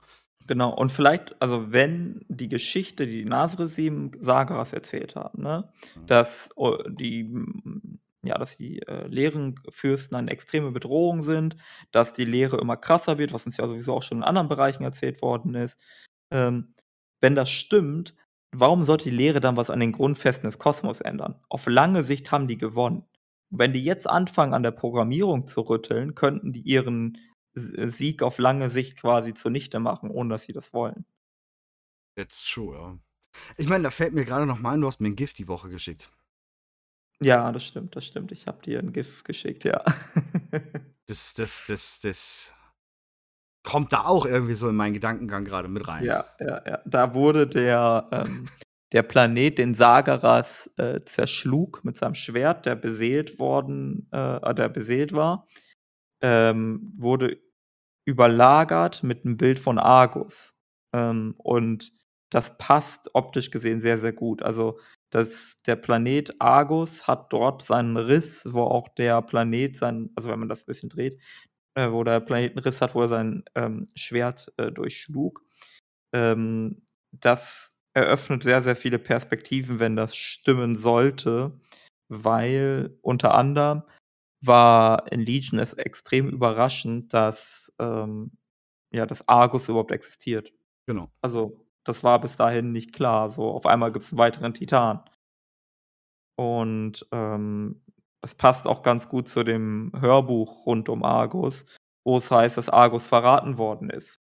Genau, 0.46 0.72
und 0.72 0.92
vielleicht 0.92 1.40
also, 1.42 1.72
wenn 1.72 2.24
die 2.28 2.48
Geschichte, 2.48 3.06
die 3.06 3.24
Nasresim 3.24 4.12
Sargeras 4.20 4.72
erzählt 4.72 5.16
haben, 5.16 5.42
ne, 5.42 5.68
Mhm. 5.96 6.06
dass, 6.06 6.50
o 6.56 6.76
die 6.88 7.32
ja, 8.22 8.38
dass 8.38 8.56
die, 8.56 8.82
äh, 8.82 9.06
Lehren-Fürsten 9.06 10.16
eine 10.16 10.30
extreme 10.32 10.72
Bedrohung 10.72 11.22
sind, 11.22 11.56
dass 11.92 12.12
die 12.12 12.24
Lehre 12.24 12.58
immer 12.58 12.76
krasser 12.76 13.18
wird, 13.18 13.32
was 13.32 13.46
uns 13.46 13.56
ja 13.56 13.66
sowieso 13.68 13.94
auch 13.94 14.02
schon 14.02 14.18
in 14.18 14.24
anderen 14.24 14.48
Bereichen 14.48 14.82
erzählt 14.82 15.22
worden 15.22 15.54
ist. 15.54 15.78
Ähm, 16.32 16.74
wenn 17.20 17.36
das 17.36 17.50
stimmt, 17.50 18.14
warum 18.52 18.82
sollte 18.84 19.04
die 19.10 19.16
Lehre 19.16 19.40
dann 19.40 19.56
was 19.56 19.70
an 19.70 19.80
den 19.80 19.92
Grundfesten 19.92 20.48
des 20.48 20.58
Kosmos 20.58 21.00
ändern? 21.00 21.36
Auf 21.48 21.66
lange 21.66 22.04
Sicht 22.04 22.30
haben 22.32 22.48
die 22.48 22.58
gewonnen. 22.58 23.04
Wenn 23.50 23.72
die 23.72 23.84
jetzt 23.84 24.08
anfangen, 24.08 24.54
an 24.54 24.62
der 24.62 24.72
Programmierung 24.72 25.46
zu 25.46 25.62
rütteln, 25.62 26.14
könnten 26.14 26.52
die 26.52 26.60
ihren 26.62 27.18
S 27.54 27.96
Sieg 27.98 28.22
auf 28.22 28.38
lange 28.38 28.70
Sicht 28.70 28.98
quasi 29.00 29.32
zunichte 29.34 29.78
machen, 29.80 30.10
ohne 30.10 30.30
dass 30.34 30.42
sie 30.44 30.52
das 30.52 30.74
wollen. 30.74 31.06
It's 32.18 32.42
true, 32.42 32.74
ja. 32.74 32.98
Ich 33.58 33.68
meine, 33.68 33.84
da 33.84 33.90
fällt 33.92 34.14
mir 34.14 34.24
grade 34.24 34.46
noch 34.46 34.60
mal 34.60 34.72
ein, 34.74 34.80
du 34.82 34.88
hast 34.88 35.00
mir 35.00 35.08
'n 35.08 35.16
GIF 35.16 35.32
die 35.34 35.48
Woche 35.48 35.68
geschickt. 35.70 36.10
Ja, 37.22 37.50
das 37.52 37.64
stimmt, 37.64 37.96
das 37.96 38.04
stimmt. 38.06 38.30
Ich 38.32 38.46
habe 38.46 38.62
dir 38.62 38.78
'n 38.80 38.92
GIF 38.92 39.24
geschickt, 39.24 39.64
ja. 39.64 39.82
Das 41.08 41.34
das 41.34 41.64
das 41.66 42.00
das 42.00 42.52
kommt 43.66 43.92
da 43.92 44.04
auch 44.04 44.24
irgendwie 44.24 44.54
so 44.54 44.68
in 44.68 44.76
meinen 44.76 44.94
Gedankengang 44.94 45.44
grade 45.44 45.68
mit 45.68 45.86
rein. 45.86 46.04
Ja, 46.04 46.24
ja, 46.40 46.62
ja. 46.66 46.78
Da 46.86 47.14
wurde 47.14 47.46
der, 47.46 48.08
ähm 48.12 48.48
der 48.92 49.02
Planet, 49.02 49.58
den 49.58 49.74
Sagaras, 49.74 50.70
äh, 50.76 51.00
zerschlug 51.04 51.84
mit 51.84 51.96
seinem 51.96 52.14
Schwert, 52.14 52.66
der 52.66 52.76
beseelt 52.76 53.38
worden 53.40 54.08
äh, 54.12 54.54
der 54.54 54.68
beseelt 54.68 55.12
war, 55.12 55.48
ähm, 56.22 56.92
wurde 56.96 57.38
überlagert 58.06 59.02
mit 59.02 59.24
'nem 59.24 59.36
Bild 59.36 59.58
von 59.58 59.78
Argus. 59.78 60.54
Ähm, 60.94 61.34
und 61.38 61.92
das 62.30 62.56
passt 62.58 63.10
optisch 63.14 63.50
gesehen 63.50 63.80
sehr, 63.80 63.98
sehr 63.98 64.12
gut. 64.12 64.42
Also, 64.42 64.78
das 65.10 65.56
der 65.66 65.76
Planet 65.76 66.40
Argus 66.40 67.06
hat 67.08 67.32
dort 67.32 67.62
seinen 67.62 67.96
Riss, 67.96 68.46
wo 68.50 68.62
auch 68.62 68.88
der 68.88 69.22
Planet 69.22 69.76
sein 69.76 70.10
also, 70.16 70.28
wenn 70.30 70.38
man 70.40 70.48
das 70.48 70.64
bisschen 70.66 70.90
dreht, 70.90 71.20
äh, 71.76 71.92
wo 71.92 72.04
der 72.04 72.20
Planet 72.20 72.56
'n 72.56 72.60
Riss 72.60 72.82
hat, 72.82 72.94
wo 72.96 73.02
er 73.02 73.08
sein, 73.10 73.44
ähm, 73.56 73.86
Schwert, 73.96 74.52
äh, 74.58 74.72
durchschlug. 74.72 75.42
Ähm, 76.14 76.82
das 77.12 77.74
eröffnet 77.94 78.44
sehr, 78.44 78.62
sehr 78.62 78.76
viele 78.76 78.98
Perspektiven, 79.00 79.80
wenn 79.80 79.96
das 79.96 80.16
stimmen 80.16 80.74
sollte, 80.76 81.60
weil 82.08 82.98
unter 83.02 83.34
anderem 83.36 83.82
war 84.42 85.10
in 85.12 85.20
Legion 85.22 85.60
es 85.60 85.74
extrem 85.74 86.28
überraschend, 86.30 87.14
dass, 87.14 87.72
ähm 87.80 88.32
ja, 88.92 89.06
dass 89.06 89.28
Argus 89.28 89.68
überhaupt 89.70 89.92
existiert. 89.92 90.52
Genau. 90.86 91.10
Also, 91.22 91.66
das 91.84 92.04
war 92.04 92.20
bis 92.20 92.36
dahin 92.38 92.72
nicht 92.72 92.92
klar. 92.94 93.30
So, 93.30 93.50
auf 93.52 93.66
einmal 93.66 93.92
gibt's 93.92 94.12
'n 94.12 94.18
weiteren 94.18 94.54
Titan. 94.54 95.02
Und, 96.38 97.06
ähm, 97.12 97.80
es 98.26 98.34
passt 98.34 98.66
auch 98.66 98.82
ganz 98.82 99.08
gut 99.08 99.28
zu 99.28 99.44
dem 99.44 99.92
Hörbuch 99.98 100.66
rund 100.66 100.88
um 100.90 101.04
Argus, 101.04 101.64
wo 102.04 102.18
es 102.18 102.30
heißt, 102.30 102.58
dass 102.58 102.68
Argus 102.68 103.06
verraten 103.06 103.58
worden 103.58 103.90
ist. 103.90 104.20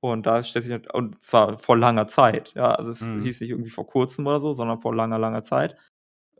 Und 0.00 0.26
da 0.26 0.42
stellt 0.44 0.64
sich 0.64 0.94
und 0.94 1.20
zwar 1.20 1.58
vor 1.58 1.76
langer 1.76 2.06
Zeit, 2.08 2.52
ja. 2.54 2.72
Also, 2.72 2.92
es 2.92 3.00
Mhm. 3.02 3.20
hieß 3.22 3.40
nicht 3.40 3.50
irgendwie 3.50 3.70
vor 3.70 3.86
Kurzem 3.86 4.26
oder 4.26 4.40
so, 4.40 4.54
sondern 4.54 4.78
vor 4.78 4.94
langer, 4.94 5.18
langer 5.18 5.42
Zeit. 5.42 5.76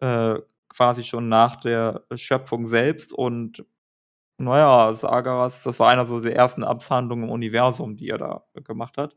Äh, 0.00 0.36
quasi 0.70 1.04
schon 1.04 1.28
nach 1.28 1.56
der 1.56 2.04
Schöpfung 2.16 2.66
selbst 2.66 3.12
und 3.12 3.64
na 4.38 4.58
ja, 4.58 4.92
Sagaras, 4.94 5.64
das 5.64 5.80
war 5.80 5.90
einer 5.90 6.06
so 6.06 6.20
der 6.20 6.36
ersten 6.36 6.64
Amtshandlungen 6.64 7.26
im 7.26 7.30
Universum, 7.32 7.96
die 7.96 8.08
er 8.10 8.18
da 8.18 8.44
gemacht 8.64 8.98
hat. 8.98 9.16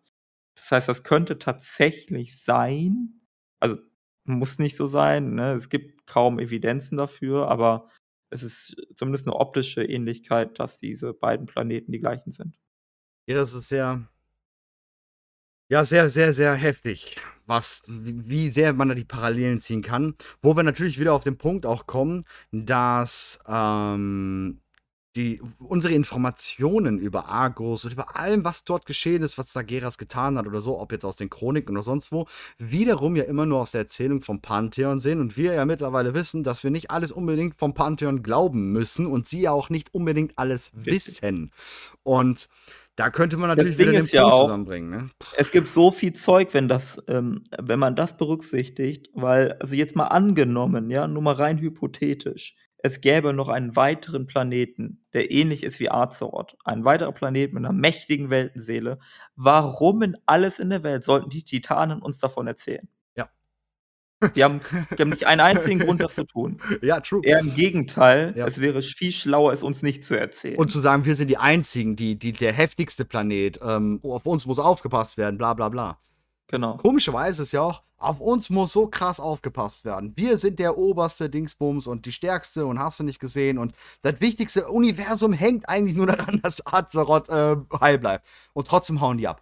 Das 0.58 0.72
heißt, 0.72 0.89
das 0.89 1.04
könnte 1.04 1.39
tatsächlich 1.39 2.41
sein 2.43 3.22
also, 3.62 3.78
muss 4.26 4.60
nicht 4.60 4.78
so 4.78 4.88
sein, 4.88 5.36
ne? 5.36 5.54
Es 5.54 5.70
gibt 5.70 6.01
kaum 6.12 6.39
Evidenzen 6.39 6.97
dafür, 6.97 7.47
aber 7.49 7.88
es 8.32 8.43
ist 8.43 8.76
zumindest 8.95 9.28
'ne 9.28 9.34
optische 9.36 9.84
Ähnlichkeit, 9.84 10.59
dass 10.59 10.78
diese 10.80 11.14
beiden 11.14 11.45
Planeten 11.47 11.91
die 11.93 11.99
gleichen 12.01 12.32
sind. 12.34 12.57
Ja, 13.28 13.36
das 13.36 13.53
ist 13.53 13.70
sehr 13.70 14.07
ja, 15.72 15.86
sehr, 15.86 16.09
sehr, 16.09 16.34
sehr 16.34 16.53
heftig, 16.55 17.16
was 17.45 17.84
wie 17.88 18.51
sehr 18.51 18.74
man 18.74 18.89
da 18.89 18.93
die 18.95 19.05
Parallelen 19.05 19.62
ziehen 19.62 19.82
kann. 19.82 20.16
Wo 20.41 20.53
wir 20.57 20.64
natürlich 20.64 20.99
wieder 20.99 21.14
auf 21.14 21.24
den 21.24 21.38
Punkt 21.38 21.66
auch 21.66 21.88
kommen, 21.88 22.24
dass, 22.51 23.39
ähm, 23.47 24.59
die 25.16 25.41
unsere 25.59 25.93
Informationen 25.93 26.97
über 26.97 27.28
Argus 27.28 27.84
und 27.84 27.91
über 27.91 28.16
allem, 28.18 28.45
was 28.45 28.64
dort 28.64 28.86
geschehen 28.86 29.24
ist, 29.24 29.38
was 29.38 29.51
Sageras 29.51 29.97
getan 29.97 30.38
hat 30.38 30.47
oder 30.47 30.62
so, 30.62 30.80
ob 30.80 30.91
jetzt 30.91 31.03
aus 31.03 31.18
den 31.18 31.30
Chroniken 31.30 31.76
oder 31.76 31.84
sonst 31.84 32.12
wo, 32.12 32.28
wiederum 32.57 33.16
ja 33.16 33.24
immer 33.24 33.45
nur 33.45 33.59
aus 33.59 33.72
der 33.72 33.82
Erzählung 33.82 34.22
vom 34.22 34.41
Pantheon 34.41 34.99
sehen 34.99 35.20
und 35.20 35.36
wir 35.36 35.53
ja 35.53 35.66
mittlerweile 35.66 36.14
wissen, 36.14 36.43
dass 36.43 36.64
wir 36.64 36.72
nicht 36.72 36.91
alles 36.91 37.12
unbedingt 37.12 37.55
vom 37.55 37.74
Pantheon 37.74 38.24
glauben 38.24 38.72
müssen 38.72 39.05
und 39.05 39.28
sie 39.28 39.41
ja 39.41 39.51
auch 39.51 39.70
nicht 39.70 39.93
unbedingt 39.93 40.38
alles 40.38 40.72
wissen. 40.74 41.51
Und 42.03 42.47
da 42.95 43.09
könnte 43.09 43.38
man 43.38 43.49
Das 43.49 43.57
natürlich 43.57 43.78
Ding 43.78 43.88
wieder 43.88 43.97
den 43.99 44.05
ist 44.05 44.14
ja 44.14 44.22
Punkt 44.22 44.36
auch 44.36 44.43
zusammenbringen, 44.43 44.89
ne? 44.89 45.09
es 45.38 45.51
gibt 45.51 45.68
so 45.68 45.91
viel 45.91 46.14
Zeug, 46.14 46.49
wenn 46.53 46.68
das 46.68 47.01
ähm, 47.07 47.43
wenn 47.57 47.80
man 47.80 47.95
das 47.95 48.18
berücksichtigt, 48.18 49.09
weil 49.14 49.53
also, 49.53 49.76
jetzt 49.76 49.95
mal 49.95 50.07
angenommen, 50.07 50.89
ja, 50.89 51.07
nur 51.07 51.22
mal 51.22 51.36
rein 51.36 51.57
hypothetisch, 51.57 52.55
es 52.84 53.02
gäbe 53.02 53.34
noch 53.34 53.50
einen 53.50 53.76
weiteren 53.76 54.28
Planeten, 54.28 55.04
der 55.14 55.32
ähnlich 55.32 55.64
ist 55.64 55.80
wie 55.80 55.92
Azeroth, 55.92 56.58
ein 56.66 56.86
weiterer 56.86 57.12
Planet 57.12 57.54
mit 57.54 57.64
'ner 57.64 57.74
mächtigen 57.74 58.30
Weltenseele. 58.30 59.00
Warum 59.36 60.02
in 60.04 60.18
alles 60.26 60.60
in 60.60 60.70
der 60.70 60.84
Welt 60.84 61.04
sollten 61.04 61.30
die 61.30 61.44
Titanen 61.44 62.02
uns 62.02 62.18
davon 62.20 62.48
erzählen? 62.48 62.88
Ja. 63.16 63.30
Die 64.36 64.44
haben 64.44 64.62
die 64.98 65.02
haben 65.02 65.10
nicht 65.10 65.26
einen 65.28 65.42
einzigen 65.42 65.80
Grund, 65.80 66.02
das 66.02 66.16
zu 66.16 66.26
tun. 66.26 66.60
Ja, 66.84 67.00
true. 67.02 67.22
Eher 67.24 67.40
im 67.40 67.54
Gegenteil, 67.56 68.34
Ja. 68.38 68.46
es 68.48 68.62
wäre 68.62 68.82
viel 68.84 69.12
schlauer, 69.12 69.52
es 69.54 69.64
uns 69.64 69.82
nicht 69.82 70.04
zu 70.04 70.18
erzählen. 70.20 70.58
Und 70.58 70.72
zu 70.72 70.80
sagen, 70.80 71.06
wir 71.06 71.16
sind 71.16 71.30
die 71.30 71.38
Einzigen, 71.38 71.96
die 71.96 72.18
die 72.20 72.32
der 72.34 72.54
heftigste 72.54 73.04
Planet, 73.06 73.60
ähm, 73.64 74.00
auf 74.04 74.26
uns 74.28 74.46
muss 74.46 74.60
aufgepasst 74.60 75.18
werden, 75.18 75.38
bla 75.38 75.54
bla 75.56 75.70
bla. 75.70 75.98
Genau. 76.52 76.76
Komischerweise 76.78 77.43
ist 77.43 77.54
ja 77.54 77.62
auch, 77.62 77.82
auf 77.97 78.20
uns 78.20 78.49
muss 78.49 78.74
so 78.74 78.88
krass 78.88 79.20
aufgepasst 79.20 79.86
werden. 79.86 80.14
Wir 80.16 80.38
sind 80.38 80.60
der 80.60 80.78
oberste 80.78 81.30
Dingsbums 81.30 81.88
und 81.88 82.06
die 82.06 82.12
Stärkste 82.12 82.66
und 82.66 82.80
hast 82.80 82.99
du 82.99 83.04
nicht 83.04 83.20
gesehen 83.20 83.58
und 83.58 83.74
das 84.02 84.20
wichtigste 84.20 84.68
Universum 84.68 85.34
hängt 85.34 85.70
eigentlich 85.70 85.95
nur 85.95 86.08
daran, 86.08 86.41
dass 86.41 86.66
Azeroth, 86.66 87.30
äh, 87.30 87.56
heil 87.80 87.97
bleibt. 87.97 88.26
Und 88.54 88.68
trotzdem 88.68 89.02
hauen 89.02 89.18
die 89.18 89.28
ab. 89.28 89.41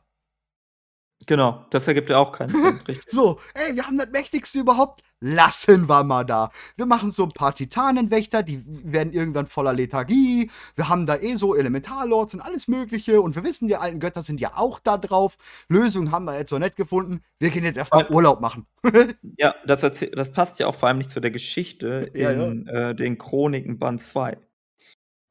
Genau, 1.28 1.66
das 1.70 1.88
ergibt 1.88 2.10
ja 2.10 2.18
auch 2.18 2.32
keinen 2.32 2.50
Sinn, 2.50 2.80
richtig. 2.88 3.02
So, 3.12 3.40
ey, 3.54 3.76
wir 3.76 3.86
haben 3.86 3.98
das 3.98 4.10
Mächtigste 4.10 4.60
überhaupt, 4.60 5.02
lassen 5.20 5.88
wir 5.88 6.04
mal 6.04 6.24
da. 6.26 6.50
Wir 6.76 6.86
machen 6.86 7.12
so 7.12 7.24
'n 7.24 7.32
paar 7.34 7.54
Titanenwächter, 7.54 8.42
die 8.42 8.64
werden 8.66 9.12
irgendwann 9.14 9.48
voller 9.48 9.74
Lethargie. 9.74 10.50
Wir 10.76 10.88
haben 10.90 11.06
da 11.06 11.18
eh 11.18 11.36
so 11.36 11.56
Elementarlords 11.56 12.34
und 12.34 12.42
alles 12.42 12.68
Mögliche 12.68 13.22
und 13.22 13.36
wir 13.36 13.44
wissen, 13.44 13.68
die 13.68 13.76
alten 13.76 14.00
Götter 14.00 14.22
sind 14.22 14.40
ja 14.40 14.54
auch 14.56 14.80
da 14.80 14.98
drauf. 14.98 15.38
Lösung 15.68 16.12
haben 16.12 16.26
wir 16.26 16.38
jetzt 16.38 16.52
noch 16.52 16.60
nicht 16.60 16.78
gefunden. 16.78 17.22
Wir 17.40 17.50
gehen 17.50 17.64
jetzt 17.66 17.78
erst 17.78 17.94
mal 17.94 18.06
Weil 18.08 18.16
Urlaub 18.16 18.40
machen. 18.42 18.66
Ja, 19.38 19.56
das 19.66 19.82
das 19.82 20.32
passt 20.32 20.60
ja 20.60 20.68
auch 20.68 20.76
vor 20.76 20.88
allem 20.90 20.98
nicht 21.00 21.10
zu 21.12 21.20
der 21.20 21.32
Geschichte 21.32 22.12
Ja, 22.16 22.32
ja. 22.32 22.48
in, 22.48 22.68
äh, 22.68 22.96
den 22.96 23.18
Chroniken 23.18 23.78
Band 23.78 24.02
2. 24.02 24.38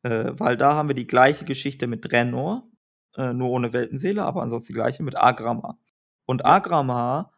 Äh, 0.03 0.32
weil 0.39 0.57
da 0.57 0.74
haben 0.74 0.89
wir 0.89 0.95
die 0.95 1.07
gleiche 1.07 1.45
Geschichte 1.45 1.86
mit 1.86 2.11
Draenor, 2.11 2.68
äh, 3.17 3.33
nur 3.33 3.51
ohne 3.51 3.73
Weltenseele, 3.73 4.23
aber 4.25 4.43
ansonsten 4.43 4.69
die 4.69 4.75
gleiche 4.79 5.03
mit 5.03 5.17
Agramar. 5.17 5.79
Und 6.27 6.45
Ja. 6.45 6.57
Agramar, 6.57 7.33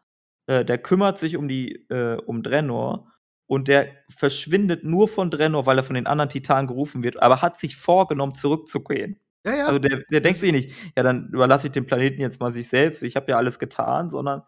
äh, 0.47 0.65
der 0.65 0.77
kümmert 0.79 1.19
sich 1.19 1.37
um 1.37 1.47
die 1.47 1.85
äh, 1.89 2.17
um 2.25 2.43
Draenor 2.43 3.07
und 3.47 3.67
der 3.67 3.87
verschwindet 4.09 4.83
nur 4.83 5.07
von 5.07 5.29
Draenor, 5.31 5.65
weil 5.65 5.77
er 5.77 5.83
von 5.83 5.95
den 5.95 6.07
anderen 6.07 6.29
Titanen 6.29 6.67
gerufen 6.67 7.03
wird, 7.03 7.21
aber 7.21 7.41
hat 7.41 7.59
sich 7.59 7.77
vorgenommen, 7.77 8.33
zurückzugehen. 8.33 9.19
Ja, 9.45 9.55
ja. 9.55 9.65
Also, 9.67 9.79
der 9.79 10.03
der 10.11 10.21
denkt 10.21 10.39
sich 10.39 10.51
nicht: 10.51 10.71
„Ja, 10.97 11.03
dann 11.03 11.29
überlasse 11.29 11.67
ich 11.67 11.73
den 11.73 11.85
Planeten 11.87 12.21
jetzt 12.21 12.39
mal 12.39 12.51
sich 12.53 12.67
selbst. 12.69 13.03
Ich 13.03 13.15
habe 13.15 13.31
ja 13.31 13.37
alles 13.37 13.59
getan“, 13.59 14.09
sondern 14.09 14.43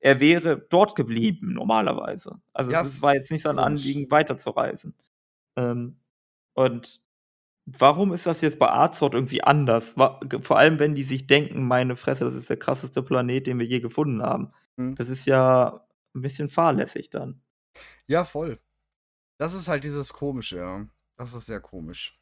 er 0.00 0.20
wäre 0.20 0.66
dort 0.70 0.96
geblieben 0.96 1.54
normalerweise. 1.54 2.40
Also, 2.54 2.72
Ja, 2.72 2.82
es 2.82 3.02
war 3.02 3.14
jetzt 3.14 3.30
nicht 3.32 3.42
sein. 3.42 3.58
Anliegen, 3.58 4.10
weiterzureisen. 4.10 4.94
Ähm, 5.58 6.00
und 6.54 7.02
warum 7.66 8.12
ist 8.12 8.26
das 8.26 8.40
jetzt 8.40 8.58
bei 8.58 8.70
Azeroth 8.70 9.14
irgendwie 9.14 9.42
anders? 9.44 9.96
Wa 9.96 10.20
vor 10.42 10.58
allem, 10.58 10.78
wenn 10.78 10.94
die 10.94 11.04
sich 11.04 11.26
denken: 11.26 11.66
„Meine 11.66 11.96
Fresse, 11.96 12.24
das 12.24 12.34
ist 12.34 12.48
der 12.50 12.58
krasseste 12.58 13.02
Planet, 13.02 13.46
den 13.46 13.58
wir 13.58 13.66
je 13.66 13.80
gefunden 13.80 14.22
haben.“ 14.22 14.52
Mhm. 14.76 14.94
Das 14.96 15.08
ist 15.08 15.26
ja 15.26 15.80
'n 16.14 16.22
bisschen 16.22 16.48
fahrlässig 16.48 17.10
dann. 17.10 17.42
Ja, 18.08 18.24
voll. 18.24 18.58
Das 19.38 19.54
ist 19.54 19.68
halt 19.68 19.84
dieses 19.84 20.12
Komische, 20.12 20.58
ja. 20.58 20.86
Das 21.18 21.34
ist 21.34 21.46
sehr 21.46 21.60
komisch. 21.60 22.18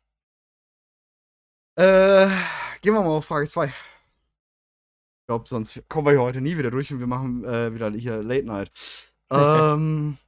Äh, 1.79 2.29
gehen 2.83 2.93
wir 2.95 3.01
mal 3.03 3.09
auf 3.09 3.25
Frage 3.25 3.49
2. 3.49 3.73
Ich 5.23 5.27
glaube, 5.29 5.49
sonst 5.49 5.89
kommen 5.89 6.07
wir 6.07 6.11
hier 6.13 6.21
heute 6.21 6.41
nie 6.41 6.59
wieder 6.59 6.71
durch 6.71 6.93
und 6.93 6.99
wir 6.99 7.07
machen, 7.07 7.45
äh, 7.45 7.73
wieder 7.75 7.91
hier 7.93 8.23
Late 8.23 8.45
Night. 8.47 8.71
Ähm 9.33 10.19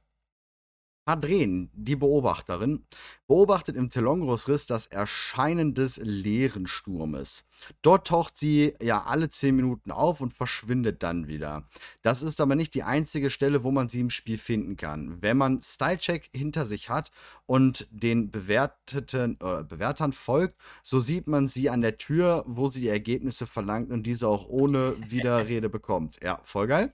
Hadreen, 1.07 1.69
die 1.73 1.95
Beobachterin, 1.95 2.87
beobachtet 3.27 3.75
im 3.75 3.89
Telongros-Riss 3.89 4.65
das 4.65 4.85
Erscheinen 4.87 5.73
des 5.73 5.97
leeren 5.97 6.67
Sturmes. 6.67 7.43
Dort 7.81 8.07
taucht 8.07 8.37
sie 8.37 8.73
ja 8.81 9.03
alle 9.03 9.29
10 9.29 9.55
Minuten 9.55 9.91
auf 9.91 10.21
und 10.21 10.33
verschwindet 10.33 11.01
dann 11.01 11.27
wieder. 11.27 11.67
Das 12.01 12.21
ist 12.21 12.39
aber 12.39 12.55
nicht 12.55 12.73
die 12.73 12.83
einzige 12.83 13.29
Stelle, 13.29 13.63
wo 13.63 13.71
man 13.71 13.89
sie 13.89 14.01
im 14.01 14.09
Spiel 14.09 14.37
finden 14.37 14.77
kann. 14.77 15.21
Wenn 15.21 15.37
man 15.37 15.61
Stylecheck 15.61 16.29
hinter 16.33 16.65
sich 16.65 16.89
hat 16.89 17.11
und 17.45 17.87
den 17.89 18.29
bewerteten 18.29 19.37
äh, 19.41 19.63
Bewertern 19.63 20.13
folgt, 20.13 20.55
so 20.83 20.99
sieht 20.99 21.27
man 21.27 21.47
sie 21.47 21.69
an 21.69 21.81
der 21.81 21.97
Tür, 21.97 22.43
wo 22.47 22.69
sie 22.69 22.81
die 22.81 22.89
Ergebnisse 22.89 23.47
verlangt 23.47 23.91
und 23.91 24.03
diese 24.03 24.27
auch 24.27 24.47
ohne 24.47 24.95
Widerrede 25.09 25.69
bekommt. 25.69 26.17
Ja, 26.21 26.39
voll 26.43 26.67
geil. 26.67 26.93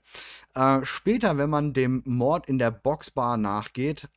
Äh, 0.54 0.84
später, 0.84 1.36
wenn 1.36 1.50
man 1.50 1.72
dem 1.74 2.02
Mord 2.06 2.48
in 2.48 2.58
der 2.58 2.70
Boxbar 2.70 3.36
nachgeht, 3.36 4.08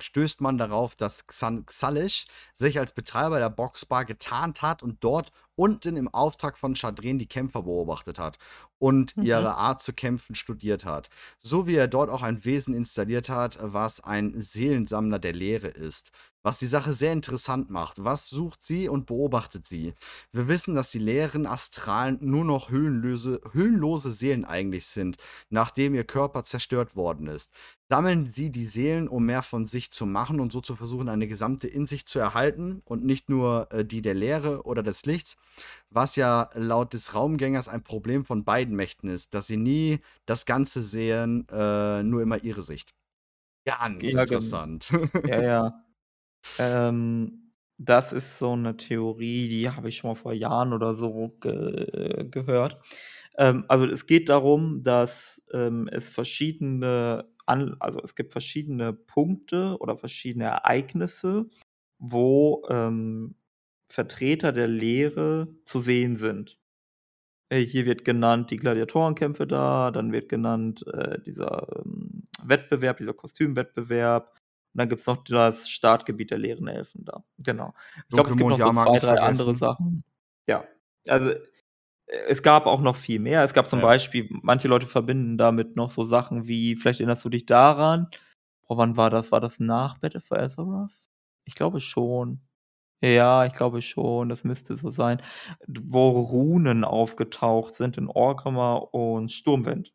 stößt 0.00 0.40
man 0.40 0.58
darauf, 0.58 0.96
dass 0.96 1.26
Xan 1.26 1.66
Xalish 1.66 2.26
sich 2.54 2.78
als 2.78 2.92
Betreiber 2.92 3.38
der 3.38 3.50
Boxbar 3.50 4.04
getarnt 4.04 4.62
hat 4.62 4.82
und 4.82 5.02
dort 5.04 5.30
unten 5.56 5.96
im 5.96 6.08
Auftrag 6.12 6.58
von 6.58 6.74
Chadren 6.76 7.18
die 7.18 7.28
Kämpfer 7.28 7.62
beobachtet 7.62 8.18
hat. 8.18 8.38
und 8.78 9.16
Mhm. 9.16 9.22
ihre 9.22 9.54
Art 9.54 9.82
zu 9.82 9.94
kämpfen 9.94 10.34
studiert 10.34 10.84
hat. 10.84 11.08
So 11.40 11.66
wie 11.66 11.74
er 11.76 11.88
dort 11.88 12.10
auch 12.10 12.22
ein 12.22 12.44
Wesen 12.44 12.74
installiert 12.74 13.30
hat, 13.30 13.56
was 13.62 14.02
ein 14.04 14.42
Seelensammler 14.42 15.18
der 15.18 15.32
Lehre 15.32 15.68
ist. 15.68 16.10
Was 16.42 16.58
die 16.58 16.66
Sache 16.66 16.92
sehr 16.92 17.14
interessant 17.14 17.70
macht. 17.70 18.04
Was 18.04 18.26
sucht 18.28 18.62
sie 18.62 18.88
und 18.90 19.06
beobachtet 19.06 19.64
sie? 19.66 19.94
Wir 20.32 20.48
wissen, 20.48 20.74
dass 20.74 20.90
die 20.90 20.98
leeren 20.98 21.46
Astralen 21.46 22.18
nur 22.20 22.44
noch 22.44 22.68
hüllenlose, 22.68 23.40
hüllenlose 23.52 24.12
Seelen 24.12 24.44
eigentlich 24.44 24.84
sind, 24.86 25.16
nachdem 25.48 25.94
ihr 25.94 26.04
Körper 26.04 26.44
zerstört 26.44 26.94
worden 26.94 27.26
ist. 27.28 27.50
Sammeln 27.88 28.30
sie 28.32 28.50
die 28.50 28.66
Seelen, 28.66 29.08
um 29.08 29.24
mehr 29.24 29.42
von 29.42 29.64
sich 29.64 29.92
zu 29.92 30.04
machen 30.04 30.40
und 30.40 30.52
so 30.52 30.60
zu 30.60 30.76
versuchen, 30.76 31.08
eine 31.08 31.28
gesamte 31.28 31.68
in 31.68 31.86
sich 31.86 32.04
zu 32.04 32.18
erhalten 32.18 32.82
und 32.84 33.02
nicht 33.02 33.30
nur 33.30 33.68
äh, 33.72 33.82
die 33.84 34.02
der 34.02 34.14
Leere 34.14 34.64
oder 34.64 34.82
des 34.82 35.06
Lichts, 35.06 35.36
was 35.90 36.16
ja 36.16 36.50
laut 36.54 36.94
des 36.94 37.14
Raumgängers 37.14 37.68
ein 37.68 37.84
Problem 37.84 38.24
von 38.24 38.44
beiden 38.44 38.76
Mächten 38.76 39.08
ist, 39.10 39.34
dass 39.34 39.46
sie 39.48 39.56
nie 39.58 40.00
das 40.26 40.46
Ganze 40.46 40.82
sehen, 40.82 41.46
äh, 41.50 42.02
nur 42.02 42.22
immer 42.22 42.42
ihre 42.44 42.62
Sicht. 42.64 42.92
Ganz 43.66 44.12
Ja, 44.12 44.14
interessant. 44.14 44.90
Ja, 45.24 45.42
ja. 45.42 45.84
Ähm, 46.58 47.52
das 47.78 48.12
ist 48.12 48.38
so 48.38 48.56
'ne 48.56 48.76
Theorie, 48.76 49.48
die 49.48 49.70
habe 49.70 49.88
ich 49.90 49.98
schon 49.98 50.10
mal 50.10 50.14
vor 50.16 50.32
Jahren 50.34 50.72
oder 50.74 50.94
so 50.94 51.30
ge 51.40 52.28
gehört. 52.30 52.80
Ähm, 53.38 53.64
also, 53.68 53.86
es 53.86 54.06
geht 54.06 54.28
darum, 54.30 54.82
dass, 54.84 55.42
ähm, 55.54 55.88
es 55.92 56.10
verschiedene 56.10 57.28
an 57.46 57.76
also, 57.80 58.00
es 58.02 58.14
gibt 58.16 58.32
verschiedene 58.32 58.92
Punkte 58.94 59.78
oder 59.80 59.96
verschiedene 59.98 60.46
Ereignisse, 60.46 61.50
wo, 61.98 62.64
ähm, 62.70 63.36
Vertreter 63.88 64.52
der 64.52 64.68
Lehre 64.68 65.48
zu 65.64 65.80
sehen 65.80 66.16
sind. 66.16 66.58
Äh, 67.50 67.60
hier 67.60 67.86
wird 67.86 68.04
genannt 68.04 68.50
die 68.50 68.56
Gladiatorenkämpfe 68.56 69.46
da, 69.46 69.90
dann 69.90 70.12
wird 70.12 70.28
genannt, 70.28 70.86
äh, 70.88 71.20
dieser, 71.22 71.66
ähm, 71.84 72.24
Wettbewerb, 72.42 72.98
dieser 72.98 73.14
Kostümwettbewerb. 73.14 74.30
Und 74.74 74.78
dann 74.80 74.88
gibt's 74.88 75.06
noch 75.06 75.22
das 75.24 75.68
Startgebiet 75.68 76.30
der 76.30 76.38
leeren 76.38 76.68
Elfen 76.68 77.04
da. 77.04 77.24
Genau. 77.38 77.74
Ich 78.08 78.14
glaube, 78.14 78.30
es 78.30 78.36
gibt 78.36 78.48
noch 78.48 78.58
so 78.60 78.64
Dunkelmond-Jahrmarkt 78.72 78.90
2, 78.90 78.92
nicht 78.94 79.04
3 79.04 79.20
andere. 79.20 79.56
Sachen. 79.56 80.04
Ja. 80.48 80.64
Also, 81.08 81.30
äh, 81.32 81.38
es 82.28 82.42
gab 82.42 82.66
auch 82.66 82.80
noch 82.82 82.96
viel 82.96 83.20
mehr. 83.20 83.44
Es 83.44 83.54
gab 83.54 83.68
zum 83.68 83.80
Ja. 83.80 83.86
Beispiel 83.86 84.28
manche 84.42 84.68
Leute 84.68 84.86
verbinden 84.86 85.38
damit 85.38 85.76
noch 85.76 85.90
so 85.90 86.06
Sachen 86.06 86.46
wie 86.48 86.76
vielleicht 86.76 87.00
erinnerst 87.00 87.24
du 87.24 87.30
dich 87.30 87.46
daran 87.46 88.08
boah, 88.68 88.78
wann 88.78 88.96
war 88.98 89.10
das? 89.10 89.32
War 89.32 89.40
das 89.40 89.60
nach 89.60 89.98
Battle 89.98 90.20
for 90.20 90.38
Azeroth? 90.40 90.92
Ich 91.46 91.54
glaube 91.56 91.80
schon. 91.80 92.43
Ja, 93.04 93.44
ich 93.44 93.52
glaube 93.52 93.82
schon, 93.82 94.28
das 94.30 94.44
müsste 94.44 94.76
so 94.76 94.90
sein, 94.90 95.18
d 95.66 95.80
wo 95.86 96.10
Runen 96.10 96.84
aufgetaucht 96.84 97.74
sind 97.74 97.98
in 97.98 98.08
Orgrimmar 98.08 98.94
und 98.94 99.30
Sturmwind. 99.32 99.92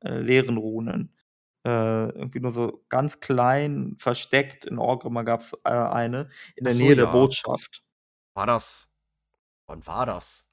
Äh, 0.00 0.20
Lehren-Runen. 0.20 1.14
Äh, 1.66 2.10
irgendwie 2.10 2.40
nur 2.40 2.52
so 2.52 2.84
ganz 2.88 3.20
klein 3.20 3.96
versteckt. 3.98 4.64
In 4.66 4.78
Orgrimmar 4.78 5.24
gab's, 5.24 5.54
äh, 5.64 5.70
eine 5.70 6.30
in 6.56 6.64
der 6.64 6.74
so, 6.74 6.84
Nähe 6.84 6.96
der 6.96 7.06
ja. 7.06 7.12
Botschaft. 7.12 7.82
War 8.34 8.46
das 8.46 8.88
wann 9.68 9.86
war 9.86 10.06
das? 10.06 10.44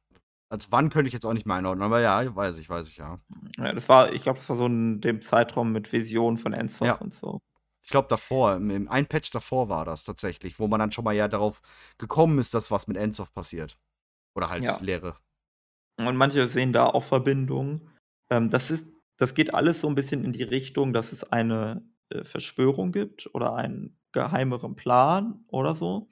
Also, 0.50 0.68
wann 0.72 0.90
könnte 0.92 1.08
ich 1.08 1.14
jetzt 1.14 1.26
auch 1.26 1.34
nicht 1.34 1.46
mehr 1.48 1.58
einordnen, 1.58 1.84
aber 1.86 2.02
ja, 2.02 2.36
weiß 2.36 2.58
ich, 2.58 2.70
weiß 2.70 2.88
ich, 2.90 2.98
ja. 2.98 3.20
Ja, 3.58 3.72
das 3.74 3.88
war 3.90 4.12
ich 4.14 4.22
glaube, 4.24 4.40
das 4.40 4.50
war 4.50 4.56
so 4.58 4.66
in 4.66 5.00
dem 5.02 5.22
Zeitraum 5.22 5.72
mit 5.72 5.92
Visionen 5.94 6.38
von 6.38 6.54
Ensor 6.54 6.88
Ja. 6.88 7.00
und 7.02 7.14
so. 7.14 7.40
Ich 7.86 7.92
glaube 7.92 8.08
davor, 8.10 8.56
im 8.56 8.88
ein 8.90 9.06
Patch 9.06 9.30
davor 9.30 9.70
war 9.70 9.86
das 9.86 10.04
tatsächlich, 10.04 10.58
wo 10.60 10.68
man 10.68 10.80
dann 10.80 10.92
schon 10.92 11.04
mal 11.04 11.14
ja 11.16 11.28
darauf 11.28 11.62
gekommen 12.00 12.40
ist, 12.40 12.56
dass 12.56 12.72
was 12.72 12.88
mit 12.88 12.98
Ensoth 12.98 13.32
passiert. 13.32 13.78
Oder 14.36 14.50
halt 14.50 14.66
Ja. 14.66 14.82
Leere. 14.82 15.18
Und 16.00 16.18
manche 16.18 16.48
sehen 16.48 16.74
da 16.74 16.88
auch 16.88 17.04
Verbindungen. 17.04 17.90
Ähm, 18.30 18.50
das 18.50 18.72
ist 18.72 18.88
das 19.18 19.34
geht 19.34 19.54
alles 19.54 19.80
so 19.80 19.88
'n 19.88 19.96
bisschen 19.96 20.26
in 20.26 20.34
die 20.34 20.44
Richtung, 20.44 20.92
dass 20.92 21.14
es 21.14 21.24
eine, 21.24 21.88
äh, 22.10 22.26
Verschwörung 22.26 22.92
gibt 22.92 23.34
oder 23.34 23.56
einen 23.56 23.98
geheimeren 24.12 24.76
Plan 24.76 25.46
oder 25.48 25.74
so. 25.76 26.10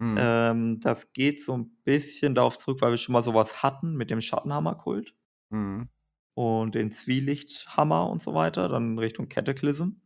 Mhm. 0.00 0.32
Ähm, 0.42 0.80
das 0.80 1.12
geht 1.14 1.42
so 1.42 1.54
'n 1.54 1.76
bisschen 1.84 2.34
darauf 2.36 2.58
zurück, 2.58 2.82
weil 2.82 2.92
wir 2.92 2.98
schon 2.98 3.14
mal 3.14 3.24
so 3.24 3.34
was 3.34 3.62
hatten 3.62 3.96
mit 3.96 4.10
dem 4.10 4.20
Schattenhammer-Kult 4.22 5.14
Mhm. 5.50 5.88
und 6.36 6.74
den 6.74 6.92
Zwielichthammer 6.92 8.08
und 8.08 8.22
so 8.22 8.32
weiter, 8.34 8.68
dann 8.68 8.98
Richtung 8.98 9.28
Cataclysm. 9.28 10.01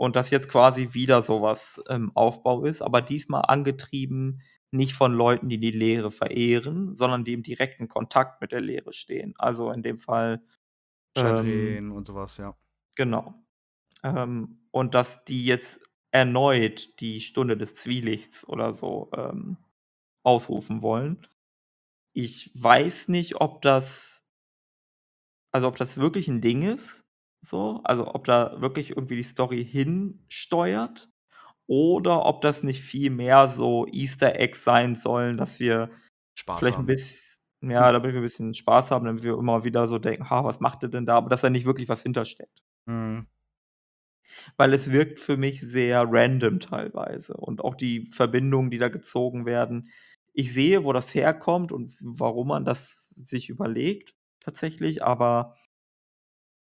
Und 0.00 0.16
dass 0.16 0.30
jetzt 0.30 0.48
quasi 0.48 0.94
wieder 0.94 1.22
so 1.22 1.42
was 1.42 1.78
im 1.90 2.16
Aufbau 2.16 2.64
ist, 2.64 2.80
aber 2.80 3.02
diesmal 3.02 3.42
angetrieben 3.48 4.40
nicht 4.70 4.94
von 4.94 5.12
Leuten, 5.12 5.50
die 5.50 5.58
die 5.60 5.72
Lehre 5.72 6.10
verehren, 6.10 6.96
sondern 6.96 7.22
die 7.24 7.34
im 7.34 7.42
direkten 7.42 7.86
Kontakt 7.88 8.40
mit 8.40 8.52
der 8.52 8.62
Lehre 8.62 8.94
stehen. 8.94 9.34
Also, 9.38 9.70
in 9.72 9.82
dem 9.82 9.98
Fall, 9.98 10.42
ähm 11.16 11.80
Chandrine 11.80 11.92
und 11.94 12.06
so 12.08 12.14
was, 12.14 12.36
ja. 12.38 12.56
Genau. 12.96 13.34
Ähm, 14.04 14.60
und 14.70 14.94
dass 14.94 15.24
die 15.24 15.44
jetzt 15.46 15.80
erneut 16.12 17.00
die 17.00 17.20
Stunde 17.20 17.56
des 17.56 17.74
Zwielichts 17.74 18.46
oder 18.48 18.74
so, 18.74 19.10
ähm, 19.16 19.58
ausrufen 20.24 20.82
wollen. 20.82 21.26
Ich 22.14 22.52
weiß 22.54 23.08
nicht, 23.08 23.40
ob 23.40 23.62
das 23.62 24.20
also, 25.54 25.66
ob 25.68 25.76
das 25.76 25.96
wirklich 25.96 26.28
'n 26.28 26.40
Ding 26.40 26.62
ist, 26.62 26.99
so, 27.42 27.80
also, 27.84 28.14
ob 28.14 28.24
da 28.24 28.60
wirklich 28.60 28.90
irgendwie 28.90 29.16
die 29.16 29.22
Story 29.22 29.64
hinsteuert 29.64 31.10
oder 31.66 32.26
ob 32.26 32.42
das 32.42 32.62
nicht 32.64 32.82
viel 32.82 33.10
mehr 33.10 33.48
so 33.50 33.86
Easter 33.92 34.36
Eggs 34.40 34.64
sein 34.64 34.96
sollen, 34.96 35.38
dass 35.38 35.60
wir 35.60 35.90
Spaß 36.36 36.70
vielleicht 36.70 36.78
haben. 36.78 36.86
biss 36.86 37.42
ja, 37.62 37.92
damit 37.92 38.12
wir 38.14 38.20
'n 38.20 38.24
bisschen 38.24 38.54
Spaß 38.54 38.90
haben, 38.92 39.06
damit 39.06 39.22
wir 39.24 39.34
immer 39.38 39.64
wieder 39.64 39.88
so 39.88 39.98
denken: 39.98 40.30
„Ha, 40.30 40.44
was 40.44 40.60
macht 40.60 40.82
der 40.82 40.90
denn 40.90 41.06
da?“ 41.06 41.16
Aber 41.18 41.30
dass 41.30 41.42
da 41.42 41.50
nicht 41.50 41.66
wirklich 41.66 41.88
was 41.90 42.02
hintersteckt. 42.04 42.60
Mhm. 42.86 43.26
Weil 44.60 44.74
es 44.74 44.90
wirkt 44.92 45.20
für 45.20 45.36
mich 45.36 45.60
sehr 45.60 46.04
random 46.06 46.60
teilweise 46.60 47.34
und 47.34 47.62
auch 47.64 47.74
die 47.74 48.08
Verbindungen, 48.10 48.70
die 48.70 48.78
da 48.78 48.88
gezogen 48.88 49.46
werden. 49.46 49.90
Ich 50.32 50.52
sehe, 50.52 50.84
wo 50.84 50.92
das 50.92 51.14
herkommt 51.14 51.72
und 51.72 51.94
warum 52.02 52.48
man 52.48 52.64
das 52.64 53.08
sich 53.16 53.48
überlegt 53.48 54.14
tatsächlich, 54.40 55.02
aber 55.02 55.56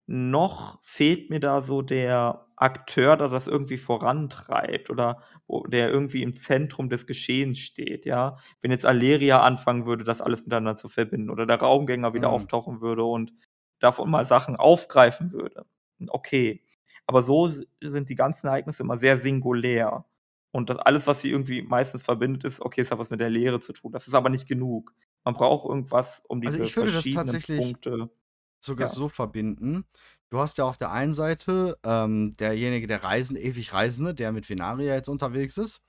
noch 0.08 0.80
fehlt 0.84 1.30
mir 1.30 1.40
da 1.40 1.62
so 1.62 1.82
der 1.82 2.48
Akteur, 2.56 3.18
der 3.18 3.30
das 3.30 3.48
irgendwie 3.48 3.78
vorantreibt 3.78 4.90
oder 4.90 5.22
der 5.68 5.90
irgendwie 5.92 6.24
im 6.24 6.36
Zentrum 6.36 6.90
des 6.90 7.06
Geschehens 7.08 7.60
steht, 7.60 8.06
ja? 8.06 8.38
Wenn 8.62 8.72
jetzt 8.72 8.86
Alleria 8.86 9.42
anfangen 9.42 9.86
würde, 9.86 10.04
das 10.04 10.22
alles 10.22 10.42
miteinander 10.42 10.76
zu 10.76 10.90
verbinden 10.90 11.30
oder 11.30 11.46
der 11.46 11.58
Raumgänger 11.60 12.14
wieder 12.14 12.30
Mhm. 12.30 12.32
auftauchen 12.32 12.82
würde 12.82 13.04
und 13.04 13.34
davon 13.80 14.10
mal 14.10 14.26
Sachen 14.26 14.56
aufgreifen 14.56 15.32
würde, 15.32 15.66
okay. 16.10 16.64
Aber 17.06 17.24
so 17.24 17.50
sind 17.82 18.10
die 18.10 18.16
ganzen 18.16 18.48
Ereignisse 18.48 18.84
immer 18.84 18.98
sehr 18.98 19.18
singulär. 19.18 20.06
Und 20.52 20.70
das 20.70 20.78
alles, 20.78 21.08
was 21.08 21.22
sie 21.22 21.30
irgendwie 21.32 21.62
meistens 21.62 22.04
verbindet, 22.04 22.44
ist: 22.44 22.62
„Okay, 22.62 22.82
es 22.82 22.92
hat 22.92 23.00
was 23.00 23.10
mit 23.10 23.20
der 23.20 23.30
Lehre 23.30 23.60
zu 23.62 23.74
tun.“ 23.74 23.92
Das 23.92 24.08
ist 24.08 24.14
aber 24.14 24.30
nicht 24.30 24.48
genug. 24.48 24.94
Man 25.24 25.36
braucht 25.36 25.66
irgendwas, 25.70 26.22
um 26.28 26.42
Also, 26.44 26.58
diese 26.58 26.62
ich 26.62 26.76
würde 26.76 26.92
das 26.94 27.10
verschiedenen 27.10 27.10
tatsächlich 27.10 27.78
Punkte 27.82 28.10
sogar 28.68 28.88
ja. 28.90 28.94
so 28.94 29.10
verbinden. 29.10 29.86
Du 30.30 30.40
hast 30.40 30.58
ja 30.60 30.66
auf 30.66 30.78
der 30.78 30.92
einen 30.92 31.14
Seite, 31.16 31.80
ähm, 31.84 32.36
derjenige, 32.38 32.86
der 32.88 33.04
Reisen 33.04 33.36
ewig 33.36 33.74
Reisende, 33.74 34.14
der 34.14 34.32
mit 34.32 34.50
Venaria 34.50 34.94
jetzt 34.94 35.10
unterwegs 35.10 35.58
ist. 35.58 35.82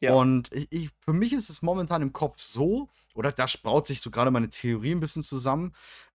Ja. 0.00 0.14
Und 0.14 0.52
ich 0.52 0.66
ich 0.72 0.90
für 1.00 1.12
mich 1.12 1.32
ist 1.32 1.50
es 1.50 1.62
momentan 1.62 2.02
im 2.02 2.12
Kopf 2.12 2.40
so, 2.40 2.88
oder 3.14 3.32
da 3.32 3.46
spraut 3.48 3.86
sich 3.86 4.00
so 4.00 4.10
grade 4.10 4.30
meine 4.30 4.50
Theorie 4.50 4.92
'n 4.92 5.00
bisschen 5.00 5.22
zusammen, 5.22 5.72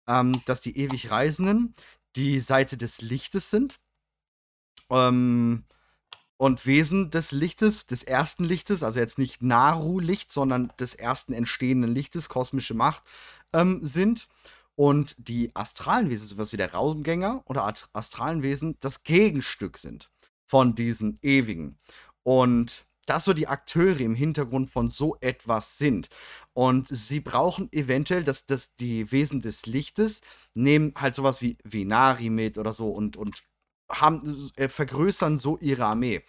ähm, 0.08 0.32
dass 0.46 0.60
die 0.60 0.76
ewig 0.78 1.10
Reisenden 1.10 1.74
die 2.16 2.40
Seite 2.40 2.76
des 2.76 3.00
Lichtes 3.02 3.50
sind. 3.50 3.80
Ähm, 4.90 5.64
und 6.38 6.66
Wesen 6.66 7.10
des 7.10 7.32
Lichtes, 7.32 7.86
des 7.88 8.04
ersten 8.04 8.44
Lichtes, 8.44 8.82
also 8.84 9.00
jetzt 9.00 9.18
nicht 9.18 9.42
Naru-Licht, 9.42 10.32
sondern 10.32 10.72
des 10.78 10.94
ersten 10.94 11.32
entstehenden 11.32 11.92
Lichtes, 11.92 12.28
kosmische 12.28 12.74
Macht, 12.74 13.02
ähm, 13.52 13.80
sind. 13.84 14.28
Und 14.78 15.16
die 15.18 15.50
astralen 15.56 16.08
Wesen, 16.08 16.28
so 16.28 16.38
was 16.38 16.52
wie 16.52 16.56
der 16.56 16.72
Raumgänger 16.72 17.42
oder 17.46 17.74
astralen 17.92 18.44
Wesen, 18.44 18.76
das 18.78 19.02
Gegenstück 19.02 19.76
sind 19.76 20.08
von 20.46 20.76
diesen 20.76 21.18
Ewigen. 21.20 21.80
Und 22.22 22.86
dass 23.04 23.24
so 23.24 23.32
die 23.32 23.48
Akteure 23.48 23.98
im 23.98 24.14
Hintergrund 24.14 24.70
von 24.70 24.90
so 24.92 25.16
etwas 25.20 25.78
sind. 25.78 26.10
Und 26.52 26.86
sie 26.86 27.18
brauchen 27.18 27.68
eventuell 27.72 28.22
dass 28.22 28.46
dass 28.46 28.76
die 28.76 29.10
Wesen 29.10 29.40
des 29.40 29.66
Lichtes 29.66 30.20
nehmen 30.54 30.94
halt 30.96 31.16
so 31.16 31.24
was 31.24 31.42
wie 31.42 31.58
Venari 31.64 32.30
mit 32.30 32.56
oder 32.56 32.72
so 32.72 32.90
und 32.90 33.16
und 33.16 33.42
haben 33.90 34.52
äh, 34.56 34.68
vergrößern 34.68 35.40
so 35.40 35.58
ihre 35.58 35.86
Armee. 35.86 36.22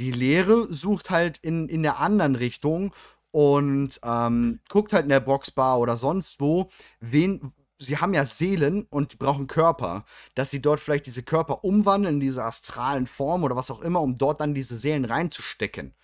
Die 0.00 0.10
Leere 0.10 0.66
sucht 0.74 1.10
halt 1.10 1.38
in 1.38 1.68
in 1.68 1.84
der 1.84 1.98
anderen 2.00 2.34
Richtung 2.34 2.92
und, 3.30 4.00
ähm, 4.04 4.60
guckt 4.68 4.92
halt 4.92 5.04
in 5.04 5.08
der 5.10 5.20
Boxbar 5.20 5.78
oder 5.80 5.96
sonst 5.96 6.40
wo, 6.40 6.68
wen 7.00 7.52
sie 7.84 7.98
haben 7.98 8.14
ja 8.14 8.26
Seelen 8.26 8.84
und 8.90 9.12
die 9.12 9.16
brauchen 9.16 9.46
Körper, 9.46 10.04
dass 10.34 10.50
sie 10.50 10.62
dort 10.62 10.80
vielleicht 10.80 11.06
diese 11.06 11.22
Körper 11.22 11.64
umwandeln 11.64 12.16
in 12.16 12.20
diese 12.20 12.44
astralen 12.44 13.06
Formen 13.06 13.44
oder 13.44 13.56
was 13.56 13.70
auch 13.70 13.82
immer, 13.82 14.00
um 14.00 14.18
dort 14.18 14.40
dann 14.40 14.54
diese 14.54 14.76
Seelen 14.78 15.04
reinzustecken. 15.04 15.94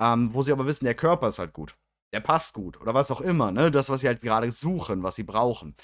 Ähm, 0.00 0.32
wo 0.34 0.42
sie 0.42 0.52
aber 0.52 0.66
wissen, 0.66 0.84
der 0.86 0.94
Körper 0.94 1.28
ist 1.28 1.38
halt 1.40 1.52
gut. 1.52 1.76
der 2.12 2.20
passt 2.20 2.54
gut 2.54 2.80
oder 2.80 2.94
was 2.94 3.10
auch 3.10 3.20
immer, 3.20 3.52
ne? 3.52 3.70
Das, 3.70 3.90
was 3.90 4.00
sie 4.00 4.06
halt 4.08 4.22
gerade 4.22 4.50
suchen, 4.52 5.02
was 5.02 5.16
sie 5.16 5.24
brauchen. 5.24 5.74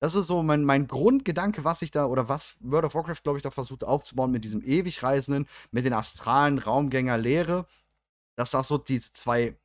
Das 0.00 0.14
ist 0.14 0.28
so 0.28 0.42
mein, 0.42 0.64
mein 0.64 0.86
Grundgedanke, 0.86 1.64
was 1.64 1.82
ich 1.82 1.90
da 1.90 2.06
oder 2.06 2.28
was 2.28 2.56
World 2.60 2.84
of 2.86 2.94
Warcraft, 2.94 3.22
glaube 3.24 3.38
ich, 3.38 3.42
da 3.42 3.50
versucht 3.50 3.84
aufzubauen 3.84 4.30
mit 4.30 4.44
diesem 4.44 4.62
Ewigreisenden, 4.62 5.48
mit 5.72 5.84
den 5.84 5.92
astralen 5.92 6.58
Raumgänger 6.58 7.18
Lehre, 7.18 7.66
dass 8.36 8.50
das 8.52 8.68
so 8.68 8.78
die 8.78 9.00
zwei 9.00 9.56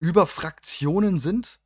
Überfraktionen 0.00 1.18
sind. 1.18 1.60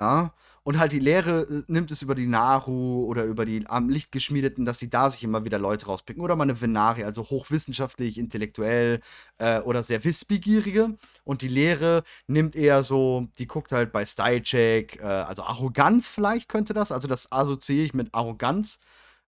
Ja, 0.00 0.34
und 0.64 0.78
halt 0.78 0.92
die 0.92 1.00
Lehre 1.00 1.42
äh, 1.42 1.62
nimmt 1.66 1.90
es 1.90 2.02
über 2.02 2.14
die 2.14 2.26
Naru 2.26 3.04
oder 3.06 3.24
über 3.24 3.44
die 3.44 3.66
am 3.66 3.88
Licht 3.88 4.12
geschmiedeten, 4.12 4.64
dass 4.64 4.78
sie 4.78 4.88
da 4.88 5.10
sich 5.10 5.24
immer 5.24 5.44
wieder 5.44 5.58
Leute 5.58 5.86
rauspicken. 5.86 6.22
Oder 6.22 6.36
mal 6.36 6.44
eine 6.44 6.60
Venari, 6.60 7.04
also 7.04 7.24
hochwissenschaftlich, 7.24 8.18
intellektuell 8.18 9.00
äh, 9.38 9.60
oder 9.60 9.82
sehr 9.82 10.04
wissbegierige. 10.04 10.96
Und 11.24 11.42
die 11.42 11.48
Lehre 11.48 12.04
nimmt 12.28 12.54
eher 12.54 12.84
so, 12.84 13.28
die 13.38 13.46
guckt 13.46 13.72
halt 13.72 13.92
bei 13.92 14.06
Stylecheck, 14.06 15.00
äh, 15.00 15.04
also 15.04 15.42
Arroganz 15.42 16.08
vielleicht 16.08 16.48
könnte 16.48 16.74
das, 16.74 16.92
also 16.92 17.08
das 17.08 17.30
assoziiere 17.32 17.86
ich 17.86 17.94
mit 17.94 18.14
Arroganz. 18.14 18.78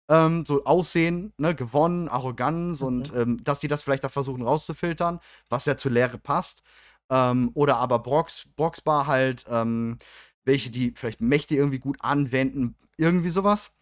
Ähm, 0.09 0.45
so 0.47 0.65
Aussehen, 0.65 1.33
ne, 1.39 1.55
gewonnen, 1.55 2.09
Arroganz 2.09 2.81
mhm. 2.83 2.87
und 2.87 3.15
ähm, 3.15 3.43
dass 3.43 3.59
die 3.61 3.69
das 3.69 3.83
vielleicht 3.83 4.05
da 4.05 4.11
versuchen 4.11 4.43
rauszufiltern, 4.43 5.19
was 5.49 5.65
ja 5.65 5.79
zur 5.79 5.93
Lehre 5.93 6.19
passt. 6.19 6.63
Ähm, 7.11 7.51
oder 7.55 7.77
aber 7.79 7.99
Brox, 7.99 8.47
Broxbar 8.57 9.07
halt, 9.07 9.45
ähm, 9.49 9.99
welche 10.45 10.71
die 10.71 10.93
vielleicht 10.95 11.21
Mächte 11.21 11.55
irgendwie 11.55 11.79
gut 11.79 11.97
anwenden, 12.01 12.77
irgendwie 12.97 13.31
sowas. 13.31 13.73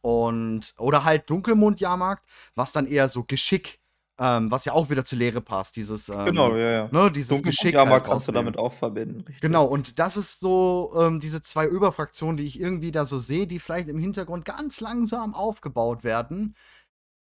Und, 0.00 0.74
oder 0.78 1.04
halt 1.04 1.30
Dunkelmond-Jahrmarkt, 1.30 2.24
was 2.54 2.72
dann 2.72 2.86
eher 2.86 3.08
so 3.08 3.24
Geschick, 3.24 3.80
ähm, 4.18 4.50
was 4.50 4.64
ja 4.64 4.72
auch 4.72 4.90
wieder 4.90 5.04
zur 5.04 5.18
Lehre 5.18 5.40
passt, 5.40 5.76
dieses, 5.76 6.08
ähm, 6.08 6.26
genau, 6.26 6.54
ja, 6.54 6.70
ja. 6.70 6.88
Ne, 6.92 7.10
dieses 7.10 7.42
Geschick. 7.42 7.74
Halt 7.74 8.04
kannst 8.04 8.28
du 8.28 8.32
damit 8.32 8.58
auch 8.58 8.72
verbinden, 8.72 9.20
richtig. 9.22 9.40
Genau, 9.40 9.64
und 9.64 9.98
das 9.98 10.16
ist 10.16 10.40
so 10.40 10.92
ähm, 10.98 11.20
diese 11.20 11.42
zwei 11.42 11.66
Überfraktionen, 11.66 12.36
die 12.36 12.44
ich 12.44 12.60
irgendwie 12.60 12.92
da 12.92 13.06
so 13.06 13.18
sehe, 13.18 13.46
die 13.46 13.58
vielleicht 13.58 13.88
im 13.88 13.98
Hintergrund 13.98 14.44
ganz 14.44 14.80
langsam 14.80 15.34
aufgebaut 15.34 16.04
werden, 16.04 16.54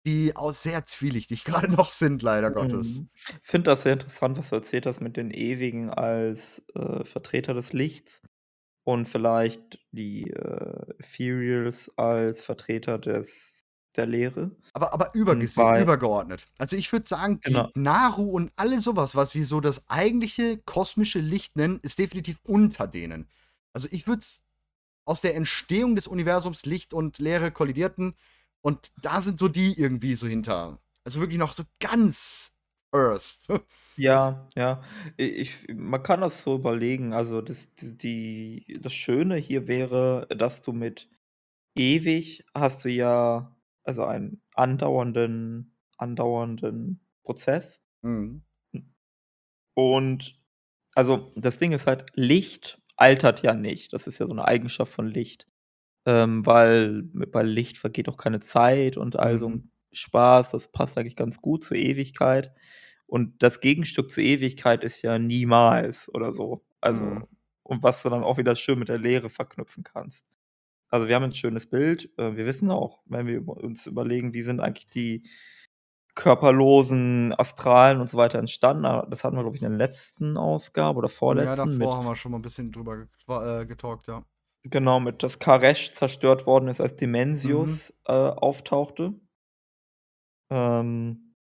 die 0.04 0.34
auch 0.36 0.52
sehr 0.52 0.84
zwielichtig 0.84 1.44
gerade 1.44 1.70
noch 1.70 1.92
sind, 1.92 2.20
leider 2.20 2.50
Gottes. 2.50 2.88
Mhm. 2.88 3.08
Ich 3.42 3.48
finde 3.48 3.70
das 3.70 3.84
sehr 3.84 3.94
interessant, 3.94 4.36
was 4.38 4.50
du 4.50 4.56
erzählt 4.56 4.86
hast 4.86 5.00
mit 5.00 5.16
den 5.16 5.30
Ewigen 5.30 5.88
als 5.88 6.62
äh, 6.74 7.04
Vertreter 7.04 7.54
des 7.54 7.72
Lichts 7.72 8.22
und 8.84 9.06
vielleicht 9.08 9.78
die, 9.92 10.30
äh, 10.30 10.94
Ethereals 10.98 11.90
als 11.96 12.42
Vertreter 12.42 12.98
des 12.98 13.64
der 13.96 14.06
Lehre. 14.06 14.52
Aber 14.74 14.92
aber 14.94 15.14
übergesehen 15.14 15.76
übergeordnet. 15.76 16.46
Also, 16.58 16.76
ich 16.76 16.90
würde 16.92 17.06
sagen, 17.06 17.40
die 17.46 17.50
Genau. 17.50 17.70
Naru 17.74 18.30
und 18.30 18.50
alles 18.56 18.84
sowas, 18.84 19.14
was 19.14 19.34
wir 19.34 19.44
so 19.46 19.60
das 19.60 19.88
eigentliche 19.90 20.58
kosmische 20.58 21.18
Licht 21.20 21.56
nennen, 21.56 21.78
ist 21.82 21.98
definitiv 21.98 22.38
unter 22.42 22.86
denen. 22.86 23.28
Also, 23.74 23.88
ich 23.90 24.06
würde 24.06 24.20
es 24.20 24.42
aus 25.04 25.20
der 25.20 25.36
Entstehung 25.36 25.96
des 25.96 26.06
Universums 26.06 26.64
Licht 26.66 26.94
und 26.94 27.18
Leere 27.18 27.50
kollidierten 27.52 28.14
und 28.62 28.92
da 29.02 29.22
sind 29.22 29.38
so 29.38 29.48
die 29.48 29.78
irgendwie 29.78 30.16
so 30.16 30.26
hinter. 30.26 30.80
Also, 31.04 31.20
wirklich 31.20 31.38
noch 31.38 31.52
so 31.54 31.64
ganz 31.80 32.54
Earth. 32.92 33.38
Ja, 33.96 34.48
ja. 34.56 34.82
ich 35.18 35.66
man 35.74 36.02
kann 36.02 36.22
das 36.22 36.42
so 36.42 36.54
überlegen. 36.56 37.12
Also, 37.12 37.42
das 37.42 37.68
die 37.76 38.78
das 38.80 38.92
Schöne 38.94 39.36
hier 39.36 39.68
wäre, 39.68 40.26
dass 40.30 40.62
du 40.62 40.72
mit 40.72 41.10
ewig 41.76 42.44
hast 42.54 42.84
du 42.84 42.90
ja 42.90 43.56
also 43.84 44.04
einen 44.06 44.42
andauernden 44.54 45.76
andauernden 45.98 47.00
Prozess. 47.24 47.82
Mhm. 48.02 48.42
Und 49.76 50.38
also, 50.94 51.32
das 51.36 51.58
Ding 51.58 51.72
ist 51.72 51.86
halt, 51.86 52.06
Licht 52.14 52.80
altert 52.96 53.42
ja 53.42 53.54
nicht. 53.54 53.92
Das 53.94 54.06
ist 54.08 54.18
ja 54.20 54.26
so 54.26 54.32
eine 54.32 54.46
Eigenschaft 54.46 54.92
von 54.92 55.08
Licht. 55.08 55.46
Ähm, 56.06 56.46
weil 56.46 57.02
bei 57.04 57.42
Licht 57.44 57.78
vergeht 57.78 58.08
auch 58.10 58.16
keine 58.18 58.40
Zeit 58.40 58.96
und 58.98 59.18
all 59.18 59.38
so. 59.38 59.52
Spaß. 59.92 60.50
Das 60.52 60.68
passt 60.72 60.98
eigentlich 60.98 61.16
ganz 61.16 61.40
gut 61.42 61.64
zur 61.64 61.76
Ewigkeit. 61.76 62.52
Und 63.06 63.42
das 63.42 63.60
Gegenstück 63.60 64.10
zur 64.10 64.22
Ewigkeit 64.24 64.84
ist 64.84 65.02
ja 65.02 65.18
niemals 65.18 66.08
oder 66.14 66.34
so. 66.34 66.64
Also 66.80 67.12
Mhm. 67.12 67.26
und 67.64 67.82
was 67.82 68.02
du 68.02 68.10
dann 68.10 68.24
auch 68.24 68.38
wieder 68.38 68.56
schön 68.56 68.78
mit 68.78 68.88
der 68.88 68.98
Lehre 68.98 69.30
verknüpfen 69.30 69.84
kannst. 69.84 70.26
Also, 70.90 71.08
wir 71.08 71.16
haben 71.16 71.24
'n 71.24 71.32
schönes 71.34 71.68
Bild. 71.70 72.10
Äh, 72.18 72.36
wir 72.36 72.46
wissen 72.46 72.70
auch, 72.70 73.02
wenn 73.06 73.26
wir 73.28 73.46
uns 73.48 73.86
überlegen, 73.88 74.34
wie 74.34 74.42
sind 74.42 74.60
eigentlich 74.60 74.88
die 74.90 75.24
körperlosen 76.16 77.34
Astralen 77.38 78.00
und 78.00 78.10
so 78.10 78.18
weiter 78.18 78.38
entstanden. 78.40 78.84
Ah, 78.86 79.06
das 79.10 79.24
hatten 79.24 79.36
wir, 79.36 79.42
glaube 79.42 79.56
ich, 79.56 79.62
in 79.62 79.70
der 79.70 79.78
letzten 79.78 80.36
Ausgabe 80.38 80.98
oder 81.00 81.08
Ja, 81.26 81.56
vorletzten 81.56 81.78
mit 81.78 81.96
davor 81.96 81.96
haben 81.96 82.04
wir 82.04 82.14
schon 82.16 82.30
mal 82.32 82.38
'n 82.38 82.42
bisschen 82.42 82.70
drüber 82.72 83.06
äh, 83.60 83.66
getalkt, 83.66 84.06
ja. 84.08 84.24
genau, 84.64 85.00
mit 85.00 85.22
dass 85.22 85.38
Karesh 85.38 85.92
zerstört 85.92 86.46
worden 86.46 86.68
ist, 86.68 86.80
als 86.80 86.96
Mhm. 87.42 87.82
Dimensius, 87.82 87.92
äh, 88.06 88.12
auftauchte. 88.12 89.14
Ähm, 90.52 91.34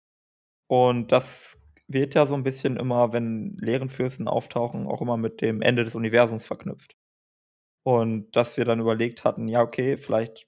und 0.68 1.12
das 1.12 1.59
wird 1.88 2.16
ja 2.16 2.26
so 2.28 2.36
'n 2.36 2.43
bisschen 2.43 2.78
immer, 2.78 3.14
wenn 3.14 3.57
Lehren-Fürsten 3.57 4.28
auftauchen, 4.28 4.88
auch 4.88 5.01
immer 5.01 5.18
mit 5.18 5.41
dem 5.41 5.62
Ende 5.62 5.84
des 5.86 5.95
Universums 5.95 6.45
verknüpft. 6.45 6.95
Und 7.84 8.36
dass 8.36 8.57
wir 8.57 8.66
dann 8.66 8.80
überlegt 8.82 9.24
hatten: 9.26 9.47
„Ja, 9.49 9.62
okay, 9.64 9.97
vielleicht 9.97 10.47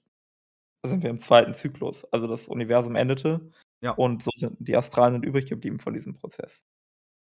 sind 0.84 1.02
wir 1.04 1.10
im 1.10 1.18
zweiten 1.20 1.54
Zyklus.“ 1.54 2.04
Also, 2.12 2.26
das 2.28 2.48
Universum 2.48 2.96
endete 2.96 3.50
Ja. 3.82 3.98
und 3.98 4.22
so 4.24 4.30
sind 4.36 4.56
die 4.60 4.76
Astralen 4.76 5.14
sind 5.14 5.24
übrig 5.26 5.46
geblieben 5.48 5.78
von 5.80 5.94
diesem 5.94 6.14
Prozess. 6.14 6.62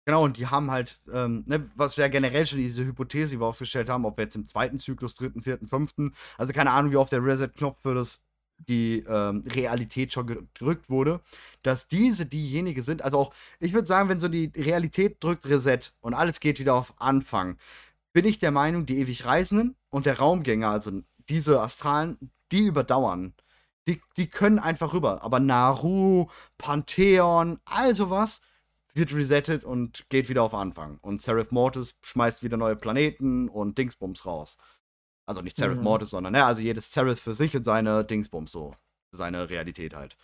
Genau, 0.08 0.24
und 0.24 0.38
die 0.38 0.48
haben 0.48 0.72
halt, 0.72 1.00
ähm, 1.14 1.44
ne, 1.46 1.70
was 1.76 1.96
wir 1.98 2.04
ja 2.06 2.10
generell 2.10 2.46
schon 2.48 2.58
diese 2.58 2.84
Hypothese, 2.84 3.32
die 3.36 3.40
wir 3.40 3.46
aufgestellt 3.46 3.88
haben, 3.90 4.06
ob 4.06 4.18
wir 4.18 4.24
jetzt 4.24 4.36
im 4.36 4.48
zweiten 4.48 4.80
Zyklus, 4.80 5.14
dritten, 5.14 5.44
vierten, 5.44 5.68
fünften, 5.68 6.14
also 6.40 6.54
keine 6.54 6.72
Ahnung, 6.72 6.92
wie 6.92 6.98
oft 6.98 7.12
der 7.12 7.24
Reset-Knopf 7.24 7.82
für 7.82 7.94
das 7.94 8.24
die 8.68 8.99
ähm, 9.07 9.43
Realität 9.47 10.14
schon 10.14 10.28
gedrückt 10.28 10.89
wurde, 10.89 11.22
dass 11.64 11.88
diese 11.88 12.26
diejenige 12.26 12.84
sind, 12.84 13.01
also 13.01 13.18
auch, 13.18 13.34
ich 13.59 13.74
würde 13.74 13.88
sagen, 13.88 14.09
wenn 14.09 14.20
so 14.20 14.28
die 14.28 14.51
Realität 14.55 15.24
drückt 15.24 15.47
Reset 15.47 15.80
und 16.01 16.14
alles 16.14 16.39
geht 16.39 16.59
wieder 16.59 16.76
auf 16.76 16.93
Anfang, 16.99 17.57
bin 18.14 18.26
ich 18.26 18.39
der 18.39 18.51
Meinung, 18.51 18.86
die 18.86 18.99
ewig 18.99 19.26
Reisenden 19.26 19.76
und 19.89 20.05
der 20.05 20.20
Raumgänger, 20.20 20.70
also 20.70 20.91
diese 21.30 21.62
Astralen, 21.62 22.32
die 22.51 22.68
überdauern. 22.68 23.34
Die, 23.88 24.01
die 24.18 24.28
können 24.28 24.59
einfach 24.59 24.93
rüber. 24.93 25.24
Aber 25.24 25.39
Naru, 25.39 26.28
Pantheon, 26.57 27.59
all 27.66 27.95
sowas 27.95 28.41
wird 28.93 29.14
resettet 29.14 29.64
und 29.64 30.05
geht 30.09 30.30
wieder 30.30 30.43
auf 30.43 30.53
Anfang. 30.53 30.99
Und 31.01 31.22
Seraph 31.22 31.51
Mortis 31.51 31.95
schmeißt 32.01 32.43
wieder 32.43 32.57
neue 32.57 32.76
Planeten 32.76 33.49
und 33.49 33.78
Dingsbums 33.78 34.26
raus. 34.26 34.57
Also 35.26 35.42
nicht 35.42 35.58
Seraph 35.58 35.78
mhm. 35.78 35.84
Mortis, 35.84 36.10
sondern, 36.10 36.34
ne, 36.34 36.46
also 36.46 36.62
jedes 36.62 36.92
Seraph 36.92 37.20
für 37.20 37.36
sich 37.36 37.56
und 37.56 37.64
seine 37.64 38.04
Dingsbums 38.04 38.52
so. 38.52 38.76
Seine 39.14 39.50
Realität 39.50 39.94
halt. 39.94 40.18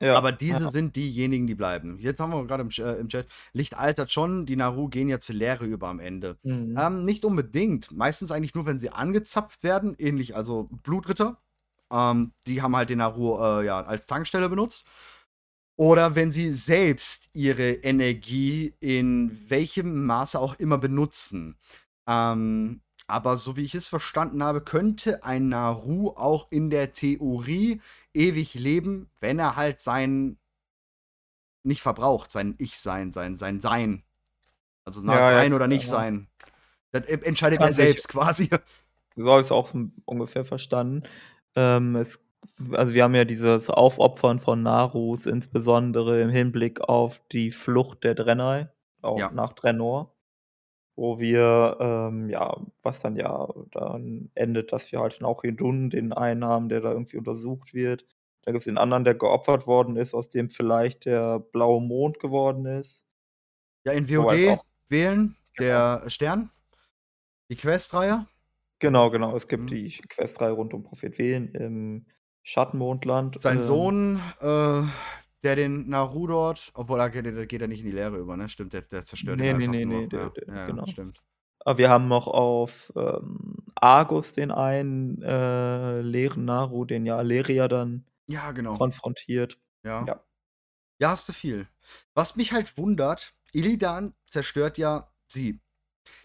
Ja, 0.00 0.16
Aber 0.16 0.30
diese 0.30 0.60
ja. 0.60 0.70
sind 0.70 0.94
diejenigen, 0.94 1.46
die 1.46 1.56
bleiben. 1.56 1.98
Jetzt 1.98 2.20
haben 2.20 2.30
wir 2.30 2.46
gerade 2.46 2.62
im, 2.62 2.70
äh, 2.70 3.00
im, 3.00 3.08
Chat, 3.08 3.26
Licht 3.52 3.76
altert 3.76 4.12
schon, 4.12 4.46
die 4.46 4.54
Naru 4.54 4.88
gehen 4.88 5.08
ja 5.08 5.18
zur 5.18 5.34
Leere 5.34 5.64
über 5.64 5.88
am 5.88 5.98
Ende. 5.98 6.38
Mhm. 6.44 6.76
Ähm, 6.78 7.04
nicht 7.04 7.24
unbedingt. 7.24 7.90
Meistens 7.90 8.30
eigentlich 8.30 8.54
nur, 8.54 8.66
wenn 8.66 8.78
sie 8.78 8.90
angezapft 8.90 9.64
werden, 9.64 9.96
ähnlich, 9.98 10.36
also 10.36 10.68
Blutritter. 10.70 11.40
Ähm, 11.92 12.32
die 12.46 12.62
haben 12.62 12.76
halt 12.76 12.90
den 12.90 12.98
Naru 12.98 13.38
äh, 13.40 13.64
ja, 13.64 13.80
als 13.80 14.06
Tankstelle 14.06 14.48
benutzt. 14.48 14.86
Oder 15.76 16.14
wenn 16.14 16.32
sie 16.32 16.54
selbst 16.54 17.28
ihre 17.32 17.70
Energie 17.70 18.74
in 18.80 19.48
welchem 19.48 20.06
Maße 20.06 20.38
auch 20.38 20.56
immer 20.56 20.78
benutzen. 20.78 21.56
Ähm, 22.08 22.82
aber 23.08 23.38
so 23.38 23.56
wie 23.56 23.64
ich 23.64 23.74
es 23.74 23.88
verstanden 23.88 24.42
habe, 24.42 24.60
könnte 24.60 25.24
ein 25.24 25.48
Naru 25.48 26.10
auch 26.10 26.46
in 26.50 26.68
der 26.68 26.92
Theorie 26.92 27.80
ewig 28.12 28.54
leben, 28.54 29.10
wenn 29.20 29.38
er 29.38 29.56
halt 29.56 29.80
sein 29.80 30.38
nicht 31.64 31.80
verbraucht, 31.80 32.30
sein 32.30 32.54
Ich-Sein, 32.58 33.12
sein, 33.12 33.36
sein 33.38 33.60
Sein. 33.60 34.04
Also 34.84 35.00
nach 35.00 35.14
ja, 35.14 35.30
sein 35.32 35.50
ja, 35.50 35.56
oder 35.56 35.68
nicht 35.68 35.84
ja. 35.84 35.90
sein. 35.90 36.28
Das 36.92 37.06
entscheidet 37.06 37.60
Kann 37.60 37.68
er 37.68 37.74
selbst 37.74 38.04
ich, 38.04 38.08
quasi. 38.08 38.50
So 39.16 39.30
habe 39.30 39.40
ich 39.40 39.46
es 39.46 39.52
auch 39.52 39.74
ungefähr 40.04 40.44
verstanden. 40.44 41.02
Ähm, 41.56 41.96
es, 41.96 42.20
also 42.72 42.92
wir 42.92 43.04
haben 43.04 43.14
ja 43.14 43.24
dieses 43.24 43.70
Aufopfern 43.70 44.38
von 44.38 44.62
Narus, 44.62 45.24
insbesondere 45.24 46.20
im 46.20 46.30
Hinblick 46.30 46.82
auf 46.82 47.20
die 47.32 47.52
Flucht 47.52 48.04
der 48.04 48.14
Drenai, 48.14 48.68
auch 49.00 49.30
nach 49.32 49.54
Drenor 49.54 50.14
wo 50.98 51.20
wir, 51.20 51.76
ähm, 51.80 52.28
ja 52.28 52.56
was 52.82 53.00
dann 53.00 53.14
ja 53.16 53.48
dann 53.70 54.30
endet, 54.34 54.72
dass 54.72 54.90
wir 54.90 54.98
halt 54.98 55.22
auch 55.22 55.44
Hedun, 55.44 55.90
den 55.90 56.12
einen 56.12 56.44
haben, 56.44 56.68
der 56.68 56.80
da 56.80 56.90
irgendwie 56.92 57.18
untersucht 57.18 57.72
wird. 57.72 58.04
Da 58.42 58.50
gibt 58.50 58.62
es 58.62 58.64
den 58.64 58.78
anderen, 58.78 59.04
der 59.04 59.14
geopfert 59.14 59.66
worden 59.66 59.96
ist, 59.96 60.12
aus 60.14 60.28
dem 60.28 60.48
vielleicht 60.50 61.04
der 61.04 61.38
blaue 61.38 61.80
Mond 61.80 62.18
geworden 62.18 62.66
ist. 62.66 63.04
Ja, 63.84 63.92
in 63.92 64.08
WoD 64.08 64.58
wählen, 64.88 65.36
genau. 65.56 66.00
der 66.00 66.10
Stern, 66.10 66.50
die 67.48 67.56
Questreihe. 67.56 68.26
Genau, 68.80 69.10
genau. 69.10 69.36
Es 69.36 69.46
gibt 69.46 69.64
Mhm. 69.64 69.68
die 69.68 69.90
Questreihe 70.08 70.52
rund 70.52 70.74
um 70.74 70.82
Prophet 70.82 71.16
Wählen 71.18 71.54
im 71.54 72.06
Schattenmondland. 72.42 73.40
Sein 73.40 73.58
ähm 73.58 73.62
Sohn, 73.62 74.22
äh, 74.40 74.82
der 75.42 75.56
den 75.56 75.88
Naru 75.88 76.26
dort, 76.26 76.70
obwohl 76.74 76.98
da 76.98 77.08
geht, 77.08 77.48
geht 77.48 77.62
er 77.62 77.68
nicht 77.68 77.80
in 77.80 77.86
die 77.86 77.92
Leere 77.92 78.18
über, 78.18 78.36
ne? 78.36 78.48
Stimmt, 78.48 78.72
der, 78.72 78.82
der 78.82 79.04
zerstört 79.06 79.40
Nee, 79.40 79.52
ihn 79.52 79.58
nee, 79.58 79.68
nee, 79.68 79.84
nur. 79.84 80.02
nee, 80.02 80.06
der, 80.06 80.32
Ja, 80.46 80.66
genau. 80.66 80.86
stimmt. 80.86 81.22
Aber 81.60 81.78
wir 81.78 81.90
haben 81.90 82.08
noch 82.08 82.26
auf 82.28 82.92
ähm, 82.96 83.56
Argus 83.80 84.32
den 84.34 84.50
einen 84.50 85.22
äh, 85.22 86.00
leeren 86.00 86.44
Naru, 86.44 86.84
den 86.84 87.04
ja 87.06 87.16
Aleria 87.18 87.68
dann 87.68 88.06
Ja, 88.26 88.52
genau. 88.52 88.78
konfrontiert. 88.78 89.58
Ja. 89.84 90.06
Ja. 90.06 90.24
Ja, 91.00 91.10
hast 91.10 91.28
du 91.28 91.32
viel. 91.34 91.68
Was 92.14 92.36
mich 92.36 92.52
halt 92.52 92.76
wundert, 92.78 93.34
Illidan 93.52 94.14
zerstört 94.26 94.78
ja 94.78 95.12
sie. 95.28 95.60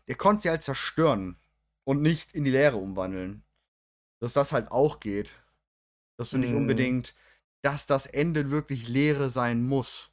Der 0.07 0.15
konnte 0.15 0.44
sie 0.44 0.49
halt 0.49 0.64
zerstören 0.64 1.40
und 1.85 2.02
nicht 2.02 2.34
in 2.34 2.45
die 2.45 2.52
Leere 2.52 2.77
umwandeln. 2.77 3.45
Dass 4.22 4.34
das 4.34 4.52
halt 4.53 4.72
auch 4.72 4.99
geht. 4.99 5.44
Dass 6.18 6.31
du 6.31 6.38
nicht 6.40 6.53
Mhm. 6.53 6.57
unbedingt, 6.57 7.15
dass 7.64 7.88
das 7.88 8.06
Ende 8.06 8.52
wirklich 8.52 8.88
Leere 8.88 9.30
sein 9.30 9.64
muss. 9.64 10.11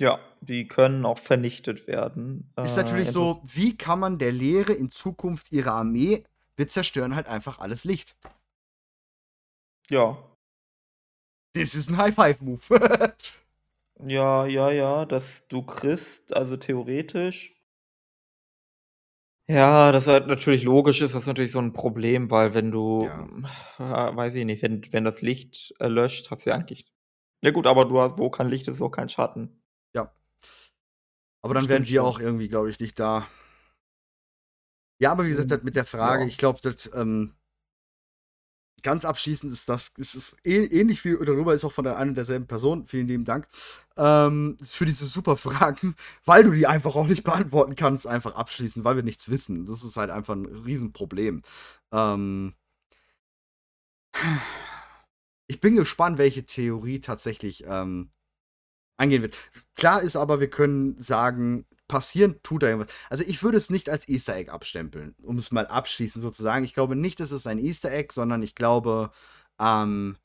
Ja, 0.00 0.18
die 0.42 0.68
können 0.68 1.06
auch 1.06 1.18
vernichtet 1.18 1.86
werden. 1.86 2.52
Ist 2.62 2.76
Äh, 2.76 2.82
natürlich 2.82 3.10
so, 3.10 3.30
interess- 3.32 3.42
wie 3.54 3.76
kann 3.76 3.98
man 3.98 4.18
der 4.18 4.30
Leere 4.30 4.74
in 4.74 4.90
Zukunft 4.90 5.50
ihre 5.52 5.72
Armee, 5.72 6.22
wir 6.56 6.68
zerstören 6.68 7.14
halt 7.16 7.28
einfach 7.28 7.58
alles 7.58 7.84
Licht. 7.84 8.14
Ja. 9.88 10.18
Das 11.54 11.74
ist 11.74 11.88
ein 11.88 11.96
High-Five-Move. 11.96 12.60
Ja, 13.98 14.44
ja, 14.44 14.70
ja, 14.70 15.06
dass 15.06 15.48
du 15.48 15.62
kriegst, 15.62 16.36
also 16.36 16.58
theoretisch. 16.58 17.55
Ja, 19.48 19.92
das 19.92 20.08
halt 20.08 20.26
natürlich 20.26 20.64
logisch 20.64 21.00
ist, 21.02 21.14
das 21.14 21.22
ist 21.22 21.26
natürlich 21.28 21.52
so 21.52 21.60
ein 21.60 21.72
Problem, 21.72 22.30
weil 22.32 22.52
wenn 22.54 22.72
du, 22.72 23.04
Ja. 23.04 23.24
äh, 23.78 24.16
weiß 24.16 24.34
ich 24.34 24.44
nicht, 24.44 24.62
wenn, 24.62 24.82
wenn 24.92 25.04
das 25.04 25.22
Licht 25.22 25.72
erlöscht, 25.78 26.30
hast 26.30 26.46
du 26.46 26.50
ja 26.50 26.56
eigentlich. 26.56 26.84
Ja 27.44 27.52
gut, 27.52 27.66
aber 27.66 27.84
du 27.84 28.00
hast, 28.00 28.18
wo 28.18 28.28
kein 28.28 28.48
Licht 28.48 28.66
ist, 28.66 28.76
ist 28.76 28.82
auch 28.82 28.90
kein 28.90 29.08
Schatten. 29.08 29.62
Ja. 29.94 30.12
Aber 31.42 31.54
dann 31.54 31.68
wären 31.68 31.84
Stimmt 31.84 31.90
wir 31.92 32.00
schon. 32.00 32.06
auch 32.08 32.18
irgendwie, 32.18 32.48
glaube 32.48 32.70
ich, 32.70 32.80
nicht 32.80 32.98
da. 32.98 33.28
Ja, 35.00 35.12
aber 35.12 35.24
wie 35.26 35.28
gesagt, 35.28 35.48
Mhm. 35.48 35.52
halt 35.52 35.64
mit 35.64 35.76
der 35.76 35.84
Frage, 35.84 36.22
Ja. 36.22 36.28
ich 36.28 36.38
glaube, 36.38 36.58
das 36.62 36.90
ähm, 36.94 37.36
ganz 38.82 39.04
abschließend 39.04 39.52
ist 39.52 39.68
das, 39.68 39.92
ist 39.96 40.14
es 40.14 40.36
ähnlich 40.44 41.04
wie 41.04 41.16
darüber 41.24 41.54
ist 41.54 41.64
auch 41.64 41.72
von 41.72 41.84
der 41.84 41.96
einen 41.96 42.10
und 42.10 42.16
derselben 42.16 42.46
Person. 42.46 42.86
Vielen 42.86 43.08
lieben 43.08 43.24
Dank 43.24 43.48
ähm, 43.96 44.58
für 44.62 44.86
diese 44.86 45.06
super 45.06 45.36
Fragen, 45.36 45.96
weil 46.24 46.44
du 46.44 46.52
die 46.52 46.66
einfach 46.66 46.94
auch 46.96 47.06
nicht 47.06 47.24
beantworten 47.24 47.76
kannst, 47.76 48.06
einfach 48.06 48.34
abschließen, 48.34 48.84
weil 48.84 48.96
wir 48.96 49.02
nichts 49.02 49.28
wissen. 49.28 49.66
Das 49.66 49.82
ist 49.82 49.96
halt 49.96 50.10
einfach 50.10 50.34
ein 50.34 50.46
Riesenproblem. 50.46 51.42
Ähm, 51.92 52.54
ich 55.46 55.60
bin 55.60 55.76
gespannt, 55.76 56.18
welche 56.18 56.44
Theorie 56.44 57.00
tatsächlich 57.00 57.64
ähm, 57.66 58.10
eingehen 58.96 59.22
wird. 59.22 59.36
Klar 59.74 60.02
ist 60.02 60.16
aber, 60.16 60.40
wir 60.40 60.50
können 60.50 61.00
sagen, 61.00 61.66
passieren 61.88 62.40
tut 62.42 62.62
da 62.62 62.68
irgendwas. 62.68 62.94
Also 63.10 63.24
ich 63.24 63.42
würde 63.42 63.58
es 63.58 63.70
nicht 63.70 63.88
als 63.88 64.08
Easter 64.08 64.34
Egg 64.34 64.50
abstempeln, 64.50 65.14
um 65.22 65.38
es 65.38 65.52
mal 65.52 65.66
abschließend 65.66 66.22
sozusagen. 66.22 66.64
Ich 66.64 66.74
glaube 66.74 66.96
nicht, 66.96 67.20
dass 67.20 67.30
es 67.30 67.46
ein 67.46 67.58
Easter 67.58 67.90
Egg, 67.90 68.12
sondern 68.12 68.42
ich 68.42 68.54
glaube, 68.54 69.10
ähm, 69.60 70.16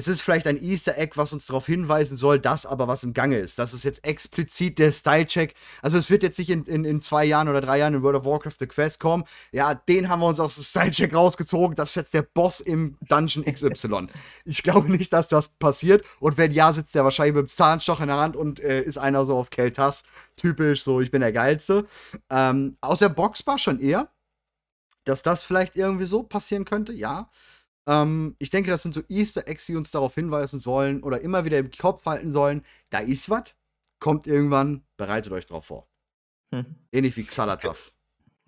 es 0.00 0.08
ist 0.08 0.22
vielleicht 0.22 0.46
ein 0.46 0.56
Easter 0.62 0.96
Egg, 0.96 1.12
was 1.16 1.34
uns 1.34 1.44
darauf 1.44 1.66
hinweisen 1.66 2.16
soll, 2.16 2.38
dass 2.38 2.64
aber 2.64 2.88
was 2.88 3.02
im 3.02 3.12
Gange 3.12 3.36
ist. 3.36 3.58
Das 3.58 3.74
ist 3.74 3.84
jetzt 3.84 4.02
explizit 4.02 4.78
der 4.78 4.92
Style-Check. 4.92 5.54
Also 5.82 5.98
es 5.98 6.08
wird 6.08 6.22
jetzt 6.22 6.38
nicht 6.38 6.48
in, 6.48 6.64
in, 6.64 6.86
in 6.86 7.02
zwei 7.02 7.26
Jahren 7.26 7.50
oder 7.50 7.60
drei 7.60 7.78
Jahren 7.78 7.92
in 7.92 8.02
World 8.02 8.16
of 8.16 8.24
Warcraft 8.24 8.56
The 8.58 8.66
Quest 8.66 8.98
kommen. 8.98 9.24
Ja, 9.52 9.74
den 9.74 10.08
haben 10.08 10.20
wir 10.20 10.26
uns 10.26 10.40
aus 10.40 10.54
dem 10.54 10.64
Style-Check 10.64 11.14
rausgezogen. 11.14 11.76
Das 11.76 11.90
ist 11.90 11.96
jetzt 11.96 12.14
der 12.14 12.22
Boss 12.22 12.60
im 12.60 12.96
Dungeon 13.02 13.44
XY. 13.44 14.06
ich 14.46 14.62
glaube 14.62 14.90
nicht, 14.90 15.12
dass 15.12 15.28
das 15.28 15.48
passiert. 15.48 16.06
Und 16.18 16.38
wenn 16.38 16.52
ja, 16.52 16.72
sitzt 16.72 16.94
der 16.94 17.04
wahrscheinlich 17.04 17.34
mit 17.34 17.42
dem 17.42 17.48
Zahnstocher 17.50 18.04
in 18.04 18.08
der 18.08 18.16
Hand 18.16 18.36
und 18.36 18.58
äh, 18.58 18.80
ist 18.80 18.96
einer 18.96 19.26
so 19.26 19.36
auf 19.36 19.50
Keltas. 19.50 20.04
Typisch, 20.36 20.82
so 20.82 21.02
ich 21.02 21.10
bin 21.10 21.20
der 21.20 21.32
Geilste. 21.32 21.84
Ähm, 22.30 22.78
aus 22.80 23.00
der 23.00 23.10
Boxbar 23.10 23.58
schon 23.58 23.78
eher. 23.80 24.08
Dass 25.04 25.22
das 25.22 25.42
vielleicht 25.42 25.76
irgendwie 25.76 26.06
so 26.06 26.22
passieren 26.22 26.64
könnte, 26.64 26.94
ja. 26.94 27.28
Ähm, 27.90 28.36
ich 28.38 28.50
denke, 28.50 28.70
das 28.70 28.84
sind 28.84 28.94
so 28.94 29.02
Easter 29.08 29.48
Eggs, 29.48 29.66
die 29.66 29.74
uns 29.74 29.90
darauf 29.90 30.14
hinweisen 30.14 30.60
sollen 30.60 31.02
oder 31.02 31.20
immer 31.20 31.44
wieder 31.44 31.58
im 31.58 31.72
Kopf 31.72 32.06
halten 32.06 32.30
sollen. 32.30 32.62
Da 32.88 33.00
ist 33.00 33.28
was, 33.28 33.56
kommt 33.98 34.28
irgendwann, 34.28 34.84
bereitet 34.96 35.32
euch 35.32 35.46
drauf 35.46 35.66
vor. 35.66 35.88
Hm. 36.54 36.66
Ähnlich 36.92 37.16
wie 37.16 37.24
Xalatav. 37.24 37.92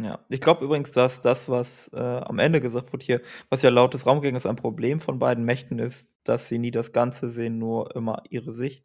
Ja, 0.01 0.25
ich 0.29 0.41
glaube 0.41 0.65
übrigens, 0.65 0.93
dass 0.93 1.21
das, 1.21 1.49
was 1.49 1.89
äh, 1.93 1.99
am 1.99 2.39
Ende 2.39 2.61
gesagt 2.61 2.93
wurde 2.93 3.05
hier, 3.05 3.21
was 3.51 3.63
ja 3.63 3.71
laut 3.71 3.95
des 3.95 4.07
Raumgängers 4.07 4.47
ein 4.47 4.57
Problem 4.57 5.01
von 5.01 5.19
beiden 5.19 5.45
Mächten 5.45 5.79
ist, 5.79 6.11
dass 6.25 6.49
sie 6.49 6.59
nie 6.59 6.71
das 6.71 6.93
Ganze 6.93 7.29
sehen, 7.31 7.59
nur 7.59 7.95
immer 7.95 8.23
ihre 8.31 8.53
Sicht. 8.53 8.85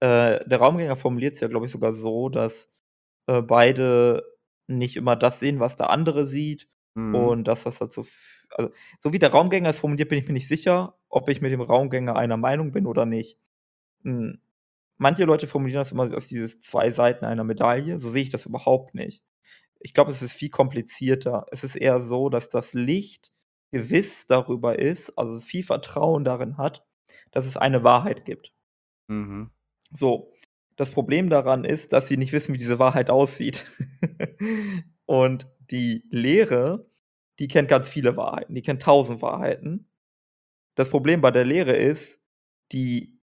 Äh, 0.00 0.46
der 0.46 0.58
Raumgänger 0.58 0.96
formuliert 0.96 1.34
es 1.34 1.40
ja, 1.40 1.48
glaube 1.48 1.66
ich, 1.66 1.72
sogar 1.72 1.94
so, 1.94 2.28
dass 2.28 2.70
äh, 3.28 3.42
beide 3.42 4.24
nicht 4.66 4.96
immer 4.96 5.16
das 5.16 5.40
sehen, 5.40 5.60
was 5.60 5.76
der 5.76 5.90
andere 5.90 6.26
sieht. 6.26 6.68
Mhm. 6.96 7.14
Und 7.14 7.44
dass 7.44 7.64
das 7.64 7.80
halt 7.80 7.92
so, 7.92 8.00
f- 8.02 8.46
also, 8.50 8.70
so 9.00 9.12
wie 9.12 9.18
der 9.18 9.30
Raumgänger 9.30 9.70
es 9.70 9.80
formuliert, 9.80 10.08
bin 10.08 10.18
ich 10.18 10.26
mir 10.26 10.32
nicht 10.34 10.48
sicher, 10.48 10.98
ob 11.08 11.28
ich 11.28 11.40
mit 11.42 11.52
dem 11.52 11.60
Raumgänger 11.60 12.16
einer 12.16 12.38
Meinung 12.38 12.72
bin 12.72 12.86
oder 12.86 13.06
nicht. 13.06 13.38
Hm. 14.04 14.40
Manche 14.98 15.24
Leute 15.24 15.46
formulieren 15.46 15.80
das 15.80 15.92
immer 15.92 16.12
als 16.14 16.28
dieses 16.28 16.60
zwei 16.62 16.90
Seiten 16.92 17.26
einer 17.26 17.44
Medaille. 17.44 18.00
So 18.00 18.10
sehe 18.10 18.22
ich 18.22 18.30
das 18.30 18.46
überhaupt 18.46 18.94
nicht. 18.94 19.22
Ich 19.80 19.94
glaube, 19.94 20.10
es 20.10 20.22
ist 20.22 20.32
viel 20.32 20.50
komplizierter. 20.50 21.46
Es 21.52 21.64
ist 21.64 21.76
eher 21.76 22.00
so, 22.02 22.30
dass 22.30 22.48
das 22.48 22.74
Licht 22.74 23.32
gewiss 23.72 24.26
darüber 24.26 24.78
ist, 24.78 25.18
also 25.18 25.38
viel 25.40 25.64
Vertrauen 25.64 26.24
darin 26.24 26.56
hat, 26.56 26.86
dass 27.30 27.46
es 27.46 27.56
eine 27.58 27.84
Wahrheit 27.84 28.24
gibt. 28.24 28.54
Mhm. 29.08 29.50
So, 29.92 30.32
das 30.76 30.92
Problem 30.92 31.30
daran 31.30 31.64
ist, 31.64 31.92
dass 31.92 32.08
sie 32.08 32.16
nicht 32.16 32.32
wissen, 32.32 32.54
wie 32.54 32.58
diese 32.58 32.78
Wahrheit 32.78 33.10
aussieht. 33.10 33.70
Und 35.06 35.46
die 35.70 36.04
Lehre, 36.10 36.90
die 37.38 37.48
kennt 37.48 37.68
ganz 37.68 37.88
viele 37.88 38.16
Wahrheiten, 38.16 38.54
die 38.54 38.62
kennt 38.62 38.82
tausend 38.82 39.22
Wahrheiten. 39.22 39.90
Das 40.74 40.90
Problem 40.90 41.20
bei 41.20 41.30
der 41.30 41.44
Lehre 41.44 41.72
ist, 41.72 42.20
die 42.72 43.18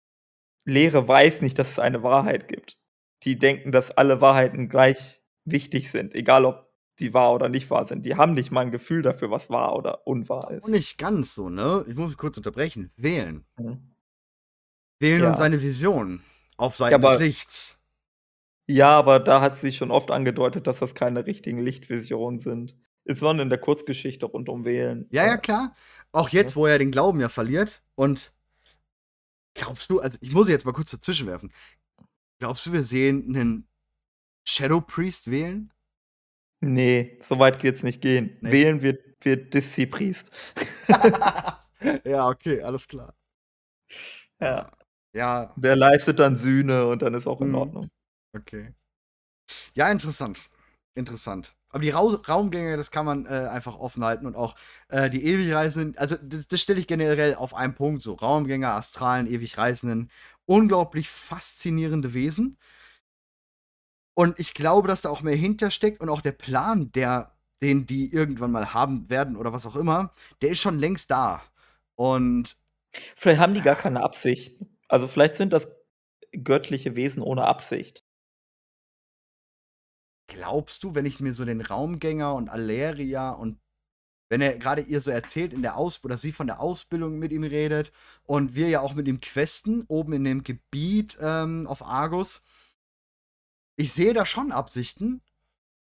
Lehre 0.64 1.06
weiß 1.06 1.42
nicht, 1.42 1.58
dass 1.58 1.70
es 1.72 1.78
eine 1.78 2.02
Wahrheit 2.02 2.48
gibt. 2.48 2.78
Die 3.24 3.38
denken, 3.38 3.72
dass 3.72 3.90
alle 3.90 4.20
Wahrheiten 4.20 4.68
gleich 4.68 5.22
wichtig 5.44 5.90
sind, 5.90 6.14
egal 6.14 6.44
ob 6.44 6.70
die 6.98 7.14
wahr 7.14 7.34
oder 7.34 7.48
nicht 7.48 7.70
wahr 7.70 7.86
sind. 7.86 8.04
Die 8.04 8.16
haben 8.16 8.34
nicht 8.34 8.50
mal 8.50 8.60
ein 8.60 8.70
Gefühl 8.70 9.02
dafür, 9.02 9.30
was 9.30 9.50
wahr 9.50 9.74
oder 9.76 10.06
unwahr 10.06 10.50
ist. 10.50 10.64
Und 10.64 10.72
nicht 10.72 10.98
ganz 10.98 11.34
so, 11.34 11.48
ne? 11.48 11.84
Ich 11.88 11.94
muss 11.96 12.16
kurz 12.16 12.36
unterbrechen. 12.36 12.92
Wählen. 12.96 13.44
Mhm. 13.58 13.94
Wählen 15.00 15.22
Ja. 15.22 15.30
und 15.30 15.38
seine 15.38 15.62
Vision. 15.62 16.22
Auf 16.56 16.76
Seiten 16.76 17.02
Ja, 17.02 17.10
des 17.12 17.20
Lichts. 17.20 17.78
Ja, 18.68 18.90
aber 18.98 19.20
da 19.20 19.40
hat 19.40 19.56
sich 19.56 19.76
schon 19.76 19.90
oft 19.90 20.10
angedeutet, 20.10 20.66
dass 20.66 20.78
das 20.78 20.94
keine 20.94 21.26
richtigen 21.26 21.58
Lichtvisionen 21.62 22.40
sind. 22.40 22.76
Insbesondere 23.04 23.42
in 23.44 23.48
der 23.50 23.58
Kurzgeschichte 23.58 24.26
rund 24.26 24.48
um 24.48 24.64
Wählen. 24.64 25.06
Ja, 25.10 25.26
ja, 25.26 25.34
Äh, 25.34 25.38
klar. 25.38 25.74
Auch 26.12 26.28
jetzt, 26.28 26.54
wo 26.56 26.66
er 26.66 26.78
den 26.78 26.92
Glauben 26.92 27.20
ja 27.20 27.28
verliert. 27.28 27.82
Und 27.96 28.32
glaubst 29.54 29.90
du, 29.90 30.00
also 30.00 30.16
ich 30.20 30.32
muss 30.32 30.48
jetzt 30.48 30.64
mal 30.64 30.72
kurz 30.72 30.92
dazwischen 30.92 31.26
werfen. 31.26 31.52
Glaubst 32.38 32.66
du, 32.66 32.72
wir 32.72 32.82
sehen 32.84 33.24
einen 33.28 33.68
Shadow 34.44 34.80
Priest 34.80 35.30
wählen? 35.30 35.72
Nee, 36.60 37.18
so 37.22 37.38
weit 37.40 37.62
wird's 37.64 37.82
nicht 37.82 38.00
gehen. 38.00 38.38
Nee. 38.40 38.52
Wählen 38.52 38.82
wird, 38.82 39.02
wird 39.24 39.52
Diszi-Priest. 39.54 40.30
ja, 42.04 42.28
okay, 42.28 42.62
alles 42.62 42.86
klar. 42.86 43.14
ja. 44.40 44.70
Ja, 45.14 45.52
Der 45.58 45.76
leistet 45.76 46.18
dann 46.20 46.36
Sühne 46.36 46.86
und 46.86 47.02
dann 47.02 47.12
ist 47.12 47.26
auch 47.26 47.42
in 47.42 47.48
Mhm. 47.50 47.54
Ordnung. 47.54 47.90
Okay. 48.34 48.74
Ja, 49.74 49.90
interessant. 49.90 50.40
Interessant. 50.94 51.54
Aber 51.70 51.80
die 51.82 51.90
Rau 51.90 52.08
Raumgänge, 52.08 52.76
das 52.76 52.90
kann 52.90 53.06
man 53.06 53.24
äh, 53.26 53.48
einfach 53.50 53.78
offen 53.78 54.04
halten 54.04 54.26
und 54.26 54.36
auch 54.36 54.54
äh, 54.88 55.08
die 55.08 55.24
Ewigreisenden, 55.24 55.96
also 55.96 56.16
das 56.20 56.60
stelle 56.60 56.78
ich 56.78 56.86
generell 56.86 57.34
auf 57.34 57.54
einen 57.54 57.74
Punkt, 57.74 58.02
so 58.02 58.12
Raumgänger, 58.14 58.74
Astralen, 58.74 59.26
Ewigreisenden, 59.26 60.10
unglaublich 60.44 61.08
faszinierende 61.08 62.12
Wesen. 62.12 62.58
Und 64.14 64.38
ich 64.38 64.54
glaube, 64.54 64.88
dass 64.88 65.00
da 65.00 65.08
auch 65.10 65.22
mehr 65.22 65.36
hintersteckt 65.36 66.00
und 66.00 66.08
auch 66.08 66.20
der 66.20 66.32
Plan, 66.32 66.92
der, 66.92 67.34
den 67.62 67.86
die 67.86 68.12
irgendwann 68.12 68.52
mal 68.52 68.74
haben 68.74 69.08
werden 69.08 69.36
oder 69.36 69.52
was 69.52 69.66
auch 69.66 69.76
immer, 69.76 70.12
der 70.42 70.50
ist 70.50 70.60
schon 70.60 70.78
längst 70.78 71.10
da. 71.10 71.42
Und 71.94 72.56
Vielleicht 73.16 73.40
haben 73.40 73.54
die 73.54 73.62
gar 73.62 73.76
keine 73.76 74.02
Absicht. 74.02 74.58
Also 74.88 75.08
vielleicht 75.08 75.36
sind 75.36 75.52
das 75.52 75.68
göttliche 76.32 76.96
Wesen 76.96 77.22
ohne 77.22 77.44
Absicht. 77.46 78.04
Glaubst 80.28 80.82
du, 80.82 80.94
wenn 80.94 81.06
ich 81.06 81.20
mir 81.20 81.34
so 81.34 81.44
den 81.44 81.60
Raumgänger 81.60 82.34
und 82.34 82.48
Aleria 82.48 83.30
und 83.30 83.58
wenn 84.30 84.40
er 84.40 84.58
gerade 84.58 84.80
ihr 84.82 85.00
so 85.02 85.10
erzählt 85.10 85.52
in 85.52 85.62
der 85.62 85.76
Ausbildung, 85.76 86.14
oder 86.14 86.18
sie 86.18 86.32
von 86.32 86.46
der 86.46 86.60
Ausbildung 86.60 87.18
mit 87.18 87.32
ihm 87.32 87.44
redet 87.44 87.92
und 88.24 88.54
wir 88.54 88.68
ja 88.68 88.80
auch 88.80 88.94
mit 88.94 89.06
ihm 89.06 89.20
questen, 89.20 89.84
oben 89.88 90.14
in 90.14 90.24
dem 90.24 90.42
Gebiet 90.42 91.18
ähm, 91.20 91.66
auf 91.66 91.84
Argus, 91.84 92.42
ich 93.76 93.92
sehe 93.92 94.14
da 94.14 94.24
schon 94.24 94.52
Absichten. 94.52 95.20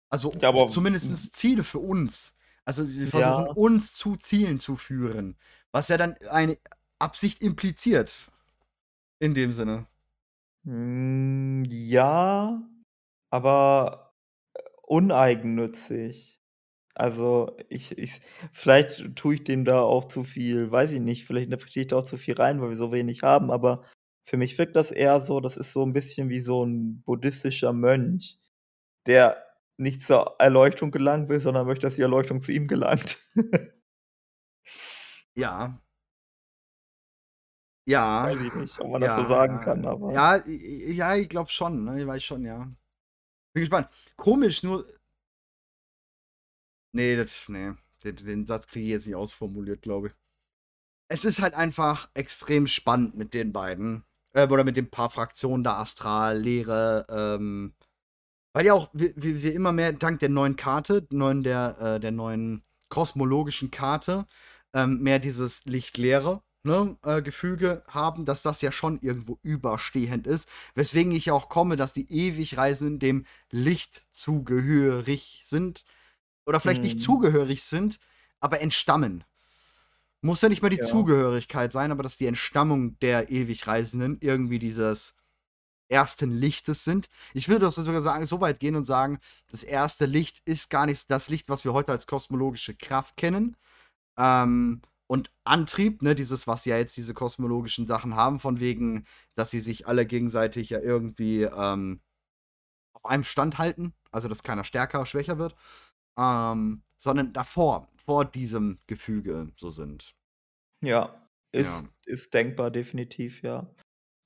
Also 0.09 0.33
Ja, 0.41 0.67
zumindest 0.67 1.35
Ziele 1.35 1.63
für 1.63 1.79
uns. 1.79 2.35
Also 2.65 2.85
sie 2.85 3.03
Ja. 3.05 3.09
versuchen 3.09 3.47
uns 3.47 3.93
zu 3.93 4.15
Zielen 4.15 4.59
zu 4.59 4.77
führen. 4.77 5.37
Was 5.71 5.89
ja 5.89 5.97
dann 5.97 6.15
eine 6.29 6.57
Absicht 6.99 7.41
impliziert. 7.41 8.31
In 9.19 9.33
dem 9.33 9.51
Sinne. 9.51 9.85
Hm, 10.65 11.65
ja, 11.67 12.61
aber, 13.29 14.02
uneigennützig. 14.83 16.39
Also, 16.95 17.57
ich 17.69 17.97
ich 17.97 18.21
vielleicht 18.53 19.15
tue 19.17 19.35
ich 19.35 19.43
dem 19.45 19.65
da 19.65 19.81
auch 19.83 20.05
zu 20.07 20.23
viel 20.25 20.71
weiß 20.71 20.91
ich 20.91 21.01
nicht, 21.01 21.25
vielleicht 21.25 21.45
interpretiere 21.47 21.83
ich 21.83 21.87
da 21.89 21.97
auch 21.99 22.05
zu 22.05 22.17
viel 22.17 22.35
rein, 22.35 22.61
weil 22.61 22.71
wir 22.71 22.77
so 22.77 22.91
wenig 22.93 23.23
haben, 23.23 23.51
aber 23.51 23.83
für 24.25 24.37
mich 24.37 24.57
wirkt 24.59 24.75
das 24.77 24.91
eher 24.91 25.21
so 25.21 25.39
das 25.41 25.57
ist 25.57 25.73
so 25.73 25.83
'n 25.83 25.93
bisschen 25.93 26.29
wie 26.29 26.41
so 26.41 26.63
'n 26.65 27.03
buddhistischer 27.05 27.73
Mönch, 27.73 28.39
der 29.07 29.43
nicht 29.77 30.03
zur 30.03 30.35
Erleuchtung 30.39 30.91
gelangen 30.91 31.29
will, 31.29 31.39
sondern 31.41 31.67
möchte, 31.67 31.87
dass 31.87 31.95
die 31.97 32.03
Erleuchtung 32.03 32.41
zu 32.41 32.51
ihm 32.53 32.67
gelangt. 32.67 33.19
Ja. 35.37 35.79
Ja, 37.87 38.29
Weiß 38.29 38.39
ich 38.41 38.53
nicht, 38.53 38.79
ob 38.79 38.91
man 38.91 39.01
das 39.01 39.13
so 39.13 39.23
ja, 39.23 39.25
sagen 39.25 39.59
ja, 39.59 39.59
kann, 39.59 39.85
aber 39.85 40.23
ja, 40.37 40.45
ja, 40.47 41.15
ich 41.15 41.29
glaube 41.29 41.49
schon, 41.51 41.83
ne? 41.85 42.01
Ich 42.01 42.07
weiß 42.07 42.23
schon, 42.23 42.45
ja. 42.45 42.71
Bin 43.53 43.61
gespannt. 43.61 43.87
Komisch, 44.17 44.63
nur 44.63 44.85
Ne, 46.95 47.15
das 47.17 47.49
ne, 47.49 47.77
den 48.03 48.15
den 48.15 48.45
Satz 48.45 48.67
kriege 48.67 48.85
ich 48.85 48.91
jetzt 48.91 49.07
nicht 49.07 49.15
ausformuliert, 49.15 49.81
glaube 49.81 50.07
ich. 50.09 50.13
Es 51.09 51.25
ist 51.25 51.41
halt 51.41 51.53
einfach 51.55 52.09
extrem 52.13 52.67
spannend 52.67 53.15
mit 53.15 53.33
den 53.33 53.51
beiden, 53.53 54.03
äh, 54.33 54.47
oder 54.47 54.63
mit 54.63 54.77
den 54.77 54.89
paar 54.91 55.09
Fraktionen 55.09 55.63
da, 55.63 55.79
Astral, 55.79 56.39
Leere, 56.39 57.05
ähm, 57.09 57.73
weil 58.53 58.65
ja 58.65 58.73
auch 58.73 58.89
wir 58.93 59.13
wir 59.15 59.53
immer 59.53 59.71
mehr 59.71 59.93
dank 59.93 60.19
der 60.19 60.29
neuen 60.29 60.55
Karte, 60.55 61.07
neuen 61.11 61.43
der 61.43 61.77
äh, 61.79 61.99
der 61.99 62.11
neuen 62.11 62.63
kosmologischen 62.89 63.71
Karte, 63.71 64.27
ähm, 64.73 64.99
mehr 65.01 65.19
dieses 65.19 65.65
Licht-Leere, 65.65 66.43
ne, 66.63 66.97
äh, 67.03 67.21
Gefüge 67.21 67.83
haben, 67.89 68.25
dass 68.25 68.41
das 68.41 68.61
ja 68.61 68.71
schon 68.71 68.99
irgendwo 69.01 69.39
überstehend 69.43 70.27
ist, 70.27 70.47
weswegen 70.75 71.11
ich 71.11 71.31
auch 71.31 71.49
komme, 71.49 71.75
dass 71.75 71.93
die 71.93 72.11
Ewigreisenden 72.11 72.99
dem 72.99 73.25
Licht 73.51 74.05
zugehörig 74.11 75.41
sind 75.45 75.83
oder 76.45 76.59
vielleicht 76.59 76.83
nicht 76.83 76.99
Mhm. 76.99 77.01
zugehörig 77.01 77.63
sind, 77.63 77.99
aber 78.39 78.61
entstammen. 78.61 79.23
Muss 80.21 80.41
ja 80.41 80.47
nicht 80.49 80.61
mal 80.61 80.69
die 80.69 80.79
Ja. 80.79 80.79
Zugehörigkeit 80.79 81.71
sein, 81.73 81.91
aber 81.91 82.01
dass 82.03 82.17
die 82.17 82.27
Entstammung 82.27 82.97
der 82.99 83.29
Ewigreisenden 83.29 84.17
irgendwie 84.21 84.57
dieses 84.59 85.15
ersten 85.89 86.31
Lichtes 86.31 86.83
sind. 86.85 87.09
Ich 87.33 87.49
würde 87.49 87.65
doch 87.65 87.71
sogar 87.73 88.01
sagen 88.03 88.25
so 88.25 88.41
weit 88.41 88.59
gehen 88.59 88.75
und 88.75 88.85
sagen, 88.85 89.19
das 89.49 89.63
erste 89.63 90.05
Licht 90.05 90.41
ist 90.45 90.69
gar 90.69 90.85
nicht 90.87 91.11
das 91.11 91.29
Licht, 91.29 91.49
was 91.49 91.65
wir 91.65 91.73
heute 91.73 91.91
als 91.91 92.07
kosmologische 92.07 92.75
Kraft 92.75 93.17
kennen. 93.17 93.57
Ähm, 94.17 94.81
und 95.13 95.31
Antrieb, 95.45 96.01
ne, 96.01 96.15
dieses, 96.15 96.47
was 96.47 96.65
ja 96.65 96.77
jetzt 96.77 96.97
diese 96.97 97.13
kosmologischen 97.13 97.85
Sachen 97.87 98.15
haben, 98.15 98.39
von 98.39 98.59
wegen, 98.59 99.05
dass 99.35 99.51
sie 99.51 99.59
sich 99.61 99.87
alle 99.87 100.05
gegenseitig 100.07 100.71
ja 100.71 100.79
irgendwie, 100.81 101.43
ähm, 101.43 102.01
auf 102.93 103.05
einem 103.05 103.23
Stand 103.23 103.57
halten, 103.59 103.93
also 104.11 104.27
dass 104.27 104.43
keiner 104.43 104.63
stärker, 104.63 105.05
schwächer 105.05 105.37
wird, 105.37 105.55
ähm, 106.17 106.83
sondern 106.99 107.33
davor, 107.33 107.89
vor 107.97 108.25
diesem 108.25 108.79
Gefüge 108.87 109.51
so 109.57 109.71
sind. 109.71 110.15
Ja, 110.81 111.27
Ja. 111.57 111.83
ist 111.83 111.89
ist 112.05 112.33
denkbar, 112.33 112.69
definitiv, 112.69 113.41
ja. 113.41 113.73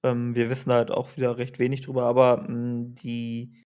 Ähm, 0.04 0.36
wir 0.36 0.50
wissen 0.50 0.72
halt 0.72 0.92
auch 0.92 1.16
wieder 1.18 1.38
recht 1.38 1.60
wenig 1.60 1.82
drüber, 1.82 2.04
aber, 2.06 2.46
hm, 2.48 2.96
die 2.96 3.64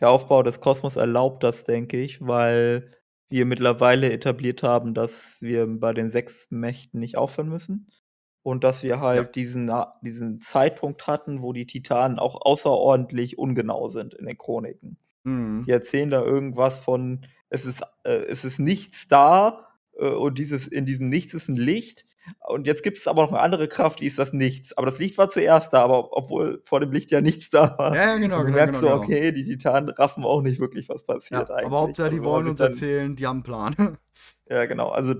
der 0.00 0.10
Aufbau 0.10 0.42
des 0.42 0.60
Kosmos 0.60 0.96
erlaubt 0.96 1.42
das, 1.44 1.64
denke 1.64 2.00
ich, 2.00 2.20
weil 2.26 2.90
wir 3.32 3.46
mittlerweile 3.46 4.12
etabliert 4.12 4.62
haben, 4.64 4.94
dass 4.94 5.42
wir 5.42 5.66
bei 5.66 5.94
den 5.94 6.10
6 6.12 6.48
Mächten 6.50 7.00
nicht 7.00 7.18
aufhören 7.18 7.48
müssen 7.50 7.88
und 8.44 8.64
dass 8.64 8.82
wir 8.84 9.00
Ja. 9.10 9.24
halt 9.24 9.36
diesen 9.36 9.70
a 9.70 10.00
diesen 10.04 10.40
Zeitpunkt 10.40 11.06
hatten, 11.08 11.42
wo 11.42 11.52
die 11.54 11.66
Titanen 11.66 12.18
auch 12.20 12.40
außerordentlich 12.42 13.38
ungenau 13.38 13.88
sind 13.88 14.14
in 14.14 14.26
den 14.26 14.38
Chroniken. 14.38 14.98
Mhm. 15.26 15.66
Die 15.66 15.72
erzählen 15.72 16.10
da 16.10 16.22
irgendwas 16.24 16.80
von, 16.84 17.26
es 17.50 17.64
ist 17.66 17.82
äh, 18.04 18.12
es 18.26 18.44
ist 18.44 18.58
nichts 18.60 19.08
da, 19.08 19.68
äh, 19.98 20.08
und 20.10 20.38
dieses 20.38 20.68
in 20.68 20.86
diesem 20.86 21.08
Nichts 21.10 21.34
ist 21.34 21.48
'n 21.50 21.56
Licht 21.56 22.06
und 22.48 22.66
jetzt 22.66 22.82
gibt's 22.82 23.06
aber 23.08 23.22
noch 23.22 23.30
'ne 23.32 23.40
andere 23.40 23.68
Kraft, 23.68 24.00
die 24.00 24.06
ist 24.06 24.18
das 24.18 24.32
Nichts. 24.32 24.76
Aber 24.76 24.86
das 24.86 24.98
Licht 24.98 25.18
war 25.18 25.28
zuerst 25.30 25.72
da, 25.72 25.82
aber 25.82 26.12
obwohl 26.16 26.60
vor 26.64 26.80
dem 26.80 26.92
Licht 26.92 27.10
ja 27.10 27.20
nichts 27.20 27.50
da 27.50 27.76
war. 27.78 27.92
Ja, 27.92 28.06
ja, 28.12 28.16
genau, 28.18 28.42
Und 28.42 28.44
du 28.44 28.50
genau, 28.50 28.52
merkst 28.52 28.62
genau, 28.64 28.80
so, 28.80 28.90
genau. 28.90 29.12
okay, 29.12 29.32
die 29.32 29.44
Titanen 29.44 29.90
raffen 29.90 30.24
auch 30.24 30.42
nicht 30.42 30.60
wirklich, 30.60 30.88
was 30.88 31.04
Ja, 31.30 31.42
passiert 31.42 31.50
eigentlich. 31.50 31.62
aber 31.62 31.78
Hauptsache, 31.80 32.10
Also, 32.10 32.10
die 32.10 32.22
man 32.22 32.24
wollen 32.24 32.46
uns 32.46 32.60
erzählen, 32.60 33.16
die 33.16 33.26
haben 33.26 33.38
'n 33.40 33.42
Plan. 33.42 33.76
Ja, 34.50 34.64
genau. 34.66 34.88
Also, 34.90 35.14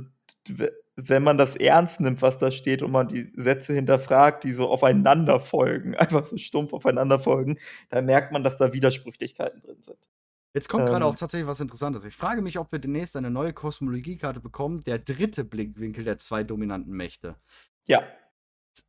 wenn 0.96 1.22
man 1.22 1.38
das 1.38 1.56
ernst 1.56 2.00
nimmt, 2.00 2.20
was 2.22 2.38
da 2.38 2.50
steht 2.52 2.82
und 2.82 2.90
man 2.90 3.08
die 3.08 3.32
Sätze 3.36 3.72
hinterfragt, 3.74 4.44
die 4.44 4.52
so 4.52 4.68
aufeinander 4.68 5.40
folgen, 5.40 5.94
einfach 5.96 6.26
so 6.26 6.36
stumpf 6.36 6.72
aufeinander 6.72 7.18
folgen, 7.18 7.58
dann 7.90 8.04
merkt 8.06 8.32
man, 8.32 8.42
dass 8.44 8.56
da 8.56 8.72
Widersprüchlichkeiten 8.72 9.60
drin 9.62 9.82
sind. 9.82 9.98
Jetzt 10.54 10.68
kommt 10.68 10.86
grade 10.86 11.04
auch 11.06 11.14
Ähm 11.14 11.16
tatsächlich 11.16 11.48
was 11.48 11.60
Interessantes. 11.60 12.04
Ich 12.04 12.14
frage 12.14 12.42
mich, 12.42 12.58
ob 12.58 12.70
wir 12.72 12.78
demnächst 12.78 13.16
eine 13.16 13.30
neue 13.30 13.52
Kosmologiekarte 13.52 14.40
bekommen, 14.40 14.84
der 14.84 14.98
dritte 14.98 15.44
Blickwinkel 15.44 16.04
der 16.04 16.18
2 16.18 16.44
dominanten 16.44 16.92
Mächte. 16.92 17.36
Ja. 17.86 18.02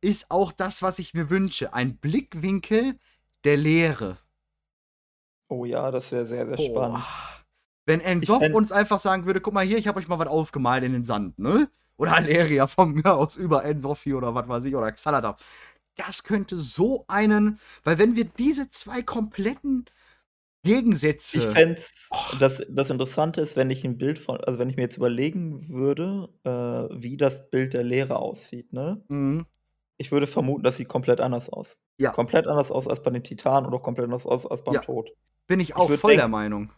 Ist 0.00 0.30
auch 0.30 0.52
das, 0.52 0.82
was 0.82 0.98
ich 0.98 1.14
mir 1.14 1.30
wünsche, 1.30 1.72
ein 1.72 1.96
Blickwinkel 1.96 2.98
der 3.44 3.56
Leere. 3.56 4.18
Oh 5.48 5.64
ja, 5.64 5.90
das 5.90 6.10
wäre 6.12 6.26
sehr, 6.26 6.46
sehr 6.46 6.58
spannend. 6.58 6.98
Boah. 6.98 7.06
Wenn 7.86 8.00
fände 8.00 8.56
uns 8.56 8.72
einfach 8.72 8.98
sagen 8.98 9.26
würde: 9.26 9.40
„Guck 9.40 9.52
mal 9.52 9.64
hier, 9.64 9.76
ich 9.76 9.88
habe 9.88 10.00
euch 10.00 10.08
mal 10.08 10.18
was 10.18 10.28
aufgemalt 10.28 10.84
in 10.84 10.92
den 10.92 11.04
Sand, 11.04 11.38
ne?“ 11.38 11.68
Oder 11.96 12.14
Alleria 12.14 12.66
von 12.66 12.92
mir 12.92 13.14
aus 13.14 13.36
über 13.36 13.64
hier 14.02 14.16
oder 14.16 14.34
was 14.34 14.48
weiß 14.48 14.64
ich 14.64 14.74
oder 14.74 14.90
Xaladath. 14.90 15.42
Das 15.96 16.24
könnte 16.24 16.58
so 16.58 17.04
einen 17.08 17.60
weil 17.84 17.98
wenn 17.98 18.16
wir 18.16 18.24
diese 18.24 18.70
2 18.70 19.02
kompletten 19.02 19.84
Ich 21.36 21.46
Gegensätze 21.46 21.48
fände 21.48 21.78
es 21.80 21.92
oh. 22.10 22.16
das 22.38 22.64
das 22.70 22.90
Interessante 22.90 23.40
ist, 23.40 23.56
wenn 23.56 23.70
ich 23.70 23.84
'n 23.84 23.98
Bild 23.98 24.18
von 24.18 24.38
also, 24.40 24.58
wenn 24.58 24.70
ich 24.70 24.76
mir 24.76 24.82
jetzt 24.82 24.96
überlegen 24.96 25.68
würde, 25.68 26.28
äh, 26.44 26.50
wie 27.02 27.16
das 27.16 27.50
Bild 27.50 27.74
der 27.74 27.82
Leere 27.82 28.16
aussieht, 28.18 28.72
ne? 28.72 29.02
Mhm. 29.08 29.46
Ich 29.98 30.12
würde 30.12 30.26
vermuten, 30.26 30.64
das 30.64 30.76
sieht 30.78 30.88
komplett 30.88 31.20
anders 31.20 31.48
aus. 31.50 31.76
Ja. 32.00 32.12
Komplett 32.12 32.46
anders 32.48 32.70
aus 32.72 32.88
als 32.88 33.02
bei 33.02 33.10
den 33.10 33.24
Titanen 33.24 33.66
oder 33.68 33.80
komplett 33.80 34.06
anders 34.06 34.26
aus 34.26 34.46
als 34.46 34.64
beim 34.64 34.74
Ja. 34.74 34.80
Tod. 34.80 35.10
Bin 35.48 35.60
ich 35.60 35.76
Ich 35.76 35.76
auch 35.76 35.88
würde 35.88 36.02
voll 36.02 36.16
der 36.16 36.28
denken 36.28 36.28
Meinung. 36.28 36.70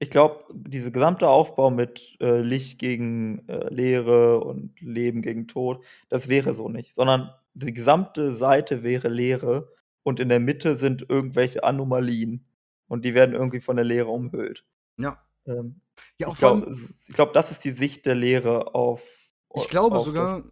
ich 0.00 0.10
glaube, 0.10 0.44
dieser 0.54 0.90
gesamte 0.92 1.28
Aufbau 1.28 1.70
mit, 1.70 2.16
äh, 2.20 2.40
Licht 2.42 2.78
gegen, 2.80 3.48
äh, 3.48 3.72
Leere 3.74 4.40
und 4.44 4.80
Leben 4.82 5.22
gegen 5.22 5.48
Tod, 5.48 5.84
das 6.10 6.28
wäre 6.28 6.54
so 6.54 6.68
nicht, 6.70 6.94
sondern 6.96 7.30
die 7.54 7.74
gesamte 7.74 8.32
Seite 8.32 8.82
wäre 8.84 9.08
Leere 9.08 9.70
und 10.04 10.20
in 10.20 10.30
der 10.30 10.40
Mitte 10.40 10.76
sind 10.78 11.06
irgendwelche 11.10 11.64
Anomalien 11.64 12.47
und 12.88 13.04
die 13.04 13.14
werden 13.14 13.34
irgendwie 13.34 13.60
von 13.60 13.76
der 13.76 13.84
Leere 13.84 14.08
umhüllt. 14.08 14.64
Ja. 14.98 15.22
Ähm, 15.46 15.80
Ja, 16.18 16.28
auch 16.28 16.32
ich 16.34 16.38
glaube 16.38 16.76
glaube, 17.14 17.32
das 17.32 17.50
ist 17.50 17.64
die 17.64 17.70
Sicht 17.72 18.06
der 18.06 18.14
Leere 18.14 18.74
auf 18.74 19.30
Ich 19.54 19.64
au 19.64 19.68
glaube 19.68 19.96
auf 19.96 20.06
sogar 20.06 20.42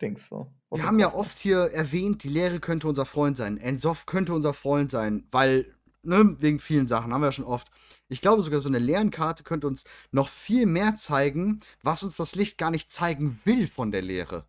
Dings 0.00 0.26
so, 0.28 0.52
wir 0.72 0.84
haben 0.84 0.98
ja 0.98 1.14
oft 1.14 1.38
hier 1.38 1.58
erwähnt, 1.72 2.24
die 2.24 2.28
Leere 2.28 2.58
könnte 2.60 2.88
unser 2.88 3.04
Freund 3.04 3.36
sein. 3.36 3.58
N'Zoth 3.60 4.06
könnte 4.06 4.34
unser 4.34 4.52
Freund 4.52 4.90
sein, 4.90 5.26
weil 5.30 5.72
ne, 6.02 6.36
wegen 6.40 6.58
vielen 6.58 6.88
Sachen, 6.88 7.12
haben 7.12 7.20
wir 7.20 7.28
ja 7.28 7.32
schon 7.32 7.44
oft. 7.44 7.70
Ich 8.08 8.20
glaube 8.20 8.42
sogar, 8.42 8.60
so 8.60 8.68
'ne 8.68 8.78
Leerenkarte 8.78 9.42
könnte 9.44 9.66
uns 9.66 9.84
noch 10.10 10.28
viel 10.28 10.66
mehr 10.66 10.96
zeigen, 10.96 11.60
was 11.82 12.02
uns 12.02 12.16
das 12.16 12.34
Licht 12.34 12.58
gar 12.58 12.70
nicht 12.70 12.90
zeigen 12.90 13.40
will 13.44 13.68
von 13.68 13.90
der 13.92 14.02
Leere. 14.02 14.46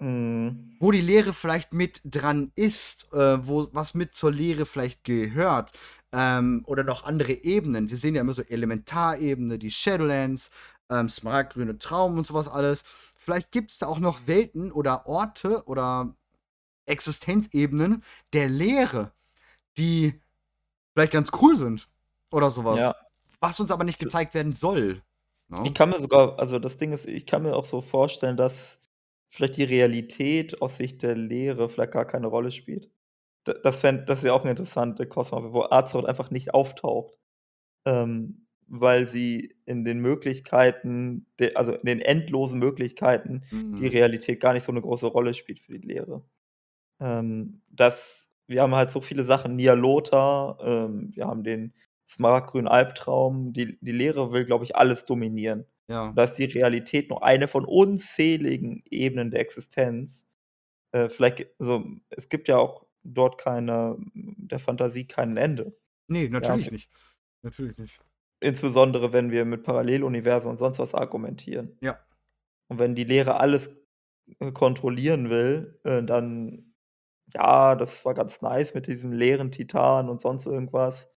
Mhm. 0.00 0.76
Wo 0.78 0.92
die 0.92 1.00
Leere 1.00 1.34
vielleicht 1.34 1.72
mit 1.72 2.00
dran 2.04 2.52
ist, 2.54 3.12
äh, 3.12 3.46
wo 3.46 3.68
was 3.72 3.94
mit 3.94 4.14
zur 4.14 4.30
Leere 4.32 4.64
vielleicht 4.64 5.02
gehört, 5.04 5.72
ähm, 6.12 6.62
oder 6.66 6.84
noch 6.84 7.04
andere 7.04 7.32
Ebenen. 7.32 7.90
Wir 7.90 7.96
sehen 7.98 8.14
ja 8.14 8.20
immer 8.22 8.32
so 8.32 8.42
Elementarebene, 8.42 9.58
die 9.58 9.70
Shadowlands, 9.70 10.50
ähm, 10.90 11.08
Smaragdgrüne 11.08 11.78
Traum 11.78 12.18
und 12.18 12.26
so 12.26 12.34
was 12.34 12.48
alles. 12.48 12.82
Vielleicht 13.16 13.52
gibt's 13.52 13.78
da 13.78 13.86
auch 13.86 13.98
noch 13.98 14.26
Welten 14.26 14.72
oder 14.72 15.06
Orte 15.06 15.64
oder 15.66 16.14
Existenzebenen 16.86 18.02
der 18.32 18.48
Leere, 18.48 19.12
die 19.78 20.20
vielleicht 20.94 21.12
ganz 21.12 21.30
cool 21.40 21.56
sind 21.56 21.88
oder 22.30 22.50
so 22.50 22.64
was, 22.64 22.78
Ja. 22.78 22.96
was 23.40 23.60
uns 23.60 23.70
aber 23.70 23.84
nicht 23.84 23.98
gezeigt 24.00 24.34
werden 24.34 24.52
soll, 24.54 25.02
Ich 25.50 25.58
ne? 25.60 25.72
kann 25.74 25.90
mir 25.90 26.00
sogar 26.00 26.38
also, 26.38 26.58
das 26.58 26.76
Ding 26.76 26.92
ist, 26.92 27.06
ich 27.06 27.26
kann 27.26 27.42
mir 27.42 27.54
auch 27.56 27.64
so 27.66 27.80
vorstellen, 27.80 28.36
dass 28.36 28.80
vielleicht 29.30 29.56
die 29.56 29.64
Realität 29.64 30.60
aus 30.62 30.76
Sicht 30.78 31.02
der 31.02 31.16
Leere 31.16 31.68
vielleicht 31.68 31.92
gar 31.92 32.06
keine 32.06 32.26
Rolle 32.28 32.50
spielt. 32.52 32.90
Das 33.64 33.80
fände 33.80 34.04
das 34.06 34.22
wäre 34.22 34.34
auch 34.34 34.44
'ne 34.44 34.50
interessante 34.50 35.06
Kosmos, 35.06 35.52
wo 35.52 35.62
Azeroth 35.70 36.06
einfach 36.06 36.30
nicht 36.30 36.54
auftaucht, 36.54 37.14
ähm, 37.86 38.46
weil 38.68 39.08
sie 39.08 39.56
in 39.66 39.84
den 39.84 40.00
Möglichkeiten 40.00 41.26
also, 41.56 41.74
in 41.74 41.86
den 41.86 42.00
endlosen 42.02 42.58
Möglichkeiten 42.60 43.42
die 43.78 43.86
Mhm. 43.86 43.88
Realität 43.88 44.40
gar 44.40 44.54
nicht 44.54 44.64
so 44.64 44.72
'ne 44.72 44.82
große 44.82 45.06
Rolle 45.08 45.34
spielt 45.34 45.60
für 45.60 45.78
die 45.78 45.86
Leere. 45.88 46.24
Ähm, 47.00 47.62
dass 47.70 48.28
wir 48.48 48.62
haben 48.62 48.74
halt 48.76 48.90
so 48.92 49.00
viele 49.02 49.24
Sachen, 49.26 49.56
Nyalotha, 49.56 50.58
ähm, 50.62 51.10
wir 51.14 51.26
haben 51.26 51.44
den 51.44 51.74
Smaragdgrünen 52.10 52.68
Albtraum. 52.68 53.52
Die 53.54 53.78
die 53.82 53.92
Leere 53.92 54.32
will, 54.32 54.46
glaube 54.46 54.64
ich, 54.64 54.76
alles 54.76 55.04
dominieren. 55.04 55.66
Ja. 55.88 56.14
Da 56.16 56.24
ist 56.24 56.34
die 56.34 56.44
Realität 56.46 57.10
nur 57.10 57.24
eine 57.24 57.48
von 57.48 57.64
unzähligen 57.66 58.82
Ebenen 58.90 59.30
der 59.32 59.40
Existenz. 59.42 60.26
Äh, 60.92 61.10
vielleicht 61.10 61.48
also, 61.60 61.84
es 62.10 62.28
gibt 62.30 62.48
ja 62.48 62.58
auch 62.58 62.86
dort 63.04 63.38
keine 63.38 63.96
der 64.14 64.58
Fantasie 64.60 65.06
kein 65.06 65.36
Ende. 65.36 65.76
Ne, 66.10 66.28
Ja, 66.38 66.56
natürlich 66.56 66.70
nicht. 66.70 66.90
Natürlich 67.42 67.76
nicht. 67.78 68.02
insbesondere 68.40 69.12
wenn 69.12 69.30
wir 69.30 69.44
mit 69.44 69.62
Paralleluniversen 69.64 70.50
und 70.50 70.58
sonst 70.58 70.78
was 70.78 70.94
argumentieren. 70.94 71.78
Ja. 71.82 72.04
Und 72.68 72.78
wenn 72.78 72.94
die 72.94 73.04
Lehre 73.04 73.40
alles, 73.40 73.70
äh, 74.40 74.52
kontrollieren 74.52 75.30
will, 75.30 75.80
äh, 75.84 76.02
dann 76.04 76.74
ja, 77.34 77.76
das 77.76 78.04
war 78.06 78.14
ganz 78.14 78.42
nice 78.42 78.74
mit 78.74 78.86
diesem 78.88 79.12
leeren 79.12 79.52
Titan 79.52 80.08
und 80.10 80.20
sonst 80.22 80.46
irgendwas. 80.46 81.10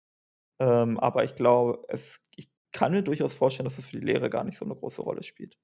Ähm, 0.61 0.99
aber 1.01 1.25
ich 1.25 1.35
glaube, 1.37 1.85
es 1.89 2.23
ich 2.37 2.51
kann 2.73 2.93
mir 2.93 3.03
durchaus 3.05 3.35
vorstellen, 3.37 3.67
dass 3.67 3.79
es 3.79 3.87
für 3.89 4.01
die 4.01 4.07
Lehre 4.07 4.31
gar 4.31 4.45
nicht 4.45 4.59
so 4.59 4.65
'ne 4.67 4.77
große 4.77 5.03
Rolle 5.03 5.23
spielt. 5.25 5.59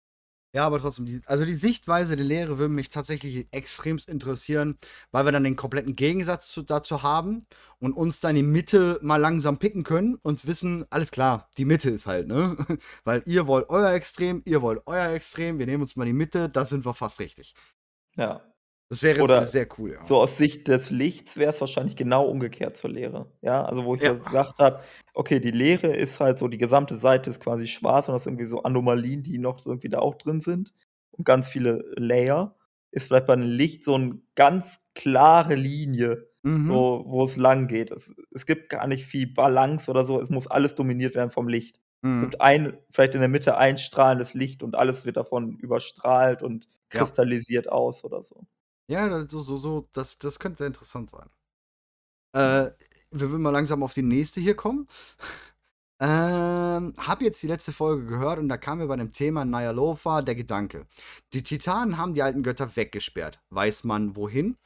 Ja, 0.55 0.64
aber 0.66 0.78
trotzdem, 0.81 1.20
also, 1.26 1.44
die 1.44 1.56
Sichtweise 1.56 2.14
der 2.14 2.24
Lehre 2.24 2.59
würde 2.59 2.72
mich 2.72 2.89
tatsächlich 2.89 3.48
extremst 3.51 4.09
interessieren, 4.09 4.78
weil 5.10 5.24
wir 5.24 5.32
dann 5.32 5.43
den 5.43 5.56
kompletten 5.56 5.97
Gegensatz 5.97 6.47
zu 6.52 6.62
dazu 6.62 7.02
haben 7.02 7.44
und 7.81 7.93
uns 7.93 8.20
dann 8.20 8.36
die 8.36 8.44
Mitte 8.44 9.01
mal 9.02 9.16
langsam 9.16 9.59
picken 9.59 9.82
können 9.82 10.14
und 10.22 10.47
wissen: 10.47 10.85
„Alles 10.90 11.10
klar, 11.10 11.51
die 11.59 11.64
Mitte 11.64 11.90
ist 11.90 12.06
halt, 12.06 12.28
ne? 12.28 12.56
Weil 13.05 13.22
ihr 13.26 13.48
wollt 13.48 13.68
euer 13.68 13.90
Extrem, 13.94 14.43
ihr 14.44 14.62
wollt 14.62 14.81
euer 14.86 15.09
Extrem, 15.12 15.59
wir 15.59 15.66
nehmen 15.66 15.82
uns 15.82 15.97
mal 15.97 16.05
die 16.05 16.12
Mitte, 16.12 16.48
da 16.48 16.64
sind 16.66 16.85
wir 16.85 16.94
fast 16.94 17.18
richtig.“ 17.18 17.55
Ja. 18.16 18.53
Das 18.90 19.02
wäre 19.02 19.16
Oder 19.19 19.47
sehr 19.47 19.66
cool, 19.78 19.93
ja. 19.93 20.06
so 20.06 20.20
aus 20.20 20.36
Sicht 20.39 20.69
des 20.69 20.90
Lichts 20.90 21.36
wäre 21.36 21.51
es 21.52 21.61
wahrscheinlich 21.61 21.97
genau 21.97 22.27
umgekehrt 22.28 22.77
zur 22.77 22.90
Lehre. 22.90 23.32
Ja, 23.43 23.65
also, 23.65 23.85
wo 23.85 23.94
ich 23.94 24.02
ja 24.02 24.12
gesagt 24.15 24.59
habe: 24.59 24.82
„Okay, 25.15 25.40
die 25.40 25.51
Lehre 25.51 25.89
ist 25.89 26.20
halt 26.20 26.39
so 26.39 26.48
die 26.48 26.59
gesamte 26.59 26.97
Seite 26.98 27.31
ist 27.31 27.40
quasi 27.40 27.66
schwarz 27.66 28.09
und 28.09 28.15
hast 28.15 28.27
irgendwie 28.27 28.47
so 28.47 28.62
Anomalien, 28.62 29.23
die 29.23 29.39
noch 29.39 29.65
irgendwie 29.66 29.89
da 29.89 30.01
auch 30.01 30.16
drin 30.16 30.40
sind 30.40 30.73
und 31.12 31.24
ganz 31.24 31.48
viele 31.48 31.85
Layer.“ 31.97 32.56
Ist 32.90 33.06
vielleicht 33.09 33.27
beim 33.27 33.43
Licht 33.43 33.85
so 33.85 33.94
'n 33.97 34.27
ganz 34.35 34.78
klare 34.94 35.55
Linie, 35.55 36.28
Mhm. 36.44 36.85
so 36.86 37.05
wo 37.06 37.24
es 37.24 37.36
lang 37.36 37.66
geht. 37.69 37.90
Es 37.90 38.11
es 38.32 38.47
gibt 38.47 38.69
gar 38.69 38.86
nicht 38.86 39.06
viel 39.06 39.27
Balance 39.32 39.90
oder 39.90 40.05
so, 40.05 40.20
es 40.20 40.31
muss 40.31 40.47
alles 40.47 40.74
dominiert 40.74 41.15
werden 41.15 41.31
vom 41.31 41.48
Licht. 41.48 41.81
Es 42.15 42.20
Mhm. 42.24 42.31
gibt 42.31 42.40
ein 42.40 42.78
vielleicht 42.90 43.15
in 43.15 43.20
der 43.20 43.28
Mitte 43.31 43.56
ein 43.59 43.78
strahlendes 43.78 44.35
Licht 44.35 44.62
und 44.62 44.74
alles 44.77 45.05
wird 45.06 45.16
davon 45.16 45.56
überstrahlt 45.59 46.43
und 46.43 46.69
Ja. 46.93 47.15
kristallisiert 47.15 47.69
aus 47.70 48.05
oder 48.05 48.23
so. 48.23 48.47
Ja, 48.89 49.27
so 49.28 49.40
so 49.43 49.59
so 49.59 49.89
das 49.93 50.19
das 50.19 50.39
könnte 50.39 50.59
sehr 50.59 50.66
interessant 50.69 51.11
sein. 51.11 51.28
Äh, 52.32 52.70
wir 53.11 53.31
würden 53.31 53.43
mal 53.43 53.51
langsam 53.51 53.82
auf 53.82 53.94
die 53.94 54.02
nächste 54.02 54.40
hier 54.40 54.56
kommen. 54.56 54.89
Ähm, 56.01 56.93
habe 56.98 57.24
jetzt 57.24 57.40
die 57.43 57.47
letzte 57.47 57.73
Folge 57.73 58.06
gehört 58.06 58.40
und 58.40 58.48
da 58.48 58.56
kam 58.56 58.78
mir 58.78 58.89
bei 58.89 58.97
dem 58.97 59.12
Thema 59.12 59.44
Nyalotha 59.44 60.23
der 60.23 60.35
Gedanke: 60.35 60.86
Die 61.32 61.44
Titanen 61.44 61.97
haben 61.98 62.15
die 62.15 62.23
alten 62.23 62.43
Götter 62.43 62.74
weggesperrt. 62.77 63.40
Weiß 63.51 63.85
man 63.85 64.16
wohin? 64.16 64.56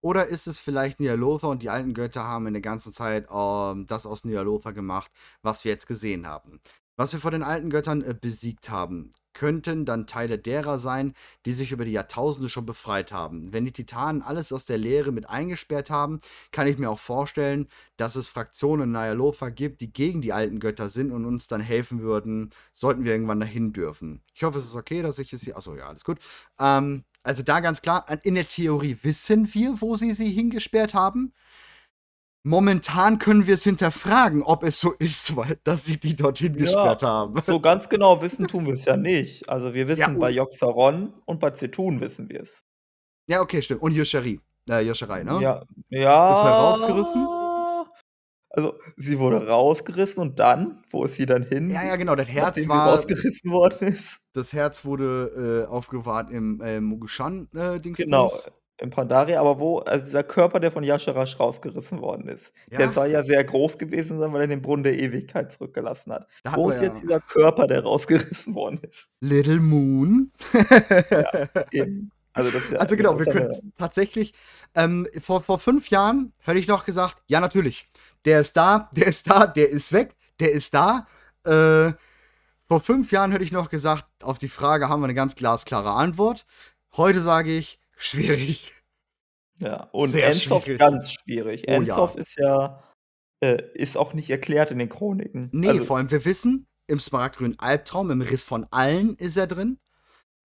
Oder 0.00 0.28
ist 0.28 0.46
es 0.46 0.58
vielleicht 0.58 0.98
Nyalotha 1.00 1.46
und 1.48 1.62
die 1.62 1.68
alten 1.68 1.92
Götter 1.94 2.24
haben 2.24 2.46
in 2.46 2.54
der 2.54 2.62
ganzen 2.62 2.92
Zeit, 2.94 3.28
ähm, 3.30 3.86
das 3.86 4.06
aus 4.06 4.24
Nyalotha 4.24 4.70
gemacht, 4.72 5.12
was 5.42 5.64
wir 5.64 5.72
jetzt 5.72 5.86
gesehen 5.86 6.26
haben? 6.26 6.60
Was 6.96 7.12
wir 7.12 7.20
vor 7.20 7.32
den 7.32 7.42
alten 7.42 7.68
Göttern, 7.70 8.02
äh, 8.02 8.14
besiegt 8.18 8.70
haben, 8.70 9.12
könnten 9.38 9.84
dann 9.84 10.08
Teile 10.08 10.36
derer 10.36 10.80
sein, 10.80 11.14
die 11.46 11.52
sich 11.52 11.70
über 11.70 11.84
die 11.84 11.92
Jahrtausende 11.92 12.48
schon 12.48 12.66
befreit 12.66 13.12
haben. 13.12 13.52
Wenn 13.52 13.64
die 13.64 13.72
Titanen 13.72 14.20
alles 14.20 14.52
aus 14.52 14.66
der 14.66 14.78
Leere 14.78 15.12
mit 15.12 15.30
eingesperrt 15.30 15.90
haben, 15.90 16.20
kann 16.50 16.66
ich 16.66 16.76
mir 16.76 16.90
auch 16.90 16.98
vorstellen, 16.98 17.68
dass 17.96 18.16
es 18.16 18.28
Fraktionen 18.28 18.88
in 18.88 18.92
Nyalotha 18.92 19.50
gibt, 19.50 19.80
die 19.80 19.92
gegen 19.92 20.22
die 20.22 20.32
alten 20.32 20.58
Götter 20.58 20.88
sind 20.88 21.12
und 21.12 21.24
uns 21.24 21.46
dann 21.46 21.60
helfen 21.60 22.02
würden, 22.02 22.50
sollten 22.74 23.04
wir 23.04 23.12
irgendwann 23.12 23.38
dahin 23.38 23.72
dürfen. 23.72 24.22
Ich 24.34 24.42
hoffe, 24.42 24.58
es 24.58 24.64
ist 24.64 24.74
okay, 24.74 25.02
dass 25.02 25.20
ich 25.20 25.32
es 25.32 25.42
hier 25.42 25.56
achso, 25.56 25.76
ja, 25.76 25.86
alles 25.86 26.02
gut. 26.02 26.18
Ähm, 26.58 27.04
also 27.22 27.44
da 27.44 27.60
ganz 27.60 27.80
klar, 27.80 28.06
in 28.24 28.34
der 28.34 28.48
Theorie 28.48 28.98
wissen 29.02 29.54
wir, 29.54 29.80
wo 29.80 29.94
sie 29.94 30.14
sie 30.14 30.32
hingesperrt 30.32 30.94
haben. 30.94 31.32
Momentan 32.48 33.18
können 33.18 33.46
wir 33.46 33.54
es 33.54 33.64
hinterfragen, 33.64 34.42
ob 34.42 34.62
es 34.64 34.80
so 34.80 34.92
ist, 34.92 35.36
weil 35.36 35.58
dass 35.64 35.84
sie 35.84 35.98
die 35.98 36.16
dorthin 36.16 36.54
gesperrt 36.56 37.02
Ja, 37.02 37.08
haben. 37.08 37.42
so 37.46 37.60
ganz 37.60 37.88
genau 37.88 38.22
wissen 38.22 38.48
tun 38.48 38.64
wir 38.66 38.74
es 38.74 38.84
ja 38.86 38.96
nicht. 38.96 39.48
Also, 39.48 39.74
wir 39.74 39.86
Ja, 39.86 40.08
wissen 40.08 40.18
bei 40.18 40.28
und 40.28 40.34
Yogg-Saron 40.34 41.12
und 41.26 41.40
bei 41.40 41.50
Zetun 41.50 42.00
wissen 42.00 42.28
wir's. 42.30 42.64
Ja, 43.28 43.42
okay, 43.42 43.60
stimmt. 43.60 43.82
Und 43.82 43.94
Yshari 43.94 44.40
äh, 44.70 44.80
Yoshirai, 44.80 45.24
ne? 45.24 45.40
Ja, 45.42 46.32
Ist 46.32 46.44
er 46.44 46.52
rausgerissen? 46.52 47.22
ja. 47.22 47.86
Also, 48.50 48.74
sie 48.96 49.18
wurde 49.18 49.46
rausgerissen 49.46 50.22
und 50.22 50.38
dann 50.38 50.82
wo 50.90 51.04
ist 51.04 51.16
sie 51.16 51.26
dann 51.26 51.42
hin, 51.42 51.68
Ja, 51.70 51.84
ja, 51.84 51.96
genau, 51.96 52.14
das 52.16 52.26
Herz 52.28 52.56
nachdem 52.56 52.64
sie 52.64 52.68
war 52.70 52.88
rausgerissen 52.94 53.50
worden 53.50 53.88
ist? 53.88 54.16
das 54.32 54.52
Herz 54.54 54.84
wurde, 54.86 55.64
äh, 55.66 55.70
aufbewahrt 55.70 56.30
im, 56.30 56.60
äh, 56.62 56.80
Mogushan, 56.80 57.48
äh, 57.54 57.78
Genau, 57.80 58.32
Im 58.80 58.90
Pandaria, 58.90 59.40
aber 59.40 59.58
wo 59.58 59.78
also, 59.80 60.04
dieser 60.04 60.22
Körper, 60.22 60.60
der 60.60 60.70
von 60.70 60.84
Yasharash 60.84 61.40
rausgerissen 61.40 62.00
worden 62.00 62.28
ist, 62.28 62.52
der 62.76 62.86
Ja. 62.86 62.92
soll 62.92 63.08
ja 63.08 63.24
sehr 63.24 63.42
groß 63.42 63.76
gewesen 63.76 64.20
sein, 64.20 64.32
weil 64.32 64.42
er 64.42 64.46
den 64.46 64.62
Brunnen 64.62 64.84
der 64.84 64.96
Ewigkeit 65.00 65.52
zurückgelassen 65.52 66.12
hat. 66.12 66.28
Da 66.44 66.52
Wo 66.54 66.70
ist 66.70 66.80
jetzt 66.80 67.00
ja 67.00 67.02
dieser 67.02 67.20
Körper, 67.20 67.66
der 67.66 67.82
rausgerissen 67.82 68.54
worden 68.54 68.78
ist? 68.88 69.08
Little 69.22 69.60
Moon. 69.60 70.30
Ja, 71.20 71.32
eben. 71.72 72.10
Also, 72.34 72.50
ja 72.68 72.78
Also, 72.78 72.96
genau, 72.96 73.18
wir 73.18 73.26
können 73.26 73.48
wir 73.48 73.60
tatsächlich 73.78 74.32
ähm, 74.74 75.08
vor 75.20 75.42
vor 75.42 75.58
5 75.58 75.88
Jahren 75.90 76.32
hätte 76.40 76.58
ich 76.58 76.68
noch 76.68 76.84
gesagt: 76.84 77.18
„Ja, 77.26 77.40
natürlich. 77.40 77.88
Der 78.24 78.40
ist 78.40 78.56
da, 78.56 78.90
der 78.92 79.06
ist 79.08 79.28
da, 79.28 79.46
der 79.46 79.68
ist 79.70 79.92
weg, 79.92 80.16
der 80.40 80.52
ist 80.52 80.74
da.“ 80.74 81.06
Äh, 81.44 81.92
vor 82.68 82.80
5 82.80 83.12
Jahren 83.12 83.32
hätte 83.32 83.44
ich 83.44 83.52
noch 83.52 83.70
gesagt: 83.70 84.06
„Auf 84.22 84.38
die 84.38 84.48
Frage 84.48 84.88
haben 84.88 85.00
wir 85.02 85.08
'ne 85.08 85.14
ganz 85.14 85.36
glasklare 85.36 85.92
Antwort.“ 85.92 86.46
Heute 86.96 87.22
sage 87.22 87.56
ich: 87.56 87.77
„Schwierig.“ 87.98 88.72
Ja, 89.58 89.88
und 89.92 90.10
Sehr 90.10 90.28
Ensov 90.28 90.64
schwierig. 90.64 90.78
ganz 90.78 91.12
schwierig. 91.12 91.64
Oh 91.66 91.70
ja. 91.72 91.76
Ensov 91.78 92.14
ist 92.16 92.36
ja 92.38 92.82
äh, 93.40 93.62
ist 93.74 93.96
auch 93.96 94.14
nicht 94.14 94.30
erklärt 94.30 94.70
in 94.70 94.78
den 94.78 94.88
Chroniken. 94.88 95.48
Ne, 95.52 95.70
Also 95.70 95.84
vor 95.84 95.96
allem, 95.96 96.10
wir 96.10 96.24
wissen, 96.24 96.66
im 96.86 97.00
smaragdgrünen 97.00 97.58
Albtraum, 97.58 98.10
im 98.10 98.20
Riss 98.20 98.44
von 98.44 98.66
allen 98.70 99.14
ist 99.16 99.36
er 99.36 99.46
drin. 99.46 99.78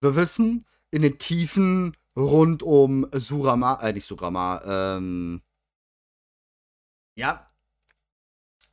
Wir 0.00 0.16
wissen, 0.16 0.66
in 0.90 1.02
den 1.02 1.18
Tiefen 1.18 1.96
rund 2.16 2.62
um 2.62 3.06
Surama 3.14 3.80
äh, 3.82 3.92
nicht 3.92 4.06
Surama, 4.06 4.60
ähm 4.66 5.42
ja. 7.16 7.48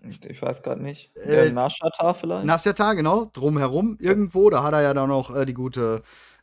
Ich 0.03 0.23
ich 0.25 0.41
weiß 0.41 0.63
grad 0.63 0.79
nicht. 0.79 1.15
Äh, 1.15 1.51
Nashata 1.51 2.15
vielleicht? 2.15 2.45
Nasjata, 2.45 2.93
genau, 2.93 3.25
drumherum 3.25 3.97
irgendwo. 3.99 4.49
Da 4.49 4.63
hat 4.63 4.73
er 4.73 4.81
ja 4.81 4.93
dann 4.95 5.09
noch, 5.09 5.35
äh, 5.35 5.45
die 5.45 5.53
gute, 5.53 6.01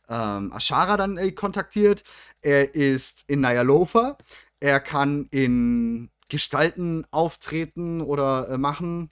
ähm, 0.09 0.51
Ashara 0.53 0.97
dann, 0.97 1.17
äh, 1.17 1.31
kontaktiert. 1.31 2.03
Er 2.41 2.75
ist 2.75 3.23
in 3.27 3.41
Nyalotha. 3.41 4.17
Er 4.59 4.79
kann 4.79 5.27
in 5.31 6.09
Gestalten 6.29 7.05
auftreten 7.11 8.01
oder, 8.01 8.49
äh, 8.49 8.57
machen. 8.57 9.09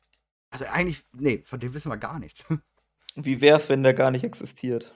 Also, 0.52 0.66
eigentlich 0.66 1.04
ne, 1.14 1.44
von 1.46 1.60
dem 1.60 1.74
wissen 1.74 1.92
wir 1.92 1.98
gar 1.98 2.20
nichts. 2.20 2.46
Wie 3.16 3.42
wär's, 3.42 3.68
wenn 3.70 3.84
der 3.84 3.94
gar 3.94 4.12
nicht 4.12 4.24
existiert? 4.24 4.94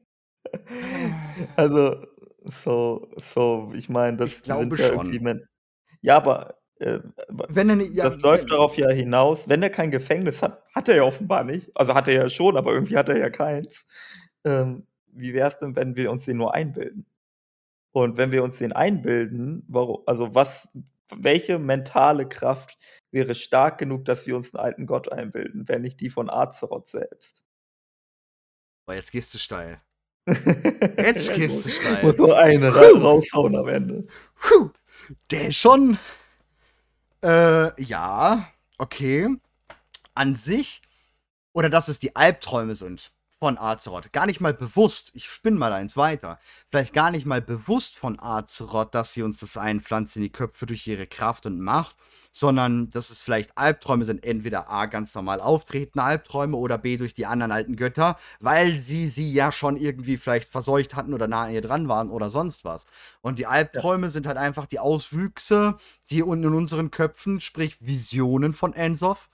Also, 1.57 2.05
so 2.63 3.09
so 3.17 3.72
ich 3.76 3.89
meine, 3.89 4.17
Ich 4.23 4.41
das 4.41 4.43
sind 4.43 4.43
glaube 4.43 4.77
ja 4.77 4.93
schon. 4.93 5.11
ja, 6.01 6.17
aber, 6.17 6.55
äh, 6.80 6.99
Wenn 7.30 7.69
er 7.69 7.76
ni 7.77 7.85
ja, 7.85 8.06
das 8.06 8.19
läuft 8.22 8.52
darauf 8.52 8.77
ja 8.77 8.89
hinaus, 8.89 9.47
wenn 9.47 9.64
er 9.64 9.69
kein 9.69 9.91
Gefängnis 9.91 10.41
hat 10.41 10.64
hat 10.73 10.89
er 10.89 10.97
ja 10.97 11.03
offenbar 11.03 11.43
nicht. 11.43 11.72
Also, 11.76 11.93
hat 11.95 12.07
er 12.07 12.15
ja 12.15 12.30
schon, 12.30 12.57
aber 12.57 12.73
irgendwie 12.73 12.97
hat 12.97 13.10
er 13.10 13.18
ja 13.18 13.30
keins. 13.30 13.85
Ähm, 14.45 14.85
wie 15.07 15.34
wär's 15.34 15.57
denn, 15.57 15.76
wenn 15.76 15.95
wir 15.95 16.11
uns 16.11 16.26
den 16.26 16.38
nur 16.38 16.53
einbilden? 16.53 17.06
Und 17.93 18.18
wenn 18.18 18.31
wir 18.34 18.43
uns 18.43 18.57
den 18.57 18.73
einbilden, 18.73 19.64
waru 19.68 20.03
also, 20.06 20.35
was 20.35 20.68
welche 21.15 21.60
mentale 21.60 22.27
Kraft 22.27 22.77
wäre 23.11 23.35
stark 23.35 23.77
genug, 23.77 24.06
dass 24.06 24.27
wir 24.27 24.35
uns 24.35 24.53
'n 24.53 24.57
alten 24.60 24.85
Gott 24.85 25.11
einbilden, 25.11 25.68
wenn 25.68 25.81
nicht 25.84 26.02
die 26.02 26.10
von 26.10 26.30
Azeroth 26.30 26.88
selbst? 26.89 27.43
Boah, 28.85 28.95
jetzt 28.95 29.11
gehst 29.11 29.34
du 29.34 29.38
steil. 29.38 29.81
Jetzt 30.97 31.35
gehst 31.35 31.65
du 31.65 31.69
steil. 31.69 32.03
muss 32.03 32.18
so 32.18 32.34
eine 32.34 32.73
raushauen 32.73 33.56
am 33.56 33.68
Ende. 33.68 34.07
Der 35.30 35.49
ist 35.49 35.57
schon 35.57 35.99
äh, 37.26 37.81
ja, 37.81 38.47
okay. 38.77 39.35
An 40.14 40.35
sich 40.35 40.81
oder 41.53 41.69
dass 41.69 41.88
es 41.88 41.99
die 41.99 42.15
Albträume 42.15 42.76
sind 42.76 43.11
von 43.39 43.57
Azeroth. 43.57 44.11
Gar 44.13 44.25
nicht 44.25 44.41
mal 44.41 44.53
bewusst. 44.53 45.11
Ich 45.13 45.29
spinne 45.29 45.57
mal 45.57 45.73
eins 45.73 45.97
weiter. 45.97 46.39
Vielleicht 46.69 46.93
gar 46.93 47.11
nicht 47.11 47.25
mal 47.25 47.41
bewusst 47.41 47.95
von 47.95 48.19
Azeroth, 48.19 48.95
dass 48.95 49.13
sie 49.13 49.23
uns 49.23 49.39
das 49.39 49.57
einpflanzt 49.57 50.15
in 50.15 50.21
die 50.23 50.31
Köpfe 50.31 50.65
durch 50.65 50.87
ihre 50.87 51.07
Kraft 51.07 51.45
und 51.45 51.59
Macht, 51.59 51.95
sondern 52.31 52.89
dass 52.89 53.09
es 53.09 53.21
vielleicht 53.21 53.57
Albträume 53.57 54.05
sind, 54.05 54.23
entweder 54.25 54.69
A, 54.69 54.85
ganz 54.87 55.13
normal 55.15 55.41
auftretende 55.41 56.03
Albträume 56.03 56.57
oder 56.57 56.77
B, 56.77 56.97
durch 56.97 57.13
die 57.13 57.25
anderen 57.25 57.51
alten 57.51 57.75
Götter, 57.75 58.17
weil 58.39 58.79
sie 58.79 59.07
sie 59.07 59.31
ja 59.31 59.51
schon 59.51 59.77
irgendwie 59.77 60.17
vielleicht 60.17 60.49
verseucht 60.49 60.95
hatten 60.95 61.13
oder 61.13 61.27
nah 61.27 61.43
an 61.43 61.51
ihr 61.51 61.61
dran 61.61 61.87
waren 61.87 62.09
oder 62.09 62.29
sonst 62.29 62.65
was. 62.65 62.85
Und 63.21 63.39
die 63.39 63.43
Ja. 63.43 63.49
Albträume 63.49 64.09
sind 64.09 64.27
halt 64.27 64.37
einfach 64.37 64.65
die 64.65 64.79
Auswüchse, 64.79 65.77
die 66.09 66.19
in 66.19 66.45
unseren 66.45 66.91
Köpfen, 66.91 67.39
sprich 67.39 67.77
Visionen 67.79 68.53
von 68.53 68.73
Ensov 68.73 69.29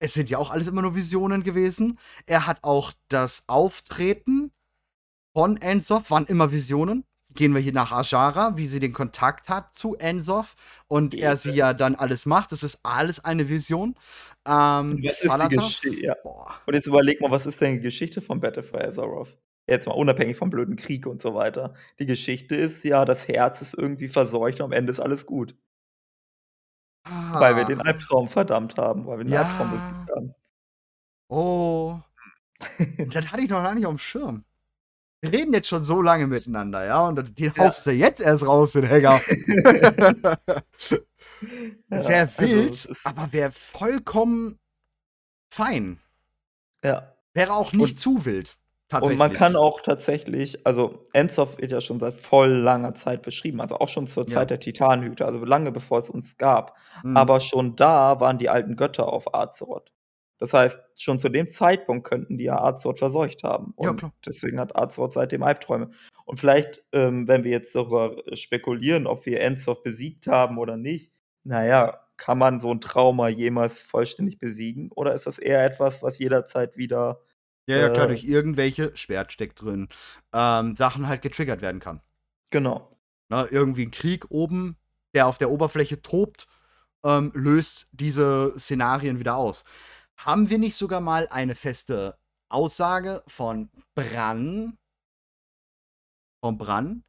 es 0.00 0.14
sind 0.14 0.30
ja 0.30 0.38
auch 0.38 0.50
alles 0.50 0.66
immer 0.66 0.82
nur 0.82 0.94
Visionen 0.94 1.44
gewesen. 1.44 1.98
Er 2.26 2.46
hat 2.46 2.64
auch 2.64 2.92
das 3.08 3.44
Auftreten 3.46 4.50
von 5.34 5.58
Ensoff, 5.58 6.10
waren 6.10 6.26
immer 6.26 6.50
Visionen. 6.50 7.04
Gehen 7.32 7.54
wir 7.54 7.60
hier 7.60 7.72
nach 7.72 7.92
Ajara, 7.92 8.56
wie 8.56 8.66
sie 8.66 8.80
den 8.80 8.92
Kontakt 8.92 9.48
hat 9.48 9.76
zu 9.76 9.94
Ensoff 9.96 10.56
und 10.88 11.14
er 11.14 11.36
sie 11.36 11.52
ja 11.52 11.74
dann 11.74 11.94
alles 11.94 12.26
macht. 12.26 12.50
Das 12.50 12.64
ist 12.64 12.80
alles 12.82 13.24
eine 13.24 13.48
Vision. 13.48 13.94
Ähm, 14.48 14.96
Und 14.96 15.04
was 15.04 15.20
ist 15.22 15.42
die 15.42 15.48
Geschichte? 15.48 16.04
Ja. 16.04 16.16
Und 16.66 16.74
jetzt 16.74 16.86
überleg 16.86 17.20
mal, 17.20 17.30
was 17.30 17.46
ist 17.46 17.60
denn 17.60 17.74
die 17.76 17.82
Geschichte 17.82 18.20
von 18.20 18.40
Battle 18.40 18.64
for 18.64 18.80
Azeroth? 18.82 19.38
Jetzt 19.68 19.86
mal 19.86 19.92
unabhängig 19.92 20.36
vom 20.36 20.50
blöden 20.50 20.74
Krieg 20.74 21.06
und 21.06 21.22
so 21.22 21.34
weiter. 21.34 21.74
Die 22.00 22.06
Geschichte 22.06 22.56
ist 22.56 22.82
ja, 22.84 23.04
das 23.04 23.28
Herz 23.28 23.62
ist 23.62 23.74
irgendwie 23.78 24.08
verseucht 24.08 24.58
und 24.60 24.66
am 24.66 24.72
Ende 24.72 24.90
ist 24.90 24.98
alles 25.00 25.26
gut. 25.26 25.54
Weil 27.04 27.56
wir 27.56 27.64
den 27.64 27.80
Ah. 27.80 27.84
Albtraum 27.84 28.28
verdammt 28.28 28.78
haben, 28.78 29.06
weil 29.06 29.18
wir 29.18 29.24
den 29.24 29.32
Ja. 29.32 29.42
Albtraum 29.42 29.70
besiegt 29.70 30.10
haben. 30.16 30.34
Oh. 31.28 32.00
Das 33.14 33.32
hatte 33.32 33.42
ich 33.42 33.48
noch 33.50 33.62
gar 33.62 33.74
nicht 33.74 33.86
auf 33.86 33.94
dem 33.94 33.98
Schirm. 33.98 34.44
Wir 35.22 35.32
reden 35.32 35.52
jetzt 35.54 35.68
schon 35.68 35.84
so 35.84 36.02
lange 36.02 36.26
miteinander, 36.26 36.84
ja? 36.84 37.06
Und 37.08 37.38
den 37.38 37.52
Ja. 37.56 37.64
haust 37.64 37.86
du 37.86 37.90
jetzt 37.92 38.20
erst 38.20 38.46
raus, 38.46 38.72
den 38.72 38.84
Hänger. 38.84 39.20
Ja, 41.90 41.98
also, 41.98 42.38
wild, 42.38 42.70
ist 42.84 43.06
aber 43.06 43.32
wäre 43.32 43.50
vollkommen 43.52 44.58
fein. 45.50 45.98
ja. 46.84 47.14
Wäre 47.32 47.52
auch 47.54 47.72
nicht 47.72 47.92
Und 47.94 48.00
zu 48.00 48.24
wild. 48.26 48.58
Und 48.98 49.16
man 49.16 49.32
kann 49.32 49.56
auch 49.56 49.80
tatsächlich 49.80 50.66
also, 50.66 51.04
Ensoff 51.12 51.58
wird 51.58 51.72
ja 51.72 51.80
schon 51.80 52.00
seit 52.00 52.14
voll 52.14 52.50
langer 52.50 52.94
Zeit 52.94 53.22
beschrieben, 53.22 53.60
also 53.60 53.76
auch 53.76 53.88
schon 53.88 54.06
zur 54.06 54.26
Ja. 54.26 54.26
Zeit 54.26 54.50
der 54.50 54.60
Titanhüter, 54.60 55.26
also 55.26 55.44
lange 55.44 55.72
bevor 55.72 56.00
es 56.00 56.10
uns 56.10 56.36
gab. 56.38 56.76
Mhm. 57.02 57.14
Aber 57.14 57.40
schon 57.40 57.76
da 57.76 58.20
waren 58.20 58.38
die 58.38 58.48
alten 58.50 58.76
Götter 58.76 59.12
auf 59.12 59.34
Azeroth. 59.34 59.90
Das 60.38 60.52
heißt, 60.54 60.78
schon 60.96 61.18
zu 61.18 61.28
dem 61.28 61.48
Zeitpunkt 61.48 62.06
könnten 62.08 62.38
die 62.38 62.44
ja 62.44 62.60
Azeroth 62.62 62.98
verseucht 62.98 63.42
haben. 63.44 63.72
Ja, 63.82 63.92
Und 63.92 63.94
klar. 63.94 64.12
deswegen 64.26 64.58
hat 64.60 64.76
Azeroth 64.76 65.12
seitdem 65.12 65.42
Albträume. 65.42 65.90
Und 66.24 66.38
vielleicht, 66.38 66.82
ähm, 66.92 67.28
wenn 67.28 67.44
wir 67.44 67.50
jetzt 67.50 67.74
darüber 67.74 68.16
spekulieren, 68.34 69.06
ob 69.06 69.26
wir 69.26 69.40
Ensoff 69.40 69.82
besiegt 69.82 70.26
haben 70.26 70.58
oder 70.58 70.76
nicht, 70.76 71.12
na 71.44 71.64
ja, 71.66 72.00
kann 72.16 72.38
man 72.38 72.60
so 72.60 72.70
'n 72.70 72.80
Trauma 72.82 73.28
jemals 73.28 73.80
vollständig 73.80 74.38
besiegen 74.38 74.90
oder 74.94 75.14
ist 75.14 75.26
das 75.26 75.38
eher 75.38 75.64
etwas, 75.64 76.02
was 76.02 76.18
jederzeit 76.18 76.76
wieder, 76.76 77.20
Ja, 77.70 77.76
ja, 77.78 77.88
klar, 77.90 78.06
äh 78.06 78.08
durch 78.08 78.24
irgendwelche 78.24 78.96
Schwert 78.96 79.32
steckt 79.32 79.62
drin, 79.62 79.88
ähm, 80.32 80.76
Sachen 80.76 81.08
halt 81.08 81.22
getriggert 81.22 81.62
werden 81.62 81.80
kann. 81.80 82.00
Genau. 82.50 82.90
Ne, 83.30 83.46
irgendwie 83.50 83.84
'n 83.84 83.92
Krieg 83.92 84.26
oben, 84.30 84.76
der 85.14 85.26
auf 85.28 85.38
der 85.38 85.50
Oberfläche 85.50 86.02
tobt, 86.02 86.46
ähm, 87.04 87.32
löst 87.34 87.88
diese 87.92 88.54
Szenarien 88.58 89.20
wieder 89.20 89.36
aus. 89.36 89.64
Haben 90.16 90.50
wir 90.50 90.58
nicht 90.58 90.76
sogar 90.76 91.00
mal 91.00 91.28
eine 91.30 91.54
feste 91.54 92.18
Aussage 92.48 93.22
von 93.28 93.70
Bran? 93.94 94.76
Von 96.42 96.56
Bran? 96.56 97.02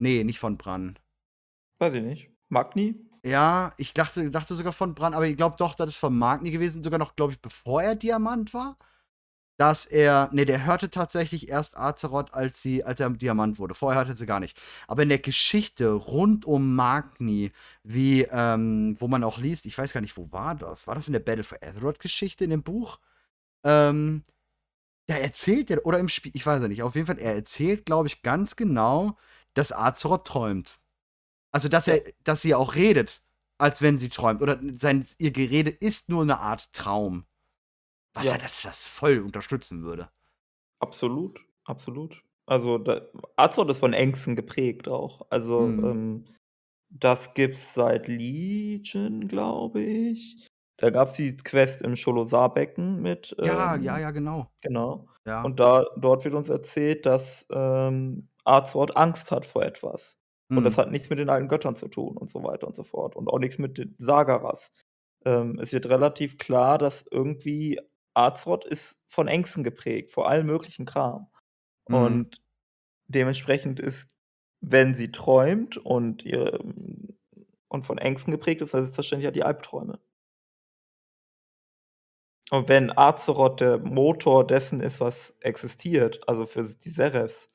Ne, 0.00 0.24
nicht 0.24 0.38
von 0.38 0.56
Bran. 0.58 0.98
Weiß 1.80 1.94
ich 1.94 2.02
nicht. 2.02 2.30
Magni? 2.48 3.08
Ja, 3.24 3.72
ich 3.76 3.94
dachte 3.94 4.30
dachte 4.30 4.54
sogar 4.54 4.72
von 4.72 4.94
Bran, 4.94 5.12
aber 5.14 5.26
ich 5.26 5.36
glaube 5.36 5.56
doch, 5.58 5.74
das 5.74 5.90
ist 5.90 5.96
von 5.96 6.16
Magni 6.16 6.50
gewesen, 6.50 6.82
sogar 6.84 6.98
noch, 6.98 7.16
glaube 7.16 7.32
ich, 7.32 7.40
bevor 7.40 7.82
er 7.82 7.96
Diamant 7.96 8.54
war, 8.54 8.76
dass 9.58 9.86
er 9.86 10.30
ne, 10.32 10.46
der 10.46 10.64
hörte 10.66 10.90
tatsächlich 10.90 11.48
erst 11.50 11.76
Azeroth, 11.78 12.34
als 12.34 12.62
sie 12.62 12.84
als 12.84 13.00
er 13.00 13.10
Diamant 13.10 13.58
wurde. 13.60 13.74
Vorher 13.76 14.00
hörte 14.06 14.16
sie 14.16 14.26
gar 14.26 14.40
nicht. 14.40 14.58
Aber 14.88 15.02
in 15.04 15.10
der 15.10 15.18
Geschichte 15.20 15.90
rund 15.92 16.46
um 16.46 16.76
Magni, 16.76 17.52
wie, 17.84 18.22
ähm 18.32 18.96
wo 19.00 19.08
man 19.08 19.24
auch 19.24 19.38
liest 19.38 19.66
ich 19.66 19.78
weiß 19.78 19.92
gar 19.94 20.00
nicht, 20.02 20.16
wo 20.18 20.32
war 20.32 20.54
das? 20.56 20.86
War 20.88 20.94
das 20.96 21.08
in 21.08 21.14
der 21.14 21.20
Battle 21.20 21.44
for 21.44 21.58
Azeroth-Geschichte 21.62 22.44
in 22.44 22.50
dem 22.50 22.62
Buch? 22.64 22.98
Ähm, 23.64 24.24
da 25.08 25.16
erzählt 25.16 25.70
er 25.70 25.86
oder 25.86 25.98
im 26.00 26.08
Spiel, 26.10 26.32
ich 26.34 26.46
weiß 26.46 26.62
ja 26.62 26.68
nicht. 26.68 26.82
Auf 26.84 26.94
jeden 26.96 27.06
Fall, 27.08 27.18
er 27.18 27.34
erzählt, 27.36 27.86
glaube 27.86 28.08
ich, 28.08 28.22
ganz 28.22 28.56
genau, 28.56 29.16
dass 29.54 29.72
Azeroth 29.72 30.26
träumt. 30.26 30.80
Also, 31.52 31.68
dass 31.70 31.88
er 31.88 32.02
dass 32.24 32.42
sie 32.42 32.54
auch 32.54 32.74
redet, 32.76 33.22
als 33.58 33.82
wenn 33.82 33.98
sie 33.98 34.10
träumt 34.10 34.42
oder 34.42 34.60
sein 34.76 35.06
ihr 35.18 35.32
Gerede 35.32 35.70
ist 35.70 36.08
nur 36.10 36.24
'ne 36.26 36.38
Art 36.40 36.72
Traum. 36.74 37.24
Was 38.18 38.30
ja 38.30 38.36
Ja. 38.36 38.38
das 38.38 38.62
das 38.62 38.86
voll 38.86 39.20
unterstützen 39.20 39.82
würde. 39.82 40.10
Absolut, 40.80 41.40
absolut. 41.66 42.22
Also, 42.46 42.78
da 42.78 43.02
Azeroth 43.36 43.70
ist 43.70 43.80
von 43.80 43.92
Ängsten 43.92 44.34
geprägt 44.36 44.88
auch. 44.88 45.26
Also, 45.30 45.76
Mhm. 45.76 45.82
ähm, 45.82 46.26
das 46.90 47.34
gibt's 47.34 47.74
seit 47.74 48.08
Legion, 48.08 49.28
glaube 49.28 49.82
ich. 49.82 50.46
Da 50.78 50.90
gab's 50.90 51.14
die 51.14 51.36
Quest 51.36 51.82
im 51.82 51.96
Sholozar-Becken 51.96 53.02
mit, 53.02 53.36
Ja, 53.42 53.76
ja, 53.76 53.98
ähm 53.98 53.98
ja, 53.98 54.10
genau. 54.10 54.50
genau. 54.62 55.08
Ja. 55.24 55.42
Und 55.42 55.60
da 55.60 55.86
dort 55.98 56.24
wird 56.24 56.34
uns 56.34 56.48
erzählt, 56.50 57.06
dass, 57.06 57.46
ähm, 57.52 58.28
Azeroth 58.44 58.96
Angst 58.96 59.30
hat 59.32 59.46
vor 59.46 59.64
etwas. 59.64 60.18
Und 60.54 60.64
das 60.64 60.76
Mhm. 60.76 60.78
hat 60.78 60.90
nichts 60.90 61.10
mit 61.10 61.18
den 61.20 61.30
alten 61.30 61.48
Göttern 61.48 61.76
zu 61.76 61.88
tun 61.88 62.16
und 62.16 62.30
so 62.30 62.42
weiter 62.44 62.66
und 62.68 62.76
so 62.76 62.84
fort 62.84 63.16
und 63.16 63.28
auch 63.28 63.38
nix 63.40 63.58
mit 63.58 63.78
den 63.78 63.96
Sagaras. 63.98 64.72
Ähm, 65.24 65.58
es 65.60 65.72
wird 65.72 65.86
relativ 65.88 66.38
klar, 66.38 66.78
dass 66.78 67.06
irgendwie 67.10 67.80
Azeroth 68.18 68.64
ist 68.64 69.00
von 69.08 69.28
Ängsten 69.28 69.64
geprägt, 69.64 70.10
vor 70.10 70.28
allem 70.28 70.46
möglichen 70.46 70.86
Kram. 70.86 71.28
Mhm. 71.88 71.94
Und 71.94 72.42
dementsprechend 73.06 73.80
ist, 73.80 74.10
wenn 74.60 74.94
sie 74.94 75.12
träumt 75.12 75.76
und 75.76 76.24
ihr 76.24 76.60
und 77.68 77.82
von 77.84 77.98
Ängsten 77.98 78.32
geprägt 78.32 78.62
ist, 78.62 78.74
dann 78.74 78.82
selbstverständlich 78.82 79.28
hat 79.28 79.36
die 79.36 79.44
Albträume. 79.44 80.00
Und 82.50 82.68
wenn 82.68 82.96
Azeroth 82.96 83.60
der 83.60 83.78
Motor 83.78 84.46
dessen 84.46 84.80
ist, 84.80 85.00
was 85.00 85.36
existiert, 85.40 86.26
also 86.28 86.46
für 86.46 86.64
die 86.64 86.90
Serefs, 86.90 87.48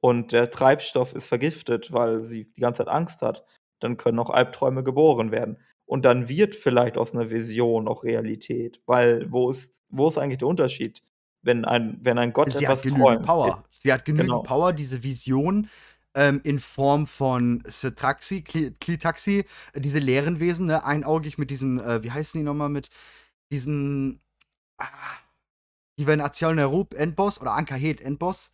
und 0.00 0.32
der 0.32 0.50
Treibstoff 0.50 1.12
ist 1.12 1.26
vergiftet, 1.26 1.92
weil 1.92 2.24
sie 2.24 2.44
die 2.52 2.60
ganze 2.60 2.84
Zeit 2.84 2.88
Angst 2.94 3.20
hat, 3.20 3.44
dann 3.80 3.96
können 3.96 4.18
auch 4.20 4.30
Albträume 4.30 4.84
geboren 4.84 5.32
werden. 5.32 5.58
Und 5.88 6.04
dann 6.04 6.28
wird 6.28 6.54
vielleicht 6.54 6.98
aus 6.98 7.14
'ner 7.14 7.30
Vision 7.30 7.88
auch 7.88 8.04
Realität, 8.04 8.82
weil 8.84 9.26
wo 9.32 9.50
ist 9.50 9.82
wo 9.88 10.06
ist 10.08 10.18
eigentlich 10.18 10.38
der 10.38 10.48
Unterschied? 10.48 11.02
Wenn 11.40 11.64
ein 11.64 11.98
wenn 12.02 12.18
ein 12.18 12.34
Gott 12.34 12.52
Sie 12.52 12.66
hat 12.66 12.74
etwas 12.74 12.82
genügend 12.82 13.04
träumt, 13.06 13.26
Power. 13.26 13.64
Sie 13.78 13.90
hat 13.90 14.04
genügend 14.04 14.28
genau. 14.28 14.42
Power, 14.42 14.74
diese 14.74 15.02
Vision, 15.02 15.68
ähm, 16.14 16.42
in 16.44 16.60
Form 16.60 17.06
von 17.06 17.62
Setraxi, 17.66 18.42
Kli 18.42 18.72
Klitaxi, 18.78 19.46
äh, 19.72 19.80
diese 19.80 19.98
leeren 19.98 20.40
Wesen, 20.40 20.66
ne, 20.66 20.84
einaugig 20.84 21.38
mit 21.38 21.50
diesen, 21.50 21.80
äh, 21.80 22.02
wie 22.02 22.10
heißen 22.10 22.38
die 22.38 22.44
noch 22.44 22.54
mal, 22.54 22.68
mit 22.68 22.90
diesen 23.50 24.20
ah, 24.78 24.86
die 25.98 26.06
wir 26.06 26.12
in 26.14 26.20
Aziel 26.20 26.54
Nerub 26.54 26.92
Endboss 26.92 27.40
oder 27.40 27.52
Ankahet 27.54 28.02
Endboss 28.02 28.50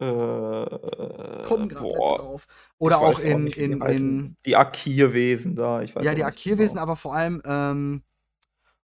Äh, 0.00 0.06
Komme 0.06 1.68
grad 1.68 1.82
nicht 1.82 1.94
boah. 1.94 2.18
drauf. 2.18 2.46
Oder 2.78 2.98
auch 2.98 3.10
weiß 3.10 3.16
auch 3.16 3.20
in 3.20 3.46
in 3.46 3.80
in 3.80 4.36
Die 4.44 4.56
Akir-Wesen 4.56 5.54
da, 5.54 5.82
ich 5.82 5.94
weiß 5.94 6.04
Ja, 6.04 6.14
die 6.14 6.24
Akir-Wesen, 6.24 6.74
genau. 6.74 6.82
aber 6.82 6.96
vor 6.96 7.14
allem, 7.14 7.40
ähm 7.44 8.02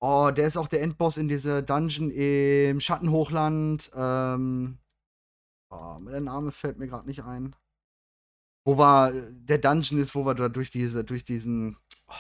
oh, 0.01 0.31
der 0.35 0.47
ist 0.47 0.56
auch 0.56 0.68
der 0.68 0.82
Endboss 0.82 1.16
in 1.18 1.28
dieser 1.28 1.60
Dungeon 1.62 2.10
im 2.10 2.81
Schattenhochland, 2.81 3.90
ähm 3.94 4.78
oh, 5.70 5.98
der 6.09 6.20
Name 6.20 6.51
fällt 6.51 6.78
mir 6.78 6.89
grad 6.89 7.06
nicht 7.06 7.23
ein. 7.24 7.55
Wo 8.64 8.78
wir 8.78 9.12
der 9.32 9.59
Dungeon 9.59 10.01
ist, 10.01 10.14
wo 10.14 10.24
wir 10.24 10.35
da 10.35 10.48
durch 10.48 10.70
diese 10.70 11.05
durch 11.05 11.24
diesen 11.24 11.77
oh, 12.09 12.12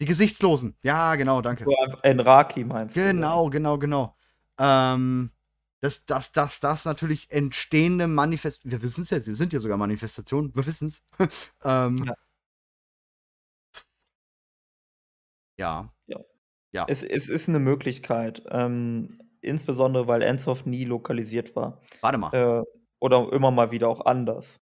die 0.00 0.06
Gesichtslosen. 0.06 0.74
Ja, 0.82 1.14
genau, 1.16 1.42
danke. 1.42 1.66
Enraki 2.02 2.64
meinst 2.64 2.96
du, 2.96 3.00
ja. 3.00 3.12
Genau, 3.12 3.50
genau, 3.50 3.78
genau. 3.78 4.16
Ähm, 4.58 5.30
dass 5.82 6.06
dass 6.06 6.30
dass 6.32 6.60
das 6.60 6.84
natürlich 6.84 7.30
entstehende 7.32 8.06
Manifest 8.06 8.60
wir 8.64 8.82
wissen's 8.82 9.10
ja, 9.10 9.18
sie 9.20 9.34
sind 9.34 9.52
ja 9.52 9.60
sogar 9.60 9.76
Manifestationen, 9.78 10.54
wir 10.54 10.64
wissen's. 10.66 11.02
Ähm 11.64 12.04
Ja. 12.06 12.14
Ja. 15.58 15.92
Ja. 16.06 16.18
Ja. 16.72 16.86
Es 16.88 17.02
es 17.02 17.28
ist 17.28 17.48
'ne 17.48 17.58
Möglichkeit, 17.60 18.42
ähm, 18.50 19.08
insbesondere, 19.42 20.06
weil 20.08 20.22
Ensoff 20.22 20.66
nie 20.66 20.84
lokalisiert 20.84 21.56
war. 21.56 21.80
Warte 22.02 22.18
mal. 22.18 22.34
Äh, 22.34 22.62
oder 23.00 23.32
immer 23.32 23.50
mal 23.50 23.70
wieder 23.72 23.88
auch 23.88 24.06
anders. 24.06 24.58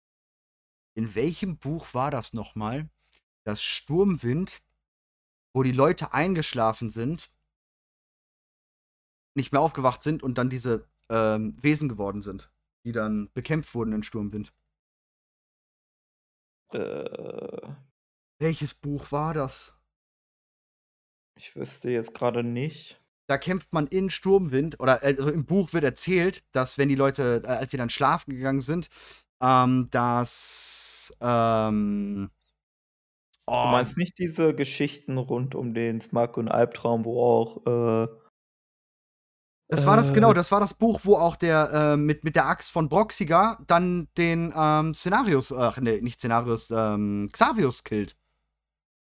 In 0.97 1.15
welchem 1.15 1.57
Buch 1.59 1.95
war 1.95 2.11
das 2.11 2.33
noch 2.33 2.55
mal, 2.57 2.89
dass 3.45 3.63
Sturmwind, 3.63 4.61
wo 5.55 5.63
die 5.63 5.73
Leute 5.73 6.15
eingeschlafen 6.15 6.91
sind 6.91 7.29
nicht 9.37 9.53
mehr 9.53 9.61
aufgewacht 9.61 10.03
sind 10.03 10.23
und 10.23 10.39
dann 10.39 10.51
diese, 10.51 10.90
ähm, 11.11 11.57
Wesen 11.61 11.89
geworden 11.91 12.23
sind, 12.23 12.53
die 12.85 12.93
dann 12.93 13.31
bekämpft 13.35 13.75
wurden 13.75 13.93
in 13.93 14.03
Sturmwind? 14.05 14.53
Äh 16.73 17.75
Welches 18.41 18.73
Buch 18.73 19.13
war 19.13 19.35
das? 19.35 19.75
Ich 21.37 21.55
wüsste 21.57 21.91
jetzt 21.91 22.15
grade 22.15 22.43
nicht. 22.45 23.01
Da 23.29 23.39
kämpft 23.39 23.73
man 23.73 23.87
in 23.87 24.11
Sturmwind 24.11 24.81
oder, 24.81 25.03
also 25.05 25.29
im 25.31 25.45
Buch 25.47 25.73
wird 25.73 25.85
erzählt, 25.85 26.43
dass 26.53 26.79
wenn 26.79 26.89
die 26.89 26.97
Leute, 26.97 27.43
äh, 27.45 27.47
als 27.47 27.71
sie 27.71 27.77
dann 27.77 27.89
schlafen 27.91 28.33
gegangen 28.35 28.61
sind, 28.61 28.89
ähm, 29.43 29.89
dass, 29.91 31.15
ähm 31.21 32.31
Du 33.63 33.69
Oh. 33.69 33.69
meinst 33.69 33.99
nicht 33.99 34.19
diese 34.19 34.55
Geschichten 34.55 35.19
rund 35.19 35.55
um 35.55 35.75
den 35.75 36.01
smaragdgrünen 36.01 36.51
Albtraum, 36.51 37.05
wo 37.05 37.23
auch, 37.23 37.67
äh 37.67 38.20
Das 39.71 39.87
war 39.87 39.97
das 39.97 40.13
genau, 40.13 40.33
äh 40.33 40.35
das 40.35 40.51
war 40.51 40.61
das 40.61 40.75
Buch, 40.75 41.01
wo 41.05 41.17
auch 41.17 41.37
der, 41.37 41.71
äh, 41.73 41.97
mit 41.97 42.25
mit 42.25 42.35
der 42.37 42.47
Axt 42.47 42.71
von 42.71 42.89
Broxiga 42.89 43.59
dann 43.67 44.09
den, 44.17 44.53
ähm, 44.57 44.95
Cenarius 44.95 45.53
ach 45.53 45.79
ne, 45.79 46.01
nicht 46.03 46.21
Cenarius, 46.21 46.71
ähm, 46.71 47.31
Xavius 47.33 47.85
killt. 47.85 48.17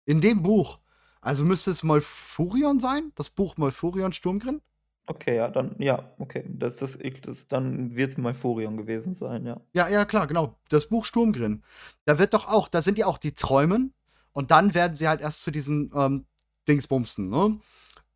In 0.05 0.21
dem 0.21 0.43
Buch. 0.43 0.79
Also 1.21 1.43
müsste 1.43 1.71
es 1.71 1.83
Malfurion 1.83 2.79
sein? 2.79 3.11
Das 3.15 3.29
Buch 3.29 3.57
Malfurion 3.57 4.13
Sturmgrin? 4.13 4.61
Okay, 5.07 5.37
ja, 5.37 5.49
dann 5.49 5.75
ja, 5.79 6.03
okay. 6.19 6.43
Das 6.47 6.75
das 6.75 6.97
das 7.21 7.47
dann 7.47 7.95
wird's 7.95 8.17
Malfurion 8.17 8.75
gewesen 8.75 9.15
sein, 9.15 9.45
ja. 9.45 9.61
Ja, 9.73 9.87
ja, 9.87 10.03
klar, 10.05 10.27
genau. 10.27 10.57
Das 10.69 10.87
Buch 10.87 11.05
Sturmgrin. 11.05 11.63
Da 12.05 12.19
wird 12.19 12.33
doch 12.33 12.47
auch 12.47 12.67
da 12.67 12.81
sind 12.81 12.97
ja 12.97 13.05
auch 13.05 13.17
die 13.17 13.33
Träumen 13.33 13.93
und 14.33 14.51
dann 14.51 14.73
werden 14.73 14.97
sie 14.97 15.07
halt 15.07 15.21
erst 15.21 15.43
zu 15.43 15.51
diesen, 15.51 15.91
ähm, 15.95 16.25
Dingsbumsen, 16.67 17.29
ne? 17.29 17.59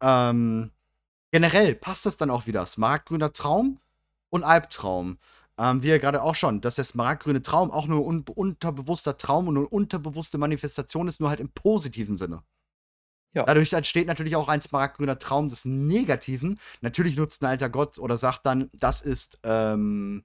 Ähm, 0.02 0.72
generell 1.32 1.76
passt 1.76 2.06
das 2.06 2.18
dann 2.18 2.30
auch 2.32 2.48
wieder. 2.48 2.66
Smaragdgrüner 2.66 3.34
Traum 3.34 3.80
und 4.30 4.44
Albtraum. 4.44 5.18
Ähm, 5.58 5.84
wie 5.84 5.90
ja 5.90 5.98
grade 6.00 6.22
auch 6.24 6.36
schon, 6.36 6.62
dass 6.62 6.76
der 6.76 6.86
smaragdgrüne 6.86 7.42
Traum 7.44 7.72
auch 7.72 7.88
nur 7.88 8.06
un 8.06 8.24
unterbewusster 8.36 9.18
Traum 9.18 9.48
und 9.50 9.56
'ne 9.56 9.68
unterbewusste 9.68 10.38
Manifestation 10.38 11.08
ist, 11.08 11.20
nur 11.20 11.30
halt 11.30 11.40
im 11.42 11.50
positiven 11.52 12.18
Sinne. 12.18 12.44
Ja. 13.34 13.48
Dadurch 13.48 13.74
entsteht 13.74 14.08
natürlich 14.08 14.36
auch 14.36 14.48
ein 14.50 14.62
smaragdgrüner 14.62 15.18
Traum 15.20 15.50
des 15.50 15.66
Negativen. 15.66 16.60
Natürlich 16.82 17.18
nutzt 17.18 17.42
'n 17.42 17.48
alter 17.48 17.70
Gott 17.70 17.98
oder 18.00 18.18
sagt 18.18 18.46
dann: 18.46 18.70
„Das 18.74 19.02
ist, 19.02 19.40
ähm, 19.44 20.24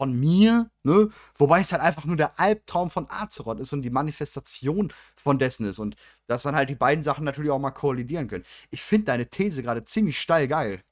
von 0.00 0.12
mir“, 0.18 0.70
ne? 0.82 1.10
Wobei 1.36 1.60
es 1.60 1.72
halt 1.72 1.82
einfach 1.82 2.06
nur 2.06 2.16
der 2.16 2.40
Albtraum 2.40 2.90
von 2.90 3.06
Azeroth 3.10 3.60
ist 3.60 3.72
und 3.74 3.82
die 3.82 3.90
Manifestation 3.90 4.92
von 5.16 5.38
dessen 5.38 5.66
ist 5.66 5.78
und 5.78 5.96
dass 6.26 6.42
dann 6.44 6.56
halt 6.56 6.70
die 6.70 6.74
beiden 6.74 7.04
Sachen 7.04 7.24
natürlich 7.24 7.50
auch 7.50 7.58
mal 7.58 7.70
kollidieren 7.72 8.28
können. 8.28 8.44
Ich 8.70 8.82
finde 8.82 9.06
deine 9.06 9.28
These 9.30 9.62
grade 9.62 9.84
ziemlich 9.84 10.18
steil 10.20 10.48
geil. 10.48 10.82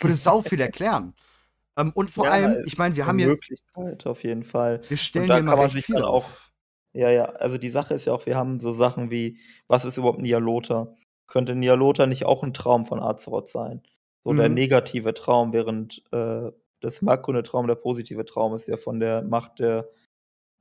Würde 0.00 0.16
sau 0.16 0.42
viel 0.42 0.60
erklären. 0.60 1.14
Ähm, 1.78 1.92
und 1.94 2.10
vor 2.10 2.30
Ja, 2.30 2.32
allem, 2.32 2.60
ich 2.64 2.78
meine, 2.78 2.96
wir 2.96 3.06
haben 3.06 3.18
hier 3.18 3.30
Möglichkeit 3.30 4.06
auf 4.06 4.24
jeden 4.24 4.44
Fall. 4.44 4.82
wir 4.88 4.96
stellen 4.96 5.32
da 5.32 5.40
hier 5.44 5.44
man 5.54 5.54
recht 5.60 5.72
sich 5.72 5.84
viel 5.84 6.02
auch 6.02 6.02
auf. 6.02 6.52
ja, 6.94 7.10
ja, 7.10 7.24
also 7.26 7.58
die 7.58 7.70
Sache 7.70 7.94
ist 7.94 8.06
ja 8.06 8.12
auch, 8.14 8.26
wir 8.26 8.36
haben 8.36 8.60
so 8.60 8.72
Sachen 8.74 9.10
wie: 9.10 9.40
Was 9.68 9.84
ist 9.84 9.98
überhaupt 9.98 10.20
Nyalotha? 10.20 10.96
Könnte 11.28 11.54
Nyalotha 11.56 12.06
nicht 12.06 12.26
auch 12.26 12.42
'n 12.44 12.54
Traum 12.54 12.84
von 12.86 13.00
Azeroth 13.02 13.50
sein? 13.50 13.82
So 14.24 14.34
der 14.34 14.48
Mhm. 14.48 14.50
negative 14.50 15.14
Traum, 15.14 15.52
während, 15.52 16.02
äh, 16.12 16.52
der 16.86 16.92
smaragdgrüne 16.92 17.42
Traum 17.44 17.68
der 17.68 17.76
positive 17.76 18.24
Traum 18.26 18.54
ist, 18.56 18.68
der 18.68 18.78
von 18.78 19.00
der 19.00 19.22
Macht 19.22 19.60
der, 19.60 19.90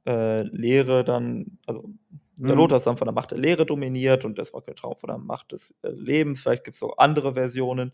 äh, 0.08 0.44
Leere 0.44 1.04
dann 1.06 1.60
also 1.68 1.90
Mhm. 2.38 2.48
Nyalotha 2.50 2.78
ist 2.78 2.88
dann 2.88 2.98
von 2.98 3.08
der 3.08 3.14
Macht 3.16 3.32
der 3.32 3.38
Leere 3.40 3.66
dominiert 3.66 4.26
und 4.26 4.38
der 4.38 4.46
smaragdgrüne 4.46 4.76
Traum 4.76 4.96
von 4.98 5.08
der 5.10 5.18
Macht 5.20 5.54
des, 5.54 5.74
äh, 5.84 5.90
Lebens. 5.92 6.42
Vielleicht 6.44 6.66
gibt's 6.66 6.84
auch 6.84 6.98
andere 7.00 7.36
Versionen. 7.36 7.94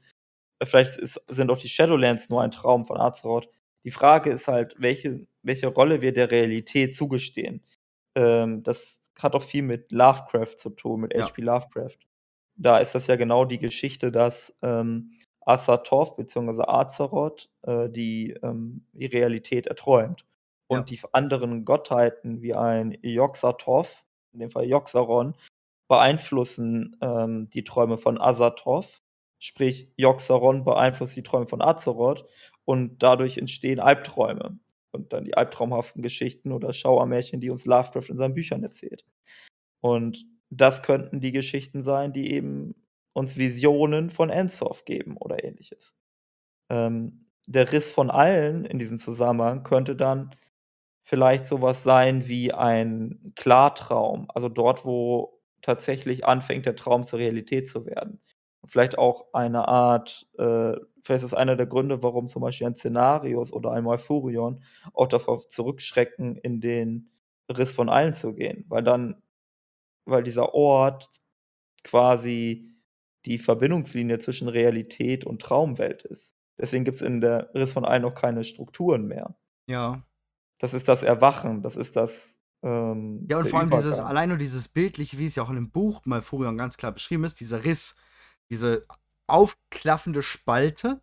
Äh, 0.60 0.66
vielleicht 0.68 0.98
ist 1.00 1.22
sind 1.30 1.52
auch 1.52 1.60
die 1.60 1.70
Shadowlands 1.70 2.30
nur 2.30 2.42
ein 2.44 2.52
Traum 2.52 2.86
von 2.86 2.98
Azeroth. 3.00 3.50
Die 3.86 3.92
Frage 3.92 4.32
ist 4.32 4.48
halt, 4.50 4.76
welche 4.80 5.28
welche 5.44 5.68
Rolle 5.70 6.02
wir 6.02 6.14
der 6.14 6.32
Realität 6.32 6.96
zugestehen. 6.98 7.64
Ähm, 8.16 8.64
das 8.64 9.02
hat 9.20 9.36
auch 9.36 9.44
viel 9.44 9.64
mit 9.64 9.92
Lovecraft 9.92 10.58
zu 10.58 10.72
tun, 10.72 11.02
mit 11.02 11.14
Ja. 11.16 11.26
H.P. 11.28 11.42
Lovecraft. 11.44 11.98
Da 12.58 12.80
ist 12.80 12.96
das 12.96 13.08
ja 13.08 13.16
genau 13.18 13.46
die 13.46 13.60
Geschichte, 13.60 14.12
dass, 14.12 14.56
ähm, 14.64 15.12
Azathoth 15.52 16.16
beziehungsweise 16.16 16.68
Azeroth, 16.68 17.50
äh, 17.64 17.90
die, 17.90 18.32
ähm 18.44 18.86
die 18.94 19.08
Realität 19.08 19.68
erträumt. 19.68 20.26
Ja. 20.70 20.78
Und 20.78 20.90
die 20.90 20.98
v 20.98 21.10
anderen 21.12 21.66
Gottheiten 21.66 22.42
wie 22.42 22.56
ein 22.56 22.98
Yog-Sothoth, 23.02 24.04
in 24.34 24.40
dem 24.40 24.52
Fall 24.52 24.66
Yogg-Saron, 24.66 25.36
beeinflussen, 25.88 26.96
ähm, 27.02 27.50
die 27.50 27.64
Träume 27.64 27.98
von 27.98 28.20
Azathoth. 28.20 29.02
Sprich, 29.40 29.90
Yogg-Saron 29.98 30.64
beeinflusst 30.64 31.16
die 31.16 31.24
Träume 31.24 31.48
von 31.48 31.62
Azeroth 31.62 32.26
und 32.64 33.04
dadurch 33.04 33.38
entstehen 33.38 33.80
Albträume 33.80 34.60
und 34.92 35.14
dann 35.14 35.26
die 35.26 35.36
albtraumhaften 35.36 36.02
Geschichten 36.02 36.52
oder 36.52 36.74
Schauermärchen, 36.74 37.42
die 37.42 37.50
uns 37.50 37.66
Lovecraft 37.66 38.10
in 38.10 38.18
seinen 38.18 38.34
Büchern 38.34 38.64
erzählt. 38.64 39.04
Und 39.82 40.26
das 40.50 40.84
könnten 40.84 41.22
die 41.22 41.32
Geschichten 41.32 41.84
sein, 41.84 42.14
die 42.14 42.32
eben 42.34 42.76
uns 43.14 43.38
Visionen 43.38 44.10
von 44.10 44.30
Ensoth 44.30 44.86
geben 44.86 45.18
oder 45.18 45.44
Ähnliches. 45.44 45.96
Ähm, 46.70 47.28
der 47.48 47.72
Riss 47.72 47.92
von 47.92 48.12
allen 48.12 48.66
in 48.66 48.80
diesem 48.80 48.98
Zusammenhang 49.00 49.64
könnte 49.64 49.96
dann 49.96 50.32
vielleicht 51.04 51.46
so 51.48 51.62
was 51.62 51.84
sein 51.84 52.28
wie 52.28 52.54
ein 52.54 53.34
Klartraum, 53.36 54.28
also 54.34 54.50
dort, 54.50 54.86
wo 54.86 55.40
tatsächlich 55.62 56.26
anfängt, 56.26 56.66
der 56.66 56.76
Traum 56.76 57.04
zur 57.04 57.20
Realität 57.20 57.70
zu 57.70 57.86
werden. 57.86 58.22
Vielleicht 58.66 58.98
auch 58.98 59.28
eine 59.34 59.68
Art 59.68 60.28
äh, 60.38 60.74
vielleicht 61.04 61.24
ist 61.24 61.32
das 61.32 61.40
einer 61.40 61.56
der 61.56 61.66
Gründe, 61.68 62.04
warum 62.04 62.28
zum 62.28 62.42
Beispiel 62.42 62.68
ein 62.68 62.76
Cenarius 62.76 63.52
oder 63.54 63.72
ein 63.72 63.84
Malfurion 63.84 64.64
auch 64.94 65.08
davor 65.08 65.48
zurückschrecken, 65.48 66.36
in 66.38 66.62
den 66.62 67.10
Riss 67.52 67.74
von 67.74 67.90
allen 67.90 68.14
zu 68.14 68.34
gehen, 68.34 68.66
weil 68.70 68.84
dann 68.84 69.22
weil 70.06 70.24
dieser 70.24 70.54
Ort 70.56 71.08
quasi 71.84 72.71
die 73.26 73.38
Verbindungslinie 73.40 74.20
zwischen 74.20 74.48
Realität 74.48 75.26
und 75.26 75.42
Traumwelt 75.42 76.04
ist. 76.04 76.34
Deswegen 76.58 76.84
gibt's 76.84 77.02
in 77.02 77.22
der 77.22 77.54
Riss 77.54 77.74
von 77.74 77.86
allen 77.86 78.06
auch 78.06 78.16
keine 78.16 78.44
Strukturen 78.44 79.08
mehr. 79.08 79.36
Ja. 79.68 80.04
Das 80.60 80.74
ist 80.74 80.88
das 80.88 81.02
Erwachen, 81.04 81.64
das 81.64 81.76
ist 81.76 81.96
das, 81.96 82.38
ähm 82.62 83.26
Ja, 83.30 83.40
und 83.40 83.50
vor 83.50 83.60
allem 83.60 83.72
dieses 83.72 84.00
allein 84.00 84.30
nur 84.30 84.38
dieses 84.38 84.68
Bildliche, 84.68 85.18
wie 85.18 85.26
es 85.26 85.36
ja 85.36 85.44
auch 85.44 85.50
in 85.50 85.56
dem 85.56 85.72
Buch 85.72 86.02
Malfurion 86.06 86.58
ganz 86.58 86.78
klar 86.78 86.92
beschrieben 86.92 87.24
ist, 87.24 87.40
dieser 87.40 87.64
Riss, 87.64 87.96
diese 88.50 88.86
aufklaffende 89.28 90.22
Spalte, 90.22 91.02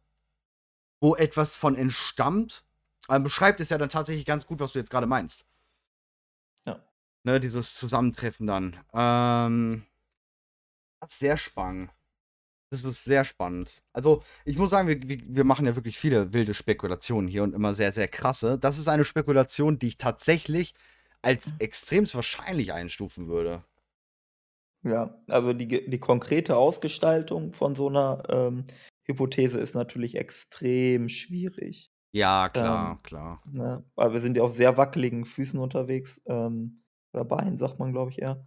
wo 1.00 1.16
etwas 1.16 1.56
von 1.56 1.74
entstammt, 1.74 2.64
ähm, 3.08 3.22
beschreibt 3.22 3.60
es 3.60 3.70
ja 3.70 3.78
dann 3.78 3.88
tatsächlich 3.88 4.26
ganz 4.26 4.46
gut, 4.46 4.60
was 4.60 4.72
du 4.72 4.78
jetzt 4.78 4.90
grade 4.90 5.06
meinst. 5.06 5.46
Ja. 6.66 6.84
Ne, 7.24 7.40
dieses 7.40 7.74
Zusammentreffen 7.74 8.46
dann. 8.46 8.76
Ähm 8.92 9.86
sehr 11.06 11.36
spannend. 11.36 11.90
Das 12.72 12.84
ist 12.84 13.04
sehr 13.04 13.24
spannend. 13.24 13.82
Also, 13.94 14.22
ich 14.44 14.58
muss 14.58 14.70
sagen, 14.70 14.88
wir 14.88 15.00
wir 15.26 15.44
machen 15.44 15.64
ja 15.66 15.74
wirklich 15.74 15.98
viele 15.98 16.34
wilde 16.34 16.52
Spekulationen 16.52 17.26
hier 17.26 17.42
und 17.42 17.54
immer 17.54 17.74
sehr, 17.74 17.92
sehr 17.92 18.08
krasse. 18.08 18.58
Das 18.58 18.76
ist 18.78 18.88
eine 18.88 19.06
Spekulation, 19.06 19.78
die 19.78 19.86
ich 19.88 19.96
tatsächlich 19.98 20.74
als 21.22 21.54
extremst 21.58 22.14
wahrscheinlich 22.14 22.72
einstufen 22.74 23.26
würde. 23.26 23.64
Ja, 24.84 25.20
also 25.28 25.52
die 25.52 25.66
die 25.90 25.98
konkrete 25.98 26.56
Ausgestaltung 26.56 27.52
von 27.52 27.74
so 27.74 27.90
'ner, 27.90 28.22
ähm, 28.28 28.64
Hypothese 29.04 29.58
ist 29.58 29.74
natürlich 29.74 30.14
extrem 30.16 31.08
schwierig. 31.08 31.90
Ja, 32.14 32.48
klar, 32.50 32.98
Ähm, 32.98 33.02
klar. 33.02 33.42
ne, 33.44 33.84
weil 33.96 34.12
wir 34.14 34.20
sind 34.20 34.36
ja 34.36 34.44
auf 34.44 34.56
sehr 34.56 34.76
wackeligen 34.78 35.24
Füßen 35.26 35.58
unterwegs, 35.60 36.20
ähm, 36.26 36.82
oder 37.14 37.24
Beinen, 37.24 37.58
sagt 37.58 37.78
man, 37.80 37.92
glaube 37.92 38.10
ich, 38.12 38.20
eher. 38.22 38.46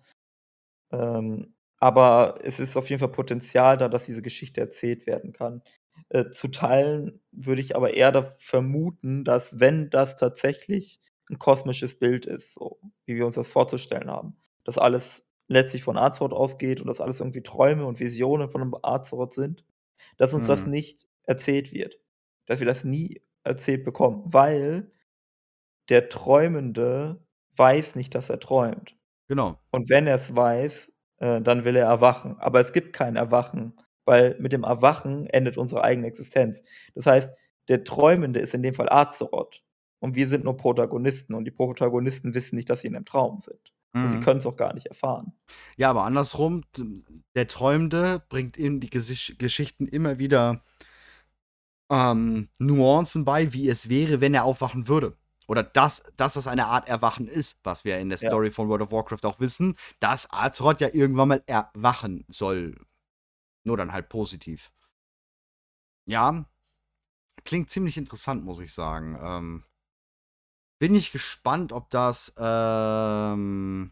Ähm, 0.91 1.55
aber 1.81 2.39
es 2.43 2.59
ist 2.61 2.77
auf 2.77 2.89
jeden 2.91 3.01
Fall 3.01 3.11
Potenzial 3.13 3.77
da, 3.77 3.89
dass 3.89 4.05
diese 4.07 4.23
Geschichte 4.23 4.61
erzählt 4.61 5.07
werden 5.07 5.33
kann. 5.33 5.63
Äh, 6.09 6.31
zu 6.31 6.49
Teilen 6.49 7.21
würde 7.33 7.61
ich 7.63 7.75
aber 7.77 7.95
eher 7.95 8.11
da 8.13 8.23
vermuten, 8.39 9.25
dass, 9.25 9.59
wenn 9.61 9.91
das 9.91 10.17
tatsächlich 10.17 11.01
'n 11.31 11.39
kosmisches 11.39 11.99
Bild 11.99 12.27
ist, 12.27 12.55
so 12.55 12.79
wie 13.07 13.15
wir 13.17 13.27
uns 13.27 13.35
das 13.37 13.49
vorzustellen 13.49 14.11
haben, 14.11 14.37
dass 14.65 14.77
alles 14.79 15.27
letztlich 15.49 15.83
von 15.83 15.97
Azeroth 15.97 16.33
ausgeht 16.33 16.81
und 16.81 16.87
dass 16.87 17.01
alles 17.01 17.21
irgendwie 17.21 17.43
Träume 17.43 17.85
und 17.87 17.99
Visionen 18.01 18.49
von 18.49 18.61
'nem 18.61 18.75
Azeroth 18.83 19.33
sind, 19.33 19.65
dass 20.17 20.33
uns 20.35 20.45
das 20.47 20.65
Mhm. 20.65 20.67
nicht 20.67 21.07
erzählt 21.25 21.73
wird. 21.73 21.99
Dass 22.47 22.59
wir 22.61 22.67
das 22.67 22.83
nie 22.85 23.21
erzählt 23.45 23.85
bekommen, 23.85 24.23
weil 24.27 24.91
der 25.89 26.09
Träumende 26.09 27.25
weiß 27.57 27.95
nicht, 27.95 28.15
dass 28.15 28.29
er 28.29 28.39
träumt. 28.39 28.97
Genau. 29.29 29.61
Und 29.71 29.89
wenn 29.89 30.07
er's 30.07 30.35
weiß, 30.35 30.90
äh, 31.21 31.41
dann 31.41 31.65
will 31.65 31.77
er 31.77 31.87
erwachen. 31.87 32.37
Aber 32.39 32.61
es 32.61 32.73
gibt 32.73 32.93
kein 32.93 33.15
Erwachen, 33.17 33.75
weil 34.05 34.37
mit 34.39 34.53
dem 34.53 34.63
Erwachen 34.65 35.27
endet 35.27 35.57
unsere 35.57 35.83
eigene 35.85 36.07
Existenz. 36.07 36.63
Das 36.95 37.07
heißt, 37.07 37.33
der 37.69 37.83
Träumende 37.85 38.41
ist 38.41 38.53
in 38.55 38.63
dem 38.63 38.73
Fall 38.75 38.89
Azeroth 38.91 39.63
und 39.99 40.15
wir 40.15 40.27
sind 40.29 40.43
nur 40.45 40.57
Protagonisten 40.57 41.35
und 41.35 41.45
die 41.45 41.51
Protagonisten 41.51 42.33
wissen 42.35 42.55
nicht, 42.57 42.69
dass 42.69 42.81
sie 42.81 42.87
in 42.89 42.93
'nem 42.95 43.05
Traum 43.05 43.39
sind. 43.41 43.73
Und 44.01 44.09
sie 44.09 44.19
Mhm. 44.19 44.21
können's 44.21 44.47
auch 44.47 44.57
gar 44.57 44.73
nicht 44.73 44.87
erfahren. 44.87 45.33
Ja, 45.77 45.89
aber 45.89 46.03
andersrum, 46.03 46.63
der 47.35 47.47
Träumende 47.47 48.21
bringt 48.29 48.57
in 48.57 48.79
die 48.79 48.89
Gesisch 48.89 49.35
Geschichten 49.37 49.87
immer 49.87 50.17
wieder 50.19 50.63
ähm, 51.91 52.49
Nuancen 52.57 53.25
bei, 53.25 53.53
wie 53.53 53.69
es 53.69 53.89
wäre, 53.89 54.21
wenn 54.21 54.33
er 54.33 54.45
aufwachen 54.45 54.87
würde. 54.87 55.17
Oder 55.51 55.63
dass 55.63 56.01
dass 56.15 56.35
das 56.35 56.47
eine 56.47 56.67
Art 56.67 56.87
Erwachen 56.87 57.27
ist, 57.27 57.59
was 57.65 57.83
wir 57.83 57.99
in 57.99 58.07
der 58.07 58.17
Ja. 58.19 58.29
Story 58.29 58.51
von 58.51 58.69
World 58.69 58.83
of 58.83 58.91
Warcraft 58.93 59.25
auch 59.25 59.41
wissen, 59.41 59.75
dass 59.99 60.31
Azeroth 60.31 60.79
ja 60.79 60.87
irgendwann 60.93 61.27
mal 61.27 61.43
erwachen 61.45 62.23
soll. 62.29 62.77
Nur 63.65 63.75
dann 63.75 63.91
halt 63.91 64.07
positiv. 64.07 64.71
Ja. 66.07 66.45
Klingt 67.43 67.69
ziemlich 67.69 67.97
interessant, 67.97 68.45
muss 68.45 68.61
ich 68.61 68.73
sagen. 68.73 69.19
Ähm 69.21 69.63
bin 70.81 70.95
ich 70.95 71.11
gespannt, 71.11 71.73
ob 71.73 71.91
das, 71.91 72.33
ähm 72.39 73.91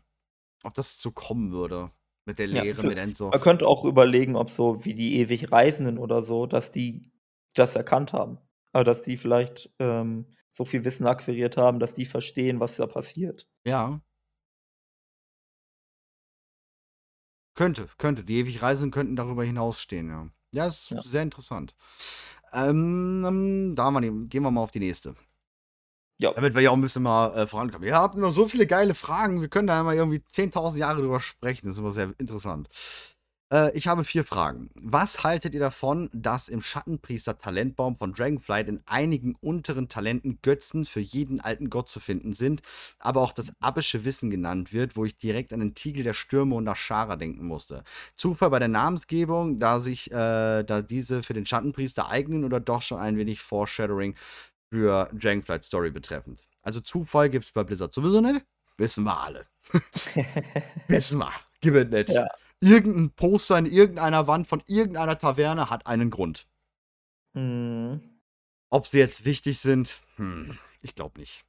ob 0.63 0.73
das 0.73 0.99
so 0.99 1.11
kommen 1.11 1.51
würde 1.51 1.91
mit 2.25 2.39
der 2.39 2.47
Ja, 2.47 2.63
Lehre, 2.63 2.75
für 2.77 2.87
mit 2.87 2.97
man 2.97 3.09
Ensoth. 3.09 3.41
könnte 3.41 3.67
auch 3.67 3.85
überlegen, 3.85 4.35
ob 4.35 4.49
so 4.49 4.85
wie 4.85 4.95
die 4.95 5.17
ewig 5.19 5.51
Reisenden 5.51 5.99
oder 5.99 6.23
so, 6.23 6.47
dass 6.47 6.71
die 6.71 7.11
das 7.53 7.75
erkannt 7.75 8.13
haben. 8.13 8.39
Aber 8.71 8.83
dass 8.83 9.03
die 9.03 9.17
vielleicht, 9.17 9.69
ähm, 9.79 10.25
so 10.53 10.65
viel 10.65 10.83
Wissen 10.85 11.07
akquiriert 11.07 11.57
haben, 11.57 11.79
dass 11.79 11.93
die 11.93 12.05
verstehen, 12.05 12.59
was 12.59 12.77
da 12.77 12.87
passiert. 12.87 13.45
Ja. 13.65 14.01
Könnte, 17.57 17.87
könnte. 17.97 18.23
Die 18.23 18.37
ewig 18.39 18.61
Reisenden 18.61 18.91
könnten 18.91 19.15
darüber 19.15 19.43
hinausstehen, 19.43 20.09
ja. 20.09 20.27
Ja, 20.53 20.67
ist 20.67 20.89
Ja. 20.89 21.01
sehr 21.03 21.23
interessant. 21.23 21.75
Ähm, 22.53 23.73
da 23.75 23.83
haben 23.85 23.93
wir 23.95 24.01
die 24.01 24.29
gehen 24.29 24.43
wir 24.43 24.51
mal 24.51 24.61
auf 24.61 24.71
die 24.71 24.79
nächste. 24.79 25.15
Ja. 26.21 26.33
Damit 26.35 26.53
wir 26.53 26.61
ja 26.61 26.71
auch 26.71 26.75
'n 26.75 26.81
bisschen 26.81 27.03
mal, 27.03 27.33
äh, 27.35 27.47
vorankommen. 27.47 27.87
Ihr 27.87 27.95
habt 27.95 28.15
immer 28.15 28.31
so 28.31 28.47
viele 28.47 28.67
geile 28.67 28.93
Fragen. 28.93 29.41
Wir 29.41 29.47
können 29.49 29.67
da 29.67 29.79
immer 29.79 29.93
irgendwie 29.93 30.21
10.000 30.29 30.79
Jahre 30.81 31.01
drüber 31.01 31.19
sprechen. 31.19 31.67
Das 31.67 31.75
ist 31.77 31.79
immer 31.79 31.91
sehr 31.91 32.13
interessant. 32.19 32.67
Äh, 33.51 33.75
ich 33.75 33.87
habe 33.87 34.03
4 34.03 34.23
Fragen. 34.23 34.69
Was 34.75 35.23
haltet 35.23 35.53
ihr 35.53 35.59
davon, 35.59 36.09
dass 36.13 36.49
im 36.49 36.61
Schattenpriester-Talentbaum 36.61 37.95
von 37.95 38.13
Dragonflight 38.13 38.67
in 38.67 38.81
einigen 38.85 39.35
unteren 39.35 39.89
Talenten 39.89 40.39
Götzen 40.41 40.85
für 40.85 40.99
jeden 40.99 41.39
alten 41.39 41.69
Gott 41.69 41.89
zu 41.89 41.99
finden 41.99 42.33
sind, 42.33 42.61
aber 42.99 43.21
auch 43.21 43.33
das 43.33 43.51
abische 43.59 44.05
Wissen 44.05 44.29
genannt 44.29 44.73
wird, 44.73 44.95
wo 44.95 45.05
ich 45.05 45.17
direkt 45.17 45.53
an 45.53 45.59
den 45.59 45.75
Tiegel 45.75 46.03
der 46.03 46.13
Stürme 46.13 46.55
und 46.55 46.67
Azshara 46.67 47.15
denken 47.15 47.45
musste? 47.45 47.83
Zufall 48.15 48.49
bei 48.49 48.59
der 48.59 48.67
Namensgebung, 48.67 49.59
da 49.59 49.79
sich 49.79 50.11
äh, 50.11 50.63
da 50.63 50.81
diese 50.81 51.23
für 51.23 51.33
den 51.33 51.45
Schattenpriester 51.45 52.09
eignen 52.09 52.43
oder 52.43 52.59
doch 52.59 52.81
schon 52.81 52.99
ein 52.99 53.17
wenig 53.17 53.41
Foreshadowing 53.41 54.15
für 54.71 55.09
Dragonflight 55.13 55.63
Story 55.63 55.91
betreffend? 55.91 56.43
Also 56.61 56.81
Zufall 56.81 57.29
gibt's 57.29 57.51
bei 57.51 57.63
Blizzard 57.63 57.93
sowieso 57.93 58.21
nicht. 58.21 58.45
Wissen 58.77 59.03
wir 59.03 59.19
alle. 59.19 59.45
Wissen 60.87 61.19
wir. 61.19 61.31
Gibt 61.59 61.75
es 61.75 61.89
nicht. 61.89 62.09
Ja. 62.09 62.27
Irgend 62.63 62.95
'n 62.97 63.09
Poster 63.15 63.57
in 63.57 63.65
irgendeiner 63.65 64.27
Wand 64.27 64.47
von 64.47 64.61
irgendeiner 64.67 65.17
Taverne 65.17 65.69
hat 65.69 65.87
einen 65.87 66.09
Grund. 66.09 66.45
Mhm. 67.33 68.01
Ob 68.71 68.87
sie 68.87 68.99
jetzt 68.99 69.25
wichtig 69.25 69.59
sind? 69.59 70.01
Hm, 70.17 70.57
ich 70.81 70.95
glaube 70.95 71.19
nicht. 71.19 71.45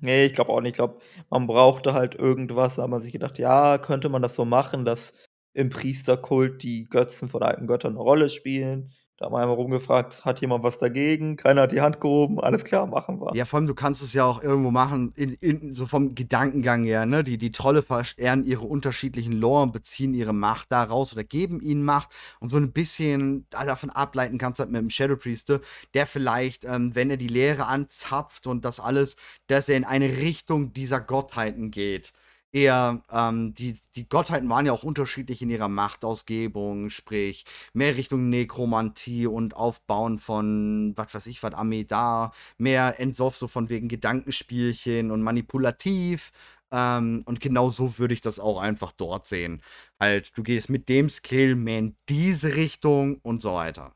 Ne, 0.00 0.24
ich 0.26 0.34
glaube 0.34 0.50
auch 0.52 0.60
nicht. 0.62 0.72
Ich 0.72 0.76
glaube, 0.76 1.00
man 1.30 1.46
brauchte 1.48 1.94
halt 1.94 2.14
irgendwas, 2.16 2.76
da 2.76 2.84
hat 2.84 2.90
man 2.90 3.00
sich 3.02 3.12
gedacht: 3.12 3.38
„Ja, 3.38 3.78
könnte 3.78 4.08
man 4.10 4.22
das 4.22 4.36
so 4.36 4.44
machen, 4.46 4.84
dass 4.84 5.14
im 5.54 5.70
Priesterkult 5.70 6.62
die 6.62 6.84
Götzen 6.84 7.28
von 7.28 7.42
alten 7.42 7.66
Göttern 7.68 7.94
'ne 7.94 8.00
Rolle 8.00 8.30
spielen?“ 8.30 8.92
Da 9.20 9.26
haben 9.26 9.32
wir 9.32 9.38
einmal 9.38 9.54
rumgefragt: 9.56 10.24
„Hat 10.24 10.40
jemand 10.40 10.64
was 10.64 10.78
dagegen?“ 10.78 11.36
Keiner 11.36 11.62
hat 11.62 11.72
die 11.72 11.80
Hand 11.80 12.00
gehoben. 12.00 12.40
Alles 12.40 12.64
klar, 12.64 12.86
machen 12.86 13.20
wir. 13.20 13.36
Ja, 13.36 13.44
vor 13.46 13.58
allem, 13.58 13.66
du 13.66 13.74
kannst 13.74 14.00
es 14.02 14.12
ja 14.12 14.24
auch 14.24 14.42
irgendwo 14.42 14.70
machen 14.70 15.10
in 15.16 15.32
in 15.32 15.74
so 15.74 15.86
vom 15.86 16.14
Gedankengang 16.14 16.84
her, 16.84 17.04
ne? 17.04 17.24
Die 17.24 17.36
die 17.38 17.50
Trolle 17.52 17.82
verehren 17.82 18.44
ihre 18.44 18.64
unterschiedlichen 18.64 19.32
Lore 19.32 19.62
und 19.64 19.72
beziehen 19.72 20.14
ihre 20.14 20.32
Macht 20.32 20.70
daraus 20.70 21.12
oder 21.12 21.24
geben 21.24 21.60
ihnen 21.60 21.82
Macht 21.84 22.10
und 22.38 22.50
so 22.50 22.56
'n 22.58 22.72
bisschen 22.72 23.46
da 23.50 23.64
davon 23.64 23.90
ableiten 23.90 24.38
kannst 24.38 24.60
halt 24.60 24.70
mit 24.70 24.80
dem 24.80 24.90
Shadowpriester, 24.90 25.60
der 25.94 26.06
vielleicht, 26.06 26.64
ähm, 26.64 26.94
wenn 26.94 27.10
er 27.10 27.16
die 27.16 27.26
Lehre 27.26 27.66
anzapft 27.66 28.46
und 28.46 28.64
das 28.64 28.78
alles, 28.78 29.16
dass 29.48 29.68
er 29.68 29.78
in 29.78 29.84
eine 29.84 30.16
Richtung 30.18 30.72
dieser 30.72 31.00
Gottheiten 31.00 31.70
geht. 31.72 32.12
Eher, 32.54 33.02
ähm, 33.10 33.52
die 33.54 33.76
die 33.96 34.08
Gottheiten 34.08 34.48
waren 34.48 34.64
ja 34.66 34.72
auch 34.72 34.84
unterschiedlich 34.84 35.42
in 35.42 35.50
ihrer 35.50 35.68
Machtausgebung, 35.68 36.88
sprich 36.90 37.44
mehr 37.72 37.96
Richtung 37.96 38.28
Nekromantie 38.30 39.26
und 39.26 39.56
Aufbauen 39.56 40.20
von, 40.20 40.92
was 40.96 41.12
weiß 41.14 41.26
ich 41.26 41.42
was, 41.42 41.52
Amidar, 41.54 42.32
mehr 42.56 43.00
Ensoth 43.00 43.34
so 43.36 43.48
von 43.48 43.68
wegen 43.70 43.88
Gedankenspielchen 43.88 45.10
und 45.10 45.22
manipulativ. 45.22 46.30
Ähm, 46.70 47.22
und 47.26 47.40
genau 47.40 47.70
so 47.70 47.98
würde 47.98 48.14
ich 48.14 48.20
das 48.20 48.38
auch 48.38 48.58
einfach 48.60 48.92
dort 48.92 49.26
sehen. 49.26 49.60
Halt, 49.98 50.36
du 50.38 50.42
gehst 50.44 50.70
mit 50.70 50.88
dem 50.88 51.08
Skill 51.10 51.56
mehr 51.56 51.78
in 51.80 51.96
diese 52.08 52.54
Richtung 52.56 53.18
und 53.22 53.42
so 53.42 53.54
weiter. 53.54 53.94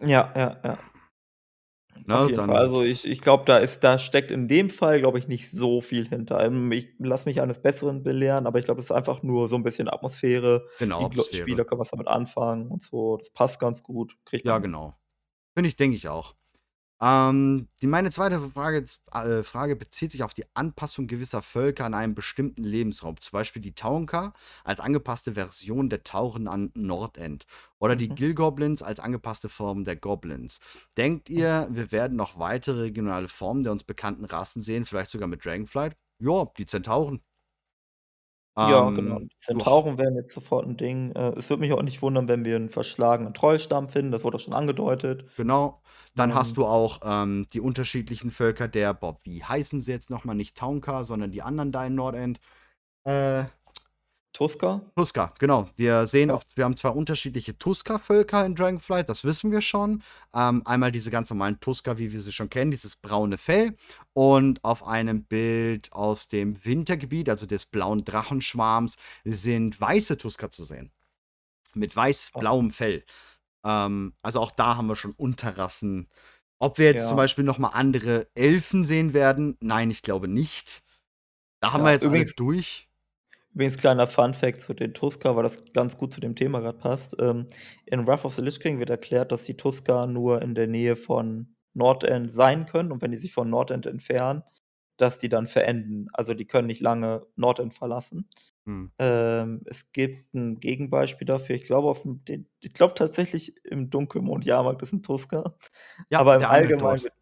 Ja, 0.00 0.32
ja, 0.34 0.56
ja. 0.64 0.78
Ne, 2.04 2.30
dann 2.32 2.54
Fall. 2.54 2.56
Also, 2.56 2.82
ich 2.82 3.04
ich 3.06 3.20
glaube, 3.20 3.44
da 3.46 3.58
ist 3.58 3.82
da 3.84 3.98
steckt 3.98 4.30
in 4.30 4.48
dem 4.48 4.70
Fall, 4.70 5.00
glaube 5.00 5.18
ich, 5.18 5.28
nicht 5.28 5.50
so 5.50 5.80
viel 5.80 6.08
hinter. 6.08 6.40
Ähm, 6.44 6.70
ich 6.72 6.94
lasse 6.98 7.28
mich 7.28 7.40
eines 7.40 7.60
Besseren 7.62 8.02
belehren, 8.02 8.46
aber 8.46 8.58
ich 8.58 8.64
glaube, 8.64 8.80
es 8.80 8.86
ist 8.86 8.92
einfach 8.92 9.22
nur 9.22 9.48
so 9.48 9.56
'n 9.56 9.62
bisschen 9.62 9.88
Atmosphäre. 9.88 10.68
Genau, 10.80 11.00
Die 11.00 11.06
Atmosphäre. 11.06 11.62
Spieler 11.62 11.64
können 11.64 11.80
was 11.80 11.90
damit 11.90 12.08
anfangen 12.08 12.68
und 12.70 12.82
so. 12.82 13.16
Das 13.16 13.30
passt 13.30 13.58
ganz 13.60 13.82
gut, 13.82 14.16
Ja, 14.44 14.58
genau. 14.58 14.98
Finde 15.54 15.68
ich 15.70 15.76
denke 15.76 15.96
ich 15.96 16.08
auch. 16.08 16.36
Ähm, 17.00 17.68
die 17.82 17.86
meine 17.86 18.10
2. 18.10 18.38
Frage 18.50 18.86
äh, 19.12 19.42
Frage 19.42 19.76
bezieht 19.76 20.12
sich 20.12 20.22
auf 20.22 20.32
die 20.32 20.44
Anpassung 20.54 21.06
gewisser 21.06 21.42
Völker 21.42 21.84
an 21.84 21.92
einen 21.92 22.14
bestimmten 22.14 22.64
Lebensraum, 22.64 23.20
zum 23.20 23.32
Beispiel 23.32 23.60
die 23.60 23.74
Taunka 23.74 24.32
als 24.64 24.80
angepasste 24.80 25.34
Version 25.34 25.90
der 25.90 26.04
Tauren 26.04 26.48
an 26.48 26.70
Nordend 26.74 27.44
oder 27.78 27.96
die 27.96 28.08
Mhm. 28.08 28.14
Gilgoblins 28.14 28.82
als 28.82 28.98
angepasste 28.98 29.50
Form 29.50 29.84
der 29.84 29.96
Goblins. 29.96 30.58
Denkt 30.96 31.28
ihr, 31.28 31.68
wir 31.70 31.92
werden 31.92 32.16
noch 32.16 32.38
weitere 32.38 32.80
regionale 32.82 33.28
Formen 33.28 33.62
der 33.62 33.72
uns 33.72 33.84
bekannten 33.84 34.24
Rassen 34.24 34.62
sehen, 34.62 34.86
vielleicht 34.86 35.10
sogar 35.10 35.28
mit 35.28 35.44
Dragonflight? 35.44 35.96
Ja, 36.18 36.44
die 36.58 36.66
Zentauren. 36.66 37.22
Ja, 38.62 38.90
genau. 38.90 39.18
Ähm, 39.18 39.28
Die. 39.52 39.66
Zentauren 39.68 39.98
wären 39.98 40.14
jetzt 40.16 40.32
sofort 40.32 40.64
'n 40.66 40.76
Ding. 40.78 41.12
Äh, 41.12 41.32
es 41.36 41.50
würde 41.50 41.60
mich 41.60 41.72
auch 41.74 41.82
nicht 41.82 42.00
wundern, 42.00 42.26
wenn 42.26 42.44
wir 42.46 42.56
'n 42.56 42.70
verschlagenen 42.70 43.34
Trollstamm 43.34 43.88
finden, 43.90 44.12
das 44.12 44.24
wurde 44.24 44.36
auch 44.36 44.40
schon 44.40 44.54
angedeutet. 44.54 45.26
Genau. 45.38 45.82
Dann 46.14 46.32
hast 46.34 46.56
Ähm 46.56 46.56
du 46.56 46.64
auch, 46.64 47.00
ähm, 47.04 47.46
die 47.52 47.60
unterschiedlichen 47.60 48.30
Völker 48.30 48.68
der 48.68 48.94
boah, 48.94 49.16
wie 49.22 49.44
heißen 49.44 49.82
sie 49.82 49.90
jetzt 49.92 50.08
noch 50.08 50.24
mal? 50.24 50.32
Nicht 50.34 50.56
Taunka, 50.56 51.04
sondern 51.04 51.30
die 51.30 51.42
anderen 51.42 51.72
da 51.72 51.84
in 51.86 51.94
Nordend. 51.94 52.40
Äh 53.04 53.44
Tusker? 54.36 54.82
Tusker, 54.96 55.32
genau. 55.38 55.68
Wir 55.76 56.06
sehen 56.06 56.30
auch 56.30 56.42
wir 56.54 56.64
haben 56.64 56.76
2 56.76 56.88
unterschiedliche 56.90 57.58
Tusker-Völker 57.58 58.46
in 58.46 58.54
Dragonflight, 58.54 59.08
das 59.08 59.24
wissen 59.24 59.50
wir 59.50 59.60
schon. 59.60 60.02
Ähm, 60.34 60.62
einmal 60.66 60.90
diese 60.92 61.10
ganz 61.10 61.28
normalen 61.30 61.60
Tusker, 61.60 61.98
wie 61.98 62.12
wir 62.12 62.20
sie 62.22 62.32
schon 62.32 62.48
kennen, 62.50 62.70
dieses 62.70 62.96
braune 62.96 63.36
Fell. 63.38 63.74
Und 64.14 64.62
auf 64.64 64.86
einem 64.86 65.24
Bild 65.24 65.92
aus 65.92 66.28
dem 66.28 66.62
Wintergebiet, 66.64 67.28
also 67.28 67.46
des 67.46 67.66
blauen 67.66 68.04
Drachenschwarms, 68.04 68.96
sind 69.24 69.78
weiße 69.80 70.16
Tusker 70.18 70.50
zu 70.50 70.64
sehen. 70.64 70.92
Mit 71.74 71.96
weiß-blauem 71.96 72.70
Fell. 72.72 73.04
Ähm, 73.64 74.14
also 74.22 74.40
auch 74.40 74.50
da 74.52 74.76
haben 74.76 74.88
wir 74.88 74.96
schon 74.96 75.12
Unterrassen. 75.12 76.08
Ob 76.58 76.78
wir 76.78 76.86
jetzt 76.86 77.04
zum 77.08 77.12
Ja. 77.12 77.16
Beispiel 77.16 77.44
noch 77.44 77.58
mal 77.58 77.70
andere 77.70 78.28
Elfen 78.34 78.86
sehen 78.86 79.14
werden? 79.14 79.56
Nein, 79.60 79.90
ich 79.90 80.02
glaube 80.02 80.28
nicht. 80.28 80.82
Da 81.60 81.72
haben 81.72 81.80
Ja, 81.80 81.86
wir 81.86 81.92
jetzt 81.92 82.04
übrigens 82.04 82.34
durch. 82.36 82.85
Übrigens 83.56 83.78
kleiner 83.78 84.08
Funfact 84.08 84.62
zu 84.62 84.74
den 84.74 84.94
Tusker, 84.94 85.36
weil 85.36 85.44
das 85.44 85.62
ganz 85.74 85.98
gut 85.98 86.14
zu 86.14 86.20
dem 86.22 86.36
Thema 86.36 86.60
grad 86.60 86.80
passt. 86.80 87.16
Ähm, 87.20 87.48
in 87.86 88.06
Wrath 88.08 88.26
of 88.26 88.34
the 88.36 88.42
Lich 88.42 88.60
King 88.60 88.80
wird 88.80 88.90
erklärt, 88.90 89.32
dass 89.32 89.44
die 89.46 89.56
Tusker 89.58 90.06
nur 90.08 90.42
in 90.42 90.54
der 90.56 90.68
Nähe 90.68 90.96
von 90.96 91.56
Nordend 91.74 92.34
sein 92.34 92.66
können 92.66 92.92
und 92.92 93.02
wenn 93.02 93.12
die 93.12 93.18
sich 93.18 93.32
von 93.34 93.50
Nordend 93.50 93.86
entfernen, 93.86 94.44
dass 94.98 95.18
die 95.18 95.30
dann 95.30 95.48
verenden. 95.48 96.08
Also, 96.14 96.34
die 96.34 96.46
können 96.46 96.68
nicht 96.68 96.82
lange 96.82 97.26
Nordend 97.36 97.74
verlassen. 97.74 98.28
Mhm. 98.66 98.90
Ähm, 99.00 99.62
es 99.66 99.92
gibt 99.92 100.34
'n 100.34 100.60
Gegenbeispiel 100.60 101.26
dafür. 101.26 101.56
Ich 101.56 101.64
glaube 101.64 101.88
aufm 101.90 102.24
den 102.26 102.48
ich 102.62 102.74
glaube 102.74 102.94
tatsächlich 102.94 103.54
im 103.66 103.90
Dunkelmond-Jahrmarkt 103.90 104.82
ist 104.82 104.92
'n 104.94 105.02
Tusker. 105.04 105.56
Ja, 106.10 106.20
Aber 106.20 106.36
im 106.36 106.46
Allgemeinen 106.46 107.02
wird 107.04 107.14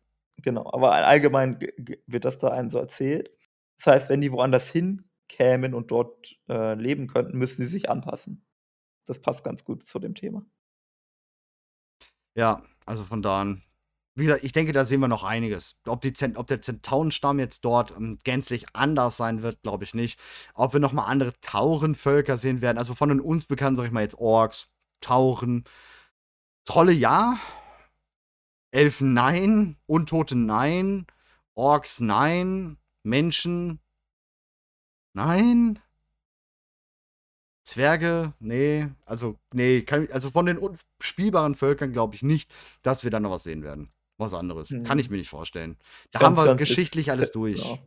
genau, 0.42 0.70
aber 0.72 0.94
allgemein 0.94 1.58
wird 2.06 2.24
das 2.26 2.38
da 2.38 2.48
einem 2.50 2.70
so 2.70 2.78
erzählt. 2.80 3.30
Das 3.78 3.88
heißt, 3.94 4.10
wenn 4.10 4.20
die 4.22 4.32
woanders 4.32 4.68
hinkämen 5.30 5.74
und 5.74 5.90
dort, 5.90 6.38
äh, 6.48 6.74
leben 6.74 7.06
könnten, 7.06 7.38
müssten 7.38 7.62
sie 7.62 7.68
sich 7.68 7.90
anpassen. 7.90 8.44
Das 9.06 9.20
passt 9.20 9.44
ganz 9.44 9.64
gut 9.64 9.82
zu 9.84 9.98
dem 9.98 10.14
Thema. 10.14 10.44
Ja, 12.36 12.62
also 12.86 13.04
von 13.04 13.22
da 13.22 13.40
an 13.40 13.62
wie 14.16 14.24
gesagt, 14.24 14.44
ich 14.44 14.52
denke, 14.52 14.72
da 14.72 14.84
sehen 14.84 15.00
wir 15.00 15.08
noch 15.08 15.24
einiges. 15.24 15.76
Ob 15.86 16.00
die 16.00 16.12
Zent 16.12 16.36
ob 16.38 16.46
der 16.46 16.60
Zentaurenstamm 16.60 17.40
jetzt 17.40 17.64
dort, 17.64 17.92
ähm, 17.96 18.18
gänzlich 18.22 18.66
anders 18.72 19.16
sein 19.16 19.42
wird, 19.42 19.62
glaube 19.62 19.84
ich 19.84 19.94
nicht. 19.94 20.20
Ob 20.54 20.72
wir 20.72 20.80
noch 20.80 20.92
mal 20.92 21.04
andere 21.04 21.32
Taurenvölker 21.40 22.36
sehen 22.36 22.60
werden, 22.60 22.78
also 22.78 22.94
von 22.94 23.08
den 23.08 23.20
uns 23.20 23.46
bekannten, 23.46 23.76
sage 23.76 23.88
ich 23.88 23.92
mal 23.92 24.02
jetzt 24.02 24.18
Orks, 24.18 24.68
Tauren, 25.00 25.64
Trolle 26.64 26.92
ja, 26.92 27.38
Elfen 28.72 29.14
nein, 29.14 29.76
Untote 29.86 30.36
nein, 30.36 31.06
Orks 31.54 32.00
nein, 32.00 32.78
Menschen 33.02 33.80
nein. 35.14 35.78
Zwerge, 37.66 38.34
ne, 38.40 38.94
also 39.06 39.38
ne, 39.54 39.80
kann 39.82 40.06
also 40.12 40.28
von 40.30 40.44
den 40.44 40.58
unspielbaren 40.58 41.54
Völkern 41.54 41.92
glaube 41.94 42.14
ich 42.14 42.22
nicht, 42.22 42.52
dass 42.82 43.04
wir 43.04 43.10
da 43.10 43.20
noch 43.20 43.30
was 43.30 43.44
sehen 43.44 43.62
werden. 43.62 43.90
Was 44.18 44.34
anderes. 44.34 44.68
Kann 44.84 44.98
ich 44.98 45.08
mir 45.10 45.16
nicht 45.16 45.30
vorstellen. 45.30 45.78
Da 46.12 46.20
haben 46.20 46.36
Fände 46.36 46.50
es 46.52 46.58
wir 46.58 46.66
geschichtlich 46.66 47.06
witz 47.06 47.12
alles 47.12 47.32
durch. 47.32 47.64
ja. 47.64 47.78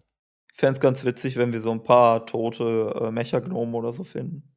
Ich 0.52 0.58
fände 0.60 0.74
es 0.74 0.80
ganz 0.82 1.04
witzig, 1.06 1.36
wenn 1.38 1.54
wir 1.54 1.62
so 1.62 1.72
'n 1.72 1.84
paar 1.84 2.26
tote, 2.26 2.92
äh, 3.00 3.12
Mecha-Gnomen 3.12 3.76
oder 3.76 3.94
so 3.94 4.04
finden. 4.04 4.52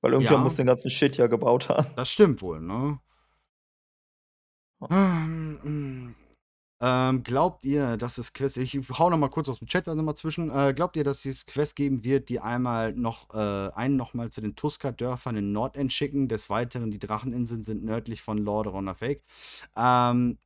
Weil 0.00 0.12
irgendjemand 0.12 0.44
muss 0.44 0.54
Ja. 0.54 0.64
den 0.64 0.68
ganzen 0.68 0.88
Shit 0.90 1.18
ja 1.18 1.26
gebaut 1.26 1.68
haben. 1.68 1.86
Das 1.96 2.10
stimmt 2.10 2.40
wohl, 2.40 2.60
ne? 2.62 2.98
Ja. 4.80 5.26
Ähm, 6.80 6.88
hm. 7.10 7.16
Ähm, 7.18 7.22
glaubt 7.22 7.64
ihr, 7.64 7.96
dass 7.96 8.18
es 8.18 8.32
Quests 8.32 8.56
ich 8.58 8.78
hau 8.98 9.08
noch 9.10 9.16
mal 9.18 9.28
kurz 9.28 9.48
aus 9.48 9.58
dem 9.58 9.68
Chat 9.68 9.88
also 9.88 10.02
mal 10.02 10.14
zwischen. 10.16 10.50
Äh, 10.50 10.74
glaubt 10.74 10.96
ihr, 10.96 11.04
dass 11.04 11.24
es 11.24 11.46
Quests 11.46 11.74
geben 11.74 12.04
wird, 12.04 12.28
die 12.28 12.40
einmal 12.40 12.92
noch 12.92 13.30
äh, 13.34 13.70
einen 13.74 13.96
noch 13.96 14.14
mal 14.14 14.30
zu 14.30 14.40
den 14.40 14.56
Tuska-Dörfern 14.56 15.36
in 15.36 15.52
Nordend 15.52 15.92
schicken? 15.92 16.28
Des 16.28 16.50
Weiteren, 16.50 16.90
die 16.90 16.98
Dracheninseln 16.98 17.64
sind 17.64 17.84
nördlich 17.84 18.20
von 18.22 18.38
Lordaeron 18.38 18.94
Fake. 18.94 19.22
Ähm, 19.76 20.38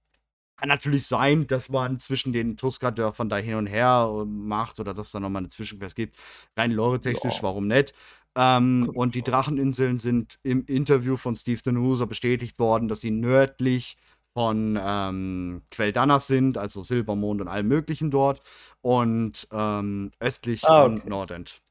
kann 0.57 0.69
natürlich 0.69 1.07
sein, 1.07 1.47
dass 1.48 1.69
man 1.70 1.98
zwischen 2.01 2.32
den 2.32 2.57
Tuska-Dörfern 2.57 3.28
da 3.31 3.36
hin 3.39 3.57
und 3.57 3.66
her 3.69 4.24
macht 4.27 4.81
oder 4.81 4.94
dass 4.94 5.09
es 5.09 5.12
da 5.12 5.20
noch 5.20 5.31
mal 5.31 5.40
'ne 5.43 5.48
Zwischenquest 5.51 5.97
gibt. 5.97 6.16
Rein 6.57 6.73
lore-technisch, 6.73 7.39
Ja. 7.39 7.43
warum 7.43 7.66
nicht? 7.69 7.94
Ähm, 8.36 8.90
und 8.94 9.15
die. 9.16 9.23
Dracheninseln 9.24 9.98
sind 10.01 10.39
im 10.44 10.65
Interview 10.66 11.16
von 11.16 11.36
Steve 11.36 11.62
Danuser 11.65 12.07
bestätigt 12.07 12.59
worden, 12.61 12.89
dass 12.89 13.01
sie 13.02 13.11
nördlich 13.12 13.97
von, 14.35 14.78
ähm, 14.81 15.62
Quel'Danas 15.73 16.27
sind, 16.27 16.57
also 16.59 16.82
Silbermond 16.82 17.40
und 17.40 17.48
allem 17.48 17.69
Möglichen 17.69 18.11
dort 18.11 18.43
und, 18.81 19.48
ähm, 19.52 20.11
östlich 20.20 20.65
Ah, 20.65 20.82
von 20.85 20.98
okay. 20.98 21.09
Nordend. 21.09 21.62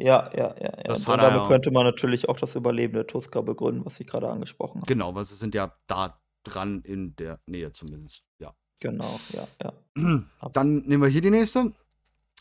Ja, 0.00 0.30
ja, 0.32 0.54
ja, 0.60 0.72
ja. 0.76 0.82
Das 0.84 1.06
Und 1.06 1.18
damit 1.18 1.48
könnte 1.48 1.70
man 1.72 1.84
natürlich 1.84 2.28
auch 2.28 2.38
das 2.38 2.54
Überleben 2.54 2.94
der 2.94 3.06
Tusker 3.06 3.42
begründen, 3.42 3.84
was 3.84 3.98
ich 3.98 4.06
grade 4.06 4.28
angesprochen 4.28 4.80
habe. 4.80 4.86
Genau, 4.86 5.14
weil 5.14 5.24
sie 5.24 5.34
sind 5.34 5.54
ja 5.54 5.74
da 5.88 6.20
dran 6.44 6.82
in 6.82 7.16
der 7.16 7.40
Nähe 7.46 7.72
zumindest, 7.72 8.22
ja. 8.38 8.54
Genau, 8.80 9.18
ja, 9.32 9.48
ja. 9.62 9.72
Dann 10.52 10.76
nehmen 10.86 11.02
wir 11.02 11.08
hier 11.08 11.20
die 11.20 11.30
nächste. 11.30 11.72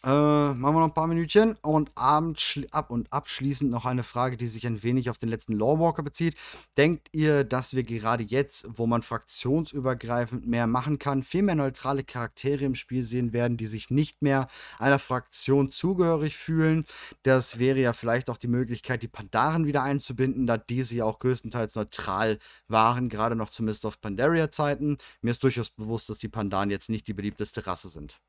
Äh, 0.07 0.09
machen 0.09 0.75
wir 0.75 0.79
noch 0.79 0.85
'n 0.87 0.93
paar 0.93 1.07
Minütchen 1.07 1.57
und 1.61 1.91
abend 1.97 2.39
schli 2.39 2.69
ab 2.71 2.91
und 2.91 3.11
abschließend 3.11 3.69
noch 3.69 3.83
eine 3.83 4.03
Frage, 4.03 4.37
die 4.37 4.47
sich 4.47 4.65
ein 4.65 4.81
wenig 4.81 5.09
auf 5.09 5.17
den 5.17 5.27
letzten 5.27 5.51
Lorewalker 5.51 6.01
bezieht. 6.01 6.37
Denkt 6.77 7.09
ihr, 7.11 7.43
dass 7.43 7.73
wir 7.75 7.83
gerade 7.83 8.23
jetzt, 8.23 8.65
wo 8.69 8.87
man 8.87 9.01
fraktionsübergreifend 9.01 10.47
mehr 10.47 10.65
machen 10.65 10.97
kann, 10.97 11.23
viel 11.23 11.41
mehr 11.41 11.55
neutrale 11.55 12.05
Charaktere 12.05 12.63
im 12.63 12.75
Spiel 12.75 13.03
sehen 13.03 13.33
werden, 13.33 13.57
die 13.57 13.67
sich 13.67 13.89
nicht 13.89 14.21
mehr 14.21 14.47
einer 14.79 14.99
Fraktion 14.99 15.71
zugehörig 15.71 16.37
fühlen? 16.37 16.85
Das 17.23 17.59
wäre 17.59 17.79
ja 17.79 17.91
vielleicht 17.91 18.29
auch 18.29 18.37
die 18.37 18.47
Möglichkeit, 18.47 19.03
die 19.03 19.09
Pandaren 19.09 19.65
wieder 19.65 19.83
einzubinden, 19.83 20.47
da 20.47 20.57
diese 20.57 20.95
ja 20.95 21.03
auch 21.03 21.19
größtenteils 21.19 21.75
neutral 21.75 22.39
waren, 22.69 23.09
grade 23.09 23.35
noch 23.35 23.49
zu 23.49 23.61
Mist 23.61 23.83
of 23.83 23.99
Pandaria-Zeiten. 23.99 24.99
Mir 25.21 25.31
ist 25.31 25.43
durchaus 25.43 25.69
bewusst, 25.69 26.09
dass 26.09 26.17
die 26.17 26.29
Pandaren 26.29 26.69
jetzt 26.69 26.89
nicht 26.89 27.07
die 27.09 27.13
beliebteste 27.13 27.67
Rasse 27.67 27.89
sind. 27.89 28.21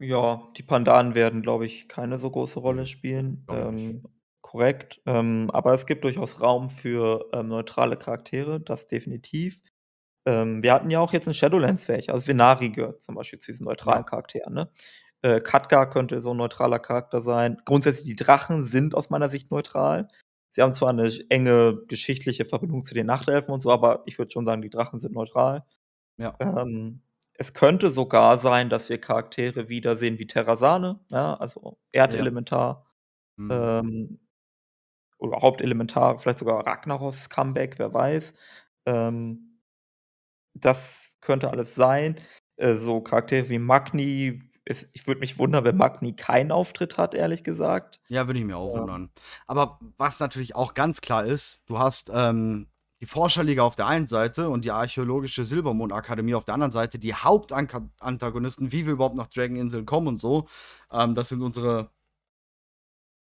Ja, 0.00 0.42
die 0.58 0.62
Pandaren 0.62 1.14
werden, 1.14 1.40
glaube 1.40 1.64
ich, 1.64 1.88
keine 1.88 2.18
so 2.18 2.30
große 2.30 2.58
Rolle 2.60 2.84
spielen. 2.84 3.44
nicht. 3.48 3.68
Ähm, 3.68 4.02
korrekt. 4.42 5.00
Ähm, 5.06 5.50
aber 5.52 5.72
es 5.72 5.86
gibt 5.86 6.04
durchaus 6.04 6.40
Raum 6.42 6.68
für, 6.68 7.26
ähm, 7.32 7.48
neutrale 7.48 7.96
Charaktere, 7.96 8.60
das 8.60 8.86
definitiv. 8.86 9.58
Ähm, 10.26 10.62
wir 10.62 10.72
hatten 10.74 10.90
ja 10.90 11.00
auch 11.00 11.12
jetzt 11.14 11.28
in 11.28 11.34
Shadowlands 11.34 11.88
welche. 11.88 12.12
Also, 12.14 12.26
Venari 12.28 12.70
gehört 12.70 13.02
zum 13.04 13.14
Beispiel 13.16 13.38
zu 13.40 13.52
diesen 13.52 13.64
neutralen 13.66 14.04
Ja. 14.04 14.04
Charakteren, 14.04 14.54
ne? 14.54 14.70
Äh, 15.22 15.40
Khadgar 15.40 15.90
könnte 15.90 16.20
so 16.20 16.32
'n 16.32 16.36
neutraler 16.38 16.78
Charakter 16.80 17.22
sein. 17.22 17.58
Grundsätzlich, 17.64 18.06
die 18.06 18.16
Drachen 18.16 18.64
sind 18.64 18.94
aus 18.94 19.10
meiner 19.10 19.30
Sicht 19.30 19.50
neutral. 19.50 20.08
Sie 20.52 20.62
haben 20.62 20.74
zwar 20.74 20.92
'ne 20.92 21.10
enge 21.30 21.78
geschichtliche 21.88 22.44
Verbindung 22.46 22.84
zu 22.84 22.94
den 22.94 23.06
Nachtelfen 23.06 23.52
und 23.54 23.62
so, 23.62 23.70
aber 23.72 24.02
ich 24.06 24.18
würde 24.18 24.32
schon 24.32 24.46
sagen, 24.46 24.62
die 24.62 24.70
Drachen 24.70 24.98
sind 25.00 25.14
neutral. 25.14 25.64
Ja. 26.18 26.40
Ähm, 26.40 27.02
es 27.38 27.52
könnte 27.54 27.90
sogar 27.90 28.38
sein, 28.38 28.70
dass 28.70 28.88
wir 28.88 29.00
Charaktere 29.00 29.68
wiedersehen 29.68 30.18
wie 30.18 30.26
Terrasane, 30.26 31.00
ja, 31.10 31.34
also 31.34 31.78
Ja. 32.08 32.26
Erdelementar, 32.26 32.86
Mhm. 33.38 33.70
ähm, 33.80 34.20
oder 35.18 35.40
Hauptelementar, 35.42 36.18
vielleicht 36.20 36.40
sogar 36.40 36.66
Ragnaros 36.66 37.30
Comeback, 37.30 37.78
wer 37.78 37.92
weiß. 37.94 38.34
Ähm, 38.86 39.60
das 40.54 41.16
könnte 41.20 41.50
alles 41.50 41.74
sein. 41.74 42.16
Äh, 42.56 42.74
so 42.76 43.00
Charaktere 43.02 43.48
wie 43.50 43.58
Magni 43.60 44.42
es 44.66 44.88
ich 44.94 45.06
würde 45.06 45.20
mich 45.20 45.38
wundern, 45.38 45.64
wenn 45.64 45.76
Magni 45.78 46.14
keinen 46.16 46.52
Auftritt 46.52 46.98
hat, 46.98 47.14
ehrlich 47.14 47.44
gesagt. 47.44 48.00
Ja, 48.10 48.26
würde 48.28 48.38
ich 48.38 48.44
mir 48.46 48.56
auch 48.56 48.72
Ähm 48.72 48.72
wundern. 48.72 49.10
Aber 49.46 49.80
was 49.96 50.20
natürlich 50.20 50.54
auch 50.54 50.74
ganz 50.74 51.00
klar 51.00 51.24
ist, 51.24 51.60
du 51.66 51.78
hast, 51.78 52.10
ähm, 52.14 52.68
die 53.00 53.06
Forscherliga 53.06 53.62
auf 53.62 53.76
der 53.76 53.86
einen 53.86 54.06
Seite 54.06 54.48
und 54.48 54.64
die 54.64 54.70
archäologische 54.70 55.44
Silbermond-Akademie 55.44 56.34
auf 56.34 56.44
der 56.44 56.54
anderen 56.54 56.72
Seite, 56.72 56.98
die 56.98 57.14
Hauptanka 57.14 57.88
Antagonisten, 57.98 58.72
wie 58.72 58.86
wir 58.86 58.94
überhaupt 58.94 59.16
nach 59.16 59.28
Dragoninseln 59.28 59.86
kommen 59.86 60.08
und 60.08 60.20
so. 60.20 60.48
Ähm, 60.92 61.14
das 61.14 61.28
sind 61.28 61.42
unsere 61.42 61.90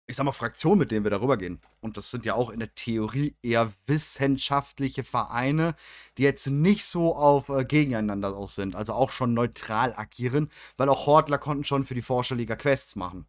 ich 0.09 0.15
sage 0.15 0.25
mal, 0.25 0.31
Fraktionen, 0.31 0.79
mit 0.79 0.89
denen 0.89 1.05
wir 1.05 1.11
da 1.11 1.21
rübergehen. 1.21 1.61
Und 1.81 1.95
das 1.95 2.09
sind 2.09 2.25
ja 2.25 2.33
auch 2.33 2.49
in 2.49 2.57
der 2.57 2.73
Theorie 2.73 3.35
eher 3.43 3.71
wissenschaftliche 3.85 5.03
Vereine, 5.03 5.75
die 6.17 6.23
jetzt 6.23 6.47
nicht 6.47 6.85
so 6.85 7.15
auf, 7.15 7.49
äh, 7.49 7.63
gegeneinander 7.63 8.35
aus 8.35 8.55
sind, 8.55 8.75
also 8.75 8.93
auch 8.93 9.11
schon 9.11 9.35
neutral 9.35 9.93
agieren, 9.95 10.49
weil 10.77 10.89
auch 10.89 11.05
Hordler 11.05 11.37
konnten 11.37 11.63
schon 11.63 11.85
für 11.85 11.93
die 11.93 12.01
Forscherliga 12.01 12.55
Quests 12.55 12.95
machen. 12.95 13.27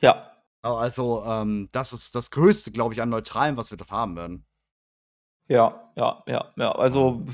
Ja. 0.00 0.32
Also, 0.62 1.22
ähm, 1.26 1.68
das 1.72 1.92
ist 1.92 2.14
das 2.14 2.30
Größte, 2.30 2.72
glaube 2.72 2.94
ich, 2.94 3.02
an 3.02 3.10
Neutralen, 3.10 3.58
was 3.58 3.70
wir 3.70 3.76
dort 3.76 3.90
haben 3.90 4.16
werden. 4.16 4.46
Ja, 5.50 5.90
ja, 5.96 6.22
ja, 6.28 6.52
ja. 6.56 6.70
Also, 6.76 7.24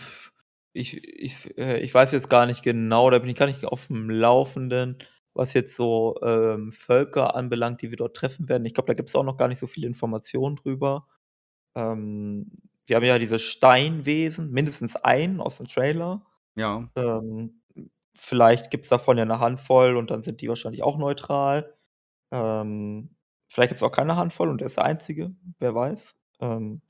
ich 0.72 1.04
ich 1.06 1.56
äh, 1.58 1.80
ich 1.80 1.92
weiß 1.92 2.12
jetzt 2.12 2.30
gar 2.30 2.46
nicht 2.46 2.62
genau, 2.62 3.10
da 3.10 3.18
bin 3.18 3.28
ich 3.28 3.36
gar 3.36 3.44
nicht 3.46 3.62
auf'm 3.66 4.10
Laufenden, 4.10 4.96
was 5.34 5.52
jetzt 5.52 5.76
so, 5.76 6.18
ähm, 6.22 6.72
Völker 6.72 7.36
anbelangt, 7.36 7.82
die 7.82 7.90
wir 7.90 7.98
dort 7.98 8.16
treffen 8.16 8.48
werden. 8.48 8.64
Ich 8.64 8.72
glaube, 8.72 8.86
da 8.88 8.94
gibt's 8.94 9.14
auch 9.14 9.22
noch 9.22 9.36
gar 9.36 9.48
nicht 9.48 9.58
so 9.58 9.66
viele 9.66 9.86
Informationen 9.86 10.56
drüber. 10.56 11.06
Ähm, 11.76 12.52
wir 12.86 12.96
haben 12.96 13.04
ja 13.04 13.18
diese 13.18 13.38
Steinwesen, 13.40 14.50
mindestens 14.52 14.96
einen 14.96 15.40
aus 15.40 15.58
dem 15.58 15.68
Trailer. 15.68 16.22
Ja. 16.56 16.88
Ähm, 16.96 17.62
vielleicht 18.16 18.70
gibt's 18.70 18.88
davon 18.90 19.18
ja 19.18 19.24
'ne 19.26 19.40
Handvoll 19.40 19.96
und 19.96 20.10
dann 20.12 20.22
sind 20.24 20.40
die 20.42 20.48
wahrscheinlich 20.50 20.82
auch 20.84 20.98
neutral. 20.98 21.74
Ähm, 22.32 23.16
vielleicht 23.48 23.70
gibt's 23.70 23.82
auch 23.84 23.92
keine 23.92 24.16
Handvoll 24.16 24.50
und 24.50 24.62
er 24.62 24.68
ist 24.68 24.78
der 24.78 24.84
Einzige, 24.86 25.34
wer 25.60 25.74
weiß. 25.76 26.16
Ähm, 26.40 26.82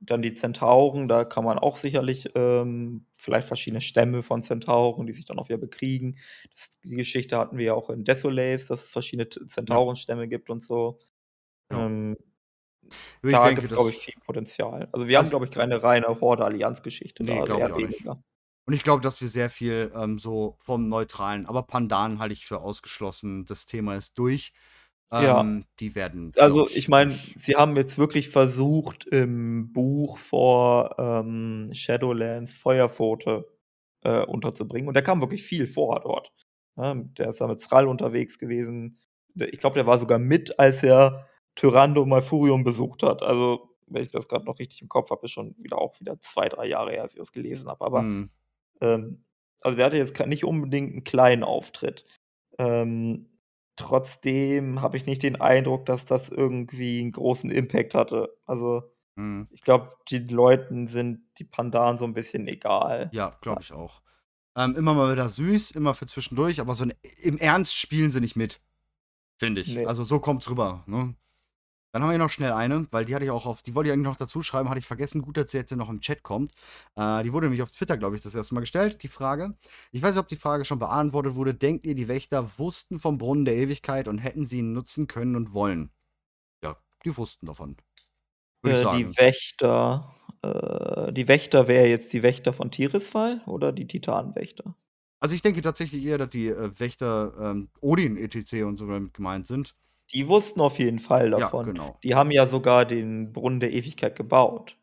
dann 0.00 0.22
die 0.22 0.34
Zentauren, 0.34 1.08
da 1.08 1.24
kann 1.24 1.44
man 1.44 1.58
auch 1.58 1.76
sicherlich, 1.76 2.30
ähm, 2.34 3.06
vielleicht 3.12 3.46
verschiedene 3.46 3.82
Stämme 3.82 4.22
von 4.22 4.42
Zentauren, 4.42 5.06
die 5.06 5.12
sich 5.12 5.26
dann 5.26 5.38
auch 5.38 5.48
wieder 5.48 5.58
bekriegen. 5.58 6.18
Das 6.54 6.70
die 6.82 6.96
Geschichte 6.96 7.36
hatten 7.36 7.58
wir 7.58 7.66
ja 7.66 7.74
auch 7.74 7.90
in 7.90 8.04
Desolace, 8.04 8.66
dass 8.66 8.84
es 8.84 8.90
verschiedene. 8.90 9.28
Zentaurenstämme 9.28 10.26
gibt 10.26 10.48
und 10.50 10.62
so. 10.62 10.98
Ja. 11.70 11.86
Ähm, 11.86 12.16
da 13.22 13.44
denke, 13.44 13.60
gibt's, 13.60 13.74
glaube 13.74 13.90
ich, 13.90 13.98
viel 13.98 14.14
Potenzial. 14.24 14.88
Also, 14.92 15.06
wir 15.06 15.18
haben, 15.18 15.24
Also 15.24 15.30
glaube 15.30 15.44
ich, 15.44 15.50
keine 15.50 15.82
reine 15.82 16.08
Horde-Allianz-Geschichte 16.08 17.22
Ne, 17.22 17.36
da, 17.36 17.44
glaube 17.44 17.66
ich 17.66 17.72
auch 17.72 17.78
nicht. 17.78 18.06
Und 18.66 18.74
ich 18.74 18.82
glaube, 18.82 19.02
dass 19.02 19.20
wir 19.20 19.28
sehr 19.28 19.50
viel, 19.50 19.92
ähm, 19.94 20.18
so 20.18 20.56
vom 20.60 20.88
Neutralen 20.88 21.46
aber 21.46 21.62
Pandaren 21.64 22.18
halte 22.20 22.32
ich 22.32 22.46
für 22.46 22.60
ausgeschlossen. 22.60 23.44
Das 23.44 23.66
Thema 23.66 23.96
ist 23.96 24.18
durch. 24.18 24.52
Ja. 25.16 25.42
Ähm, 25.42 25.64
die 25.80 25.94
werden, 25.94 26.34
Also, 26.36 26.68
ich, 26.74 26.88
meine, 26.88 27.18
sie 27.36 27.56
haben 27.56 27.76
jetzt 27.76 27.98
wirklich 27.98 28.30
versucht, 28.30 29.06
im 29.06 29.72
Buch 29.72 30.18
vor, 30.18 30.96
ähm, 30.98 31.70
Shadowlands 31.74 32.56
Feuerpfote, 32.58 33.46
äh, 34.04 34.24
unterzubringen 34.24 34.88
und 34.88 34.96
da 34.96 35.02
kam 35.02 35.20
wirklich 35.22 35.42
viel 35.44 35.66
vor 35.68 36.00
dort, 36.00 36.32
ne? 36.76 37.10
Der 37.18 37.30
ist 37.30 37.40
da 37.40 37.48
mit 37.48 37.60
Thrall 37.62 37.88
unterwegs 37.88 38.38
gewesen. 38.38 38.98
Ich 39.36 39.60
glaube, 39.60 39.74
der 39.74 39.86
war 39.86 39.98
sogar 39.98 40.18
mit, 40.20 40.58
als 40.60 40.82
er 40.84 41.28
Tyrande 41.56 42.04
Malfurion 42.06 42.64
besucht 42.64 43.02
hat. 43.04 43.22
Also, 43.22 43.76
wenn 43.88 44.04
ich 44.04 44.12
das 44.12 44.28
grad 44.28 44.44
noch 44.46 44.58
richtig 44.60 44.82
im 44.82 44.88
Kopf 44.90 45.10
habe, 45.10 45.26
ist 45.26 45.32
schon 45.32 45.54
wieder 45.58 45.78
auch 45.78 46.00
wieder 46.00 46.20
2, 46.20 46.48
3 46.48 46.66
Jahre 46.68 46.92
her, 46.92 47.02
als 47.04 47.14
ich 47.14 47.20
das 47.20 47.32
gelesen 47.32 47.68
habe. 47.70 47.84
Aber, 47.86 48.10
Mhm. 48.10 48.30
ähm 48.82 49.24
also, 49.62 49.76
der 49.76 49.86
hatte 49.86 49.98
jetzt 49.98 50.18
nicht 50.26 50.44
unbedingt 50.44 50.94
'n 50.96 51.04
kleinen 51.04 51.44
Auftritt. 51.44 52.06
Ähm, 52.58 53.29
trotzdem 53.80 54.82
habe 54.82 54.96
ich 54.96 55.06
nicht 55.06 55.22
den 55.22 55.40
Eindruck, 55.40 55.86
dass 55.86 56.04
das 56.06 56.28
irgendwie 56.30 57.00
'n 57.02 57.12
großen 57.12 57.50
Impact 57.50 57.94
hatte. 57.94 58.36
Also, 58.46 58.82
Mhm. 59.16 59.50
ich 59.50 59.62
glaube, 59.62 59.92
den 60.10 60.28
Leuten 60.28 60.88
sind 60.88 61.22
die 61.38 61.44
Pandaren 61.44 61.98
so 61.98 62.04
'n 62.06 62.14
bisschen 62.14 62.48
egal. 62.48 63.12
Ja, 63.12 63.36
glaube 63.40 63.62
ich 63.62 63.72
auch. 63.72 64.02
Ähm, 64.56 64.76
immer 64.76 64.94
mal 64.94 65.12
wieder 65.12 65.28
süß, 65.28 65.72
immer 65.72 65.94
für 65.94 66.06
zwischendurch, 66.06 66.60
aber 66.60 66.74
so 66.74 66.84
'n 66.84 66.92
im 67.22 67.38
Ernst 67.38 67.76
spielen 67.76 68.10
sie 68.12 68.20
nicht 68.20 68.36
mit, 68.36 68.60
finde 69.38 69.62
ich. 69.62 69.80
Ne. 69.80 69.86
Also, 69.86 70.04
so 70.04 70.20
kommt's 70.20 70.50
rüber, 70.50 70.84
ne? 70.86 71.16
Dann 71.92 72.02
haben 72.02 72.08
wir 72.10 72.12
hier 72.12 72.18
noch 72.18 72.30
schnell 72.30 72.52
eine, 72.52 72.86
weil 72.90 73.04
die 73.04 73.14
hatte 73.14 73.24
ich 73.24 73.30
auch 73.30 73.46
auf 73.46 73.62
die 73.62 73.74
wollte 73.74 73.88
ich 73.88 73.92
eigentlich 73.92 74.06
noch 74.06 74.16
dazu 74.16 74.42
schreiben, 74.42 74.68
hatte 74.68 74.78
ich 74.78 74.86
vergessen. 74.86 75.22
Gut, 75.22 75.36
dass 75.36 75.50
sie 75.50 75.58
jetzt 75.58 75.70
hier 75.70 75.78
noch 75.78 75.88
im 75.88 76.00
Chat 76.00 76.22
kommt. 76.22 76.52
Äh, 76.96 77.22
die 77.24 77.32
wurde 77.32 77.46
nämlich 77.46 77.62
auf 77.62 77.70
Twitter, 77.70 77.96
glaube 77.96 78.16
ich, 78.16 78.22
das 78.22 78.34
erste 78.34 78.54
Mal 78.54 78.60
gestellt, 78.60 79.02
die 79.02 79.08
Frage. 79.08 79.54
Ich 79.92 80.02
weiß 80.02 80.14
nicht, 80.14 80.20
ob 80.20 80.28
die 80.28 80.36
Frage 80.36 80.64
schon 80.64 80.78
beantwortet 80.78 81.34
wurde. 81.34 81.54
Denkt 81.54 81.86
ihr, 81.86 81.94
die 81.94 82.08
Wächter 82.08 82.50
wussten 82.58 82.98
vom 82.98 83.18
Brunnen 83.18 83.44
der 83.44 83.56
Ewigkeit 83.56 84.08
und 84.08 84.18
hätten 84.18 84.46
sie 84.46 84.58
ihn 84.58 84.72
nutzen 84.72 85.06
können 85.06 85.36
und 85.36 85.52
wollen? 85.52 85.90
Ja, 86.62 86.76
die 87.04 87.16
wussten 87.16 87.46
davon. 87.46 87.76
Äh, 88.64 88.84
die 88.96 89.16
Wächter 89.16 90.14
äh, 90.42 91.12
die 91.12 91.28
Wächter 91.28 91.68
wäre 91.68 91.86
jetzt 91.86 92.12
die 92.12 92.22
Wächter 92.22 92.52
von 92.52 92.70
Tirisfal 92.70 93.42
oder 93.46 93.72
die 93.72 93.86
Titanenwächter? 93.86 94.74
Also, 95.20 95.34
ich 95.34 95.42
denke 95.42 95.60
tatsächlich 95.60 96.04
eher, 96.04 96.18
dass 96.18 96.30
die, 96.30 96.48
äh, 96.48 96.70
Wächter, 96.78 97.34
ähm, 97.38 97.68
Odin 97.80 98.16
et.c. 98.16 98.62
und 98.62 98.78
so 98.78 98.86
damit 98.86 99.12
gemeint 99.14 99.46
sind. 99.46 99.74
Die 100.12 100.28
wussten 100.28 100.60
auf 100.60 100.78
jeden 100.78 100.98
Fall 100.98 101.30
Ja, 101.34 101.48
davon. 101.50 101.64
genau. 101.64 102.00
Die 102.02 102.14
haben 102.14 102.30
ja 102.30 102.46
sogar 102.46 102.84
den 102.84 103.32
Brunnen 103.32 103.60
der 103.60 103.72
Ewigkeit 103.72 104.16
gebaut. 104.16 104.76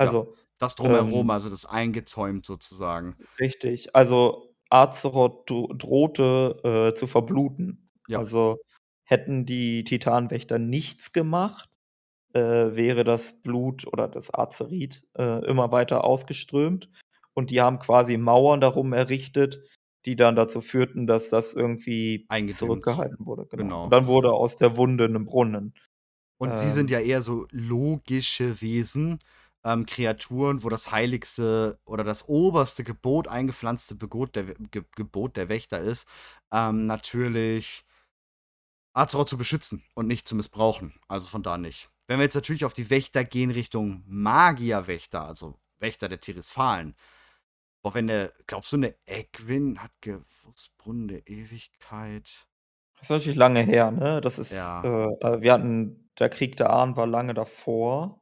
Ja, 0.00 0.14
Also 0.14 0.36
Das 0.58 0.76
Drumherum, 0.76 1.30
Ähm 1.30 1.30
also 1.30 1.50
das 1.50 1.66
eingezäumt 1.66 2.44
sozusagen. 2.46 3.16
Richtig. 3.40 3.94
Also, 3.96 4.54
Azeroth 4.70 5.48
dro 5.50 5.72
drohte, 5.74 6.90
äh, 6.92 6.94
zu 6.94 7.06
verbluten. 7.06 7.90
Ja. 8.08 8.20
Also, 8.20 8.58
hätten 9.04 9.44
die 9.46 9.84
Titanwächter 9.84 10.58
nichts 10.58 11.12
gemacht, 11.12 11.68
äh, 12.34 12.40
wäre 12.40 13.04
das 13.04 13.42
Blut 13.42 13.86
oder 13.86 14.08
das 14.08 14.32
Azerit, 14.34 15.04
äh, 15.18 15.44
immer 15.46 15.72
weiter 15.72 16.04
ausgeströmt 16.04 16.90
und 17.34 17.50
die 17.50 17.60
haben 17.62 17.78
quasi 17.80 18.16
Mauern 18.18 18.60
darum 18.60 18.92
errichtet, 18.94 19.62
die 20.06 20.16
dann 20.16 20.36
dazu 20.36 20.60
führten, 20.60 21.06
dass 21.06 21.30
das 21.30 21.54
irgendwie 21.54 22.28
zurückgehalten 22.46 23.26
wurde, 23.26 23.46
genau. 23.46 23.66
Genau. 23.76 23.84
Und 23.84 23.90
dann 23.92 24.06
wurde 24.06 24.32
aus 24.32 24.56
der 24.56 24.76
Wunde 24.76 25.08
'ne 25.08 25.20
Brunnen. 25.20 25.74
Und 26.40 26.56
sie 26.56 26.70
sind 26.70 26.90
Ähm 26.90 26.92
ja 26.92 27.00
eher 27.00 27.22
so 27.22 27.46
logische 27.52 28.60
Wesen, 28.62 29.20
ähm, 29.64 29.86
Kreaturen, 29.86 30.62
wo 30.64 30.68
das 30.68 30.90
heiligste 30.92 31.78
oder 31.86 32.04
das 32.04 32.28
oberste 32.28 32.84
Gebot, 32.84 33.28
eingepflanzte 33.28 33.94
Begot 33.96 34.36
der 34.36 34.44
Ge 34.72 34.84
Gebot 34.96 35.36
der 35.36 35.48
Wächter 35.48 35.80
ist, 35.80 36.06
ähm, 36.52 36.86
natürlich 36.86 37.82
Azeroth 38.96 39.28
zu 39.28 39.36
beschützen 39.36 39.82
und 39.94 40.06
nicht 40.06 40.28
zu 40.28 40.36
missbrauchen. 40.36 40.94
Also, 41.08 41.26
von 41.26 41.42
da 41.42 41.58
nicht. 41.58 41.90
Wenn 42.06 42.18
wir 42.18 42.24
jetzt 42.24 42.34
natürlich 42.36 42.64
auf 42.64 42.74
die 42.74 42.90
Wächter 42.90 43.24
gehen 43.24 43.50
Richtung 43.50 44.04
Magierwächter, 44.06 45.26
also 45.26 45.58
Wächter 45.80 46.08
der 46.08 46.20
Tirisfalen. 46.20 46.94
Boah, 47.84 47.92
wenn 47.92 48.06
der 48.06 48.32
glaubst 48.46 48.72
du, 48.72 48.78
'ne 48.78 48.94
Egwin 49.04 49.82
hat 49.82 49.92
gewusst, 50.00 50.74
Brunnen 50.78 51.06
der 51.06 51.28
Ewigkeit? 51.28 52.46
Das 52.98 53.06
ist 53.06 53.10
natürlich 53.10 53.36
lange 53.36 53.60
her, 53.62 53.90
ne? 53.90 54.20
Das 54.20 54.38
ist, 54.38 54.72
Ja. 54.72 54.84
äh 54.84 54.88
äh, 55.20 55.40
wir 55.42 55.52
hatten 55.52 56.08
der 56.18 56.28
Krieg 56.28 56.56
der 56.56 56.70
Ahnen 56.70 56.96
war 56.96 57.06
lange 57.06 57.34
davor. 57.34 58.20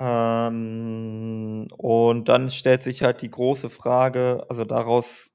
Ähm, 0.00 1.66
und 1.76 2.28
dann 2.28 2.50
stellt 2.50 2.82
sich 2.84 3.02
halt 3.02 3.20
die 3.22 3.30
große 3.30 3.68
Frage 3.68 4.44
also, 4.48 4.64
daraus 4.64 5.32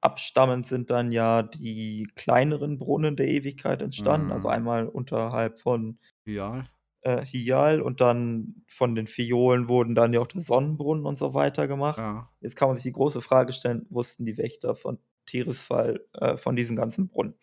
abstammend 0.00 0.66
sind 0.66 0.90
dann 0.90 1.12
ja 1.12 1.42
die 1.42 2.08
kleineren 2.16 2.78
Brunnen 2.78 3.16
der 3.16 3.28
Ewigkeit 3.28 3.82
entstanden, 3.82 4.32
also 4.32 4.48
Mhm. 4.48 4.50
einmal 4.50 4.86
unterhalb 4.88 5.58
von 5.58 5.98
Hyjal? 6.24 6.70
Äh, 7.02 7.24
Hyjal 7.24 7.80
und 7.80 8.00
dann 8.00 8.62
von 8.68 8.94
den 8.94 9.06
Fiolen 9.06 9.68
wurden 9.68 9.94
dann 9.94 10.12
ja 10.12 10.20
auch 10.20 10.26
der 10.26 10.42
Sonnenbrunnen 10.42 11.06
und 11.06 11.18
so 11.18 11.34
weiter 11.34 11.68
gemacht. 11.68 11.98
Ja. 11.98 12.30
Jetzt 12.40 12.56
kann 12.56 12.68
man 12.68 12.76
sich 12.76 12.84
die 12.84 12.92
große 12.92 13.20
Frage 13.20 13.52
stellen: 13.52 13.86
Wussten 13.90 14.26
die 14.26 14.38
Wächter 14.38 14.74
von 14.74 14.98
Tirisfal, 15.26 16.04
äh, 16.14 16.36
von 16.36 16.56
diesen 16.56 16.76
ganzen 16.76 17.08
Brunnen? 17.08 17.34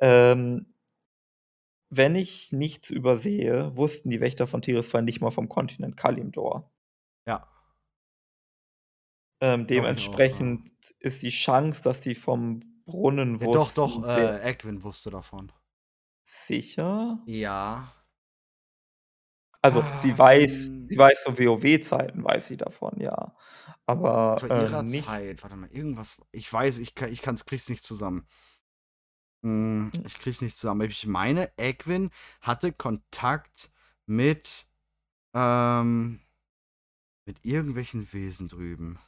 Ähm 0.00 0.66
wenn 1.88 2.16
ich 2.16 2.52
nichts 2.52 2.90
übersehe, 2.90 3.76
wussten 3.76 4.10
die 4.10 4.20
Wächter 4.20 4.46
von 4.46 4.62
Tirisfal 4.62 5.02
nicht 5.02 5.20
mal 5.20 5.30
vom 5.30 5.48
Kontinent 5.48 5.96
Kalimdor. 5.96 6.72
Ja. 7.26 7.48
Ähm, 9.40 9.40
ich 9.40 9.54
auch, 9.54 9.58
ja. 9.58 9.64
dementsprechend 9.64 10.70
ist 10.98 11.22
die 11.22 11.30
Chance, 11.30 11.82
dass 11.82 12.00
die 12.00 12.14
vom 12.14 12.60
Brunnen 12.86 13.40
Ja, 13.40 13.46
doch, 13.46 13.72
doch, 13.74 13.96
wussten, 13.96 14.02
sehr 14.04 14.42
äh, 14.42 14.50
Egwin 14.50 14.82
wusste 14.82 15.10
davon. 15.10 15.52
Sicher? 16.24 17.22
Ja. 17.26 17.92
Also, 19.64 19.90
sie 19.96 20.16
weiß 20.16 20.70
Ähm 20.88 20.88
sie 20.88 20.98
weiß 20.98 21.22
zu 21.24 21.38
WoW-Zeiten 21.38 22.22
weiß 22.24 22.46
sie 22.48 22.56
davon, 22.56 23.00
ja. 23.00 23.34
Aber, 23.86 24.38
Zu 24.38 24.48
ihrer 24.48 24.86
nicht 24.90 25.22
Zeit, 25.26 25.42
warte 25.42 25.56
mal, 25.56 25.70
irgendwas 25.72 26.18
ich 26.30 26.52
weiß, 26.52 26.76
ich 26.78 26.94
ka 26.94 27.06
ich 27.06 27.22
kann's 27.22 27.46
kriege 27.46 27.60
es 27.62 27.70
nicht 27.70 27.84
zusammen. 27.84 28.26
Hm, 29.44 29.90
ich 30.06 30.18
kriege 30.18 30.44
nicht 30.44 30.56
zusammen. 30.56 30.88
Ich 30.90 31.06
meine, 31.06 31.50
Egwin 31.58 32.10
hatte 32.40 32.72
Kontakt 32.72 33.70
mit, 34.06 34.66
ähm 35.34 36.20
mit 37.28 37.44
irgendwelchen 37.44 38.12
Wesen 38.12 38.46
drüben. 38.48 39.00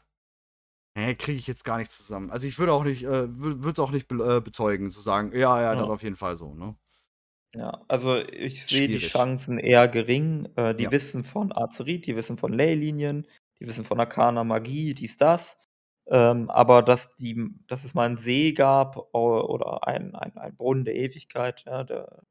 Ne, 0.96 1.14
kriege 1.16 1.38
ich 1.38 1.46
jetzt 1.46 1.64
gar 1.64 1.78
nicht 1.78 1.90
zusammen. 1.90 2.30
Also, 2.30 2.46
ich 2.46 2.58
würde 2.58 2.72
auch 2.72 2.84
nicht, 2.84 3.02
äh 3.04 3.28
wü 3.28 3.58
würde 3.62 3.72
es 3.72 3.78
auch 3.78 3.90
nicht 3.90 4.08
be 4.08 4.16
äh, 4.38 4.40
bezeugen, 4.40 4.90
zu 4.90 5.00
sagen: 5.00 5.32
„Ja, 5.34 5.60
ja, 5.60 5.76
das 5.76 5.86
Ja. 5.86 5.88
auf 5.88 6.02
jeden 6.02 6.16
Fall 6.16 6.36
so“, 6.36 6.54
ne? 6.54 6.76
Ja, 7.54 7.82
also, 7.88 8.16
ich 8.18 8.66
sehe 8.66 8.88
die 8.90 8.98
Schwierig. 8.98 8.98
Chancen 8.98 9.58
eher 9.58 9.88
gering. 9.88 10.48
Äh, 10.56 10.74
die 10.74 10.90
Ja. 10.90 10.90
wissen 10.90 11.24
von 11.24 11.50
Azerit, 11.56 12.06
die 12.06 12.14
wissen 12.14 12.36
von 12.36 12.52
Leylinien, 12.52 13.26
die 13.58 13.66
wissen 13.66 13.84
von 13.84 13.98
arkaner 13.98 14.44
Magie, 14.44 14.92
dies, 14.94 15.16
das. 15.16 15.56
Ähm, 16.06 16.50
aber 16.50 16.82
dass 16.82 17.14
die 17.16 17.36
dass 17.66 17.84
es 17.84 17.94
mal 17.94 18.06
'n 18.08 18.16
See 18.18 18.52
gab 18.52 18.96
o 19.14 19.40
oder 19.42 19.86
ein 19.86 20.14
ein 20.14 20.36
ein 20.38 20.56
Brunnen 20.56 20.84
der 20.84 20.94
Ewigkeit, 20.96 21.64
ja, 21.66 21.84
der 21.84 22.22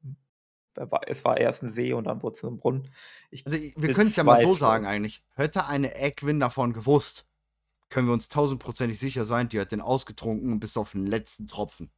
der 0.76 0.90
war 0.90 1.02
es 1.08 1.24
war 1.24 1.38
erst 1.38 1.62
'n 1.64 1.72
See 1.72 1.92
und 1.94 2.04
dann 2.06 2.22
wurde 2.22 2.36
es 2.36 2.44
'n 2.44 2.58
Brunnen. 2.58 2.90
Ich 3.30 3.46
Also, 3.46 3.56
i 3.58 3.74
wir 3.78 3.90
können's 3.90 4.16
ja 4.16 4.24
mal 4.24 4.36
so 4.36 4.54
sagen 4.54 4.86
es. 4.86 4.86
eigentlich. 4.86 5.22
Hätte 5.34 5.66
eine 5.66 5.94
Egwin 5.94 6.40
davon 6.40 6.72
gewusst, 6.72 7.26
können 7.90 8.08
wir 8.08 8.14
uns 8.14 8.28
tausendprozentig 8.28 8.98
sicher 9.00 9.26
sein, 9.26 9.48
die 9.50 9.60
hat 9.60 9.72
den 9.72 9.80
ausgetrunken 9.82 10.60
bis 10.60 10.76
auf 10.78 10.94
'n 10.94 11.06
letzten 11.06 11.48
Tropfen. 11.48 11.90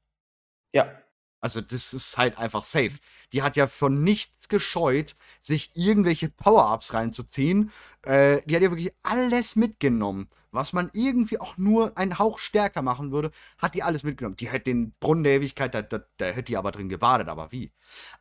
Ja. 0.74 1.02
Also, 1.40 1.60
das 1.60 1.94
ist 1.94 2.18
halt 2.18 2.38
einfach 2.38 2.64
safe. 2.64 2.92
Die 3.32 3.42
hat 3.42 3.56
ja 3.56 3.66
von 3.66 4.02
nichts 4.04 4.48
gescheut, 4.48 5.16
sich 5.40 5.70
irgendwelche 5.74 6.28
Power-Ups 6.28 6.92
reinzuziehen. 6.92 7.70
Äh, 8.02 8.42
die 8.46 8.56
hat 8.56 8.62
ja 8.62 8.70
wirklich 8.70 8.92
alles 9.02 9.56
mitgenommen, 9.56 10.28
was 10.50 10.72
man 10.72 10.90
irgendwie 10.92 11.40
auch 11.40 11.56
nur 11.56 11.96
einen 11.96 12.18
Hauch 12.18 12.38
stärker 12.38 12.82
machen 12.82 13.12
würde, 13.12 13.30
hat 13.58 13.74
die 13.74 13.82
alles 13.82 14.02
mitgenommen. 14.02 14.36
Die 14.36 14.48
hätte 14.50 14.64
den 14.64 14.92
Brunnen 15.00 15.24
der 15.24 15.34
Ewigkeit, 15.34 15.74
da 15.74 15.82
da 15.82 16.00
da 16.18 16.26
hätte 16.26 16.44
die 16.44 16.56
aber 16.56 16.72
drin 16.72 16.88
gebadet, 16.88 17.28
aber 17.28 17.52
wie? 17.52 17.72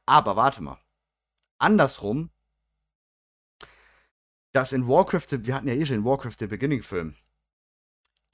Aber 0.06 0.36
warte 0.36 0.62
mal. 0.62 0.78
Andersrum 1.60 2.30
dass 4.52 4.74
in 4.74 4.88
Warcraft 4.88 5.46
wir 5.46 5.56
hatten 5.56 5.68
ja 5.68 5.74
eh 5.74 5.86
schon 5.86 5.98
in 5.98 6.06
Warcraft 6.06 6.36
The 6.40 6.48
Beginning 6.48 6.84
Film 6.84 7.16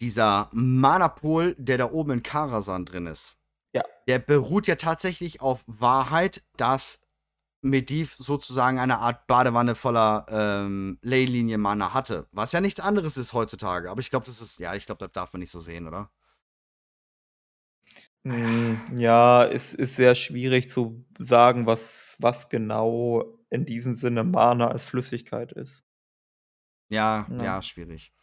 dieser 0.02 0.50
Mana-Pool, 0.52 1.56
der 1.58 1.78
da 1.78 1.92
oben 1.92 2.12
in 2.12 2.24
Karasan 2.24 2.86
drin 2.86 3.08
ist. 3.08 3.38
Ja. 3.76 3.84
Der 4.08 4.20
beruht 4.20 4.68
ja 4.68 4.76
tatsächlich 4.78 5.42
auf 5.42 5.64
Wahrheit, 5.68 6.44
dass 6.56 7.02
Medivh 7.62 8.16
sozusagen 8.18 8.80
eine 8.80 9.00
Art 9.00 9.28
Badewanne 9.28 9.76
voller, 9.76 10.26
ähm, 10.30 10.98
Leylinien-Mana 11.02 11.94
hatte, 11.94 12.28
was 12.32 12.54
ja 12.54 12.62
nichts 12.62 12.80
anderes 12.80 13.18
ist 13.18 13.34
heutzutage. 13.34 13.92
Aber 13.92 14.00
ich 14.00 14.10
glaube, 14.10 14.26
das 14.26 14.42
ist 14.42 14.60
ja, 14.60 14.76
ich 14.76 14.86
glaube, 14.86 15.00
das 15.00 15.12
darf 15.12 15.34
man 15.34 15.42
nicht 15.42 15.52
so 15.52 15.60
sehen, 15.60 15.88
oder? 15.88 16.10
Hm, 18.24 18.80
ja, 18.98 19.46
es 19.46 19.74
ist 19.74 19.96
sehr 19.98 20.16
schwierig 20.16 20.70
zu 20.70 21.06
sagen, 21.20 21.66
was 21.68 22.18
was 22.20 22.50
genau 22.50 23.38
in 23.50 23.66
diesem 23.66 23.94
Sinne 23.96 24.24
Mana 24.24 24.70
als 24.70 24.86
Flüssigkeit 24.86 25.52
ist. 25.52 25.84
Ja, 26.90 27.28
Ja. 27.30 27.44
ja, 27.44 27.62
schwierig. 27.62 28.15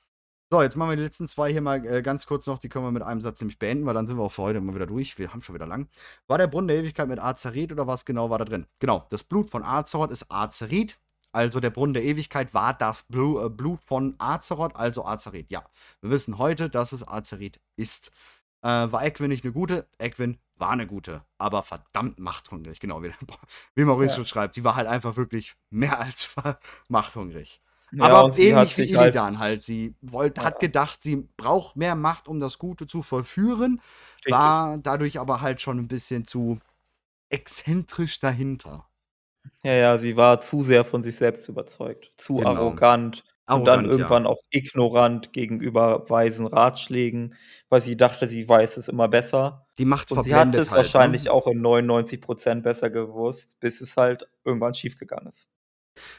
So, 0.52 0.60
jetzt 0.60 0.76
machen 0.76 0.90
wir 0.90 0.96
die 0.96 1.02
letzten 1.02 1.26
2 1.28 1.50
hier 1.50 1.62
mal, 1.62 1.82
äh, 1.86 2.02
ganz 2.02 2.26
kurz 2.26 2.46
noch, 2.46 2.58
die 2.58 2.68
können 2.68 2.84
wir 2.84 2.90
mit 2.90 3.02
einem 3.02 3.22
Satz 3.22 3.40
nämlich 3.40 3.58
beenden, 3.58 3.86
weil 3.86 3.94
dann 3.94 4.06
sind 4.06 4.18
wir 4.18 4.22
auch 4.22 4.32
für 4.32 4.42
heute 4.42 4.60
mal 4.60 4.74
wieder 4.74 4.84
durch. 4.86 5.18
Wir 5.18 5.32
haben 5.32 5.40
schon 5.40 5.54
wieder 5.54 5.66
lang. 5.66 5.88
War 6.26 6.36
der 6.36 6.46
Brunnen 6.46 6.68
der 6.68 6.76
Ewigkeit 6.76 7.08
mit 7.08 7.18
Azerit 7.18 7.72
oder 7.72 7.86
was 7.86 8.04
genau 8.04 8.28
war 8.28 8.36
da 8.38 8.44
drin? 8.44 8.66
Genau, 8.78 9.06
das 9.08 9.24
Blut 9.24 9.48
von 9.48 9.62
Azeroth 9.64 10.10
ist 10.10 10.30
Azerit. 10.30 10.98
Also, 11.32 11.58
der 11.58 11.70
Brunnen 11.70 11.94
der 11.94 12.02
Ewigkeit 12.04 12.52
war 12.52 12.74
das 12.74 13.04
Blu 13.04 13.42
äh, 13.42 13.48
Blut 13.48 13.80
von 13.82 14.14
Azeroth, 14.18 14.76
also 14.76 15.06
Azerit, 15.06 15.50
ja. 15.50 15.64
Wir 16.02 16.10
wissen 16.10 16.36
heute, 16.36 16.68
dass 16.68 16.92
es 16.92 17.08
Azerit 17.08 17.58
ist. 17.76 18.10
Äh, 18.60 18.68
war 18.68 19.02
Egwin 19.06 19.30
nicht 19.30 19.44
'ne 19.44 19.52
gute? 19.52 19.88
Egwin 19.96 20.38
war 20.56 20.76
'ne 20.76 20.86
gute, 20.86 21.24
aber 21.38 21.62
verdammt 21.62 22.18
machthungrig, 22.18 22.78
genau, 22.78 23.02
wie 23.02 23.12
wie 23.74 23.84
Maurice 23.86 24.10
Ja. 24.12 24.16
schon 24.16 24.26
schreibt. 24.26 24.56
Die 24.56 24.64
war 24.64 24.76
halt 24.76 24.86
einfach 24.86 25.16
wirklich 25.16 25.54
mehr 25.70 25.98
als 26.00 26.34
machthungrig. 26.88 27.60
Ja, 27.94 28.26
Aber 28.26 28.36
hat 28.54 28.72
ähnlich 28.72 28.78
wie 28.78 28.84
sich 28.84 28.94
halt 28.94 29.16
Illidan 29.16 29.38
halt. 29.38 29.62
Sie 29.64 29.94
wollt 30.00 30.42
hat 30.42 30.58
Ja. 30.58 30.60
gedacht, 30.60 31.02
sie 31.02 31.28
braucht 31.36 31.76
mehr 31.76 31.94
Macht, 31.94 32.28
um 32.28 32.40
das 32.40 32.58
Gute 32.58 32.86
zu 32.86 33.02
vollführen, 33.02 33.80
Richtig. 34.26 34.56
war 34.56 34.78
dadurch 34.78 35.18
aber 35.20 35.40
halt 35.40 35.60
schon 35.60 35.78
'n 35.78 35.88
bisschen 35.88 36.26
zu 36.26 36.58
exzentrisch 37.30 38.20
dahinter. 38.20 38.88
Ja, 39.64 39.74
ja, 39.74 39.98
sie 39.98 40.16
war 40.16 40.40
zu 40.40 40.62
sehr 40.64 40.84
von 40.84 41.04
sich 41.04 41.14
selbst 41.16 41.48
überzeugt, 41.48 42.10
zu 42.16 42.44
Genau. 42.44 42.44
arrogant 42.44 43.22
und 43.48 43.68
dann 43.68 43.84
Arrogant, 43.84 43.96
ja. 43.96 44.22
irgendwann 44.24 44.26
auch 44.26 44.38
ignorant 44.50 45.32
gegenüber 45.32 46.10
weisen 46.10 46.48
Ratschlägen, 46.48 47.36
weil 47.68 47.80
sie 47.80 47.96
dachte, 47.96 48.28
sie 48.28 48.48
weiß 48.48 48.76
es 48.78 48.88
immer 48.88 49.06
besser. 49.06 49.68
Die 49.78 49.84
Macht 49.86 50.10
Und 50.10 50.22
sie 50.22 50.34
hat 50.36 50.58
es 50.58 50.70
halt, 50.70 50.98
wahrscheinlich 50.98 51.30
ne? 51.30 51.30
auch 51.30 51.46
in 51.46 51.60
99 51.60 52.20
% 52.22 52.64
besser 52.64 52.90
gewusst, 52.90 53.60
bis 53.60 53.80
es 53.80 53.96
halt 53.96 54.26
irgendwann 54.44 54.74
schiefgegangen 54.74 55.28
ist. 55.28 55.44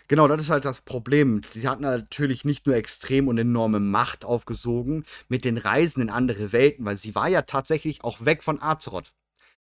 Genau, 0.08 0.28
das 0.28 0.42
ist 0.44 0.50
halt 0.50 0.66
das 0.66 0.82
Problem. 0.82 1.42
Sie 1.52 1.68
hat 1.68 1.80
natürlich 1.82 2.46
nicht 2.46 2.66
nur 2.68 2.76
extrem 2.76 3.28
und 3.28 3.38
enorme 3.38 3.80
Macht 3.80 4.26
aufgesogen 4.26 5.06
mit 5.28 5.46
den 5.46 5.58
Reisen 5.58 6.02
in 6.02 6.10
andere 6.10 6.52
Welten, 6.52 6.86
weil 6.86 6.98
sie 6.98 7.16
war 7.16 7.28
ja 7.28 7.42
tatsächlich 7.44 8.04
auch 8.04 8.24
weg 8.26 8.44
von 8.44 8.62
Azeroth. 8.62 9.14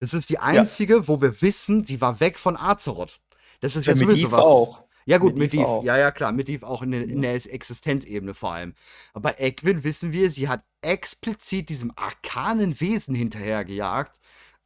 Das 0.01 0.15
ist 0.15 0.31
die 0.31 0.39
Ja. 0.39 0.45
einzige, 0.45 1.09
wo 1.09 1.21
wir 1.21 1.43
wissen, 1.43 1.85
sie 1.85 2.01
war 2.01 2.21
weg 2.21 2.39
von 2.39 2.57
Azeroth. 2.57 3.21
Das 3.61 3.77
ist 3.77 3.87
ja 3.87 3.93
Ja, 3.93 3.97
sowieso 3.97 4.29
Medivh 4.29 4.33
was 4.33 4.47
auch. 4.47 4.85
Ja 5.07 5.19
gut, 5.19 5.37
Medivh, 5.39 5.65
auch. 5.65 5.83
ja, 5.85 5.97
ja, 5.97 6.11
klar, 6.11 6.33
Medivh 6.33 6.65
auch 6.65 6.83
in 6.83 6.93
in 6.93 7.23
Ja. 7.23 7.23
der 7.23 7.35
Existenzebene 7.35 8.35
vor 8.35 8.53
allem. 8.53 8.75
Aber 9.15 9.41
Egwin 9.41 9.83
wissen 9.83 10.13
wir, 10.13 10.31
sie 10.31 10.49
hat 10.49 10.63
explizit 10.83 11.71
diesem 11.71 11.93
arkanen 11.97 12.79
Wesen 12.81 13.15
hinterhergejagt, 13.15 14.18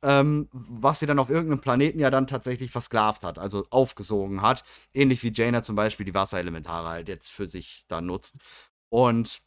ähm, 0.02 0.48
was 0.52 1.00
sie 1.00 1.06
dann 1.06 1.18
auf 1.18 1.30
irgendeinem 1.30 1.60
Planeten 1.60 1.98
ja 1.98 2.10
dann 2.10 2.26
tatsächlich 2.26 2.70
versklavt 2.70 3.22
hat, 3.22 3.38
also 3.38 3.66
aufgesogen 3.70 4.42
hat. 4.42 4.64
Ähnlich 4.92 5.22
wie 5.22 5.32
Jaina 5.32 5.62
zum 5.62 5.76
Beispiel 5.76 6.06
die 6.06 6.14
Wasserelementare 6.14 6.88
halt 6.88 7.08
jetzt 7.08 7.30
für 7.30 7.46
sich 7.46 7.84
da 7.88 8.00
nutzt. 8.00 8.36
Und 8.88 9.42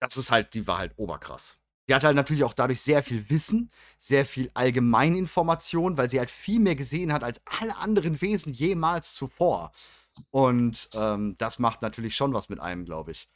das 0.00 0.16
ist 0.16 0.30
halt, 0.30 0.54
die 0.54 0.66
war 0.66 0.78
halt 0.78 0.92
oberkrass. 0.96 1.58
Die 1.88 1.94
hat 1.94 2.04
halt 2.04 2.16
natürlich 2.16 2.44
auch 2.44 2.54
dadurch 2.54 2.80
sehr 2.80 3.02
viel 3.02 3.28
Wissen, 3.30 3.70
sehr 3.98 4.24
viel 4.24 4.50
Allgemeininformation, 4.54 5.96
weil 5.96 6.10
sie 6.10 6.18
halt 6.18 6.30
viel 6.30 6.60
mehr 6.60 6.76
gesehen 6.76 7.12
hat 7.12 7.24
als 7.24 7.40
alle 7.44 7.76
anderen 7.76 8.20
Wesen 8.20 8.52
jemals 8.52 9.14
zuvor. 9.14 9.72
Und 10.30 10.88
ähm, 10.94 11.36
das 11.38 11.58
macht 11.58 11.82
natürlich 11.82 12.14
schon 12.16 12.34
was 12.34 12.48
mit 12.48 12.60
einem, 12.60 12.84
glaube 12.84 13.12
ich. 13.12 13.28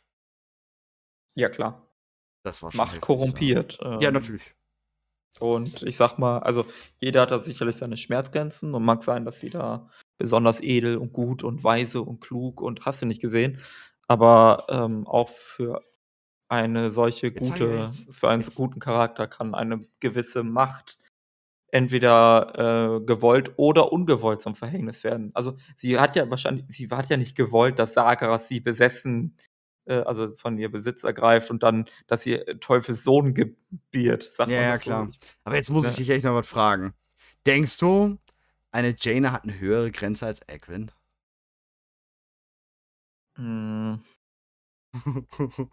Ja, 1.35 1.49
klar. 1.49 1.87
Das 2.45 2.63
war 2.63 2.71
schon 2.71 2.79
Macht 2.79 2.93
heftig, 2.93 3.03
korrumpiert. 3.03 3.79
Ja. 3.81 4.01
ja, 4.01 4.09
ähm, 4.09 4.15
natürlich. 4.15 4.55
Und 5.39 5.83
ich 5.83 5.97
sag 5.97 6.19
mal, 6.19 6.39
also 6.39 6.65
jeder 7.01 7.23
hat 7.23 7.31
da 7.31 7.39
sicherlich 7.41 7.77
seine 7.77 7.97
Schmerzgrenzen 7.97 8.75
und 8.75 8.85
mag 8.85 9.03
sein, 9.03 9.25
dass 9.25 9.41
sie 9.41 9.51
da 9.51 9.89
besonders 10.19 10.63
edel 10.63 10.97
und 10.97 11.13
gut 11.13 11.43
und 11.43 11.63
weise 11.63 12.03
und 12.03 12.21
klug 12.21 12.61
und 12.61 12.87
hast 12.87 13.03
du 13.03 13.07
nicht 13.07 13.21
gesehen. 13.21 13.59
Aber 14.09 14.67
ähm, 14.69 15.07
auch 15.07 15.29
für 15.29 15.83
eine 16.49 16.93
solche 16.93 17.29
Jetzt 17.29 17.39
gute, 17.39 17.91
für 18.11 18.29
einen 18.29 18.45
guten 18.55 18.81
Charakter 18.81 19.27
kann 19.27 19.55
eine 19.55 19.83
gewisse 20.01 20.43
Macht 20.43 20.99
entweder 21.73 22.99
äh, 22.99 23.05
gewollt 23.05 23.53
oder 23.57 23.93
ungewollt 23.93 24.41
zum 24.41 24.55
Verhängnis 24.55 25.05
werden. 25.05 25.33
Also 25.35 25.57
sie 25.77 25.99
hat 25.99 26.17
ja 26.17 26.31
wahrscheinlich, 26.31 26.65
sie 26.69 26.89
hat 26.89 27.09
ja 27.09 27.17
nicht 27.17 27.37
gewollt, 27.37 27.79
dass 27.79 27.95
Sagaras 27.95 28.49
sie 28.49 28.61
besessen, 28.61 29.37
äh, 29.87 30.03
also 30.03 30.31
von 30.33 30.59
ihr 30.59 30.71
Besitz 30.71 31.05
ergreift 31.05 31.51
und 31.51 31.63
dann, 31.63 31.87
dass 32.07 32.27
ihr 32.27 32.61
Teufels 32.61 33.05
Sohn 33.05 33.35
gebiert. 33.35 34.31
Sagt 34.35 34.51
Ja, 34.51 34.63
ja, 34.63 34.77
so? 34.77 34.83
klar. 34.83 35.09
Aber 35.45 35.57
jetzt 35.57 35.71
muss 35.71 35.87
ich 35.87 35.93
ne? 35.93 35.97
dich 35.99 36.11
echt 36.11 36.25
noch 36.25 36.35
was 36.35 36.47
fragen. 36.47 36.95
Denkst 37.47 37.79
du, 37.79 38.19
eine 38.71 38.95
Jaina 38.99 39.33
hat 39.33 39.45
eine 39.45 39.59
höhere 39.59 39.91
Grenze 39.91 40.27
als 40.27 40.41
Egwin? 40.49 40.91
Hm, 43.37 44.01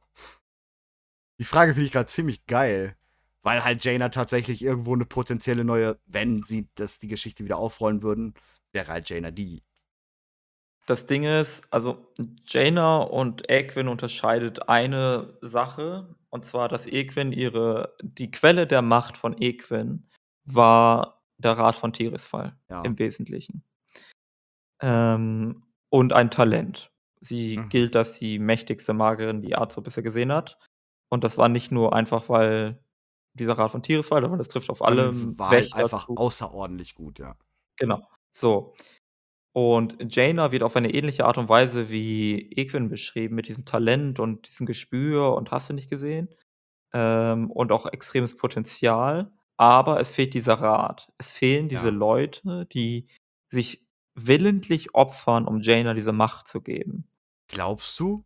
Die 1.40 1.46
Frage 1.46 1.74
finde 1.74 1.88
ich 1.88 1.92
gerade 1.92 2.10
ziemlich 2.10 2.46
geil. 2.46 2.96
Weil 3.42 3.64
halt 3.66 3.84
Jaina 3.84 4.10
tatsächlich 4.10 4.62
irgendwo 4.62 4.94
eine 4.94 5.06
potenzielle 5.06 5.66
neue, 5.66 6.00
wenn 6.06 6.44
sie 6.44 6.70
das 6.76 7.00
die 7.00 7.10
Geschichte 7.10 7.44
wieder 7.44 7.58
aufrollen 7.58 8.02
würden, 8.02 8.36
wäre 8.72 8.88
halt 8.88 9.10
Jaina 9.10 9.32
die. 9.32 9.64
Das 10.86 11.06
Ding 11.06 11.24
ist, 11.24 11.72
also 11.74 12.14
Jaina 12.46 12.98
und 13.00 13.50
Equin 13.50 13.88
unterscheidet 13.88 14.70
eine 14.70 15.38
Sache, 15.42 16.16
und 16.30 16.46
zwar, 16.46 16.68
dass 16.70 16.88
Equin 16.88 17.32
ihre, 17.32 17.96
die 18.02 18.32
Quelle 18.32 18.68
der 18.68 18.82
Macht 18.82 19.18
von 19.18 19.36
Equin 19.42 20.10
war 20.46 21.24
der 21.38 21.58
Rat 21.58 21.76
von 21.76 21.94
Tirisfal 21.94 22.58
Ja. 22.70 22.82
im 22.84 22.98
Wesentlichen. 23.00 23.64
Ähm, 24.82 25.64
und 25.90 26.14
ein 26.14 26.32
Talent. 26.32 26.92
Sie 27.22 27.58
Mhm. 27.58 27.70
gilt 27.70 27.96
als 27.96 28.20
die 28.20 28.40
mächtigste 28.40 28.94
Magierin, 28.94 29.42
die 29.42 29.56
Arzo 29.56 29.82
bisher 29.82 30.04
gesehen 30.04 30.32
hat. 30.32 30.58
Und 31.10 31.24
das 31.24 31.38
war 31.38 31.48
nicht 31.50 31.72
nur 31.72 31.94
einfach, 31.94 32.28
weil 32.30 32.84
dieser 33.34 33.54
Rat 33.58 33.72
von 33.72 33.84
Tirisfal, 33.84 34.22
sondern 34.22 34.40
das 34.40 34.50
trifft 34.50 34.70
auf 34.70 34.82
alle 34.84 35.12
war 35.38 35.52
halt 35.52 35.76
Wächter 35.76 35.78
einfach 35.78 36.06
zu. 36.06 36.18
außerordentlich 36.18 36.96
gut, 36.96 37.20
ja. 37.20 37.38
Genau. 37.78 38.08
So. 38.34 38.76
Und 39.54 39.98
Jaina 40.14 40.52
wird 40.52 40.64
auf 40.64 40.76
eine 40.76 40.94
ähnliche 40.94 41.26
Art 41.26 41.38
und 41.38 41.48
Weise 41.48 41.90
wie 41.90 42.52
Equin 42.54 42.90
beschrieben, 42.90 43.36
mit 43.36 43.48
diesem 43.48 43.66
Talent 43.66 44.20
und 44.20 44.48
diesem 44.50 44.66
Gespür 44.66 45.36
und 45.36 45.52
hast 45.52 45.70
du 45.70 45.74
nicht 45.74 45.90
gesehen. 45.92 46.30
Ähm, 46.94 47.50
und 47.52 47.72
auch 47.72 47.86
extremes 47.86 48.36
Potenzial. 48.36 49.32
Aber 49.58 50.00
es 50.00 50.10
fehlt 50.12 50.34
dieser 50.34 50.56
Rat. 50.56 51.12
Es 51.20 51.32
fehlen 51.32 51.70
diese 51.70 51.88
Ja. 51.90 51.94
Leute, 51.94 52.66
die 52.74 53.08
sich 53.50 53.86
willentlich 54.16 54.96
opfern, 54.96 55.46
um 55.48 55.62
Jaina 55.62 55.94
diese 55.94 56.12
Macht 56.12 56.48
zu 56.48 56.62
geben. 56.62 57.08
Glaubst 57.48 58.00
du, 58.00 58.26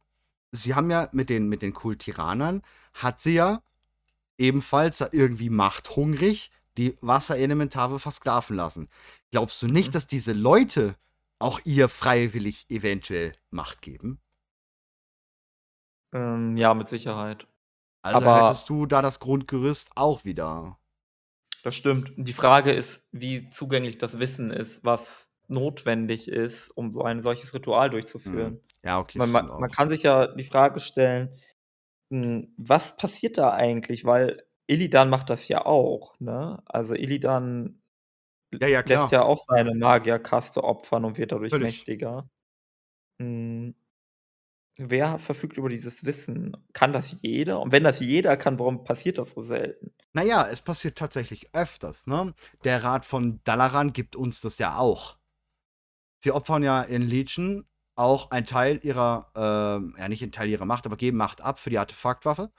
sie 0.53 0.75
haben 0.75 0.89
ja 0.89 1.09
mit 1.11 1.29
den, 1.29 1.49
mit 1.49 1.61
den 1.61 1.73
Kultiranern, 1.73 2.61
hat 2.93 3.19
sie 3.19 3.33
ja 3.35 3.61
ebenfalls 4.37 5.01
irgendwie 5.01 5.49
machthungrig 5.49 6.51
die 6.77 6.97
Wasserelementare 7.01 7.99
versklaven 7.99 8.55
lassen. 8.55 8.89
Glaubst 9.31 9.61
du 9.61 9.67
nicht, 9.67 9.89
Mhm. 9.89 9.91
dass 9.93 10.07
diese 10.07 10.33
Leute 10.33 10.95
auch 11.39 11.59
ihr 11.65 11.89
freiwillig 11.89 12.69
eventuell 12.69 13.34
Macht 13.49 13.81
geben? 13.81 14.19
Ähm, 16.14 16.55
ja, 16.57 16.73
mit 16.73 16.88
Sicherheit. 16.88 17.47
Also 18.01 18.26
Aber- 18.26 18.47
hättest 18.49 18.69
du 18.69 18.85
da 18.85 19.01
das 19.01 19.19
Grundgerüst 19.19 19.91
auch 19.95 20.26
wieder. 20.26 20.80
Das 21.64 21.76
stimmt. 21.76 22.14
Die 22.15 22.34
Frage 22.34 22.72
ist, 22.72 23.05
wie 23.11 23.49
zugänglich 23.49 23.97
das 23.97 24.19
Wissen 24.19 24.51
ist, 24.51 24.85
was 24.85 25.34
notwendig 25.49 26.27
ist, 26.30 26.69
um 26.69 26.91
so 26.91 27.03
ein 27.03 27.22
solches 27.22 27.53
Ritual 27.53 27.89
durchzuführen. 27.89 28.61
Ja, 28.84 28.99
okay. 28.99 29.18
Man, 29.18 29.31
man, 29.31 29.47
man 29.47 29.72
kann 29.72 29.89
sich 29.89 30.03
ja 30.03 30.27
die 30.27 30.43
Frage 30.43 30.80
stellen, 30.80 31.38
hm, 32.11 32.45
was 32.57 32.95
passiert 32.95 33.38
da 33.38 33.51
eigentlich? 33.53 34.05
Weil 34.05 34.45
Illidan 34.68 35.09
macht 35.09 35.30
das 35.30 35.47
ja 35.47 35.65
auch, 35.65 36.18
ne? 36.19 36.61
Also 36.65 36.93
Illidan 36.95 37.81
Ja, 38.51 38.67
ja, 38.67 38.83
klar. 38.83 39.01
lässt 39.01 39.11
ja 39.11 39.23
auch 39.23 39.37
seine 39.47 39.75
Magierkaste 39.75 40.63
opfern 40.63 41.05
und 41.05 41.17
wird 41.17 41.31
dadurch 41.31 41.51
Natürlich. 41.51 41.77
mächtiger. 41.79 42.29
Hm, 43.19 43.75
wer 44.77 45.19
verfügt 45.19 45.57
über 45.57 45.69
dieses 45.69 46.05
Wissen? 46.05 46.55
Kann 46.73 46.93
das 46.93 47.17
jeder? 47.21 47.59
Und 47.61 47.71
wenn 47.71 47.83
das 47.83 47.99
jeder 47.99 48.37
kann, 48.37 48.59
warum 48.59 48.83
passiert 48.83 49.17
das 49.17 49.31
so 49.31 49.41
selten? 49.41 49.93
Naja, 50.13 50.47
es 50.47 50.61
passiert 50.61 50.97
tatsächlich 50.97 51.53
öfters, 51.53 52.07
ne? 52.07 52.33
Der 52.63 52.83
Rat 52.83 53.05
von 53.05 53.41
Dalaran 53.43 53.93
gibt 53.93 54.15
uns 54.15 54.41
das 54.41 54.57
ja 54.57 54.77
auch. 54.77 55.17
Sie 56.19 56.31
opfern 56.31 56.63
ja 56.63 56.81
in 56.81 57.03
Legion 57.03 57.65
auch 57.95 58.31
einen 58.31 58.45
Teil 58.45 58.79
ihrer, 58.83 59.31
ähm, 59.35 59.95
ja 59.97 60.07
nicht 60.07 60.21
einen 60.21 60.31
Teil 60.31 60.49
ihrer 60.49 60.65
Macht, 60.65 60.85
aber 60.85 60.97
geben 60.97 61.17
Macht 61.17 61.41
ab 61.41 61.59
für 61.59 61.69
die 61.69 61.79
Artefaktwaffe. 61.79 62.51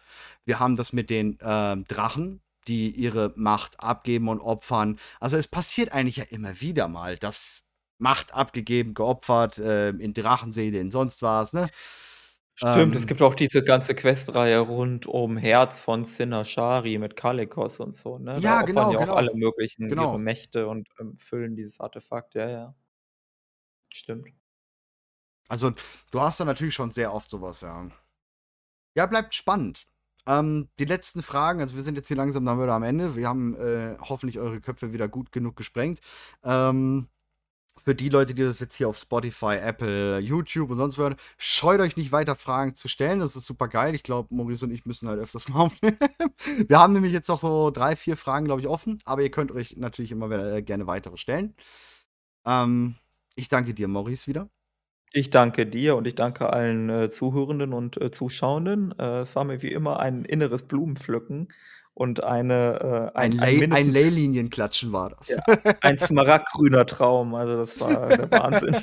Wir 0.44 0.58
haben 0.60 0.76
das 0.76 0.92
mit 0.92 1.10
den 1.10 1.38
ähm, 1.42 1.84
Drachen, 1.86 2.42
die 2.68 2.90
ihre 2.90 3.32
Macht 3.36 3.80
abgeben 3.80 4.28
und 4.28 4.40
opfern. 4.40 4.98
Also 5.20 5.36
es 5.36 5.48
passiert 5.48 5.92
eigentlich 5.92 6.16
ja 6.16 6.24
immer 6.24 6.60
wieder 6.60 6.88
mal, 6.88 7.16
dass 7.18 7.64
Macht 7.98 8.32
abgegeben, 8.34 8.94
geopfert, 8.94 9.60
ähm, 9.64 10.00
in 10.00 10.14
Drachenseele, 10.14 10.78
in 10.78 10.90
sonst 10.92 11.22
was, 11.22 11.52
ne? 11.52 11.68
Stimmt, 12.54 12.94
es 12.96 13.06
Ähm, 13.06 13.06
gibt 13.06 13.22
auch 13.22 13.34
diese 13.34 13.62
ganze 13.62 13.94
Questreihe 13.94 14.58
rund 14.58 15.06
um 15.06 15.36
Herz 15.38 15.78
von 15.80 16.04
Sinashari 16.04 16.98
mit 16.98 17.14
Kalikos 17.16 17.78
und 17.80 17.94
so, 17.94 18.18
ne? 18.18 18.42
Da 18.42 18.56
Ja, 18.56 18.62
genau, 18.62 18.92
ja 18.92 18.98
auch 18.98 19.12
genau. 19.12 19.14
alle 19.14 19.32
möglichen 19.34 19.88
Genau. 19.88 20.18
ihre 20.18 20.18
Mächte 20.18 20.66
und 20.68 20.88
ähm, 21.00 21.16
füllen 21.18 21.54
dieses 21.56 21.78
Artefakt, 21.80 22.34
ja, 22.34 22.48
ja. 22.50 22.74
Stimmt. 23.90 24.32
Also, 25.48 25.72
du 26.10 26.20
hast 26.22 26.40
da 26.40 26.44
natürlich 26.46 26.74
schon 26.74 26.90
sehr 26.90 27.12
oft 27.12 27.28
sowas, 27.30 27.60
ja. 27.60 27.90
Ja, 28.94 29.06
bleibt 29.06 29.34
spannend. 29.34 29.86
Ähm, 30.28 30.68
die 30.78 30.84
letzten 30.84 31.22
Fragen, 31.22 31.62
also 31.62 31.74
wir 31.74 31.82
sind 31.82 31.96
jetzt 31.96 32.08
hier 32.08 32.16
langsam 32.16 32.44
dann 32.44 32.60
wieder 32.60 32.74
am 32.74 32.82
Ende. 32.82 33.16
Wir 33.16 33.26
haben 33.26 33.56
äh, 33.56 33.96
hoffentlich 33.98 34.38
eure 34.38 34.60
Köpfe 34.60 34.92
wieder 34.92 35.08
gut 35.08 35.32
genug 35.32 35.56
gesprengt. 35.56 36.00
Ähm, 36.44 37.08
für 37.84 37.94
die 37.94 38.10
Leute, 38.10 38.34
die 38.34 38.42
das 38.42 38.60
jetzt 38.60 38.74
hier 38.74 38.88
auf 38.88 38.98
Spotify, 38.98 39.56
Apple, 39.56 40.18
YouTube 40.18 40.70
und 40.70 40.76
sonst 40.76 40.98
wo 40.98 41.02
hören, 41.04 41.16
scheut 41.38 41.80
euch 41.80 41.96
nicht 41.96 42.12
weiter 42.12 42.36
Fragen 42.36 42.74
zu 42.74 42.88
stellen. 42.88 43.20
Das 43.20 43.36
ist 43.36 43.46
super 43.46 43.68
geil. 43.68 43.94
Ich 43.94 44.02
glaube, 44.02 44.34
Maurice 44.34 44.66
und 44.66 44.72
ich 44.72 44.84
müssen 44.84 45.08
halt 45.08 45.18
öfters 45.20 45.48
mal 45.48 45.60
aufnehmen. 45.62 45.98
wir 46.66 46.78
haben 46.78 46.92
nämlich 46.92 47.12
jetzt 47.12 47.28
noch 47.28 47.40
so 47.40 47.70
drei, 47.70 47.96
vier 47.96 48.18
Fragen, 48.18 48.44
glaube 48.44 48.60
ich, 48.60 48.68
offen. 48.68 49.00
Aber 49.06 49.22
ihr 49.22 49.30
könnt 49.30 49.52
euch 49.52 49.76
natürlich 49.78 50.12
immer 50.12 50.28
wieder, 50.28 50.52
äh, 50.54 50.62
gerne 50.62 50.86
weitere 50.86 51.16
stellen. 51.16 51.54
Ähm, 52.46 52.96
ich 53.36 53.48
danke 53.48 53.74
dir, 53.74 53.88
Maurice, 53.88 54.26
wieder. 54.26 54.50
Ich 55.12 55.30
danke 55.30 55.66
dir 55.66 55.96
und 55.96 56.06
ich 56.06 56.14
danke 56.14 56.52
allen 56.52 56.90
äh, 56.90 57.08
Zuhörenden 57.08 57.72
und 57.72 58.00
äh, 58.00 58.10
Zuschauenden. 58.10 58.98
Äh, 58.98 59.20
es 59.22 59.34
war 59.36 59.44
mir 59.44 59.62
wie 59.62 59.72
immer 59.72 60.00
ein 60.00 60.24
inneres 60.24 60.64
Blumenpflücken 60.64 61.48
und 61.94 62.22
eine 62.22 63.12
äh, 63.14 63.18
Ein, 63.18 63.32
ein, 63.38 63.38
Ley- 63.38 63.56
ein 63.70 63.70
ein 63.72 63.88
mindestens 63.88 63.92
Leylinienklatschen 63.92 64.92
war 64.92 65.10
das. 65.10 65.28
Ja. 65.28 65.42
ein 65.80 65.98
smaragdgrüner 65.98 66.86
Traum. 66.86 67.34
Also 67.34 67.56
das 67.56 67.78
war 67.80 68.08
der 68.16 68.30
Wahnsinn. 68.30 68.76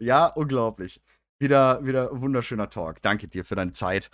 ja, 0.00 0.26
unglaublich. 0.26 1.00
Wieder, 1.38 1.84
wieder 1.84 2.10
ein 2.12 2.20
wunderschöner 2.22 2.70
Talk. 2.70 3.02
Danke 3.02 3.28
dir 3.28 3.44
für 3.44 3.56
deine 3.56 3.72
Zeit. 3.72 4.10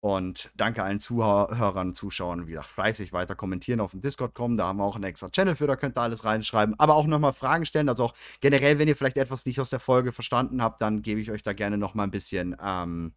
Und 0.00 0.50
danke 0.56 0.82
allen 0.82 0.98
Zuhörern, 0.98 1.94
Zuschauern, 1.94 2.46
wieder 2.46 2.62
fleißig 2.62 3.12
weiter 3.12 3.34
kommentieren 3.34 3.80
auf 3.80 3.90
dem 3.90 4.00
Discord 4.00 4.34
kommen. 4.34 4.56
Da 4.56 4.66
haben 4.66 4.78
wir 4.78 4.84
auch 4.84 4.94
einen 4.94 5.04
extra 5.04 5.28
Channel 5.28 5.56
für, 5.56 5.66
da 5.66 5.76
könnt 5.76 5.98
ihr 5.98 6.00
alles 6.00 6.24
reinschreiben. 6.24 6.74
Aber 6.78 6.94
auch 6.94 7.06
nochmal 7.06 7.34
Fragen 7.34 7.66
stellen. 7.66 7.90
Also 7.90 8.04
auch 8.04 8.14
generell, 8.40 8.78
wenn 8.78 8.88
ihr 8.88 8.96
vielleicht 8.96 9.18
etwas 9.18 9.44
nicht 9.44 9.60
aus 9.60 9.68
der 9.68 9.80
Folge 9.80 10.12
verstanden 10.12 10.62
habt, 10.62 10.80
dann 10.80 11.02
gebe 11.02 11.20
ich 11.20 11.30
euch 11.30 11.42
da 11.42 11.52
gerne 11.52 11.76
nochmal 11.76 12.06
ein 12.06 12.10
bisschen 12.10 12.56
ähm, 12.64 13.12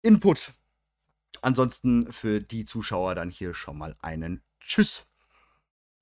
Input. 0.00 0.52
Ansonsten 1.42 2.10
für 2.12 2.40
die 2.40 2.64
Zuschauer 2.64 3.14
dann 3.14 3.30
hier 3.30 3.52
schon 3.52 3.76
mal 3.76 3.94
einen 4.00 4.42
Tschüss. 4.60 5.06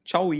Ciao. 0.04 0.32